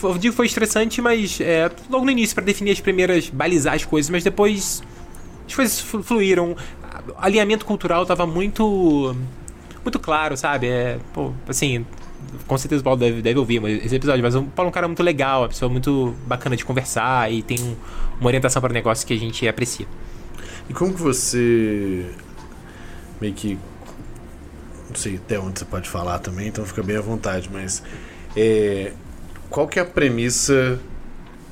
Eu 0.00 0.16
digo 0.16 0.32
que 0.32 0.36
foi 0.36 0.46
estressante, 0.46 1.02
mas 1.02 1.40
é, 1.40 1.68
logo 1.90 2.04
no 2.04 2.10
início, 2.12 2.36
para 2.36 2.44
definir 2.44 2.70
as 2.70 2.80
primeiras. 2.80 3.28
balizar 3.30 3.74
as 3.74 3.84
coisas, 3.84 4.08
mas 4.08 4.22
depois. 4.22 4.80
As 5.50 5.54
coisas 5.56 5.80
flu- 5.80 6.02
fluíram. 6.02 6.56
Alinhamento 7.18 7.64
cultural 7.66 8.06
tava 8.06 8.26
muito. 8.26 9.14
muito 9.84 9.98
claro, 9.98 10.36
sabe? 10.36 10.68
É, 10.68 10.98
pô, 11.12 11.32
assim. 11.48 11.84
Com 12.46 12.56
certeza 12.58 12.80
o 12.80 12.84
Paulo 12.84 13.00
deve, 13.00 13.22
deve 13.22 13.38
ouvir 13.38 13.64
esse 13.84 13.94
episódio, 13.96 14.22
mas 14.22 14.34
o 14.34 14.42
Paulo 14.44 14.68
é 14.68 14.70
um 14.70 14.72
cara 14.72 14.86
muito 14.86 15.02
legal, 15.02 15.42
uma 15.42 15.48
pessoa 15.48 15.68
muito 15.70 16.14
bacana 16.26 16.54
de 16.54 16.64
conversar 16.64 17.32
e 17.32 17.42
tem 17.42 17.58
um- 17.60 17.74
uma 18.20 18.26
orientação 18.28 18.60
para 18.60 18.72
negócio 18.72 19.06
que 19.06 19.14
a 19.14 19.18
gente 19.18 19.48
aprecia. 19.48 19.86
E 20.68 20.72
como 20.74 20.92
que 20.94 21.00
você 21.00 22.06
meio 23.20 23.32
que 23.34 23.58
não 24.88 24.94
sei 24.96 25.16
até 25.16 25.38
onde 25.40 25.58
você 25.58 25.64
pode 25.64 25.88
falar 25.88 26.18
também, 26.18 26.48
então 26.48 26.64
fica 26.64 26.82
bem 26.82 26.96
à 26.96 27.00
vontade, 27.00 27.48
mas 27.52 27.82
é, 28.36 28.92
qual 29.48 29.66
que 29.66 29.78
é 29.78 29.82
a 29.82 29.86
premissa 29.86 30.78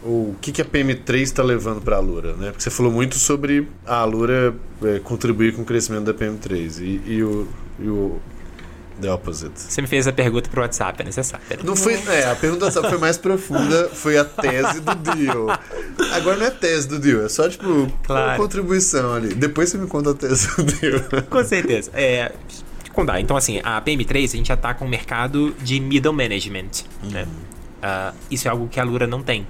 o 0.02 0.34
que, 0.40 0.52
que 0.52 0.62
a 0.62 0.64
PM3 0.64 1.20
está 1.22 1.42
levando 1.42 1.80
para 1.80 1.96
a 1.96 1.98
Alura, 1.98 2.34
né? 2.34 2.50
Porque 2.50 2.62
você 2.62 2.70
falou 2.70 2.92
muito 2.92 3.16
sobre 3.16 3.68
a 3.86 3.96
Alura 3.96 4.54
é, 4.82 4.98
contribuir 5.00 5.54
com 5.54 5.62
o 5.62 5.64
crescimento 5.64 6.04
da 6.04 6.14
PM3 6.14 6.80
e, 6.80 7.12
e 7.14 7.22
o, 7.22 7.48
e 7.78 7.88
o 7.88 8.20
The 9.00 9.12
opposite. 9.12 9.52
Você 9.60 9.80
me 9.80 9.86
fez 9.86 10.08
a 10.08 10.12
pergunta 10.12 10.50
pro 10.50 10.60
WhatsApp, 10.60 11.02
é 11.02 11.04
necessário. 11.04 11.44
Não 11.62 11.76
foi, 11.76 11.94
é, 11.94 12.30
a 12.30 12.34
pergunta 12.34 12.60
do 12.60 12.64
WhatsApp 12.66 12.88
foi 12.88 12.98
mais 12.98 13.16
profunda, 13.16 13.88
foi 13.90 14.18
a 14.18 14.24
tese 14.24 14.80
do 14.80 14.94
deal. 14.96 15.46
Agora 16.14 16.36
não 16.36 16.46
é 16.46 16.50
tese 16.50 16.88
do 16.88 16.98
deal, 16.98 17.22
é 17.24 17.28
só 17.28 17.48
tipo 17.48 17.86
Claro. 18.02 18.30
uma 18.30 18.36
contribuição 18.36 19.14
ali. 19.14 19.34
Depois 19.34 19.70
você 19.70 19.78
me 19.78 19.86
conta 19.86 20.10
a 20.10 20.14
tese 20.14 20.48
do 20.56 20.64
deal. 20.64 21.00
Com 21.30 21.44
certeza. 21.44 21.90
É, 21.94 22.32
contar. 22.92 23.20
Então, 23.20 23.36
assim, 23.36 23.60
a 23.62 23.80
PM3 23.80 24.24
a 24.24 24.36
gente 24.36 24.48
já 24.48 24.56
tá 24.56 24.74
com 24.74 24.84
o 24.84 24.88
mercado 24.88 25.54
de 25.62 25.78
middle 25.78 26.12
management. 26.12 26.84
Né? 27.04 27.26
Ah, 27.80 28.12
isso 28.28 28.48
é 28.48 28.50
algo 28.50 28.66
que 28.66 28.80
a 28.80 28.84
Lura 28.84 29.06
não 29.06 29.22
tem. 29.22 29.46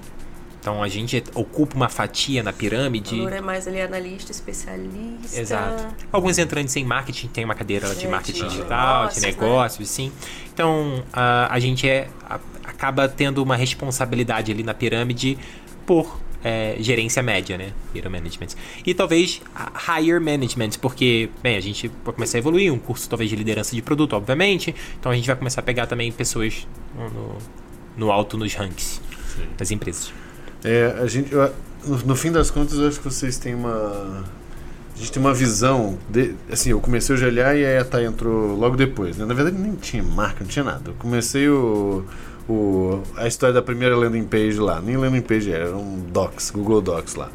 Então 0.59 0.83
a 0.83 0.87
gente 0.89 1.23
ocupa 1.33 1.75
uma 1.75 1.87
fatia 1.89 2.43
na 2.43 2.51
O 2.51 2.53
pirâmide. 2.53 3.15
Lura 3.15 3.37
é 3.37 3.41
mais 3.41 3.67
ali 3.67 3.79
analista, 3.81 4.31
especialista. 4.31 5.39
Exato. 5.39 5.87
Alguns 6.11 6.37
entrantes 6.37 6.75
em 6.75 6.83
marketing 6.83 7.27
tem 7.27 7.45
uma 7.45 7.55
cadeira 7.55 7.93
de 7.95 8.05
É, 8.05 8.09
marketing 8.09 8.43
de 8.43 8.49
digital, 8.49 9.07
de 9.07 9.21
negócios, 9.21 9.21
né? 9.23 9.27
negócios, 9.31 9.89
sim. 9.89 10.11
Então 10.53 11.03
a, 11.13 11.53
a 11.53 11.59
gente 11.59 11.87
é, 11.87 12.09
a- 12.29 12.39
acaba 12.65 13.07
tendo 13.07 13.41
uma 13.41 13.55
responsabilidade 13.55 14.51
ali 14.51 14.61
na 14.63 14.73
pirâmide 14.73 15.37
por 15.85 16.19
é, 16.43 16.75
gerência 16.79 17.21
média, 17.23 17.57
né? 17.57 17.71
Middle 17.93 18.11
management. 18.11 18.49
E 18.85 18.93
talvez 18.93 19.41
higher 19.87 20.21
management, 20.21 20.71
porque, 20.81 21.29
bem, 21.41 21.55
a 21.57 21.61
gente 21.61 21.89
vai 22.03 22.13
começar 22.13 22.37
a 22.37 22.39
evoluir, 22.39 22.71
um 22.73 22.79
curso 22.79 23.09
talvez 23.09 23.29
de 23.29 23.35
liderança 23.35 23.75
de 23.75 23.81
produto, 23.81 24.13
obviamente. 24.13 24.73
Então 24.99 25.11
a 25.11 25.15
gente 25.15 25.25
vai 25.27 25.35
começar 25.35 25.61
a 25.61 25.63
pegar 25.63 25.87
também 25.87 26.11
pessoas 26.11 26.67
no, 26.95 27.09
no- 27.09 27.37
no 27.97 28.11
alto 28.11 28.37
nos 28.37 28.53
ranks 28.55 29.01
das 29.57 29.71
empresas. 29.71 30.13
É, 30.63 30.95
a 31.01 31.07
gente, 31.07 31.31
eu- 31.33 31.51
no, 31.85 31.97
no 31.99 32.15
fim 32.15 32.31
das 32.31 32.51
contas, 32.51 32.77
eu 32.77 32.87
acho 32.87 32.99
que 32.99 33.05
vocês 33.05 33.37
têm 33.37 33.55
uma. 33.55 34.23
A 34.95 34.97
gente 34.99 35.11
tem 35.11 35.21
uma 35.21 35.33
visão. 35.33 35.97
De, 36.09 36.35
assim, 36.51 36.71
eu 36.71 36.79
comecei 36.81 37.15
o 37.15 37.19
GLA 37.19 37.55
e 37.55 37.77
a 37.77 37.85
Thay 37.85 38.05
entrou 38.05 38.55
logo 38.55 38.75
depois. 38.75 39.17
Né? 39.17 39.25
Na 39.25 39.33
verdade, 39.33 39.57
nem 39.57 39.73
tinha 39.75 40.03
marca, 40.03 40.37
não 40.41 40.47
tinha 40.47 40.65
nada. 40.65 40.91
Eu 40.91 40.93
comecei 40.99 41.47
o, 41.47 42.03
o, 42.49 43.01
a 43.15 43.25
história 43.27 43.53
da 43.53 43.61
primeira 43.61 43.95
landing 43.95 44.25
page 44.25 44.59
lá. 44.59 44.81
Nem 44.81 44.97
landing 44.97 45.21
page 45.21 45.51
era, 45.51 45.67
era 45.67 45.77
um 45.77 45.99
Docs, 46.11 46.51
Google 46.51 46.81
Docs 46.81 47.15
lá. 47.15 47.29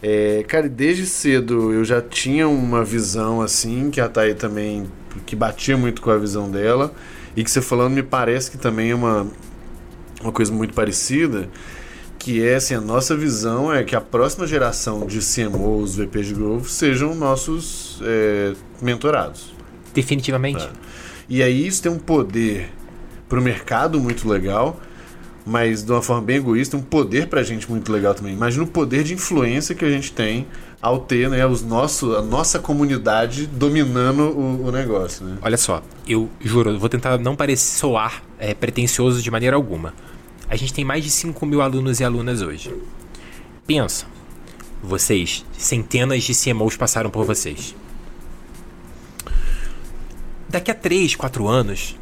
É, 0.00 0.44
cara, 0.48 0.68
desde 0.68 1.06
cedo 1.06 1.72
eu 1.72 1.84
já 1.84 2.00
tinha 2.00 2.48
uma 2.48 2.84
visão 2.84 3.40
assim, 3.40 3.90
que 3.90 4.00
a 4.00 4.08
Thay 4.08 4.34
também. 4.34 4.86
que 5.26 5.34
batia 5.34 5.76
muito 5.76 6.00
com 6.02 6.10
a 6.10 6.16
visão 6.18 6.48
dela. 6.50 6.92
E 7.36 7.42
que 7.42 7.50
você 7.50 7.60
falando 7.62 7.94
me 7.94 8.02
parece 8.02 8.50
que 8.50 8.58
também 8.58 8.90
é 8.90 8.94
uma, 8.94 9.26
uma 10.20 10.32
coisa 10.32 10.52
muito 10.52 10.74
parecida 10.74 11.48
que 12.22 12.40
é 12.46 12.54
assim, 12.54 12.74
a 12.76 12.80
nossa 12.80 13.16
visão 13.16 13.72
é 13.72 13.82
que 13.82 13.96
a 13.96 14.00
próxima 14.00 14.46
geração 14.46 15.04
de 15.04 15.18
CMOs, 15.18 15.96
VPs 15.96 16.26
de 16.28 16.34
Growth 16.34 16.66
sejam 16.66 17.16
nossos 17.16 18.00
é, 18.00 18.52
mentorados. 18.80 19.52
Definitivamente. 19.92 20.62
É. 20.62 20.70
E 21.28 21.42
aí 21.42 21.66
isso 21.66 21.82
tem 21.82 21.90
um 21.90 21.98
poder 21.98 22.70
para 23.28 23.40
o 23.40 23.42
mercado 23.42 23.98
muito 23.98 24.28
legal, 24.28 24.80
mas 25.44 25.82
de 25.84 25.90
uma 25.90 26.00
forma 26.00 26.22
bem 26.22 26.36
egoísta, 26.36 26.76
um 26.76 26.80
poder 26.80 27.26
para 27.26 27.40
a 27.40 27.42
gente 27.42 27.68
muito 27.68 27.90
legal 27.90 28.14
também. 28.14 28.34
Imagina 28.34 28.62
o 28.62 28.68
poder 28.68 29.02
de 29.02 29.14
influência 29.14 29.74
que 29.74 29.84
a 29.84 29.90
gente 29.90 30.12
tem 30.12 30.46
ao 30.80 31.00
ter 31.00 31.28
né, 31.28 31.44
os 31.44 31.64
nosso, 31.64 32.14
a 32.14 32.22
nossa 32.22 32.60
comunidade 32.60 33.48
dominando 33.48 34.30
o, 34.30 34.68
o 34.68 34.70
negócio. 34.70 35.26
Né? 35.26 35.38
Olha 35.42 35.56
só, 35.56 35.82
eu 36.06 36.30
juro, 36.40 36.70
eu 36.70 36.78
vou 36.78 36.88
tentar 36.88 37.18
não 37.18 37.34
parecer 37.34 37.78
soar 37.78 38.22
é, 38.38 38.54
pretencioso 38.54 39.20
de 39.20 39.28
maneira 39.28 39.56
alguma. 39.56 39.92
A 40.52 40.56
gente 40.56 40.74
tem 40.74 40.84
mais 40.84 41.02
de 41.02 41.08
5 41.08 41.46
mil 41.46 41.62
alunos 41.62 41.98
e 41.98 42.04
alunas 42.04 42.42
hoje. 42.42 42.76
Pensa, 43.66 44.04
vocês, 44.82 45.46
centenas 45.56 46.22
de 46.24 46.34
CMOs 46.34 46.76
passaram 46.76 47.08
por 47.08 47.24
vocês. 47.24 47.74
Daqui 50.50 50.70
a 50.70 50.74
3, 50.74 51.16
4 51.16 51.48
anos, 51.48 51.96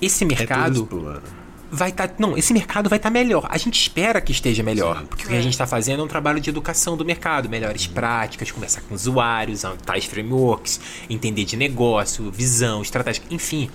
esse 0.00 0.24
É 0.24 0.26
mercado 0.26 0.88
ano. 1.00 1.22
vai 1.70 1.90
estar. 1.90 2.12
não, 2.18 2.36
esse 2.36 2.52
mercado 2.52 2.90
vai 2.90 2.96
estar 2.96 3.08
melhor. 3.08 3.46
A 3.48 3.56
gente 3.56 3.80
espera 3.80 4.20
que 4.20 4.32
esteja 4.32 4.64
melhor. 4.64 4.98
Sim. 4.98 5.06
Porque 5.06 5.24
o 5.24 5.28
que 5.28 5.36
a 5.36 5.40
gente 5.40 5.52
está 5.52 5.68
fazendo 5.68 6.00
é 6.00 6.04
um 6.04 6.08
trabalho 6.08 6.40
de 6.40 6.50
educação 6.50 6.96
do 6.96 7.04
mercado, 7.04 7.48
melhores 7.48 7.86
práticas, 7.86 8.50
conversar 8.50 8.80
com 8.80 8.96
usuários, 8.96 9.62
tais 9.86 10.06
frameworks, 10.06 10.80
entender 11.08 11.44
de 11.44 11.56
negócio, 11.56 12.32
visão, 12.32 12.82
estratégia, 12.82 13.22
enfim. 13.30 13.70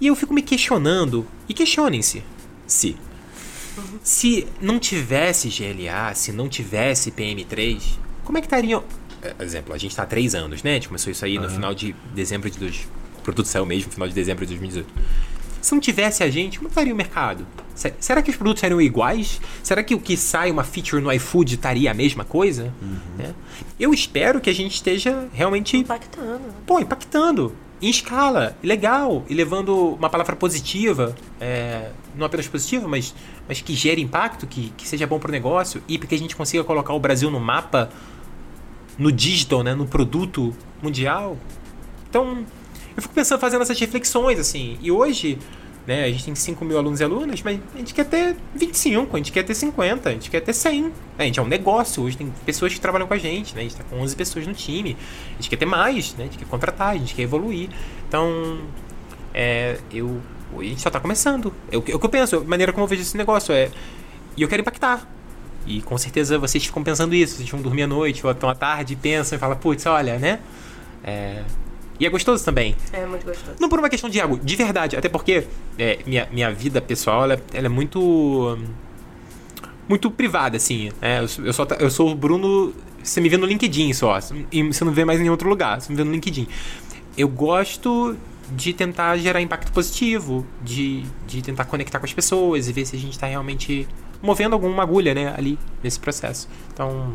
E 0.00 0.06
eu 0.06 0.14
fico 0.14 0.32
me 0.32 0.40
questionando, 0.40 1.26
e 1.48 1.52
questionem-se, 1.52 2.22
se. 2.64 2.96
Se 4.02 4.46
não 4.60 4.78
tivesse 4.78 5.48
GLA, 5.48 6.14
se 6.14 6.32
não 6.32 6.48
tivesse 6.48 7.10
PM3, 7.10 7.80
como 8.24 8.38
é 8.38 8.40
que 8.40 8.46
estariam. 8.46 8.82
é, 9.22 9.34
Exemplo, 9.44 9.74
a 9.74 9.78
gente 9.78 9.90
está 9.92 10.02
há 10.02 10.06
três 10.06 10.34
anos, 10.34 10.62
né? 10.62 10.72
A 10.72 10.74
gente 10.74 10.88
começou 10.88 11.10
isso 11.10 11.24
aí 11.24 11.38
no 11.38 11.48
final 11.50 11.74
de 11.74 11.94
dezembro 12.14 12.50
de. 12.50 12.58
Dois, 12.58 12.86
o 13.18 13.22
produto 13.22 13.46
saiu 13.46 13.66
mesmo 13.66 13.86
no 13.88 13.92
final 13.92 14.08
de 14.08 14.14
dezembro 14.14 14.44
de 14.46 14.54
2018. 14.56 14.88
Se 15.60 15.72
não 15.72 15.80
tivesse 15.80 16.22
a 16.22 16.30
gente, 16.30 16.58
como 16.58 16.68
estaria 16.70 16.92
o 16.92 16.96
mercado? 16.96 17.46
Se- 17.74 17.92
Será 18.00 18.22
que 18.22 18.30
os 18.30 18.36
produtos 18.36 18.60
seriam 18.60 18.80
iguais? 18.80 19.40
Será 19.62 19.82
que 19.82 19.94
o 19.94 20.00
que 20.00 20.16
sai, 20.16 20.50
uma 20.50 20.64
feature 20.64 21.02
no 21.02 21.12
iFood, 21.12 21.54
estaria 21.56 21.90
a 21.90 21.94
mesma 21.94 22.24
coisa? 22.24 22.72
Né? 23.18 23.34
Eu 23.78 23.92
espero 23.92 24.40
que 24.40 24.48
a 24.48 24.54
gente 24.54 24.74
esteja 24.74 25.28
realmente 25.34 25.76
Impactando. 25.76 26.40
pô, 26.66 26.80
impactando 26.80 27.54
em 27.82 27.88
escala, 27.88 28.56
legal, 28.62 29.24
e 29.28 29.34
levando 29.34 29.94
uma 29.94 30.10
palavra 30.10 30.36
positiva, 30.36 31.14
é, 31.40 31.90
não 32.14 32.26
apenas 32.26 32.46
positiva, 32.46 32.86
mas, 32.86 33.14
mas 33.48 33.62
que 33.62 33.74
gere 33.74 34.02
impacto, 34.02 34.46
que, 34.46 34.70
que 34.76 34.86
seja 34.86 35.06
bom 35.06 35.18
para 35.18 35.30
o 35.30 35.32
negócio 35.32 35.82
e 35.88 35.98
porque 35.98 36.14
a 36.14 36.18
gente 36.18 36.36
consiga 36.36 36.62
colocar 36.62 36.92
o 36.92 37.00
Brasil 37.00 37.30
no 37.30 37.40
mapa, 37.40 37.88
no 38.98 39.10
digital, 39.10 39.62
né, 39.62 39.74
no 39.74 39.86
produto 39.86 40.54
mundial. 40.82 41.38
Então, 42.08 42.44
eu 42.94 43.00
fico 43.00 43.14
pensando, 43.14 43.40
fazendo 43.40 43.62
essas 43.62 43.78
reflexões, 43.78 44.38
assim, 44.38 44.76
e 44.82 44.90
hoje, 44.90 45.38
né, 45.86 46.04
a 46.04 46.10
gente 46.10 46.24
tem 46.24 46.34
5 46.34 46.64
mil 46.64 46.78
alunos 46.78 47.00
e 47.00 47.04
alunas, 47.04 47.42
mas 47.42 47.58
a 47.74 47.78
gente 47.78 47.94
quer 47.94 48.04
ter 48.04 48.36
25, 48.54 49.16
a 49.16 49.18
gente 49.18 49.32
quer 49.32 49.42
ter 49.42 49.54
50, 49.54 50.08
a 50.08 50.12
gente 50.12 50.30
quer 50.30 50.40
ter 50.40 50.52
100. 50.52 50.92
A 51.18 51.24
gente 51.24 51.38
é 51.38 51.42
um 51.42 51.46
negócio, 51.46 52.02
hoje 52.02 52.16
tem 52.16 52.32
pessoas 52.44 52.72
que 52.72 52.80
trabalham 52.80 53.06
com 53.06 53.14
a 53.14 53.18
gente, 53.18 53.54
né, 53.54 53.60
a 53.60 53.64
gente 53.64 53.76
tá 53.76 53.84
com 53.84 53.98
11 54.00 54.14
pessoas 54.14 54.46
no 54.46 54.54
time, 54.54 54.96
a 55.32 55.36
gente 55.36 55.50
quer 55.50 55.56
ter 55.56 55.66
mais, 55.66 56.14
né, 56.14 56.24
a 56.24 56.26
gente 56.26 56.38
quer 56.38 56.46
contratar, 56.46 56.90
a 56.90 56.96
gente 56.96 57.14
quer 57.14 57.22
evoluir. 57.22 57.70
Então, 58.08 58.60
é, 59.34 59.78
eu, 59.92 60.20
a 60.58 60.62
gente 60.62 60.80
só 60.80 60.90
tá 60.90 61.00
começando. 61.00 61.52
É 61.70 61.76
o 61.76 61.82
que 61.82 61.92
é 61.92 61.94
o 61.94 61.98
que 61.98 62.06
eu 62.06 62.10
penso, 62.10 62.36
a 62.36 62.44
maneira 62.44 62.72
como 62.72 62.84
eu 62.84 62.88
vejo 62.88 63.02
esse 63.02 63.16
negócio 63.16 63.54
é, 63.54 63.70
e 64.36 64.42
eu 64.42 64.48
quero 64.48 64.62
impactar. 64.62 65.08
E 65.66 65.82
com 65.82 65.96
certeza 65.98 66.38
vocês 66.38 66.64
ficam 66.64 66.82
pensando 66.82 67.14
isso, 67.14 67.36
vocês 67.36 67.48
vão 67.48 67.60
dormir 67.60 67.82
à 67.82 67.86
noite 67.86 68.24
ou 68.26 68.32
estão 68.32 68.48
à 68.48 68.54
tarde 68.54 68.94
e 68.94 68.96
pensam 68.96 69.36
e 69.36 69.38
falam, 69.38 69.56
putz, 69.56 69.86
olha, 69.86 70.18
né? 70.18 70.40
É, 71.04 71.44
e 72.00 72.06
é 72.06 72.10
gostoso 72.10 72.44
também. 72.44 72.74
É 72.92 73.04
muito 73.06 73.24
gostoso. 73.24 73.52
Não 73.60 73.68
por 73.68 73.78
uma 73.78 73.88
questão 73.88 74.08
de 74.10 74.18
ego, 74.18 74.38
de 74.42 74.56
verdade. 74.56 74.96
Até 74.96 75.08
porque 75.08 75.46
é, 75.78 75.98
minha, 76.06 76.26
minha 76.32 76.50
vida 76.52 76.80
pessoal, 76.80 77.24
ela, 77.24 77.40
ela 77.52 77.66
é 77.66 77.68
muito. 77.68 78.58
Muito 79.88 80.10
privada, 80.10 80.56
assim. 80.56 80.90
É, 81.02 81.18
eu, 81.20 81.28
sou- 81.28 81.44
eu, 81.44 81.52
só, 81.52 81.66
eu 81.78 81.90
sou 81.90 82.10
o 82.10 82.14
Bruno. 82.14 82.72
Você 83.02 83.20
me 83.20 83.28
vê 83.28 83.36
no 83.36 83.46
LinkedIn 83.46 83.92
só. 83.92 84.18
E 84.52 84.62
você 84.62 84.84
não 84.84 84.92
vê 84.92 85.04
mais 85.04 85.18
em 85.18 85.22
nenhum 85.22 85.32
outro 85.32 85.48
lugar. 85.48 85.80
Você 85.80 85.90
me 85.90 85.96
vê 85.96 86.04
no 86.04 86.12
LinkedIn. 86.12 86.46
Eu 87.16 87.28
gosto 87.28 88.16
de 88.52 88.72
tentar 88.72 89.16
gerar 89.16 89.40
impacto 89.40 89.72
positivo, 89.72 90.46
de, 90.62 91.04
de 91.26 91.42
tentar 91.42 91.64
conectar 91.64 91.98
com 91.98 92.06
as 92.06 92.12
pessoas 92.12 92.68
e 92.68 92.72
ver 92.72 92.84
se 92.86 92.96
a 92.96 92.98
gente 92.98 93.12
está 93.12 93.26
realmente 93.26 93.86
movendo 94.22 94.52
alguma 94.54 94.82
agulha, 94.82 95.14
né, 95.14 95.32
ali 95.36 95.58
nesse 95.82 95.98
processo. 96.00 96.48
Então, 96.72 97.14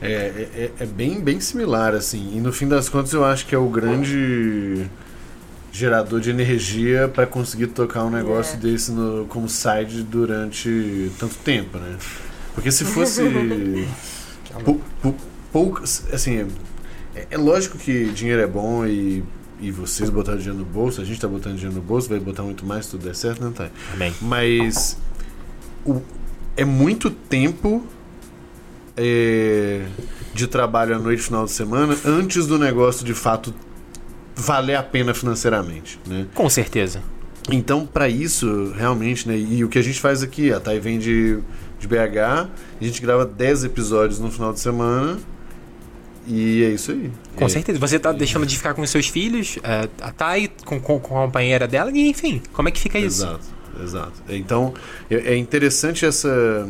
É, 0.00 0.12
é, 0.54 0.70
é- 0.80 0.86
bem, 0.86 1.20
bem 1.20 1.40
similar, 1.40 1.94
assim. 1.94 2.36
E 2.36 2.40
no 2.40 2.52
fim 2.52 2.68
das 2.68 2.88
contas, 2.88 3.12
eu 3.12 3.24
acho 3.24 3.46
que 3.46 3.54
é 3.54 3.58
o 3.58 3.68
grande 3.68 4.86
gerador 5.72 6.20
de 6.20 6.30
energia 6.30 7.08
para 7.08 7.26
conseguir 7.26 7.68
tocar 7.68 8.04
um 8.04 8.10
negócio 8.10 8.54
É. 8.56 8.58
desse 8.58 8.90
no, 8.92 9.26
como 9.26 9.48
side 9.48 10.02
durante 10.02 11.10
tanto 11.18 11.34
tempo, 11.36 11.78
né? 11.78 11.96
Porque 12.54 12.70
se 12.70 12.84
fosse 12.86 13.22
pou- 14.64 14.80
pou- 15.02 15.16
poucas, 15.52 16.04
assim, 16.12 16.46
é, 17.14 17.26
é 17.32 17.36
lógico 17.36 17.76
que 17.78 18.06
dinheiro 18.06 18.40
é 18.42 18.46
bom 18.46 18.84
e, 18.86 19.22
e 19.60 19.70
vocês 19.70 20.08
botaram 20.10 20.38
dinheiro 20.38 20.58
no 20.58 20.64
bolso, 20.64 21.00
a 21.00 21.04
gente 21.04 21.20
tá 21.20 21.28
botando 21.28 21.54
dinheiro 21.56 21.74
no 21.76 21.82
bolso, 21.82 22.08
vai 22.08 22.18
botar 22.18 22.42
muito 22.42 22.64
mais 22.64 22.84
se 22.86 22.92
tudo 22.92 23.04
der 23.04 23.14
certo, 23.14 23.42
não 23.42 23.52
tá? 23.52 23.68
amém. 23.94 24.12
Mas 24.22 24.96
o- 25.84 26.00
é 26.56 26.64
muito 26.64 27.10
tempo 27.10 27.84
é, 28.98 29.82
de 30.34 30.46
trabalho 30.46 30.94
à 30.96 30.98
noite, 30.98 31.22
final 31.22 31.44
de 31.44 31.52
semana, 31.52 31.96
antes 32.04 32.46
do 32.46 32.58
negócio 32.58 33.04
de 33.04 33.14
fato 33.14 33.54
valer 34.36 34.74
a 34.76 34.82
pena 34.82 35.14
financeiramente, 35.14 35.98
né? 36.06 36.26
Com 36.34 36.48
certeza. 36.50 37.02
Então, 37.50 37.86
para 37.86 38.08
isso, 38.08 38.72
realmente, 38.76 39.26
né? 39.26 39.38
E 39.38 39.64
o 39.64 39.68
que 39.68 39.78
a 39.78 39.82
gente 39.82 40.00
faz 40.00 40.22
aqui, 40.22 40.52
a 40.52 40.60
Thay 40.60 40.78
vem 40.78 40.98
de, 40.98 41.38
de 41.78 41.88
BH, 41.88 42.18
a 42.20 42.48
gente 42.84 43.00
grava 43.00 43.24
10 43.24 43.64
episódios 43.64 44.18
no 44.20 44.30
final 44.30 44.52
de 44.52 44.60
semana 44.60 45.18
e 46.26 46.62
é 46.62 46.68
isso 46.68 46.92
aí. 46.92 47.10
Com 47.36 47.46
É, 47.46 47.48
certeza. 47.48 47.78
Você 47.78 47.98
tá 47.98 48.12
deixando 48.12 48.44
de 48.44 48.54
ficar 48.56 48.74
com 48.74 48.82
os 48.82 48.90
seus 48.90 49.08
filhos, 49.08 49.58
é, 49.62 49.88
a 50.02 50.12
Thay 50.12 50.50
com, 50.66 50.78
com, 50.78 51.00
com 51.00 51.22
a 51.22 51.24
companheira 51.24 51.66
dela, 51.66 51.90
e 51.90 52.08
enfim, 52.10 52.42
como 52.52 52.68
é 52.68 52.70
que 52.70 52.78
fica 52.78 52.98
isso? 52.98 53.22
Exato, 53.24 53.46
exato. 53.82 54.22
Então, 54.28 54.74
é 55.10 55.32
é 55.32 55.36
interessante 55.36 56.04
essa. 56.04 56.68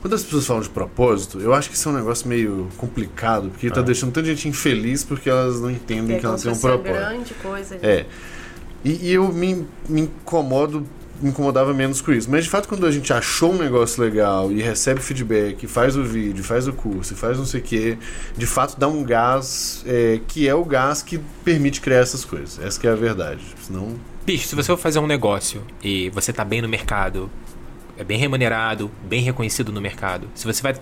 Quando 0.00 0.14
as 0.14 0.22
pessoas 0.22 0.46
falam 0.46 0.62
de 0.62 0.68
propósito, 0.68 1.40
eu 1.40 1.52
acho 1.52 1.68
que 1.70 1.74
isso 1.76 1.88
é 1.88 1.92
um 1.92 1.94
negócio 1.96 2.28
meio 2.28 2.68
complicado, 2.76 3.48
porque 3.50 3.68
tá 3.70 3.80
Ah. 3.80 3.82
deixando 3.82 4.12
tanta 4.12 4.26
gente 4.28 4.48
infeliz 4.48 5.02
porque 5.02 5.28
elas 5.28 5.60
não 5.60 5.70
entendem 5.70 6.16
É 6.16 6.20
que 6.20 6.26
elas 6.26 6.42
têm 6.42 6.52
um 6.52 6.56
propósito. 6.58 6.92
grande 6.94 7.34
coisa. 7.34 7.78
É. 7.82 8.06
E, 8.84 9.08
e 9.08 9.12
eu 9.12 9.32
me, 9.32 9.66
me 9.88 10.02
incomodo, 10.02 10.86
me 11.20 11.30
incomodava 11.30 11.72
menos 11.74 12.00
com 12.00 12.12
isso. 12.12 12.30
Mas 12.30 12.44
de 12.44 12.50
fato, 12.50 12.68
quando 12.68 12.86
a 12.86 12.90
gente 12.92 13.12
achou 13.12 13.52
um 13.52 13.58
negócio 13.58 14.00
legal 14.02 14.52
e 14.52 14.60
recebe 14.62 15.00
feedback, 15.00 15.66
faz 15.66 15.96
o 15.96 16.04
vídeo, 16.04 16.44
faz 16.44 16.68
o 16.68 16.72
curso, 16.72 17.16
faz 17.16 17.36
não 17.38 17.46
sei 17.46 17.60
o 17.60 17.64
quê, 17.64 17.98
de 18.36 18.46
fato 18.46 18.78
dá 18.78 18.86
um 18.86 19.02
gás 19.02 19.82
é, 19.86 20.20
que 20.28 20.46
é 20.46 20.54
o 20.54 20.64
gás 20.64 21.02
que 21.02 21.18
permite 21.42 21.80
criar 21.80 21.98
essas 21.98 22.24
coisas. 22.24 22.60
Essa 22.62 22.78
que 22.78 22.86
é 22.86 22.90
a 22.90 22.94
verdade. 22.94 23.40
Senão. 23.66 23.94
Bicho, 24.24 24.46
se 24.46 24.54
você 24.54 24.66
for 24.66 24.76
fazer 24.78 24.98
um 24.98 25.06
negócio 25.06 25.62
e 25.82 26.10
você 26.10 26.32
tá 26.32 26.44
bem 26.44 26.60
no 26.60 26.68
mercado, 26.68 27.30
é 27.96 28.04
bem 28.04 28.18
remunerado, 28.18 28.90
bem 29.04 29.22
reconhecido 29.22 29.72
no 29.72 29.80
mercado, 29.80 30.28
se 30.34 30.44
você 30.46 30.62
vai 30.62 30.74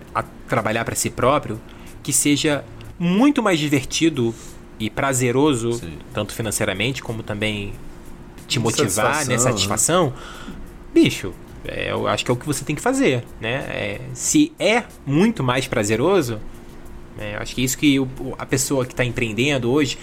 trabalhar 0.49 0.85
para 0.85 0.95
si 0.95 1.11
próprio, 1.11 1.61
que 2.03 2.13
seja 2.13 2.65
muito 2.99 3.43
mais 3.43 3.59
divertido 3.59 4.35
e 4.79 4.91
prazeroso, 4.91 5.75
Sim. 5.75 5.99
tanto 6.13 6.35
financeiramente 6.35 7.03
como 7.03 7.23
também 7.23 7.73
te 8.47 8.59
motivar, 8.59 8.89
satisfação, 8.91 9.27
né? 9.29 9.33
né? 9.35 9.39
Satisfação. 9.39 10.13
Bicho, 10.93 11.33
é, 11.65 11.93
eu 11.93 12.07
acho 12.07 12.25
que 12.25 12.31
é 12.31 12.35
o 12.35 12.37
que 12.37 12.47
você 12.47 12.65
tem 12.65 12.77
que 12.77 12.83
fazer, 12.83 13.25
né? 13.41 13.65
É, 13.69 14.01
se 14.13 14.53
é 14.59 14.85
muito 15.07 15.43
mais 15.43 15.67
prazeroso, 15.67 16.41
é, 17.19 17.37
eu 17.37 17.41
acho 17.41 17.55
que 17.55 17.63
é 17.63 17.65
isso 17.65 17.79
que 17.79 17.99
o- 17.99 18.09
o- 18.21 18.35
a 18.39 18.45
pessoa 18.45 18.85
que 18.85 18.93
está 18.93 19.05
empreendendo 19.05 19.71
hoje. 19.71 19.97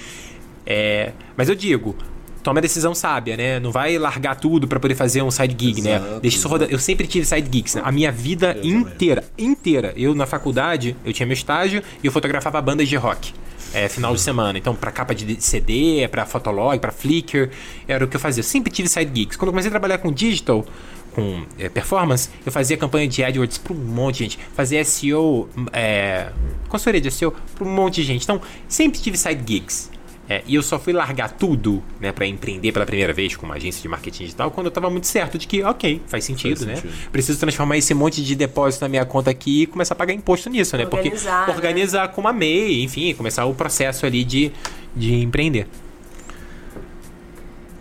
É, 0.65 1.11
mas 1.35 1.49
eu 1.49 1.55
digo, 1.55 1.95
toma 2.43 2.59
a 2.59 2.61
decisão 2.61 2.93
sábia, 2.95 3.37
né? 3.37 3.59
Não 3.59 3.71
vai 3.71 3.97
largar 3.97 4.35
tudo 4.35 4.67
para 4.67 4.79
poder 4.79 4.95
fazer 4.95 5.21
um 5.21 5.31
side 5.31 5.55
gig, 5.57 5.81
né? 5.81 5.95
Exato, 5.97 6.19
Deixa 6.21 6.37
isso 6.37 6.47
rodar. 6.47 6.67
Eu 6.69 6.79
sempre 6.79 7.07
tive 7.07 7.25
side 7.25 7.47
gigs, 7.51 7.75
né? 7.75 7.81
a 7.85 7.91
minha 7.91 8.11
vida 8.11 8.47
Eu 8.57 8.61
também. 8.63 8.77
inteira, 8.79 9.23
inteira. 9.37 9.93
Eu 9.95 10.15
na 10.15 10.25
faculdade, 10.25 10.95
eu 11.05 11.13
tinha 11.13 11.25
meu 11.25 11.33
estágio 11.33 11.81
e 12.03 12.05
eu 12.07 12.11
fotografava 12.11 12.61
bandas 12.61 12.87
de 12.89 12.95
rock. 12.95 13.33
É, 13.73 13.87
final 13.87 14.13
de 14.13 14.19
semana. 14.19 14.57
Então, 14.57 14.75
pra 14.75 14.91
capa 14.91 15.15
de 15.15 15.41
CD, 15.41 16.07
pra 16.09 16.25
Fotolog, 16.25 16.77
pra 16.79 16.91
Flickr, 16.91 17.49
era 17.87 18.03
o 18.03 18.07
que 18.07 18.15
eu 18.17 18.19
fazia. 18.19 18.41
Eu 18.41 18.45
sempre 18.45 18.71
tive 18.71 18.89
side 18.89 19.09
gigs. 19.13 19.37
Quando 19.37 19.47
eu 19.47 19.53
comecei 19.53 19.69
a 19.69 19.71
trabalhar 19.71 19.97
com 19.99 20.11
digital, 20.11 20.65
com 21.13 21.43
é, 21.59 21.69
performance, 21.69 22.29
eu 22.45 22.51
fazia 22.51 22.75
campanha 22.77 23.07
de 23.07 23.23
AdWords 23.23 23.57
pra 23.57 23.73
um 23.73 23.77
monte 23.77 24.17
de 24.17 24.23
gente. 24.23 24.39
Fazia 24.55 24.83
SEO, 24.83 25.47
é, 25.71 26.31
consultoria 26.67 26.99
de 27.01 27.11
SEO 27.11 27.33
pra 27.55 27.65
um 27.65 27.69
monte 27.69 27.95
de 27.95 28.03
gente. 28.03 28.23
Então, 28.23 28.41
sempre 28.67 28.99
tive 28.99 29.17
side 29.17 29.41
gigs. 29.45 29.90
É, 30.31 30.43
e 30.47 30.55
eu 30.55 30.63
só 30.63 30.79
fui 30.79 30.93
largar 30.93 31.29
tudo, 31.29 31.83
né, 31.99 32.13
para 32.13 32.25
empreender 32.25 32.71
pela 32.71 32.85
primeira 32.85 33.11
vez 33.11 33.35
com 33.35 33.45
uma 33.45 33.55
agência 33.55 33.81
de 33.81 33.87
marketing 33.89 34.23
digital 34.23 34.49
quando 34.49 34.67
eu 34.67 34.71
tava 34.71 34.89
muito 34.89 35.05
certo 35.05 35.37
de 35.37 35.45
que, 35.45 35.61
ok, 35.61 36.01
faz 36.07 36.23
sentido, 36.23 36.55
Faz 36.59 36.67
né? 36.67 36.75
sentido. 36.77 36.93
Preciso 37.11 37.37
transformar 37.37 37.75
esse 37.75 37.93
monte 37.93 38.23
de 38.23 38.33
depósito 38.33 38.85
na 38.85 38.87
minha 38.87 39.03
conta 39.03 39.29
aqui 39.29 39.63
e 39.63 39.65
começar 39.65 39.93
a 39.93 39.97
pagar 39.97 40.13
imposto 40.13 40.49
nisso, 40.49 40.77
né? 40.77 40.85
Organizar, 40.85 41.39
Porque 41.39 41.51
né? 41.51 41.57
organizar 41.57 42.07
com 42.13 42.21
uma 42.21 42.31
MEI, 42.31 42.81
enfim, 42.81 43.13
começar 43.13 43.43
o 43.43 43.53
processo 43.53 44.05
ali 44.05 44.23
de, 44.23 44.53
de 44.95 45.15
empreender. 45.15 45.67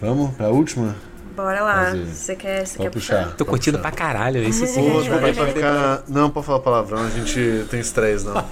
Vamos 0.00 0.34
pra 0.34 0.48
última? 0.48 0.96
Bora 1.42 1.62
lá. 1.62 1.94
Você 1.94 2.36
quer, 2.36 2.66
você 2.66 2.78
quer 2.78 2.90
puxar? 2.90 3.16
puxar. 3.16 3.36
Tô 3.36 3.44
Pode 3.44 3.50
curtindo 3.50 3.78
puxar. 3.78 3.90
pra 3.90 3.98
caralho 3.98 4.42
esse 4.42 4.66
sim. 4.66 4.90
Pô, 4.90 4.98
a 4.98 5.02
gente 5.02 5.10
vai 5.10 5.32
pra 5.32 5.46
ficar. 5.46 6.02
Não, 6.08 6.30
pode 6.30 6.46
falar 6.46 6.60
palavrão, 6.60 6.98
a 7.06 7.10
gente 7.10 7.66
tem 7.70 7.80
estresse, 7.80 8.24
não. 8.24 8.34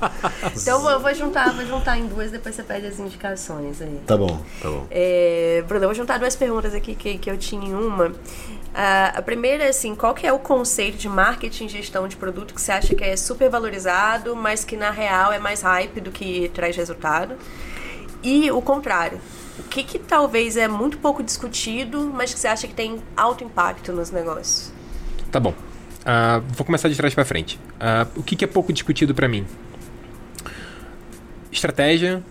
Então 0.57 0.91
eu 0.91 1.01
vou 1.01 1.15
juntar, 1.15 1.53
vou 1.53 1.65
juntar 1.65 1.99
em 1.99 2.07
duas, 2.07 2.31
depois 2.31 2.55
você 2.55 2.63
pede 2.63 2.87
as 2.87 2.99
indicações 2.99 3.81
aí. 3.81 4.01
Tá 4.07 4.17
bom, 4.17 4.41
tá 4.61 4.69
bom. 4.69 4.87
É, 4.91 5.63
Bruno, 5.67 5.85
eu 5.85 5.89
vou 5.89 5.95
juntar 5.95 6.19
duas 6.19 6.35
perguntas 6.35 6.75
aqui 6.75 6.95
que, 6.95 7.19
que 7.19 7.31
eu 7.31 7.37
tinha 7.37 7.69
em 7.69 7.75
uma. 7.75 8.13
Ah, 8.75 9.13
a 9.17 9.23
primeira 9.23 9.65
é 9.65 9.69
assim, 9.69 9.95
qual 9.95 10.15
que 10.15 10.27
é 10.27 10.33
o 10.33 10.39
conceito 10.39 10.97
de 10.97 11.09
marketing 11.09 11.67
e 11.67 11.69
gestão 11.69 12.07
de 12.09 12.17
produto 12.17 12.55
que 12.55 12.61
você 12.61 12.73
acha 12.73 12.95
que 12.95 13.05
é 13.05 13.17
super 13.17 13.49
valorizado, 13.49 14.35
mas 14.37 14.65
que 14.65 14.77
na 14.77 14.91
real 14.91 15.33
é 15.33 15.39
mais 15.39 15.63
hype 15.63 16.01
do 16.01 16.11
que 16.11 16.51
traz 16.55 16.77
resultado? 16.77 17.35
E 18.23 18.51
o 18.51 18.61
contrário. 18.61 19.21
O 19.59 19.63
que, 19.65 19.83
que 19.83 19.99
talvez 19.99 20.57
é 20.57 20.69
muito 20.69 20.99
pouco 20.99 21.23
discutido, 21.23 22.11
mas 22.15 22.33
que 22.33 22.41
você 22.41 22.49
acha 22.49 22.67
que 22.67 22.75
tem 22.75 22.99
alto 23.17 23.45
impacto 23.45 23.93
nos 23.93 24.11
negócios? 24.11 24.73
Tá 25.31 25.41
bom. 25.41 25.55
Ah, 26.05 26.41
vou 26.57 26.65
começar 26.65 26.89
de 26.89 26.97
trás 26.97 27.15
pra 27.15 27.25
frente. 27.25 27.59
Ah, 27.79 28.07
o 28.17 28.23
que, 28.23 28.37
que 28.37 28.45
é 28.45 28.49
pouco 28.49 28.73
discutido 28.73 29.15
pra 29.15 29.29
mim? 29.29 29.45
Estratégia, 31.51 32.23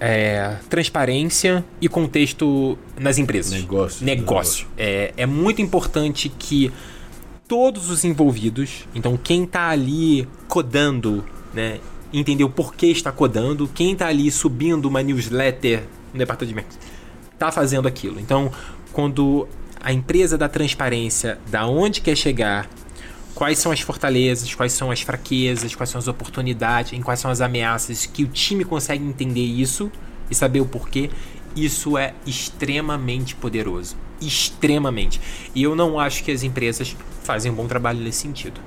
é, 0.00 0.56
transparência 0.68 1.64
e 1.80 1.88
contexto 1.88 2.78
nas 2.98 3.18
empresas. 3.18 3.52
Negócio. 3.52 4.04
Negócio. 4.04 4.66
É, 4.76 5.12
é 5.16 5.26
muito 5.26 5.60
importante 5.60 6.28
que 6.28 6.72
todos 7.46 7.90
os 7.90 8.04
envolvidos, 8.04 8.86
então 8.94 9.16
quem 9.16 9.46
tá 9.46 9.68
ali 9.68 10.28
codando, 10.48 11.24
né, 11.56 11.80
entender 12.12 12.44
o 12.44 12.50
porquê 12.50 12.88
está 12.88 13.10
codando, 13.10 13.66
quem 13.66 13.96
tá 13.96 14.06
ali 14.06 14.30
subindo 14.30 14.84
uma 14.84 15.02
newsletter 15.02 15.84
no 16.12 16.18
departamento 16.18 16.54
de 16.54 16.54
marketing, 16.54 16.78
tá 17.38 17.50
fazendo 17.50 17.88
aquilo. 17.88 18.20
Então, 18.20 18.52
quando 18.92 19.48
a 19.80 19.92
empresa 19.92 20.36
dá 20.36 20.48
transparência 20.48 21.38
da 21.50 21.66
onde 21.66 22.02
quer 22.02 22.14
chegar, 22.14 22.68
quais 23.34 23.58
são 23.58 23.72
as 23.72 23.80
fortalezas, 23.80 24.54
quais 24.54 24.72
são 24.72 24.90
as 24.90 25.00
fraquezas, 25.00 25.74
quais 25.74 25.88
são 25.88 25.98
as 25.98 26.08
oportunidades, 26.08 26.92
em 26.92 27.00
quais 27.00 27.20
são 27.20 27.30
as 27.30 27.40
ameaças, 27.40 28.04
que 28.04 28.22
o 28.22 28.28
time 28.28 28.64
consegue 28.64 29.02
entender 29.02 29.44
isso 29.44 29.90
e 30.30 30.34
saber 30.34 30.60
o 30.60 30.66
porquê, 30.66 31.10
isso 31.54 31.96
é 31.96 32.14
extremamente 32.26 33.34
poderoso. 33.34 33.96
Extremamente. 34.20 35.20
E 35.54 35.62
eu 35.62 35.74
não 35.74 35.98
acho 35.98 36.22
que 36.24 36.30
as 36.30 36.42
empresas 36.42 36.96
fazem 37.22 37.50
um 37.50 37.54
bom 37.54 37.66
trabalho 37.66 37.98
nesse 38.00 38.20
sentido. 38.20 38.60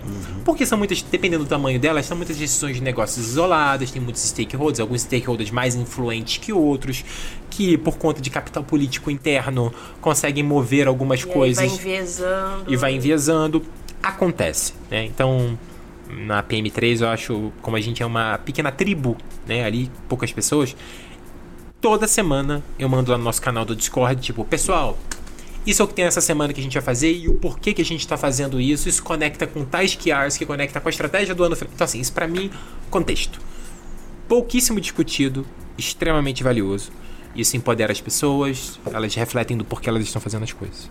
Porque 0.43 0.66
são 0.66 0.78
muitas, 0.78 1.02
dependendo 1.02 1.45
do 1.45 1.50
tamanho 1.50 1.80
delas, 1.80 2.06
são 2.06 2.18
muitas 2.18 2.36
decisões 2.38 2.76
de 2.76 2.84
negócios 2.84 3.26
isoladas, 3.30 3.89
tem 3.89 4.02
muitos 4.02 4.22
stakeholders, 4.22 4.80
alguns 4.82 5.02
stakeholders 5.02 5.50
mais 5.50 5.76
influentes 5.76 6.38
que 6.38 6.52
outros, 6.52 7.06
que 7.50 7.78
por 7.78 7.97
conta 7.97 8.22
de 8.22 8.30
capital 8.30 8.64
político 8.64 9.10
interno 9.10 9.74
conseguem 10.02 10.43
mover 10.43 10.88
algumas 10.88 11.22
E 11.22 11.26
coisas 11.26 11.66
vai 11.66 11.76
enviesando. 11.78 12.64
e 12.68 12.76
vai 12.76 12.93
enviesando. 12.93 13.66
Acontece, 14.04 14.74
né? 14.91 15.06
Então, 15.06 15.58
na 16.10 16.43
PM3 16.43 17.02
eu 17.02 17.08
acho, 17.08 17.52
como 17.62 17.78
a 17.78 17.82
gente 17.82 18.04
é 18.04 18.06
uma 18.06 18.38
pequena 18.39 18.72
tribo, 18.72 19.16
né? 19.47 19.64
Ali, 19.64 19.89
poucas 20.10 20.32
pessoas. 20.34 20.76
Toda 21.82 22.08
semana 22.10 22.62
eu 22.78 22.89
mando 22.89 23.10
lá 23.12 23.18
no 23.18 23.24
nosso 23.24 23.41
canal 23.41 23.64
do 23.64 23.74
Discord, 23.74 24.22
tipo, 24.22 24.43
pessoal, 24.43 24.97
isso 25.70 25.82
é 25.82 25.86
o 25.86 25.88
que 25.88 25.93
tem 25.93 26.05
essa 26.05 26.22
semana 26.22 26.53
que 26.53 26.59
a 26.59 26.63
gente 26.63 26.74
vai 26.74 26.82
fazer 26.82 27.11
e 27.11 27.28
o 27.28 27.36
porquê 27.36 27.74
que 27.74 27.82
a 27.82 27.86
gente 27.86 28.07
tá 28.07 28.17
fazendo 28.17 28.59
isso. 28.59 28.89
Isso 28.89 29.03
conecta 29.03 29.45
com 29.45 29.63
tais 29.63 29.95
QRs, 29.95 30.38
que 30.38 30.45
conecta 30.45 30.80
com 30.80 30.88
a 30.88 30.91
estratégia 30.91 31.36
do 31.36 31.43
ano. 31.43 31.55
Então, 31.61 31.86
assim, 31.86 31.99
isso 31.99 32.13
pra 32.13 32.28
mim, 32.28 32.49
contexto. 32.89 33.39
Pouquíssimo 34.28 34.80
discutido, 34.80 35.45
extremamente 35.78 36.43
valioso. 36.43 36.91
Isso 37.36 37.55
empodera 37.55 37.91
as 37.91 38.01
pessoas, 38.01 38.80
elas 38.91 39.13
refletem 39.15 39.57
do 39.57 39.63
porquê 39.63 39.89
elas 39.89 40.03
estão 40.03 40.22
fazendo 40.22 40.43
as 40.43 40.51
coisas. 40.51 40.89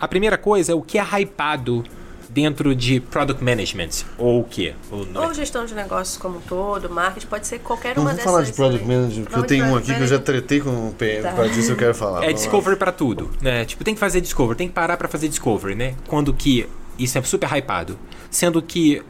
A 0.00 0.08
primeira 0.08 0.36
coisa 0.36 0.72
é 0.72 0.74
o 0.74 0.82
que 0.82 0.98
é 0.98 1.02
hypado 1.02 1.84
dentro 2.28 2.74
de 2.74 3.00
product 3.00 3.42
management. 3.42 3.90
Ou 4.18 4.40
o 4.40 4.44
quê? 4.44 4.74
Ou 4.90 5.04
no- 5.06 5.22
Ou 5.22 5.34
gestão 5.34 5.64
de 5.64 5.74
negócios 5.74 6.16
como 6.16 6.38
um 6.38 6.40
todo, 6.40 6.88
marketing, 6.90 7.26
pode 7.26 7.46
ser 7.46 7.58
qualquer 7.60 7.94
Não 7.96 8.02
uma 8.02 8.10
dessas. 8.12 8.24
falar 8.24 8.42
de 8.42 8.52
Product. 8.52 8.86
Manager, 8.86 9.08
porque 9.24 9.28
eu 9.28 9.30
Vamos 9.32 9.46
tenho 9.48 9.64
um 9.66 9.76
aqui 9.76 9.94
que 9.94 10.00
eu 10.00 10.06
já 10.06 10.18
tretei 10.18 10.60
com 10.60 10.88
o 10.88 10.92
PM, 10.96 11.22
Tá. 11.22 11.30
por 11.30 11.36
causa 11.36 11.50
disso 11.52 11.72
eu 11.72 11.76
quero 11.76 11.94
falar. 11.94 12.18
É 12.24 12.26
Vamos 12.26 12.40
discovery 12.40 12.76
pra 12.76 12.92
tudo, 12.92 13.30
né? 13.40 13.64
Tipo, 13.64 13.84
tem 13.84 13.94
que 13.94 14.00
fazer 14.00 14.20
discovery, 14.20 14.56
tem 14.56 14.68
que 14.68 14.74
parar 14.74 14.96
pra 14.96 15.08
fazer 15.08 15.28
discovery, 15.28 15.74
né? 15.74 15.94
Quando 16.08 16.32
que 16.34 16.68
isso 16.98 17.16
é 17.18 17.22
super 17.22 17.48
hypado. 17.52 17.98
Sendo 18.30 18.60
que 18.62 19.02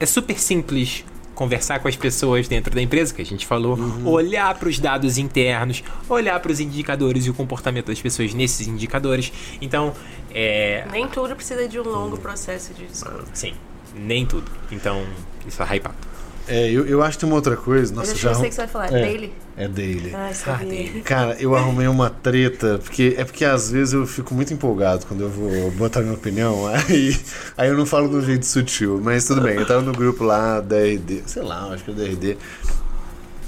é 0.00 0.06
super 0.06 0.38
simples 0.38 1.04
conversar 1.38 1.78
com 1.78 1.86
as 1.86 1.94
pessoas 1.94 2.48
dentro 2.48 2.74
da 2.74 2.82
empresa, 2.82 3.14
que 3.14 3.22
a 3.22 3.24
gente 3.24 3.46
falou, 3.46 3.78
olhar 4.04 4.52
para 4.58 4.68
os 4.68 4.80
dados 4.80 5.18
internos, 5.18 5.84
olhar 6.08 6.40
para 6.40 6.50
os 6.50 6.58
indicadores 6.58 7.26
e 7.26 7.30
o 7.30 7.34
comportamento 7.34 7.86
das 7.86 8.02
pessoas 8.02 8.34
nesses 8.34 8.66
indicadores. 8.66 9.32
Então, 9.60 9.94
é, 10.34 10.84
Nem 10.90 11.06
tudo 11.06 11.36
precisa 11.36 11.68
de 11.68 11.78
um 11.78 11.84
longo 11.84 12.18
processo 12.18 12.74
de 12.74 12.88
discovery. 12.88 13.24
sim, 13.32 13.54
nem 13.94 14.26
tudo. 14.26 14.50
Então, 14.72 15.06
isso 15.46 15.62
é 15.62 15.76
hypado. 15.76 16.07
É, 16.48 16.70
eu, 16.70 16.86
eu 16.86 17.02
acho 17.02 17.18
que 17.18 17.20
tem 17.20 17.28
uma 17.28 17.36
outra 17.36 17.56
coisa. 17.56 17.94
Nossa, 17.94 18.12
eu 18.12 18.16
já. 18.16 18.34
sei 18.34 18.48
que 18.48 18.54
você 18.54 18.62
vai 18.62 18.68
falar. 18.68 18.92
É. 18.92 19.30
É 19.56 19.68
dele. 19.68 20.12
Ai, 20.14 20.34
sabia. 20.34 20.66
daily. 20.66 21.00
Cara, 21.02 21.36
eu 21.40 21.54
arrumei 21.54 21.86
uma 21.88 22.08
treta, 22.08 22.78
porque 22.82 23.14
é 23.18 23.24
porque 23.24 23.44
às 23.44 23.70
vezes 23.70 23.92
eu 23.92 24.06
fico 24.06 24.32
muito 24.32 24.54
empolgado 24.54 25.04
quando 25.04 25.22
eu 25.22 25.28
vou 25.28 25.70
botar 25.72 26.00
minha 26.00 26.14
opinião, 26.14 26.66
aí, 26.88 27.18
aí 27.56 27.68
eu 27.68 27.76
não 27.76 27.84
falo 27.84 28.08
de 28.08 28.16
um 28.16 28.22
jeito 28.22 28.46
sutil, 28.46 29.00
mas 29.02 29.26
tudo 29.26 29.40
bem, 29.40 29.56
eu 29.56 29.66
tava 29.66 29.82
no 29.82 29.92
grupo 29.92 30.22
lá 30.22 30.60
da 30.60 30.76
RD, 30.78 31.24
sei 31.26 31.42
lá, 31.42 31.72
acho 31.72 31.84
que 31.84 31.90
é 31.90 31.94
da 31.94 32.04
RD. 32.04 32.38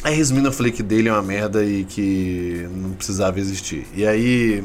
Aí 0.03 0.15
resumindo, 0.15 0.49
eu 0.49 0.53
falei 0.53 0.73
que 0.73 0.83
dele 0.83 1.09
é 1.09 1.13
uma 1.13 1.23
merda 1.23 1.65
e 1.65 1.85
que 1.85 2.67
não 2.75 2.91
precisava 2.91 3.39
existir. 3.39 3.87
E 3.95 4.07
aí, 4.07 4.65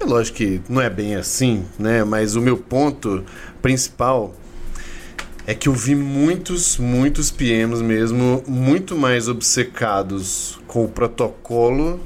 é 0.00 0.04
lógico 0.04 0.38
que 0.38 0.60
não 0.68 0.80
é 0.80 0.88
bem 0.88 1.16
assim, 1.16 1.64
né? 1.78 2.02
Mas 2.04 2.34
o 2.34 2.40
meu 2.40 2.56
ponto 2.56 3.24
principal 3.60 4.34
é 5.46 5.54
que 5.54 5.68
eu 5.68 5.72
vi 5.72 5.94
muitos, 5.94 6.78
muitos 6.78 7.30
PMs 7.30 7.82
mesmo 7.82 8.42
muito 8.46 8.96
mais 8.96 9.28
obcecados 9.28 10.60
com 10.66 10.84
o 10.84 10.88
protocolo 10.88 12.00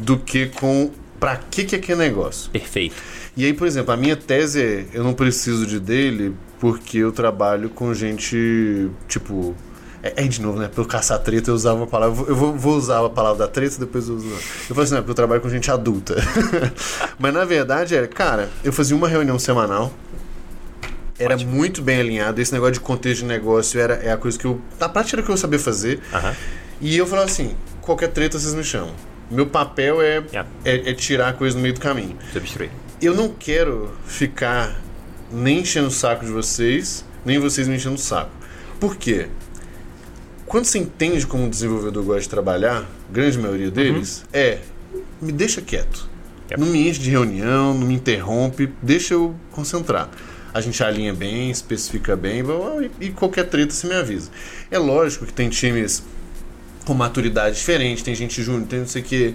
do 0.00 0.18
que 0.18 0.46
com 0.46 0.90
pra 1.18 1.36
que 1.36 1.64
que 1.64 1.76
é 1.76 1.78
aquele 1.78 1.98
negócio. 1.98 2.50
Perfeito. 2.50 2.96
E 3.36 3.44
aí, 3.44 3.52
por 3.52 3.66
exemplo, 3.66 3.92
a 3.92 3.96
minha 3.96 4.16
tese 4.16 4.62
é 4.62 4.86
eu 4.92 5.04
não 5.04 5.14
preciso 5.14 5.66
de 5.66 5.78
dele 5.78 6.34
porque 6.58 6.98
eu 6.98 7.12
trabalho 7.12 7.70
com 7.70 7.92
gente, 7.94 8.90
tipo. 9.08 9.54
É, 10.02 10.24
é 10.24 10.26
de 10.26 10.40
novo, 10.40 10.58
né? 10.58 10.66
Pra 10.66 10.82
eu 10.82 10.86
caçar 10.86 11.18
treta, 11.18 11.50
eu 11.50 11.54
usava 11.54 11.76
uma 11.76 11.86
palavra. 11.86 12.24
Eu 12.26 12.34
vou, 12.34 12.54
vou 12.54 12.76
usar 12.76 13.04
a 13.04 13.08
palavra 13.10 13.46
da 13.46 13.48
treta, 13.48 13.78
depois 13.78 14.08
eu 14.08 14.16
uso. 14.16 14.28
Eu 14.28 14.74
falo 14.74 14.82
assim, 14.82 14.94
não, 14.94 15.00
porque 15.00 15.10
eu 15.10 15.14
trabalho 15.14 15.40
com 15.40 15.48
gente 15.48 15.70
adulta. 15.70 16.16
Mas 17.18 17.34
na 17.34 17.44
verdade 17.44 17.94
é, 17.94 18.06
cara, 18.06 18.50
eu 18.64 18.72
fazia 18.72 18.96
uma 18.96 19.08
reunião 19.08 19.38
semanal. 19.38 19.92
Era 21.20 21.34
Ótimo. 21.34 21.52
muito 21.52 21.82
bem 21.82 22.00
alinhado. 22.00 22.40
Esse 22.40 22.52
negócio 22.52 22.72
de 22.74 22.80
contexto 22.80 23.20
de 23.20 23.26
negócio 23.26 23.78
era, 23.78 23.94
é 23.96 24.10
a 24.10 24.16
coisa 24.16 24.38
que 24.38 24.46
eu. 24.46 24.58
Na 24.80 24.88
prática 24.88 25.16
era 25.16 25.22
o 25.22 25.24
que 25.26 25.30
eu 25.30 25.36
sabia 25.36 25.58
fazer. 25.58 26.00
Aham. 26.12 26.34
E 26.80 26.96
eu 26.96 27.06
falava 27.06 27.28
assim: 27.28 27.54
qualquer 27.82 28.08
treta 28.08 28.38
vocês 28.38 28.54
me 28.54 28.64
chamam. 28.64 28.94
Meu 29.30 29.46
papel 29.46 30.00
é, 30.02 30.24
Yeah. 30.32 30.48
é, 30.64 30.90
é 30.90 30.94
tirar 30.94 31.28
a 31.28 31.32
coisa 31.34 31.54
no 31.56 31.62
meio 31.62 31.74
do 31.74 31.80
caminho. 31.80 32.16
Substituir. 32.32 32.70
Eu 33.02 33.14
não 33.14 33.28
quero 33.28 33.92
ficar 34.06 34.80
nem 35.30 35.60
enchendo 35.60 35.88
o 35.88 35.90
saco 35.90 36.24
de 36.24 36.32
vocês, 36.32 37.04
nem 37.24 37.38
vocês 37.38 37.68
me 37.68 37.76
enchendo 37.76 37.94
o 37.94 37.98
saco. 37.98 38.30
Por 38.80 38.96
quê? 38.96 39.28
Quando 40.46 40.64
você 40.64 40.78
entende 40.78 41.26
como 41.26 41.44
um 41.44 41.48
desenvolvedor 41.48 42.02
gosta 42.02 42.22
de 42.22 42.28
trabalhar, 42.30 42.84
grande 43.12 43.38
maioria 43.38 43.70
deles, 43.70 44.24
é 44.32 44.58
me 45.20 45.30
deixa 45.30 45.60
quieto. 45.60 46.08
Não 46.58 46.66
me 46.66 46.88
enche 46.88 46.98
de 46.98 47.10
reunião, 47.10 47.72
não 47.72 47.86
me 47.86 47.94
interrompe, 47.94 48.68
deixa 48.82 49.14
eu 49.14 49.36
concentrar. 49.52 50.08
A 50.52 50.60
gente 50.60 50.82
alinha 50.82 51.14
bem, 51.14 51.50
especifica 51.50 52.16
bem, 52.16 52.42
e, 53.00 53.06
e 53.06 53.10
qualquer 53.10 53.44
treta 53.44 53.72
você 53.72 53.86
me 53.86 53.94
avisa. 53.94 54.30
É 54.70 54.78
lógico 54.78 55.26
que 55.26 55.32
tem 55.32 55.48
times 55.48 56.02
com 56.84 56.94
maturidade 56.94 57.56
diferente, 57.56 58.02
tem 58.02 58.14
gente 58.14 58.42
júnior, 58.42 58.66
tem 58.66 58.80
não 58.80 58.86
sei 58.86 59.02
o 59.02 59.04
que. 59.04 59.34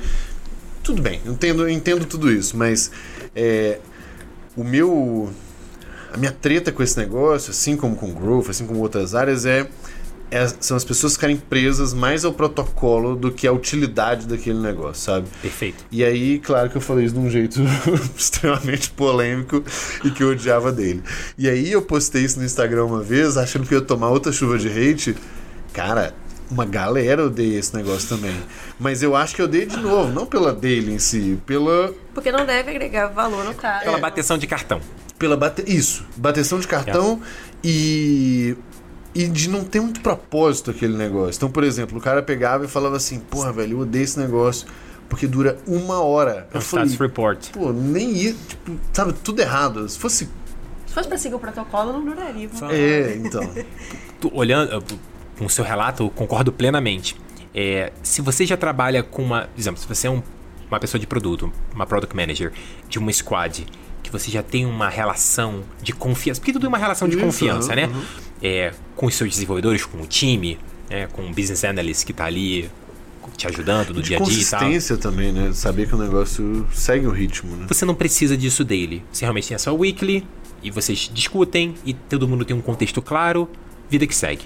Tudo 0.83 1.01
bem, 1.01 1.21
eu 1.25 1.31
entendo, 1.31 1.63
eu 1.63 1.69
entendo 1.69 2.05
tudo 2.05 2.31
isso, 2.31 2.57
mas 2.57 2.91
é, 3.35 3.79
o 4.55 4.63
meu. 4.63 5.31
A 6.13 6.17
minha 6.17 6.31
treta 6.31 6.71
com 6.71 6.81
esse 6.81 6.97
negócio, 6.97 7.51
assim 7.51 7.75
como 7.75 7.93
com 7.95 8.09
o 8.09 8.13
Growth, 8.13 8.49
assim 8.49 8.65
como 8.65 8.79
outras 8.79 9.13
áreas, 9.13 9.45
é, 9.45 9.67
é- 10.31 10.47
são 10.59 10.75
as 10.75 10.83
pessoas 10.83 11.13
ficarem 11.13 11.37
presas 11.37 11.93
mais 11.93 12.25
ao 12.25 12.33
protocolo 12.33 13.15
do 13.15 13.31
que 13.31 13.47
à 13.47 13.51
utilidade 13.51 14.27
daquele 14.27 14.59
negócio, 14.59 15.03
sabe? 15.03 15.27
Perfeito. 15.41 15.85
E 15.91 16.03
aí, 16.03 16.39
claro 16.39 16.69
que 16.69 16.77
eu 16.77 16.81
falei 16.81 17.05
isso 17.05 17.15
de 17.15 17.19
um 17.19 17.29
jeito 17.29 17.61
extremamente 18.17 18.89
polêmico 18.91 19.63
e 20.03 20.11
que 20.11 20.23
eu 20.23 20.29
odiava 20.31 20.71
dele. 20.71 21.03
E 21.37 21.49
aí 21.49 21.71
eu 21.71 21.81
postei 21.81 22.23
isso 22.23 22.39
no 22.39 22.45
Instagram 22.45 22.85
uma 22.85 23.01
vez, 23.01 23.37
achando 23.37 23.67
que 23.67 23.73
eu 23.73 23.79
ia 23.79 23.85
tomar 23.85 24.09
outra 24.09 24.31
chuva 24.31 24.57
de 24.57 24.67
hate. 24.67 25.15
Cara, 25.73 26.13
uma 26.49 26.65
galera 26.65 27.25
odeia 27.25 27.59
esse 27.59 27.75
negócio 27.75 28.07
também. 28.09 28.35
Mas 28.79 29.01
eu 29.01 29.15
acho 29.15 29.35
que 29.35 29.41
eu 29.41 29.45
odeio 29.45 29.67
de 29.67 29.77
novo, 29.77 30.11
não 30.11 30.25
pela 30.25 30.53
dele 30.53 30.93
em 30.93 30.99
si, 30.99 31.39
pela 31.45 31.93
Porque 32.13 32.31
não 32.31 32.45
deve 32.45 32.69
agregar 32.71 33.07
valor 33.07 33.43
no 33.43 33.53
cara. 33.53 33.79
Aquela 33.79 33.97
bateção 33.97 34.37
de 34.37 34.47
cartão. 34.47 34.79
pela 35.17 35.35
bate... 35.37 35.63
isso, 35.67 36.05
bateção 36.15 36.59
de 36.59 36.67
cartão 36.67 37.21
e 37.63 38.55
e 39.15 39.27
de 39.27 39.49
não 39.49 39.63
ter 39.63 39.79
muito 39.79 40.01
propósito 40.01 40.69
aquele 40.71 40.95
negócio. 40.97 41.37
Então, 41.37 41.49
por 41.49 41.63
exemplo, 41.63 41.97
o 41.97 42.01
cara 42.01 42.21
pegava 42.21 42.65
e 42.65 42.67
falava 42.67 42.97
assim: 42.97 43.19
"Porra, 43.19 43.51
velho, 43.53 43.73
eu 43.77 43.79
odeio 43.79 44.03
esse 44.03 44.19
negócio 44.19 44.67
porque 45.09 45.25
dura 45.25 45.57
uma 45.65 46.01
hora". 46.01 46.47
É 46.53 46.57
Eu 46.57 46.59
um 46.59 46.61
falei, 46.61 46.85
status 46.87 46.99
report. 46.99 47.49
pô, 47.51 47.71
nem 47.71 48.11
ia, 48.11 48.33
tipo, 48.47 48.77
sabe, 48.93 49.13
tudo 49.13 49.39
errado. 49.39 49.87
Se 49.87 49.97
fosse, 49.97 50.29
Se 50.85 50.93
fosse 50.93 51.07
pra 51.07 51.17
seguir 51.17 51.35
o 51.35 51.39
protocolo, 51.39 51.93
não 51.93 52.03
duraria. 52.05 52.49
lá. 52.61 52.73
é, 52.73 53.15
então. 53.15 53.41
Olhando 54.33 54.83
com 55.37 55.45
o 55.45 55.49
seu 55.49 55.63
relato, 55.63 56.03
eu 56.03 56.09
concordo 56.09 56.51
plenamente. 56.51 57.15
É, 57.53 57.91
se 58.03 58.21
você 58.21 58.45
já 58.45 58.57
trabalha 58.57 59.01
com 59.03 59.21
uma. 59.23 59.43
Por 59.53 59.59
exemplo, 59.59 59.79
se 59.79 59.87
você 59.87 60.07
é 60.07 60.09
um- 60.09 60.21
uma 60.69 60.79
pessoa 60.79 60.99
de 60.99 61.05
produto, 61.07 61.51
uma 61.73 61.85
product 61.85 62.15
manager 62.15 62.51
de 62.89 62.97
uma 62.97 63.11
squad, 63.13 63.65
que 64.01 64.11
você 64.11 64.31
já 64.31 64.41
tem 64.41 64.65
uma 64.65 64.89
relação 64.89 65.61
de 65.81 65.93
confiança. 65.93 66.39
Porque 66.41 66.51
tudo 66.53 66.65
é 66.65 66.69
uma 66.69 66.77
relação 66.77 67.07
de 67.07 67.15
Isso, 67.15 67.25
confiança, 67.25 67.71
aham, 67.73 67.87
né? 67.87 68.05
É, 68.45 68.71
com 68.95 69.07
os 69.07 69.15
seus 69.15 69.31
desenvolvedores, 69.31 69.83
com 69.85 69.99
o 70.01 70.05
time, 70.05 70.59
né, 70.89 71.07
com 71.07 71.23
o 71.23 71.29
business 71.33 71.63
analyst 71.63 72.05
que 72.05 72.13
tá 72.13 72.25
ali 72.25 72.69
te 73.35 73.47
ajudando 73.47 73.93
no 73.93 74.01
dia 74.01 74.17
a 74.17 74.19
dia 74.19 74.25
consistência 74.25 74.97
também, 74.97 75.31
né? 75.31 75.51
Saber 75.51 75.87
que 75.87 75.95
o 75.95 75.97
negócio 75.97 76.65
segue 76.71 77.07
o 77.07 77.11
ritmo, 77.11 77.55
né? 77.55 77.65
Você 77.67 77.83
não 77.83 77.95
precisa 77.95 78.37
disso 78.37 78.63
dele. 78.63 79.03
Você 79.11 79.25
realmente 79.25 79.47
tem 79.47 79.55
a 79.55 79.59
sua 79.59 79.73
weekly 79.73 80.25
e 80.63 80.69
vocês 80.71 81.09
discutem 81.13 81.73
e 81.83 81.93
todo 81.93 82.27
mundo 82.27 82.45
tem 82.45 82.55
um 82.55 82.61
contexto 82.61 83.01
claro, 83.01 83.49
vida 83.89 84.05
que 84.07 84.15
segue. 84.15 84.43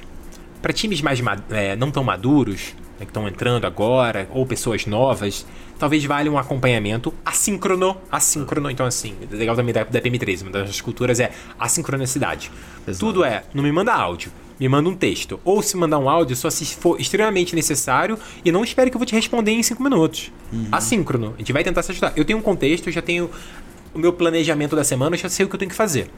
Para 0.62 0.74
times 0.74 1.02
mais 1.02 1.20
ma- 1.22 1.38
é, 1.52 1.76
não 1.76 1.92
tão 1.92 2.04
maduros, 2.04 2.74
né, 3.00 3.06
que 3.06 3.12
estão 3.12 3.28
entrando 3.28 3.68
agora, 3.68 4.28
ou 4.32 4.46
pessoas 4.46 4.86
novas, 4.86 5.46
talvez 5.80 6.04
valha 6.04 6.32
um 6.32 6.38
acompanhamento 6.38 7.14
assíncrono. 7.26 7.98
Assíncrono, 8.12 8.70
então 8.70 8.86
assim, 8.86 9.16
legal 9.32 9.56
também 9.56 9.74
da, 9.74 9.84
da 9.86 10.02
PM13, 10.02 10.44
uma 10.44 10.52
das 10.52 10.82
culturas 10.82 11.20
é 11.20 11.32
a 11.58 11.68
sincronicidade. 11.68 12.52
Exato. 12.88 13.06
Tudo 13.06 13.24
é, 13.24 13.44
não 13.54 13.64
me 13.64 13.72
manda 13.72 13.94
áudio, 13.94 14.32
me 14.60 14.68
manda 14.68 14.90
um 14.90 14.96
texto. 14.96 15.40
Ou 15.44 15.62
se 15.64 15.78
mandar 15.78 15.98
um 15.98 16.10
áudio, 16.10 16.36
só 16.36 16.50
se 16.50 16.66
for 16.66 17.00
extremamente 17.00 17.56
necessário 17.56 18.20
e 18.44 18.52
não 18.52 18.64
espere 18.64 18.92
que 18.92 18.98
eu 18.98 19.00
vou 19.00 19.06
te 19.06 19.16
responder 19.16 19.52
em 19.52 19.64
cinco 19.64 19.82
minutos. 19.82 20.32
Assíncrono. 20.72 21.34
A 21.36 21.40
gente 21.40 21.54
vai 21.54 21.64
tentar 21.64 21.82
se 21.82 21.92
ajudar. 21.92 22.14
Eu 22.16 22.26
tenho 22.26 22.38
um 22.38 22.42
contexto, 22.42 22.88
eu 22.88 22.94
já 22.94 23.02
tenho 23.02 23.30
o 23.94 23.98
meu 23.98 24.12
planejamento 24.14 24.76
da 24.76 24.84
semana, 24.84 25.16
eu 25.16 25.20
já 25.20 25.30
sei 25.30 25.46
o 25.46 25.50
que 25.50 25.56
eu 25.56 25.60
tenho 25.60 25.72
que 25.72 25.78
fazer. 25.78 26.12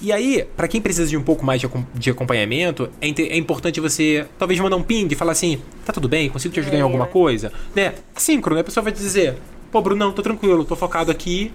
E 0.00 0.12
aí, 0.12 0.46
pra 0.56 0.66
quem 0.66 0.80
precisa 0.80 1.06
de 1.08 1.16
um 1.16 1.22
pouco 1.22 1.44
mais 1.44 1.60
de, 1.60 1.66
acom- 1.66 1.84
de 1.94 2.10
acompanhamento, 2.10 2.88
é, 3.00 3.08
é 3.08 3.36
importante 3.36 3.80
você 3.80 4.26
talvez 4.38 4.58
mandar 4.58 4.76
um 4.76 4.82
ping 4.82 5.08
e 5.10 5.14
falar 5.14 5.32
assim: 5.32 5.60
tá 5.84 5.92
tudo 5.92 6.08
bem, 6.08 6.30
consigo 6.30 6.54
te 6.54 6.60
ajudar 6.60 6.76
em 6.76 6.80
É. 6.80 6.82
alguma 6.82 7.06
coisa? 7.06 7.52
Né? 7.74 7.94
Assíncrono, 8.14 8.58
a 8.60 8.64
pessoa 8.64 8.82
vai 8.82 8.92
te 8.92 8.98
dizer: 8.98 9.36
pô, 9.70 9.82
Bruno, 9.82 10.04
não, 10.06 10.12
tô 10.12 10.22
tranquilo, 10.22 10.64
tô 10.64 10.74
focado 10.74 11.10
aqui, 11.10 11.52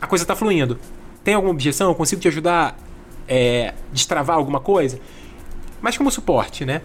a 0.00 0.06
coisa 0.06 0.26
tá 0.26 0.36
fluindo. 0.36 0.78
Tem 1.24 1.32
alguma 1.34 1.52
objeção? 1.52 1.88
Eu 1.88 1.94
consigo 1.94 2.20
te 2.20 2.28
ajudar 2.28 2.78
é, 3.26 3.72
destravar 3.92 4.36
alguma 4.36 4.60
coisa? 4.60 5.00
Mas 5.80 5.96
como 5.96 6.10
suporte, 6.10 6.66
né? 6.66 6.82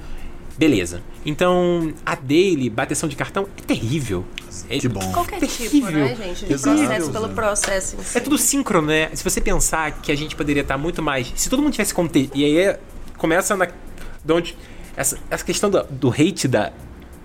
Beleza. 0.58 1.02
Então, 1.26 1.94
a 2.06 2.16
daily, 2.16 2.70
bateção 2.70 3.10
de 3.10 3.16
cartão, 3.16 3.48
é 3.58 3.62
terrível. 3.62 4.26
É- 4.70 4.78
Que 4.80 4.88
bom. 4.88 5.12
Qualquer 5.12 5.40
tipo, 5.42 5.58
Terrível. 5.58 5.92
né, 5.92 6.16
gente? 6.16 6.46
De 6.46 6.54
Exato. 6.54 6.78
processo 6.78 7.12
pelo 7.12 7.30
processo 7.30 7.96
em 8.00 8.04
si. 8.04 8.18
É 8.18 8.22
tudo 8.22 8.38
síncrono, 8.38 8.88
né? 8.88 9.10
Se 9.14 9.24
você 9.24 9.42
pensar 9.42 9.92
que 10.02 10.12
a 10.12 10.16
gente 10.16 10.36
poderia 10.36 10.62
estar 10.62 10.78
muito 10.78 11.02
mais. 11.04 11.32
Se 11.36 11.50
todo 11.50 11.62
mundo 11.62 11.74
tivesse 11.74 11.94
contexto. 11.94 12.32
E 12.38 12.46
aí 12.46 12.58
é- 12.58 12.80
começa 13.18 13.56
na. 13.58 13.66
De 14.24 14.34
onde, 14.34 14.58
essa, 14.96 15.18
essa 15.30 15.44
questão 15.44 15.70
do, 15.70 15.84
do 15.84 16.10
hate 16.10 16.48
da, 16.48 16.72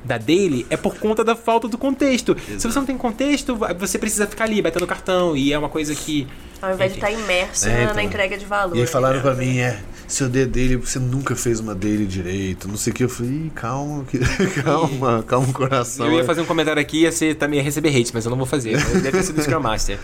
da 0.04 0.18
daily 0.18 0.66
é 0.68 0.76
por 0.76 0.96
conta 0.98 1.22
da 1.24 1.36
falta 1.36 1.68
do 1.68 1.78
contexto. 1.78 2.36
Se 2.58 2.66
você 2.68 2.78
não 2.78 2.84
tem 2.86 2.98
contexto, 2.98 3.56
você 3.78 3.96
precisa 3.98 4.26
ficar 4.26 4.44
ali 4.44 4.60
batendo 4.60 4.86
cartão. 4.88 5.36
E 5.36 5.52
é 5.52 5.58
uma 5.58 5.68
coisa 5.68 5.94
que. 5.94 6.26
Ao 6.60 6.72
invés 6.74 6.92
de 6.92 6.98
estar 6.98 7.10
imerso 7.12 7.68
É, 7.68 7.72
na- 7.72 7.82
então. 7.84 7.94
na 7.94 8.02
entrega 8.02 8.36
de 8.36 8.44
valor. 8.44 8.76
E 8.76 8.80
aí 8.80 8.86
falaram 8.86 9.20
pra 9.22 9.34
mim, 9.34 9.58
é, 9.58 9.80
seu 10.12 10.28
D 10.28 10.44
dele, 10.46 10.76
você 10.76 10.98
nunca 10.98 11.36
fez 11.36 11.60
uma 11.60 11.74
dele 11.74 12.04
direito, 12.06 12.66
não 12.68 12.76
sei 12.76 12.92
o 12.92 12.94
que. 12.96 13.04
Eu 13.04 13.08
falei, 13.08 13.50
calma, 13.54 14.04
que- 14.04 14.18
calma, 14.62 15.22
calma 15.26 15.48
o 15.48 15.52
coração. 15.52 16.06
eu 16.06 16.18
ia 16.18 16.24
fazer 16.24 16.40
um 16.40 16.44
comentário 16.46 16.80
aqui 16.80 17.02
ia 17.02 17.12
ser 17.12 17.34
também 17.36 17.58
ia 17.58 17.62
receber 17.62 17.88
hate, 17.96 18.10
mas 18.12 18.24
eu 18.24 18.30
não 18.30 18.36
vou 18.38 18.46
fazer. 18.46 18.76
Deve 18.76 19.12
ter 19.12 19.22
sido 19.22 19.38
o 19.38 19.42
Scrum 19.42 19.60
Master. 19.60 19.98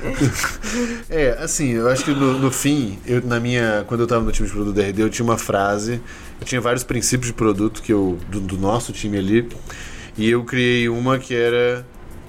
É, 1.11 1.37
assim, 1.41 1.71
eu 1.71 1.89
acho 1.89 2.05
que 2.05 2.13
no, 2.13 2.39
no 2.39 2.51
fim, 2.51 2.99
eu, 3.07 3.23
na 3.23 3.41
minha. 3.41 3.85
Quando 3.87 4.01
eu 4.01 4.07
tava 4.07 4.25
no 4.25 4.33
time 4.33 4.47
de 4.49 4.55
produto 4.55 4.75
da 4.75 4.83
RD, 4.83 5.03
eu 5.03 5.11
tinha 5.11 5.25
uma 5.25 5.39
frase, 5.39 6.01
eu 6.41 6.47
tinha 6.47 6.61
vários 6.61 6.85
princípios 6.85 7.29
de 7.29 7.33
produto 7.35 7.83
que 7.83 7.93
eu. 7.93 8.19
do, 8.31 8.41
do 8.41 8.57
nosso 8.59 8.93
time 8.93 9.19
ali. 9.19 9.49
E 10.17 10.31
eu 10.31 10.45
criei 10.45 10.89
uma 10.89 11.19
que 11.19 11.35
era 11.35 11.85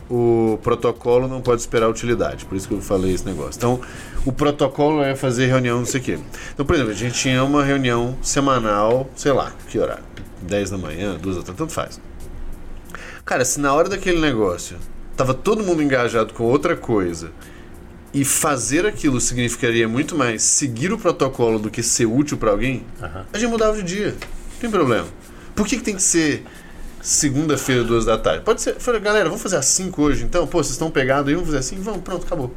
o 0.09 0.57
protocolo 0.63 1.27
não 1.27 1.41
pode 1.41 1.61
esperar 1.61 1.89
utilidade. 1.89 2.45
Por 2.45 2.55
isso 2.55 2.67
que 2.67 2.73
eu 2.73 2.81
falei 2.81 3.13
esse 3.13 3.25
negócio. 3.25 3.57
Então, 3.57 3.79
o 4.25 4.31
protocolo 4.31 5.03
é 5.03 5.15
fazer 5.15 5.47
reunião, 5.47 5.79
não 5.79 5.85
sei 5.85 6.01
o 6.01 6.03
quê. 6.03 6.19
Então, 6.53 6.65
por 6.65 6.75
exemplo, 6.75 6.91
a 6.91 6.95
gente 6.95 7.13
tinha 7.19 7.43
uma 7.43 7.63
reunião 7.63 8.17
semanal, 8.21 9.09
sei 9.15 9.31
lá, 9.31 9.51
que 9.67 9.79
horário? 9.79 10.03
10 10.41 10.69
da 10.69 10.77
manhã, 10.77 11.17
2 11.21 11.35
da 11.37 11.41
tarde, 11.43 11.57
tanto 11.57 11.73
faz. 11.73 11.99
Cara, 13.25 13.43
se 13.43 13.59
na 13.59 13.73
hora 13.73 13.89
daquele 13.89 14.19
negócio 14.19 14.77
tava 15.15 15.33
todo 15.33 15.63
mundo 15.63 15.81
engajado 15.81 16.33
com 16.33 16.43
outra 16.43 16.75
coisa 16.75 17.31
e 18.13 18.23
fazer 18.23 18.85
aquilo 18.85 19.19
significaria 19.19 19.87
muito 19.87 20.15
mais 20.15 20.43
seguir 20.43 20.93
o 20.93 20.97
protocolo 20.97 21.59
do 21.59 21.69
que 21.69 21.83
ser 21.83 22.05
útil 22.05 22.37
pra 22.37 22.51
alguém, 22.51 22.85
Aham. 23.01 23.25
a 23.33 23.37
gente 23.37 23.49
mudava 23.49 23.75
de 23.77 23.83
dia. 23.83 24.11
Não 24.53 24.59
tem 24.61 24.69
problema. 24.69 25.07
Por 25.55 25.67
que, 25.67 25.77
que 25.77 25.83
tem 25.83 25.95
que 25.95 26.01
ser 26.01 26.45
segunda-feira, 27.01 27.83
duas 27.83 28.05
da 28.05 28.17
tarde? 28.17 28.43
Pode 28.43 28.61
ser. 28.61 28.75
Falei, 28.75 29.01
galera, 29.01 29.25
vamos 29.25 29.41
fazer 29.41 29.57
às 29.57 29.65
5 29.65 30.01
hoje 30.01 30.23
então? 30.23 30.47
Pô, 30.47 30.59
vocês 30.63 30.73
estão 30.73 30.89
pegados 30.89 31.27
aí, 31.27 31.33
vamos 31.33 31.47
fazer 31.49 31.59
assim? 31.59 31.79
Vamos, 31.81 32.01
pronto, 32.01 32.25
acabou. 32.25 32.53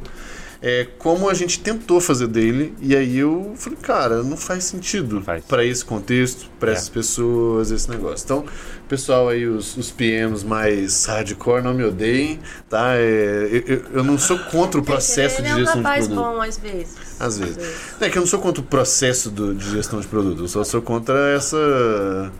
É 0.63 0.87
como 0.99 1.31
a 1.31 1.33
gente 1.33 1.59
tentou 1.61 2.03
fazer 2.03 2.27
dele, 2.27 2.75
e 2.83 2.95
aí 2.95 3.17
eu 3.17 3.55
falei, 3.57 3.79
cara, 3.81 4.23
não 4.23 4.37
faz 4.37 4.65
sentido 4.65 5.23
para 5.49 5.65
esse 5.65 5.83
contexto, 5.83 6.51
para 6.61 6.71
É. 6.73 6.75
essas 6.75 6.91
pessoas, 6.91 7.71
esse 7.71 7.89
negócio. 7.89 8.23
Então, 8.25 8.45
pessoal 8.87 9.31
aí, 9.31 9.47
os, 9.47 9.75
os 9.79 9.91
PMs 9.91 10.45
mais 10.45 11.07
hardcore, 11.07 11.63
não 11.63 11.73
me 11.73 11.83
odeiem, 11.83 12.39
tá? 12.69 12.93
É, 12.95 13.49
eu, 13.51 13.75
eu- 13.77 13.83
eu 13.95 14.05
não 14.05 14.19
sou 14.19 14.39
contra 14.39 14.79
o 14.79 14.85
processo 14.85 15.41
ele 15.41 15.45
de 15.45 15.49
é 15.49 15.55
um 15.55 15.59
gestão 15.61 15.77
de 15.77 15.83
rapaz 15.83 16.07
produto. 16.09 16.25
bom 16.35 16.43
às 16.43 16.59
vezes. 16.59 16.95
Às 17.19 17.39
vezes. 17.39 17.57
É 17.99 18.11
que 18.11 18.19
eu 18.19 18.21
não 18.21 18.27
sou 18.29 18.39
contra 18.41 18.61
o 18.61 18.65
processo 18.67 19.31
do- 19.31 19.55
de 19.55 19.71
gestão 19.71 19.99
de 19.99 20.07
produto, 20.09 20.43
eu 20.43 20.49
só 20.49 20.63
sou 20.63 20.83
contra 20.83 21.17
essa 21.35 22.31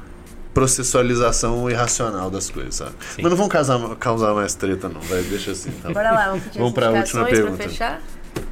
processualização 0.55 1.69
irracional 1.71 2.31
das 2.31 2.51
coisas, 2.51 2.75
sabe? 2.77 2.93
Sim. 3.15 3.23
Mas 3.23 3.31
não 3.31 3.37
vão 3.37 3.49
causar, 3.49 3.79
causar 3.97 4.35
mais 4.35 4.55
treta, 4.55 4.89
não, 4.89 5.01
vai, 5.01 5.23
deixa 5.23 5.53
assim. 5.53 5.71
Tá? 5.83 5.91
Bora 5.93 6.11
lá, 6.11 6.27
vamos 6.29 6.45
pedir 6.45 6.59
Vamos 6.59 6.75
pra 6.75 6.91
última 6.91 7.23
pra 7.25 7.31
pergunta. 7.33 7.63
fechar? 7.63 8.01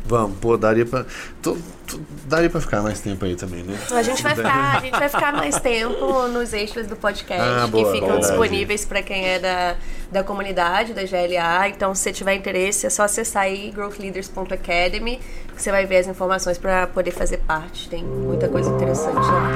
Vamos, 0.06 0.38
pô, 0.38 0.56
daria 0.56 0.84
pra. 0.86 1.04
Tô, 1.42 1.56
tô- 1.86 2.00
daria 2.26 2.48
pra 2.50 2.60
ficar 2.60 2.80
mais 2.82 2.98
tempo 3.00 3.24
aí 3.24 3.36
também, 3.36 3.62
né? 3.62 3.78
A 3.92 4.02
gente 4.02 4.22
vai 4.22 4.34
ficar, 4.36 4.76
a 4.76 4.80
gente 4.80 4.98
vai 4.98 5.08
ficar 5.08 5.32
mais 5.32 5.60
tempo 5.60 6.26
nos 6.28 6.52
extras 6.52 6.86
do 6.86 6.96
podcast 6.96 7.42
Ah, 7.46 7.66
boa, 7.66 7.84
que 7.84 7.92
ficam 7.92 8.08
verdade. 8.08 8.26
disponíveis 8.26 8.84
para 8.86 9.02
quem 9.02 9.28
é 9.28 9.38
da, 9.38 9.76
da 10.10 10.24
comunidade 10.24 10.94
da 10.94 11.02
GLA. 11.02 11.68
Então, 11.68 11.94
se 11.94 12.02
você 12.02 12.12
tiver 12.12 12.34
interesse, 12.34 12.86
é 12.86 12.90
só 12.90 13.02
acessar 13.04 13.42
aí 13.44 13.70
growthleaders.academy, 13.70 15.20
que 15.54 15.62
você 15.62 15.70
vai 15.70 15.84
ver 15.86 15.98
as 15.98 16.06
informações 16.08 16.56
para 16.58 16.86
poder 16.86 17.10
fazer 17.12 17.38
parte. 17.38 17.88
Tem 17.88 18.02
muita 18.02 18.48
coisa 18.48 18.70
interessante 18.70 19.14
lá. 19.14 19.50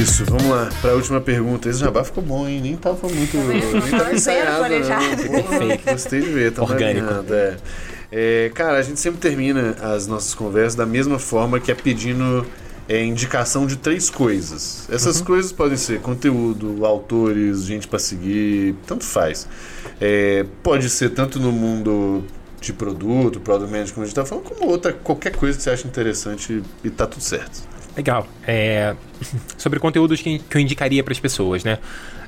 Isso, 0.00 0.24
vamos 0.26 0.46
lá, 0.46 0.68
pra 0.80 0.94
última 0.94 1.20
pergunta. 1.20 1.68
Esse 1.68 1.80
jabá 1.80 2.04
ficou 2.04 2.22
bom, 2.22 2.46
hein? 2.46 2.60
Nem 2.60 2.76
tava 2.76 3.08
muito. 3.08 3.36
Nem 3.36 3.60
tava 3.90 4.04
Zero 4.04 4.14
ensaiado. 4.14 4.58
planejado. 4.58 5.06
não. 5.30 5.42
Perfeito. 5.42 5.90
Gostei 5.90 6.20
de 6.20 6.28
ver, 6.28 6.52
tá 6.52 6.62
Orgânico. 6.62 7.08
é. 7.32 7.56
É, 8.12 8.50
cara, 8.54 8.78
a 8.78 8.82
gente 8.82 9.00
sempre 9.00 9.18
termina 9.20 9.74
as 9.82 10.06
nossas 10.06 10.32
conversas 10.34 10.74
da 10.76 10.86
mesma 10.86 11.18
forma 11.18 11.58
que 11.58 11.72
é 11.72 11.74
pedindo 11.74 12.46
é, 12.88 13.04
indicação 13.04 13.66
de 13.66 13.76
três 13.76 14.08
coisas. 14.08 14.86
Essas 14.90 15.20
coisas 15.20 15.50
podem 15.50 15.76
ser 15.76 16.00
conteúdo, 16.00 16.86
autores, 16.86 17.64
gente 17.64 17.88
pra 17.88 17.98
seguir, 17.98 18.76
tanto 18.86 19.04
faz. 19.04 19.48
É, 20.00 20.44
pode 20.62 20.88
ser 20.88 21.10
tanto 21.10 21.40
no 21.40 21.50
mundo 21.50 22.22
de 22.60 22.72
produto, 22.72 23.40
product 23.40 23.70
management, 23.70 23.94
como 23.94 24.04
a 24.04 24.06
gente 24.06 24.14
tá 24.14 24.24
falando, 24.24 24.44
como 24.44 24.70
outra, 24.70 24.92
qualquer 24.92 25.34
coisa 25.34 25.56
que 25.56 25.64
você 25.64 25.70
acha 25.70 25.86
interessante 25.88 26.62
e 26.84 26.90
tá 26.90 27.06
tudo 27.06 27.22
certo. 27.22 27.60
Legal. 27.96 28.26
É, 28.46 28.94
sobre 29.56 29.78
conteúdos 29.80 30.20
que, 30.20 30.38
que 30.38 30.56
eu 30.56 30.60
indicaria 30.60 31.02
para 31.02 31.12
as 31.12 31.20
pessoas, 31.20 31.64
né? 31.64 31.78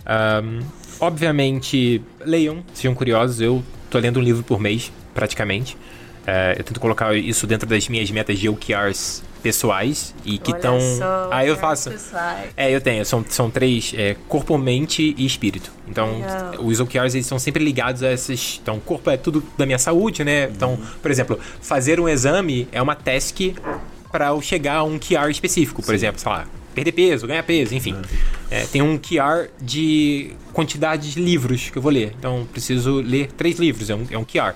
Ahn, 0.06 0.62
obviamente, 0.98 2.02
leiam, 2.24 2.64
sejam 2.72 2.94
curiosos. 2.94 3.40
Eu 3.40 3.62
tô 3.90 3.98
lendo 3.98 4.18
um 4.18 4.22
livro 4.22 4.42
por 4.42 4.58
mês, 4.58 4.90
praticamente. 5.14 5.76
É, 6.26 6.56
eu 6.58 6.64
tento 6.64 6.80
colocar 6.80 7.14
isso 7.14 7.46
dentro 7.46 7.66
das 7.66 7.88
minhas 7.88 8.10
metas 8.10 8.38
de 8.38 8.48
OKRs 8.48 9.22
pessoais 9.42 10.14
e 10.24 10.36
que 10.36 10.50
estão. 10.50 10.78
Ah, 11.30 11.44
eu 11.44 11.56
faço. 11.56 11.90
pessoais. 11.90 12.50
É, 12.56 12.70
eu 12.70 12.80
tenho. 12.80 13.04
São, 13.04 13.24
são 13.28 13.50
três: 13.50 13.94
é, 13.96 14.14
corpo, 14.28 14.58
mente 14.58 15.14
e 15.16 15.24
espírito. 15.24 15.72
Então, 15.86 16.18
Legal. 16.18 16.54
os 16.60 16.80
OKRs 16.80 17.14
eles 17.14 17.26
estão 17.26 17.38
sempre 17.38 17.64
ligados 17.64 18.02
a 18.02 18.12
esses. 18.12 18.60
Então, 18.62 18.76
o 18.76 18.80
corpo 18.80 19.08
é 19.08 19.16
tudo 19.16 19.42
da 19.56 19.64
minha 19.64 19.78
saúde, 19.78 20.22
né? 20.24 20.44
Então, 20.44 20.78
por 21.00 21.10
exemplo, 21.10 21.38
fazer 21.62 21.98
um 21.98 22.08
exame 22.08 22.68
é 22.72 22.82
uma 22.82 22.94
task 22.94 23.40
para 24.10 24.28
eu 24.28 24.40
chegar 24.40 24.76
a 24.76 24.84
um 24.84 24.98
QR 24.98 25.30
específico. 25.30 25.82
Por 25.82 25.94
exemplo, 25.94 26.20
sei 26.20 26.30
lá, 26.30 26.46
perder 26.74 26.92
peso, 26.92 27.26
ganhar 27.26 27.42
peso, 27.42 27.74
enfim. 27.74 27.94
É, 28.50 28.64
tem 28.66 28.80
um 28.80 28.98
QR 28.98 29.48
de 29.60 30.32
quantidade 30.52 31.12
de 31.12 31.20
livros 31.20 31.70
que 31.70 31.78
eu 31.78 31.82
vou 31.82 31.92
ler. 31.92 32.14
Então, 32.18 32.46
preciso 32.50 33.00
ler 33.00 33.30
três 33.32 33.58
livros, 33.58 33.90
é 33.90 33.94
um, 33.94 34.06
é 34.10 34.18
um 34.18 34.24
QR. 34.24 34.54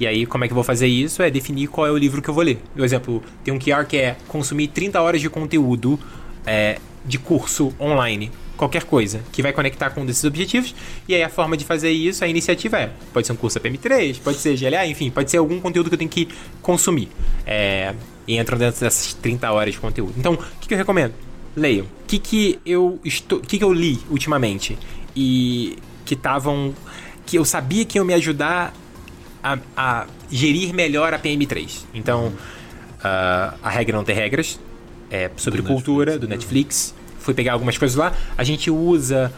E 0.00 0.06
aí, 0.06 0.26
como 0.26 0.44
é 0.44 0.46
que 0.46 0.52
eu 0.52 0.54
vou 0.56 0.64
fazer 0.64 0.86
isso? 0.86 1.22
É 1.22 1.30
definir 1.30 1.68
qual 1.68 1.86
é 1.86 1.90
o 1.90 1.96
livro 1.96 2.22
que 2.22 2.30
eu 2.30 2.34
vou 2.34 2.44
ler. 2.44 2.58
Por 2.74 2.84
exemplo, 2.84 3.22
tem 3.42 3.52
um 3.52 3.58
QR 3.58 3.84
que 3.84 3.96
é 3.96 4.16
consumir 4.28 4.68
30 4.68 5.00
horas 5.00 5.20
de 5.20 5.28
conteúdo 5.28 5.98
é, 6.46 6.78
de 7.04 7.18
curso 7.18 7.72
online. 7.80 8.30
Qualquer 8.58 8.84
coisa 8.84 9.22
que 9.32 9.40
vai 9.40 9.54
conectar 9.54 9.88
com 9.90 10.02
um 10.02 10.06
desses 10.06 10.24
objetivos. 10.24 10.74
E 11.08 11.14
aí, 11.14 11.22
a 11.22 11.30
forma 11.30 11.56
de 11.56 11.64
fazer 11.64 11.90
isso, 11.90 12.22
a 12.22 12.28
iniciativa 12.28 12.78
é: 12.78 12.90
pode 13.12 13.26
ser 13.26 13.32
um 13.32 13.36
curso 13.36 13.58
APM3, 13.58 14.20
pode 14.22 14.36
ser 14.36 14.54
GLA, 14.58 14.86
enfim, 14.86 15.10
pode 15.10 15.30
ser 15.30 15.38
algum 15.38 15.58
conteúdo 15.60 15.88
que 15.88 15.94
eu 15.94 15.98
tenho 15.98 16.10
que 16.10 16.28
consumir. 16.60 17.08
É, 17.46 17.94
e 18.26 18.36
entram 18.36 18.58
dentro 18.58 18.80
dessas 18.80 19.14
30 19.14 19.50
horas 19.50 19.72
de 19.72 19.80
conteúdo. 19.80 20.12
Então, 20.18 20.34
o 20.34 20.38
que, 20.60 20.68
que 20.68 20.74
eu 20.74 20.78
recomendo? 20.78 21.14
Leiam. 21.56 21.86
O 21.86 22.06
que, 22.06 22.18
que 22.18 22.60
eu 22.66 23.00
estou. 23.02 23.38
O 23.38 23.42
que, 23.42 23.58
que 23.58 23.64
eu 23.64 23.72
li 23.72 23.98
ultimamente? 24.10 24.78
E 25.16 25.78
que 26.04 26.14
estavam. 26.14 26.74
Que 27.24 27.38
eu 27.38 27.44
sabia 27.44 27.84
que 27.84 27.96
iam 27.96 28.04
me 28.04 28.14
ajudar 28.14 28.74
a, 29.42 29.58
a 29.76 30.06
gerir 30.30 30.74
melhor 30.74 31.14
a 31.14 31.18
PM3. 31.18 31.84
Então, 31.94 32.32
ah, 33.02 33.54
a 33.62 33.70
regra 33.70 33.96
não 33.96 34.04
ter 34.04 34.14
regras. 34.14 34.60
É 35.10 35.30
sobre 35.36 35.62
Do 35.62 35.68
cultura, 35.68 36.12
Netflix, 36.12 36.20
do? 36.20 36.28
Netflix. 36.28 36.94
Fui 37.28 37.34
pegar 37.34 37.52
algumas 37.52 37.76
coisas 37.76 37.94
lá. 37.94 38.14
A 38.38 38.42
gente 38.42 38.70
usa 38.70 39.30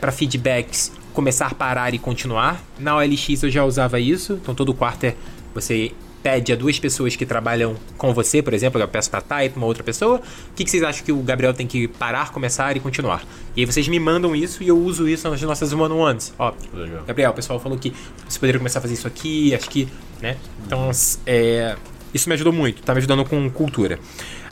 para 0.00 0.10
feedbacks 0.10 0.90
começar, 1.14 1.54
parar 1.54 1.94
e 1.94 1.98
continuar. 1.98 2.60
Na 2.76 2.96
OLX 2.96 3.40
eu 3.40 3.48
já 3.48 3.64
usava 3.64 4.00
isso. 4.00 4.32
Então, 4.42 4.52
todo 4.52 4.74
quarter 4.74 5.14
você 5.54 5.92
pede 6.24 6.52
a 6.52 6.56
duas 6.56 6.76
pessoas 6.80 7.14
que 7.14 7.24
trabalham 7.24 7.76
com 7.96 8.12
você, 8.12 8.42
por 8.42 8.52
exemplo, 8.52 8.80
eu 8.80 8.88
peço 8.88 9.08
para 9.08 9.20
Type, 9.20 9.56
uma 9.56 9.66
outra 9.66 9.84
pessoa. 9.84 10.16
O 10.16 10.54
que, 10.56 10.64
que 10.64 10.70
vocês 10.72 10.82
acham 10.82 11.04
que 11.04 11.12
o 11.12 11.22
Gabriel 11.22 11.54
tem 11.54 11.68
que 11.68 11.86
parar, 11.86 12.32
começar 12.32 12.76
e 12.76 12.80
continuar? 12.80 13.24
E 13.54 13.60
aí 13.60 13.64
vocês 13.64 13.86
me 13.86 14.00
mandam 14.00 14.34
isso 14.34 14.60
e 14.60 14.66
eu 14.66 14.76
uso 14.76 15.08
isso 15.08 15.30
nas 15.30 15.40
nossas 15.42 15.72
one-on-ones. 15.72 16.34
Ó, 16.36 16.52
Legal. 16.74 17.04
Gabriel, 17.06 17.30
o 17.30 17.34
pessoal 17.34 17.60
falou 17.60 17.78
que 17.78 17.92
você 18.28 18.40
poderia 18.40 18.58
começar 18.58 18.80
a 18.80 18.82
fazer 18.82 18.94
isso 18.94 19.06
aqui, 19.06 19.54
acho 19.54 19.70
que, 19.70 19.88
né? 20.20 20.36
Então, 20.66 20.90
é, 21.24 21.76
isso 22.12 22.28
me 22.28 22.34
ajudou 22.34 22.52
muito, 22.52 22.82
tá 22.82 22.92
me 22.92 22.98
ajudando 22.98 23.24
com 23.24 23.48
cultura. 23.48 24.00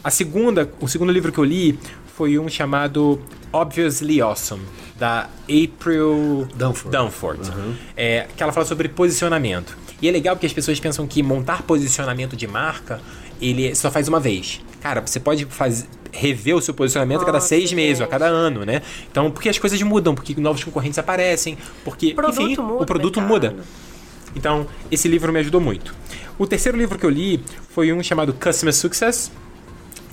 A 0.04 0.10
segunda, 0.10 0.70
o 0.80 0.86
segundo 0.86 1.10
livro 1.10 1.32
que 1.32 1.38
eu 1.38 1.44
li 1.44 1.76
foi 2.16 2.38
um 2.38 2.48
chamado 2.48 3.20
Obviously 3.52 4.20
Awesome, 4.20 4.62
da 4.96 5.28
April 5.48 6.48
Dunford. 6.54 6.96
Dunford. 6.96 7.52
É, 7.96 8.26
que 8.36 8.42
ela 8.42 8.52
fala 8.52 8.66
sobre 8.66 8.88
posicionamento. 8.88 9.76
E 10.00 10.08
é 10.08 10.10
legal 10.12 10.36
porque 10.36 10.46
as 10.46 10.52
pessoas 10.52 10.78
pensam 10.78 11.06
que 11.06 11.22
montar 11.22 11.62
posicionamento 11.62 12.36
de 12.36 12.46
marca, 12.46 13.00
ele 13.40 13.74
só 13.74 13.90
faz 13.90 14.08
uma 14.08 14.20
vez. 14.20 14.60
Cara, 14.80 15.00
você 15.00 15.18
pode 15.18 15.44
fazer 15.46 15.86
rever 16.12 16.54
o 16.54 16.60
seu 16.60 16.72
posicionamento 16.72 17.22
a 17.22 17.24
cada 17.24 17.38
Nossa, 17.38 17.48
seis 17.48 17.72
meses, 17.72 18.00
ou 18.00 18.06
a 18.06 18.08
cada 18.08 18.26
ano, 18.26 18.64
né? 18.64 18.82
Então, 19.10 19.30
porque 19.32 19.48
as 19.48 19.58
coisas 19.58 19.82
mudam, 19.82 20.14
porque 20.14 20.40
novos 20.40 20.62
concorrentes 20.62 20.98
aparecem, 20.98 21.58
porque, 21.84 22.12
O 22.12 22.14
produto 22.14 22.42
enfim, 22.42 22.62
muda, 22.62 22.82
o 22.82 22.86
produto 22.86 23.20
mercado. 23.20 23.52
muda. 23.52 23.64
Então, 24.36 24.66
esse 24.90 25.08
livro 25.08 25.32
me 25.32 25.40
ajudou 25.40 25.60
muito. 25.60 25.92
O 26.38 26.46
terceiro 26.46 26.78
livro 26.78 26.96
que 26.98 27.04
eu 27.04 27.10
li 27.10 27.42
foi 27.70 27.92
um 27.92 28.00
chamado 28.02 28.32
Customer 28.32 28.72
Success, 28.72 29.32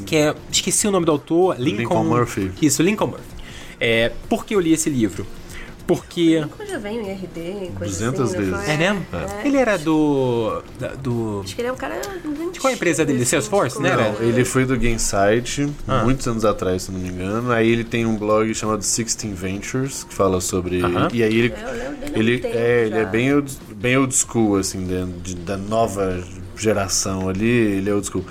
que 0.05 0.15
é. 0.15 0.35
Esqueci 0.51 0.87
o 0.87 0.91
nome 0.91 1.05
do 1.05 1.11
autor. 1.11 1.55
Lincoln, 1.59 1.77
Lincoln 1.81 2.03
Murphy. 2.03 2.51
Isso, 2.61 2.81
Lincoln 2.83 3.07
Murphy. 3.07 3.23
É, 3.79 4.11
por 4.29 4.45
que 4.45 4.53
eu 4.55 4.59
li 4.59 4.73
esse 4.73 4.89
livro? 4.89 5.25
Porque. 5.87 6.45
Quando 6.55 6.69
já 6.69 6.77
vem 6.77 6.97
em 6.99 7.11
RD, 7.11 7.39
em 7.65 7.71
coisa 7.71 8.11
200 8.11 8.21
assim, 8.21 8.37
vezes. 8.51 8.69
É 8.69 8.77
mesmo? 8.77 9.05
É. 9.11 9.47
Ele 9.47 9.57
era 9.57 9.77
do. 9.77 10.61
da- 10.79 10.93
do. 10.93 11.41
Acho 11.43 11.55
que 11.55 11.61
ele 11.61 11.67
é 11.67 11.71
um 11.71 11.75
cara 11.75 11.99
muito 12.23 12.61
Qual 12.61 12.69
é 12.69 12.73
a 12.73 12.75
empresa 12.77 13.03
dele? 13.03 13.17
antigo, 13.19 13.29
Salesforce, 13.31 13.75
assim, 13.77 13.83
né? 13.83 13.89
tipo, 13.97 14.21
Não, 14.23 14.29
ele 14.29 14.45
foi 14.45 14.63
do 14.63 14.77
Gainsight 14.77 15.67
Ah. 15.87 16.03
muitos 16.03 16.25
anos 16.27 16.45
atrás, 16.45 16.83
se 16.83 16.91
não 16.91 16.99
me 16.99 17.09
engano. 17.09 17.51
Aí 17.51 17.67
ele 17.69 17.83
tem 17.83 18.05
um 18.05 18.15
blog 18.15 18.53
chamado 18.53 18.83
Sixteen 18.83 19.33
Ventures, 19.33 20.03
que 20.05 20.13
fala 20.13 20.39
sobre. 20.39 20.81
Aham. 20.81 21.09
E 21.11 21.23
aí 21.23 21.35
ele. 21.39 21.53
Eu 21.57 21.57
lembro 21.57 21.71
dele 21.73 21.83
há 21.83 22.15
um 22.15 22.19
Ele 22.19 22.41
é, 22.45 22.85
ele 22.85 22.97
é 22.97 23.05
bem 23.05 23.33
old, 23.33 23.51
bem 23.75 23.97
old 23.97 24.15
school, 24.15 24.57
assim, 24.57 24.85
de- 24.85 25.33
de- 25.33 25.35
da 25.35 25.57
nova 25.57 26.23
geração 26.55 27.27
ali, 27.27 27.45
ele 27.49 27.89
é 27.89 27.93
old 27.93 28.05
school. 28.07 28.23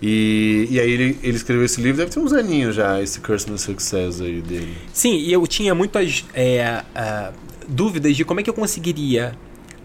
E, 0.00 0.68
e 0.70 0.80
aí 0.80 0.90
ele, 0.90 1.18
ele 1.22 1.36
escreveu 1.36 1.64
esse 1.64 1.80
livro, 1.80 1.98
deve 1.98 2.10
ter 2.10 2.20
uns 2.20 2.32
aninhos 2.32 2.76
já, 2.76 3.02
esse 3.02 3.20
Customer 3.20 3.58
Success 3.58 4.20
aí 4.20 4.40
dele. 4.40 4.76
Sim, 4.92 5.16
e 5.16 5.32
eu 5.32 5.44
tinha 5.46 5.74
muitas 5.74 6.24
é, 6.32 6.82
ah, 6.94 7.32
dúvidas 7.68 8.16
de 8.16 8.24
como 8.24 8.40
é 8.40 8.42
que 8.42 8.50
eu 8.50 8.54
conseguiria 8.54 9.34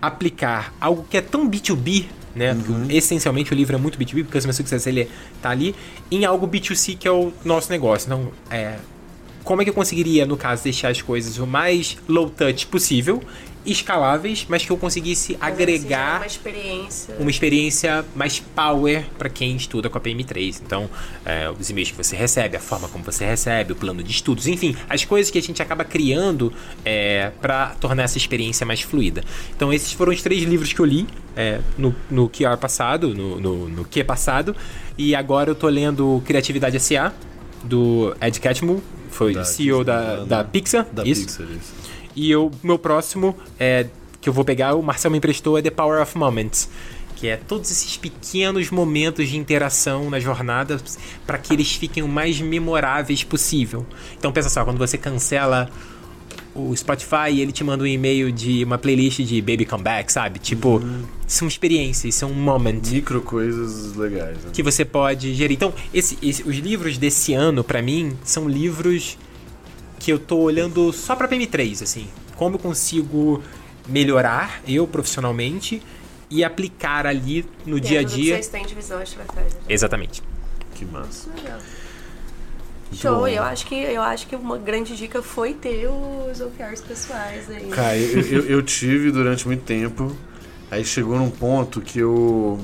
aplicar 0.01 0.73
algo 0.79 1.05
que 1.09 1.17
é 1.17 1.21
tão 1.21 1.49
B2B, 1.49 2.05
né? 2.35 2.53
Porque, 2.53 2.95
essencialmente 2.95 3.51
o 3.51 3.55
livro 3.55 3.75
é 3.75 3.79
muito 3.79 3.97
B2B, 3.97 4.05
porque 4.05 4.21
o 4.21 4.25
Customer 4.31 4.53
Success 4.53 4.85
ele 4.85 5.09
tá 5.41 5.49
ali, 5.49 5.73
em 6.11 6.25
algo 6.25 6.47
B2C 6.47 6.97
que 6.97 7.07
é 7.07 7.11
o 7.11 7.31
nosso 7.43 7.71
negócio. 7.71 8.07
Então, 8.07 8.31
é, 8.51 8.75
como 9.43 9.61
é 9.61 9.63
que 9.63 9.69
eu 9.69 9.73
conseguiria, 9.73 10.25
no 10.25 10.37
caso, 10.37 10.63
deixar 10.63 10.89
as 10.89 11.01
coisas 11.01 11.37
o 11.37 11.47
mais 11.47 11.97
low 12.07 12.29
touch 12.29 12.67
possível, 12.67 13.21
escaláveis, 13.65 14.45
mas 14.49 14.65
que 14.65 14.71
eu 14.71 14.77
conseguisse 14.77 15.37
Mas, 15.39 15.51
agregar 15.53 16.17
uma 16.17 16.25
experiência. 16.27 17.15
uma 17.19 17.29
experiência 17.29 18.05
mais 18.15 18.39
power 18.39 19.05
para 19.17 19.29
quem 19.29 19.55
estuda 19.55 19.89
com 19.89 19.97
a 19.97 20.01
PM3. 20.01 20.61
Então, 20.65 20.89
é, 21.25 21.49
os 21.49 21.69
e-mails 21.69 21.91
que 21.91 21.97
você 21.97 22.15
recebe, 22.15 22.57
a 22.57 22.59
forma 22.59 22.87
como 22.89 23.03
você 23.03 23.25
recebe, 23.25 23.73
o 23.73 23.75
plano 23.75 24.03
de 24.03 24.11
estudos, 24.11 24.47
enfim, 24.47 24.75
as 24.89 25.05
coisas 25.05 25.31
que 25.31 25.37
a 25.37 25.41
gente 25.41 25.61
acaba 25.61 25.83
criando 25.83 26.51
é, 26.83 27.31
para 27.41 27.67
tornar 27.79 28.03
essa 28.03 28.17
experiência 28.17 28.65
mais 28.65 28.81
fluida. 28.81 29.23
Então, 29.55 29.71
esses 29.71 29.91
foram 29.93 30.11
os 30.11 30.21
três 30.21 30.43
livros 30.43 30.73
que 30.73 30.79
eu 30.79 30.85
li 30.85 31.07
é, 31.35 31.59
no, 31.77 31.95
no 32.11 32.29
QR 32.29 32.57
passado, 32.57 33.13
no, 33.13 33.39
no, 33.39 33.69
no 33.69 33.85
Q 33.85 34.03
passado, 34.03 34.55
e 34.97 35.15
agora 35.15 35.49
eu 35.51 35.55
tô 35.55 35.67
lendo 35.67 36.21
Criatividade 36.25 36.75
S.A. 36.77 37.11
do 37.63 38.15
Ed 38.21 38.39
Catmull, 38.39 38.83
foi 39.09 39.33
Da 39.33 39.43
CEO 39.45 39.83
da, 39.83 40.17
da 40.17 40.23
da- 40.25 40.43
Pixar. 40.43 40.85
Da 40.91 41.03
isso. 41.03 41.25
Pixar, 41.25 41.45
isso. 41.47 41.82
E 42.15 42.29
eu, 42.29 42.51
meu 42.63 42.77
próximo 42.77 43.35
é 43.59 43.87
que 44.21 44.29
eu 44.29 44.33
vou 44.33 44.45
pegar, 44.45 44.75
o 44.75 44.81
Marcel 44.81 45.11
me 45.11 45.17
emprestou, 45.17 45.57
é 45.57 45.61
The 45.61 45.69
Power 45.71 46.01
of 46.01 46.17
Moments. 46.17 46.69
Que 47.15 47.27
é 47.27 47.37
todos 47.37 47.71
esses 47.71 47.95
pequenos 47.95 48.69
momentos 48.69 49.29
de 49.29 49.37
interação 49.37 50.09
na 50.09 50.19
jornada 50.19 50.79
para 51.25 51.37
que 51.37 51.53
eles 51.53 51.73
fiquem 51.73 52.03
o 52.03 52.07
mais 52.07 52.41
memoráveis 52.41 53.23
possível. 53.23 53.85
Então 54.17 54.31
pensa 54.31 54.49
só, 54.49 54.63
quando 54.65 54.77
você 54.77 54.97
cancela 54.97 55.69
o 56.55 56.75
Spotify 56.75 57.39
ele 57.39 57.51
te 57.51 57.63
manda 57.63 57.83
um 57.83 57.87
e-mail 57.87 58.31
de 58.31 58.63
uma 58.63 58.77
playlist 58.77 59.21
de 59.21 59.41
Baby 59.41 59.65
Comeback, 59.65 60.11
sabe? 60.11 60.37
Tipo, 60.37 60.81
isso 61.27 61.43
é 61.43 61.45
uma 61.45 61.49
experiência, 61.49 62.07
isso 62.07 62.23
é 62.25 62.27
um 62.27 62.33
moment 62.33 62.79
Micro 62.91 63.21
coisas 63.21 63.95
legais. 63.95 64.37
Né? 64.37 64.51
que 64.53 64.61
você 64.61 64.85
pode 64.85 65.33
gerir. 65.33 65.55
Então, 65.55 65.73
esse, 65.93 66.15
esse- 66.21 66.43
os 66.43 66.57
livros 66.57 66.97
desse 66.97 67.33
ano, 67.33 67.63
pra 67.63 67.81
mim, 67.81 68.13
são 68.23 68.47
livros 68.47 69.17
que 70.03 70.11
eu 70.11 70.19
tô 70.19 70.37
olhando 70.39 70.91
só 70.91 71.15
pra 71.15 71.29
PM3, 71.29 71.81
assim. 71.81 72.09
Como 72.35 72.55
eu 72.55 72.59
consigo 72.59 73.41
melhorar 73.87 74.61
eu 74.67 74.85
profissionalmente 74.85 75.81
e 76.29 76.43
aplicar 76.43 77.07
ali 77.07 77.45
no 77.65 77.79
dia 77.79 78.01
a 78.01 78.03
dia. 78.03 78.35
Vocês 78.35 78.49
têm 78.49 78.65
de 78.65 78.75
visão 78.75 79.01
estratégica. 79.01 79.61
Exatamente. 79.69 80.21
Que 80.75 80.83
massa. 80.83 81.29
Legal. 81.33 81.57
Muito 82.89 83.01
Show, 83.01 83.19
bom. 83.19 83.27
eu 83.27 83.43
acho 83.43 83.65
que 83.65 83.75
eu 83.75 84.01
acho 84.01 84.27
que 84.27 84.35
uma 84.35 84.57
grande 84.57 84.93
dica 84.97 85.21
foi 85.23 85.53
ter 85.53 85.87
os 85.87 86.41
OKRs 86.41 86.81
pessoais 86.81 87.49
aí. 87.49 87.69
Cara, 87.69 87.97
eu, 87.97 88.21
eu, 88.21 88.45
eu 88.45 88.61
tive 88.61 89.09
durante 89.09 89.47
muito 89.47 89.63
tempo. 89.63 90.13
Aí 90.69 90.83
chegou 90.83 91.17
num 91.17 91.29
ponto 91.29 91.79
que 91.79 91.99
eu. 91.99 92.59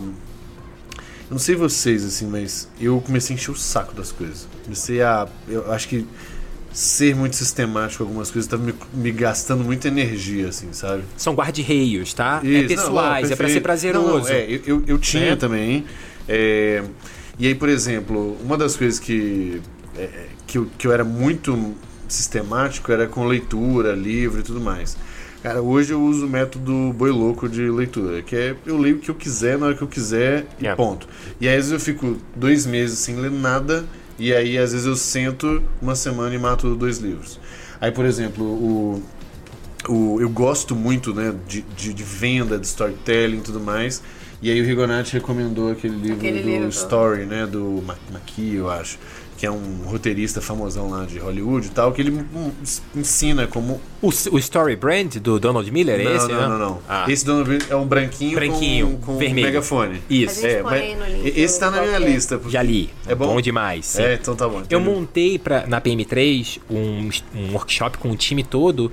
Eu 0.98 1.32
não 1.32 1.40
sei 1.40 1.56
vocês, 1.56 2.04
assim, 2.04 2.28
mas 2.28 2.68
eu 2.82 3.00
comecei 3.00 3.34
a 3.34 3.40
encher 3.40 3.52
o 3.52 3.56
saco 3.56 3.94
das 3.94 4.12
coisas. 4.12 4.46
Comecei 4.66 5.02
a. 5.02 5.26
Eu 5.48 5.72
acho 5.72 5.88
que 5.88 6.06
ser 6.72 7.16
muito 7.16 7.36
sistemático 7.36 8.04
em 8.04 8.06
algumas 8.08 8.30
coisas 8.30 8.46
estava 8.46 8.64
me, 8.64 8.74
me 8.94 9.12
gastando 9.12 9.64
muita 9.64 9.88
energia, 9.88 10.50
assim, 10.50 10.68
sabe? 10.72 11.04
São 11.18 11.34
guarda-reios, 11.34 12.14
tá? 12.14 12.42
é 12.44 12.48
Isso, 12.48 12.76
pessoais, 12.76 13.28
não, 13.28 13.34
é 13.34 13.36
pra 13.36 13.50
ser 13.50 13.62
prazeroso. 13.62 14.30
Não, 14.30 14.36
é, 14.36 14.46
eu, 14.46 14.62
eu, 14.66 14.84
eu 14.88 14.98
tinha 14.98 15.32
Né? 15.32 15.36
também. 15.36 15.86
é, 16.28 16.84
e 17.38 17.48
aí, 17.48 17.56
por 17.56 17.70
exemplo, 17.70 18.38
uma 18.44 18.58
das 18.58 18.76
coisas 18.76 19.00
que, 19.00 19.62
é, 19.98 20.10
que, 20.46 20.58
eu, 20.58 20.68
que 20.78 20.86
eu 20.86 20.92
era 20.92 21.04
muito 21.06 21.74
sistemático 22.08 22.92
era 22.92 23.08
com 23.08 23.26
leitura, 23.26 23.94
livro 23.94 24.40
e 24.42 24.44
tudo 24.44 24.60
mais. 24.60 24.98
Cara, 25.42 25.62
hoje 25.62 25.94
eu 25.94 26.02
uso 26.04 26.26
o 26.26 26.30
método 26.30 26.94
boi 26.98 27.12
louco 27.12 27.48
de 27.48 27.62
leitura, 27.70 28.22
que 28.22 28.36
é 28.36 28.56
eu 28.66 28.78
leio 28.78 28.98
o 28.98 29.00
que 29.00 29.10
eu 29.10 29.16
quiser 29.16 29.58
na 29.58 29.68
hora 29.68 29.76
que 29.76 29.82
eu 29.82 29.88
quiser 29.88 30.46
e 30.60 30.64
Yeah. 30.64 30.76
ponto. 30.76 31.08
E 31.40 31.48
aí, 31.48 31.54
às 31.56 31.70
vezes 31.70 31.72
eu 31.72 31.80
fico 31.80 32.18
dois 32.36 32.66
meses 32.66 33.00
sem 33.00 33.16
ler 33.16 33.32
nada, 33.32 33.86
e 34.20 34.34
aí 34.34 34.58
às 34.58 34.72
vezes 34.72 34.86
eu 34.86 34.96
sento 34.96 35.64
uma 35.82 35.96
semana 35.96 36.34
e 36.36 36.38
mato 36.38 36.76
dois 36.76 36.98
livros. 36.98 37.40
Aí, 37.82 37.92
por 37.92 38.06
exemplo, 38.06 38.44
o, 38.46 39.04
o, 39.88 40.22
eu 40.22 40.30
gosto 40.30 40.76
muito 40.76 41.14
né, 41.14 41.34
de, 41.48 41.62
de, 41.62 41.94
de 41.94 42.04
venda, 42.04 42.58
de 42.60 42.68
storytelling 42.68 43.38
e 43.38 43.42
tudo 43.42 43.60
mais. 43.60 44.02
E 44.42 44.50
aí 44.50 44.62
o 44.62 44.66
Rigonati 44.66 45.14
recomendou 45.14 45.72
aquele 45.72 45.96
livro 45.98 46.18
Aquele 46.18 46.42
do 46.42 46.48
livro. 46.48 46.70
Story, 46.70 47.26
né? 47.26 47.46
Do 47.46 47.84
Ma- 47.86 47.98
Maki, 48.12 48.56
eu 48.56 48.70
acho. 48.70 48.98
Que 49.40 49.46
é 49.46 49.52
um 49.52 49.84
roteirista 49.86 50.42
famosão 50.42 50.90
lá 50.90 51.06
de 51.06 51.18
Hollywood 51.18 51.68
e 51.68 51.70
tal, 51.70 51.94
que 51.94 52.02
ele 52.02 52.12
hum, 52.12 52.52
ensina 52.94 53.48
como. 53.48 53.80
O, 54.02 54.10
o 54.10 54.38
Story 54.38 54.76
Brand 54.76 55.16
do 55.16 55.40
Donald 55.40 55.72
Miller 55.72 56.02
é 56.02 56.04
não, 56.04 56.16
esse, 56.16 56.28
não, 56.28 56.42
né? 56.42 56.48
não, 56.50 56.60
não. 56.60 56.80
Ah. 56.90 57.06
Esse 57.08 57.26
Donald 57.26 57.48
Trump 57.50 57.72
é 57.72 57.76
um 57.78 57.86
branquinho, 57.88 58.36
Branquinho, 58.36 58.88
com, 58.98 59.14
com 59.14 59.18
vermelho. 59.18 59.48
megafone. 59.48 60.02
Isso. 60.10 60.46
É, 60.46 60.62
mas 60.62 60.84
esse 61.38 61.58
tá 61.58 61.72
na 61.72 61.82
minha 61.84 61.96
é. 61.96 62.00
lista. 62.00 62.38
porque- 62.38 62.52
Já 62.52 62.62
li. 62.62 62.90
É 63.08 63.16
bom? 63.16 63.40
demais. 63.40 63.86
sim. 63.86 64.02
É, 64.02 64.16
então 64.16 64.36
tá 64.36 64.46
bom. 64.46 64.58
Eu 64.70 64.80
entendi. 64.80 64.84
montei 64.84 65.40
pra, 65.40 65.66
na 65.66 65.80
PM3 65.80 66.60
um, 66.70 67.10
um 67.34 67.54
workshop 67.54 67.98
com 67.98 68.12
o 68.12 68.18
time 68.18 68.44
todo 68.44 68.92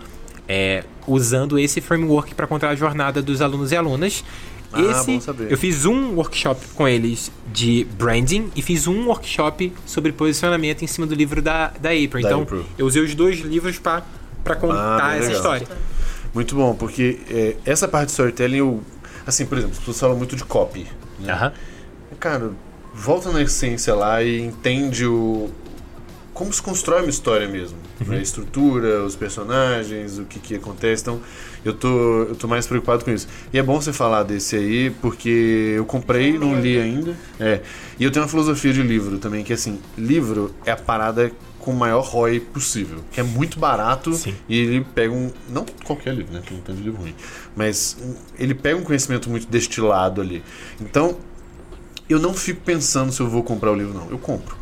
é, 0.48 0.84
usando 1.08 1.58
esse 1.58 1.80
framework 1.80 2.36
para 2.36 2.46
contar 2.46 2.68
a 2.68 2.74
jornada 2.76 3.20
dos 3.20 3.42
alunos 3.42 3.72
e 3.72 3.76
alunas. 3.76 4.24
Ah, 4.72 4.82
esse, 4.82 5.12
bom 5.12 5.20
saber. 5.20 5.50
eu 5.52 5.56
fiz 5.56 5.84
um 5.86 6.14
workshop 6.14 6.60
com 6.74 6.86
eles 6.88 7.30
de 7.52 7.86
branding 7.98 8.50
e 8.54 8.62
fiz 8.62 8.86
um 8.86 9.06
workshop 9.06 9.72
sobre 9.86 10.12
posicionamento 10.12 10.82
em 10.82 10.86
cima 10.86 11.06
do 11.06 11.14
livro 11.14 11.40
da, 11.40 11.68
da 11.80 11.90
April. 11.90 12.10
Da 12.10 12.20
Então, 12.20 12.42
April. 12.42 12.64
eu 12.76 12.86
usei 12.86 13.02
os 13.02 13.14
dois 13.14 13.38
livros 13.40 13.78
para 13.78 14.02
contar 14.58 15.00
Ah, 15.02 15.16
essa 15.16 15.26
legal. 15.28 15.36
história. 15.36 15.68
Muito 16.34 16.54
bom, 16.54 16.74
porque 16.74 17.20
é, 17.30 17.56
essa 17.64 17.88
parte 17.88 18.06
de 18.06 18.12
storytelling, 18.12 18.58
eu. 18.58 18.82
Assim, 19.26 19.46
por 19.46 19.56
exemplo, 19.58 19.72
as 19.74 19.78
pessoas 19.78 19.98
falam 20.00 20.16
muito 20.16 20.36
de 20.36 20.44
copy. 20.44 20.86
Né? 21.18 21.52
Cara, 22.20 22.50
volta 22.94 23.32
na 23.32 23.42
essência 23.42 23.94
lá 23.94 24.22
e 24.22 24.40
entende 24.40 25.06
o. 25.06 25.50
Como 26.34 26.52
se 26.52 26.60
constrói 26.60 27.00
uma 27.00 27.08
história 27.10 27.48
mesmo. 27.48 27.78
né? 28.06 28.18
A 28.18 28.20
estrutura, 28.20 29.02
os 29.04 29.16
personagens, 29.16 30.18
o 30.18 30.24
que, 30.26 30.38
que 30.38 30.54
acontece. 30.56 31.02
Então, 31.02 31.20
eu 31.68 31.74
tô, 31.74 32.22
eu 32.22 32.34
tô 32.36 32.46
mais 32.46 32.66
preocupado 32.66 33.04
com 33.04 33.10
isso. 33.10 33.26
E 33.52 33.58
é 33.58 33.62
bom 33.62 33.80
você 33.80 33.92
falar 33.92 34.22
desse 34.22 34.56
aí, 34.56 34.90
porque 35.02 35.74
eu 35.76 35.84
comprei, 35.84 36.38
não 36.38 36.60
li 36.60 36.78
ainda. 36.78 37.16
É. 37.40 37.60
E 37.98 38.04
eu 38.04 38.10
tenho 38.10 38.24
uma 38.24 38.28
filosofia 38.28 38.72
de 38.72 38.82
livro 38.82 39.18
também, 39.18 39.42
que 39.42 39.52
assim, 39.52 39.78
livro 39.96 40.54
é 40.64 40.72
a 40.72 40.76
parada 40.76 41.32
com 41.58 41.72
o 41.72 41.76
maior 41.76 42.02
ROI 42.04 42.38
possível. 42.38 42.98
Que 43.10 43.20
é 43.20 43.24
muito 43.24 43.58
barato 43.58 44.12
Sim. 44.12 44.34
e 44.48 44.56
ele 44.56 44.86
pega 44.94 45.12
um. 45.12 45.32
Não 45.48 45.66
qualquer 45.84 46.14
livro, 46.14 46.32
né? 46.32 46.40
Tem 46.46 46.56
um 46.56 46.60
tanto 46.60 46.78
de 46.78 46.84
livro 46.84 47.00
ruim. 47.00 47.14
Mas 47.56 47.96
ele 48.38 48.54
pega 48.54 48.78
um 48.78 48.84
conhecimento 48.84 49.28
muito 49.28 49.48
destilado 49.48 50.20
ali. 50.20 50.44
Então, 50.80 51.16
eu 52.08 52.20
não 52.20 52.32
fico 52.32 52.60
pensando 52.60 53.10
se 53.10 53.20
eu 53.20 53.28
vou 53.28 53.42
comprar 53.42 53.72
o 53.72 53.74
livro, 53.74 53.92
não. 53.92 54.08
Eu 54.08 54.18
compro. 54.18 54.56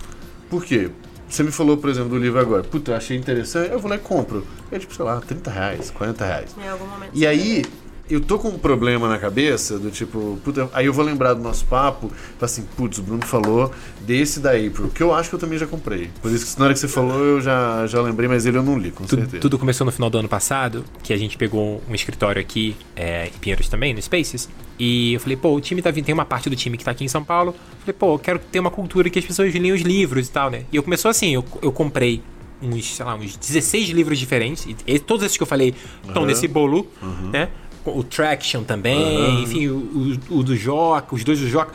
Por 0.49 0.65
quê? 0.65 0.91
Você 1.29 1.43
me 1.43 1.51
falou, 1.51 1.77
por 1.77 1.91
exemplo, 1.91 2.11
do 2.11 2.19
livro 2.19 2.39
agora. 2.39 2.63
Puta, 2.63 2.93
eu 2.93 2.97
achei 2.97 3.17
interessante, 3.17 3.73
eu 3.73 3.79
vou 3.79 3.91
lá 3.91 3.97
e 3.97 4.01
compro. 4.01 4.47
É 4.71 4.79
tipo, 4.79 4.95
sei 4.95 5.05
lá, 5.05 5.21
30 5.21 5.51
reais, 5.51 5.91
40 5.91 6.25
reais. 6.25 6.57
Em 6.57 6.69
algum 6.69 6.87
momento. 6.87 7.11
E 7.13 7.27
aí, 7.27 7.65
eu 8.11 8.21
tô 8.21 8.39
com 8.39 8.49
um 8.49 8.59
problema 8.59 9.09
na 9.09 9.19
cabeça, 9.19 9.79
do 9.79 9.91
tipo, 9.91 10.39
puta, 10.45 10.69
aí 10.75 10.87
eu 10.87 10.93
vou 10.93 11.05
lembrar 11.05 11.33
do 11.35 11.43
nosso 11.43 11.65
papo, 11.65 12.09
falo 12.09 12.19
assim, 12.41 12.63
putz, 12.77 12.99
o 12.99 13.03
Bruno 13.03 13.25
falou 13.25 13.73
desse 14.03 14.41
da 14.41 14.51
April, 14.51 14.89
que 14.95 15.03
eu 15.03 15.15
acho 15.15 15.29
que 15.31 15.35
eu 15.35 15.39
também 15.39 15.59
já 15.59 15.67
comprei. 15.67 16.11
Por 16.21 16.31
isso 16.31 16.53
que 16.55 16.59
na 16.59 16.67
hora 16.67 16.75
que 16.75 16.81
você 16.81 16.89
falou, 16.89 17.19
eu 17.25 17.41
já, 17.41 17.87
já 17.87 18.01
lembrei, 18.03 18.29
mas 18.29 18.45
ele 18.45 18.59
eu 18.59 18.63
não 18.63 18.79
li, 18.79 18.91
com 18.91 19.05
Tudo, 19.05 19.21
certeza. 19.21 19.41
tudo 19.41 19.59
começou 19.59 19.85
no 19.87 19.93
final 19.93 20.11
do 20.11 20.19
ano 20.19 20.29
passado, 20.29 20.85
que 21.03 21.13
a 21.13 21.17
gente 21.17 21.37
pegou 21.39 21.83
um 21.89 21.95
escritório 21.95 22.41
aqui 22.41 22.77
é, 22.95 23.29
em 23.29 23.39
Pinheiros 23.39 23.69
também, 23.69 23.95
no 23.95 24.03
Spaces. 24.03 24.49
E 24.79 25.15
eu 25.15 25.21
falei, 25.21 25.37
pô, 25.37 25.55
o 25.55 25.61
time 25.61 25.81
tá 25.81 25.91
vindo, 25.91 26.05
tem 26.05 26.13
uma 26.13 26.25
parte 26.27 26.51
do 26.51 26.57
time 26.57 26.77
que 26.77 26.85
tá 26.85 26.91
aqui 26.91 27.05
em 27.05 27.09
São 27.09 27.25
Paulo. 27.25 27.55
Falei, 27.81 27.95
pô, 27.99 28.15
eu 28.15 28.19
quero 28.19 28.39
ter 28.39 28.61
uma 28.61 28.71
cultura 28.71 29.09
que 29.09 29.19
as 29.19 29.25
pessoas 29.25 29.55
leiam 29.55 29.75
os 29.75 29.83
livros 29.83 30.27
e 30.27 30.31
tal, 30.31 30.51
né? 30.51 30.65
E 30.73 30.77
eu 30.77 30.83
começou 30.83 31.11
assim, 31.11 31.33
eu, 31.35 31.45
eu 31.63 31.71
comprei 31.73 32.23
uns, 32.61 32.97
sei 32.97 33.05
lá, 33.05 33.15
uns 33.15 33.37
16 33.37 33.89
livros 33.91 34.19
diferentes. 34.19 34.67
E, 34.87 34.99
todos 34.99 35.25
esses 35.25 35.37
que 35.37 35.43
eu 35.43 35.47
falei 35.47 35.75
estão 36.05 36.23
Uhum. 36.23 36.29
nesse 36.29 36.49
bolo, 36.49 36.87
né? 37.33 37.49
O 37.87 38.03
Traction 38.03 38.63
também, 38.65 38.99
Uhum. 38.99 39.43
enfim, 39.43 39.69
o, 39.69 40.19
o- 40.31 40.39
o 40.39 40.43
do 40.43 40.57
Joca, 40.57 41.15
os 41.15 41.23
dois 41.25 41.41
do 41.41 41.49
Joca. 41.49 41.73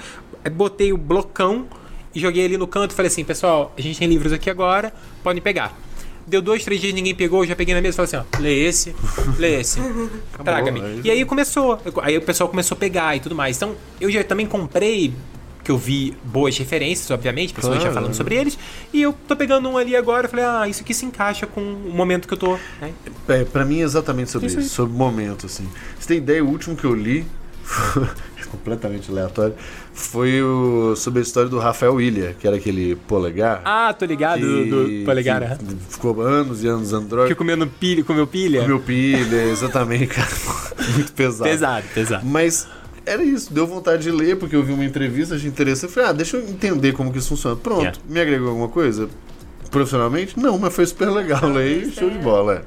Botei 0.51 0.91
o 0.93 0.97
blocão 0.97 1.67
e 2.15 2.19
joguei 2.19 2.45
ali 2.45 2.57
no 2.57 2.65
canto 2.67 2.91
e 2.91 2.95
falei 2.95 3.11
assim, 3.11 3.23
pessoal, 3.23 3.73
a 3.77 3.81
gente 3.81 3.99
tem 3.99 4.07
livros 4.07 4.31
aqui 4.33 4.49
agora, 4.49 4.91
podem 5.23 5.41
pegar. 5.41 5.77
Deu 6.25 6.41
dois, 6.41 6.63
três 6.63 6.79
dias, 6.79 6.93
ninguém 6.93 7.13
pegou, 7.15 7.43
eu 7.43 7.47
já 7.47 7.55
peguei 7.55 7.73
na 7.73 7.81
mesa 7.81 7.95
e 8.03 8.07
falei 8.07 8.21
assim, 8.21 8.27
ó, 8.37 8.41
lê 8.41 8.65
esse, 8.67 8.95
lê 9.39 9.59
esse, 9.59 9.79
traga-me. 10.43 11.01
E 11.03 11.09
aí 11.11 11.25
começou, 11.25 11.79
aí 12.01 12.17
o 12.17 12.21
pessoal 12.21 12.47
começou 12.49 12.75
a 12.75 12.79
pegar 12.79 13.15
e 13.15 13.19
tudo 13.19 13.35
mais. 13.35 13.57
Então, 13.57 13.75
eu 13.99 14.09
já 14.11 14.23
também 14.23 14.45
comprei, 14.45 15.13
que 15.69 15.71
eu 15.71 15.77
vi 15.77 16.15
boas 16.23 16.57
referências, 16.57 17.11
obviamente, 17.11 17.53
pessoas 17.53 17.75
já 17.75 17.81
Claro. 17.81 17.93
falando 17.93 18.15
sobre 18.15 18.33
eles, 18.33 18.57
e 18.91 19.03
eu 19.03 19.13
tô 19.27 19.35
pegando 19.35 19.69
um 19.69 19.77
ali 19.77 19.95
agora, 19.95 20.25
eu 20.25 20.29
falei, 20.29 20.43
ah, 20.43 20.67
isso 20.67 20.81
aqui 20.81 20.95
se 20.95 21.05
encaixa 21.05 21.45
com 21.45 21.61
o 21.61 21.93
momento 21.93 22.27
que 22.27 22.33
eu 22.33 22.37
tô, 22.39 22.57
né? 22.81 22.91
É, 23.27 23.43
pra 23.43 23.63
mim 23.63 23.81
é 23.81 23.83
exatamente 23.83 24.31
sobre 24.31 24.47
Isso 24.47 24.59
isso, 24.61 24.69
sobre 24.69 24.97
momento, 24.97 25.45
assim. 25.45 25.69
Você 25.99 26.07
tem 26.07 26.17
ideia, 26.17 26.43
o 26.43 26.49
último 26.49 26.75
que 26.75 26.85
eu 26.85 26.95
li, 26.95 27.23
completamente 28.49 29.11
aleatório, 29.11 29.53
foi 29.93 30.41
o, 30.41 30.95
sobre 30.95 31.19
a 31.19 31.21
história 31.21 31.47
do 31.47 31.59
Rafael 31.59 32.01
Ilha, 32.01 32.35
que 32.39 32.47
era 32.47 32.55
aquele 32.55 32.95
polegar. 32.95 33.61
Ah, 33.63 33.93
tô 33.93 34.05
ligado, 34.05 34.41
do, 34.41 34.65
do 34.99 35.05
polegar, 35.05 35.55
que. 35.55 35.65
Ficou 35.87 36.19
anos 36.19 36.63
e 36.63 36.67
anos 36.67 36.93
Android. 36.93 37.27
Que 37.29 37.35
comendo 37.35 37.67
pilha, 37.67 38.03
comeu 38.03 38.25
pilha. 38.25 38.67
Meu 38.67 38.79
pilha, 38.81 39.43
exatamente, 39.51 40.07
cara. 40.07 40.27
Muito 40.95 41.13
pesado. 41.13 41.43
Pesado, 41.47 41.85
pesado. 41.93 42.25
Mas 42.25 42.67
era 43.09 43.23
isso, 43.23 43.53
deu 43.53 43.65
vontade 43.67 44.03
de 44.03 44.11
ler, 44.11 44.37
porque 44.37 44.55
eu 44.55 44.63
vi 44.63 44.71
uma 44.73 44.85
entrevista, 44.85 45.35
achei 45.35 45.49
interessante. 45.49 45.91
Falei, 45.93 46.09
ah, 46.09 46.13
deixa 46.13 46.37
eu 46.37 46.41
entender 46.47 46.93
como 46.93 47.11
que 47.11 47.17
isso 47.19 47.29
funciona. 47.29 47.55
Pronto, 47.55 47.79
Yeah. 47.81 47.99
me 48.07 48.19
agregou 48.19 48.49
alguma 48.49 48.67
coisa? 48.69 49.09
Profissionalmente? 49.71 50.39
Não, 50.39 50.57
mas 50.57 50.73
foi 50.73 50.85
super 50.85 51.09
legal. 51.09 51.47
Leio, 51.47 51.83
isso 51.83 51.99
show 51.99 52.09
de 52.09 52.17
é. 52.17 52.21
bola. 52.21 52.55
é. 52.55 52.61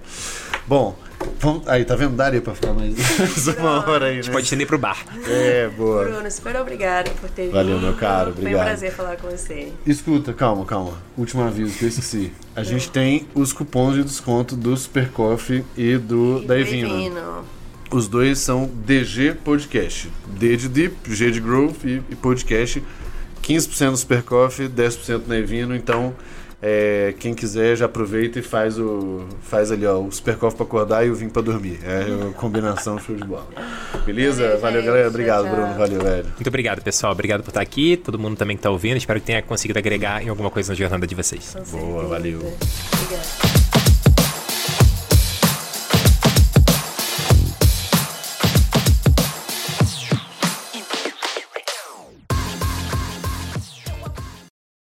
Bom, 0.66 0.97
vamos, 1.40 1.66
aí, 1.66 1.85
tá 1.85 1.97
vendo? 1.97 2.14
Daria 2.14 2.40
pra 2.40 2.55
ficar 2.55 2.73
mais, 2.73 2.94
mais 3.19 3.48
uma 3.59 3.90
hora 3.90 4.06
aí, 4.06 4.16
né? 4.23 4.31
Pode 4.31 4.44
estender 4.44 4.66
pro 4.69 4.78
bar. 4.78 5.05
É, 5.27 5.69
boa. 5.77 6.05
Bruno, 6.05 6.31
super 6.31 6.55
obrigada 6.56 7.10
por 7.20 7.28
ter 7.31 7.47
vindo. 7.47 7.55
Valeu, 7.55 7.81
meu 7.81 7.94
caro, 7.94 8.32
Foi 8.32 8.35
um 8.35 8.47
obrigado. 8.47 8.64
prazer 8.66 8.93
falar 8.93 9.16
com 9.16 9.28
você. 9.28 9.73
Escuta, 9.85 10.32
calma, 10.32 10.64
calma. 10.64 10.93
Último 11.19 11.43
aviso 11.43 11.77
que 11.77 11.85
eu 11.85 11.89
esqueci. 11.89 12.32
A 12.55 12.62
gente 12.62 12.89
tem 12.90 13.27
os 13.35 13.52
cupons 13.52 13.94
de 13.97 14.05
desconto 14.05 14.55
do 14.55 14.77
Super 14.77 15.10
Coffee 15.10 15.64
e 15.77 15.97
do 15.98 16.39
E 16.44 16.47
da 16.47 16.55
do 16.55 16.60
Evino. 16.60 16.89
Evino. 16.94 17.44
Os 17.93 18.09
dois 18.09 18.39
são 18.39 18.70
DG 18.86 19.35
Podcast. 19.44 20.10
D 20.39 20.56
de 20.56 20.69
Deep, 20.69 21.14
G 21.14 21.31
de 21.31 21.40
Growth 21.40 21.85
e, 21.85 22.02
e 22.09 22.16
Podcast. 22.16 22.82
15% 23.43 23.90
no 23.90 23.97
Super 23.98 24.23
Coffee, 24.23 24.66
10% 24.66 25.27
na 25.27 25.36
Evino. 25.36 25.77
Então, 25.77 26.14
é, 26.62 27.12
quem 27.19 27.35
quiser 27.35 27.77
já 27.77 27.85
aproveita 27.85 28.39
e 28.39 28.43
faz 28.43 28.78
o 28.78 29.27
faz 29.43 29.70
ali 29.70 29.85
ó, 29.85 29.98
o 29.98 30.10
Super 30.10 30.36
Coffee 30.36 30.56
pra 30.56 30.64
acordar 30.64 31.06
e 31.06 31.10
o 31.10 31.14
vinho 31.14 31.31
pra 31.31 31.43
dormir. 31.43 31.81
É 31.85 32.31
a 32.31 32.32
combinação 32.32 32.98
show 32.98 33.14
de 33.14 33.24
bola. 33.24 33.48
Beleza? 34.06 34.56
Valeu, 34.56 34.82
galera. 34.82 35.09
Obrigado, 35.09 35.44
Tchau. 35.44 35.55
Bruno. 35.55 35.74
Valeu, 35.74 36.01
velho. 36.01 36.24
Muito 36.24 36.48
obrigado, 36.48 36.81
pessoal. 36.81 37.12
Obrigado 37.12 37.43
por 37.43 37.51
estar 37.51 37.60
aqui. 37.60 37.98
Todo 37.98 38.19
mundo 38.19 38.36
também 38.39 38.56
que 38.56 38.62
tá 38.62 38.70
ouvindo. 38.70 38.97
Espero 38.97 39.20
que 39.20 39.27
tenha 39.27 39.43
conseguido 39.43 39.78
agregar 39.78 40.23
em 40.23 40.31
alguma 40.31 40.51
coisa 40.51 40.73
na 40.73 40.78
jornada 40.78 41.06
de 41.06 41.14
vocês. 41.14 41.55
Boa, 41.70 42.06
valeu. 42.06 42.39
Obrigada. 42.39 43.61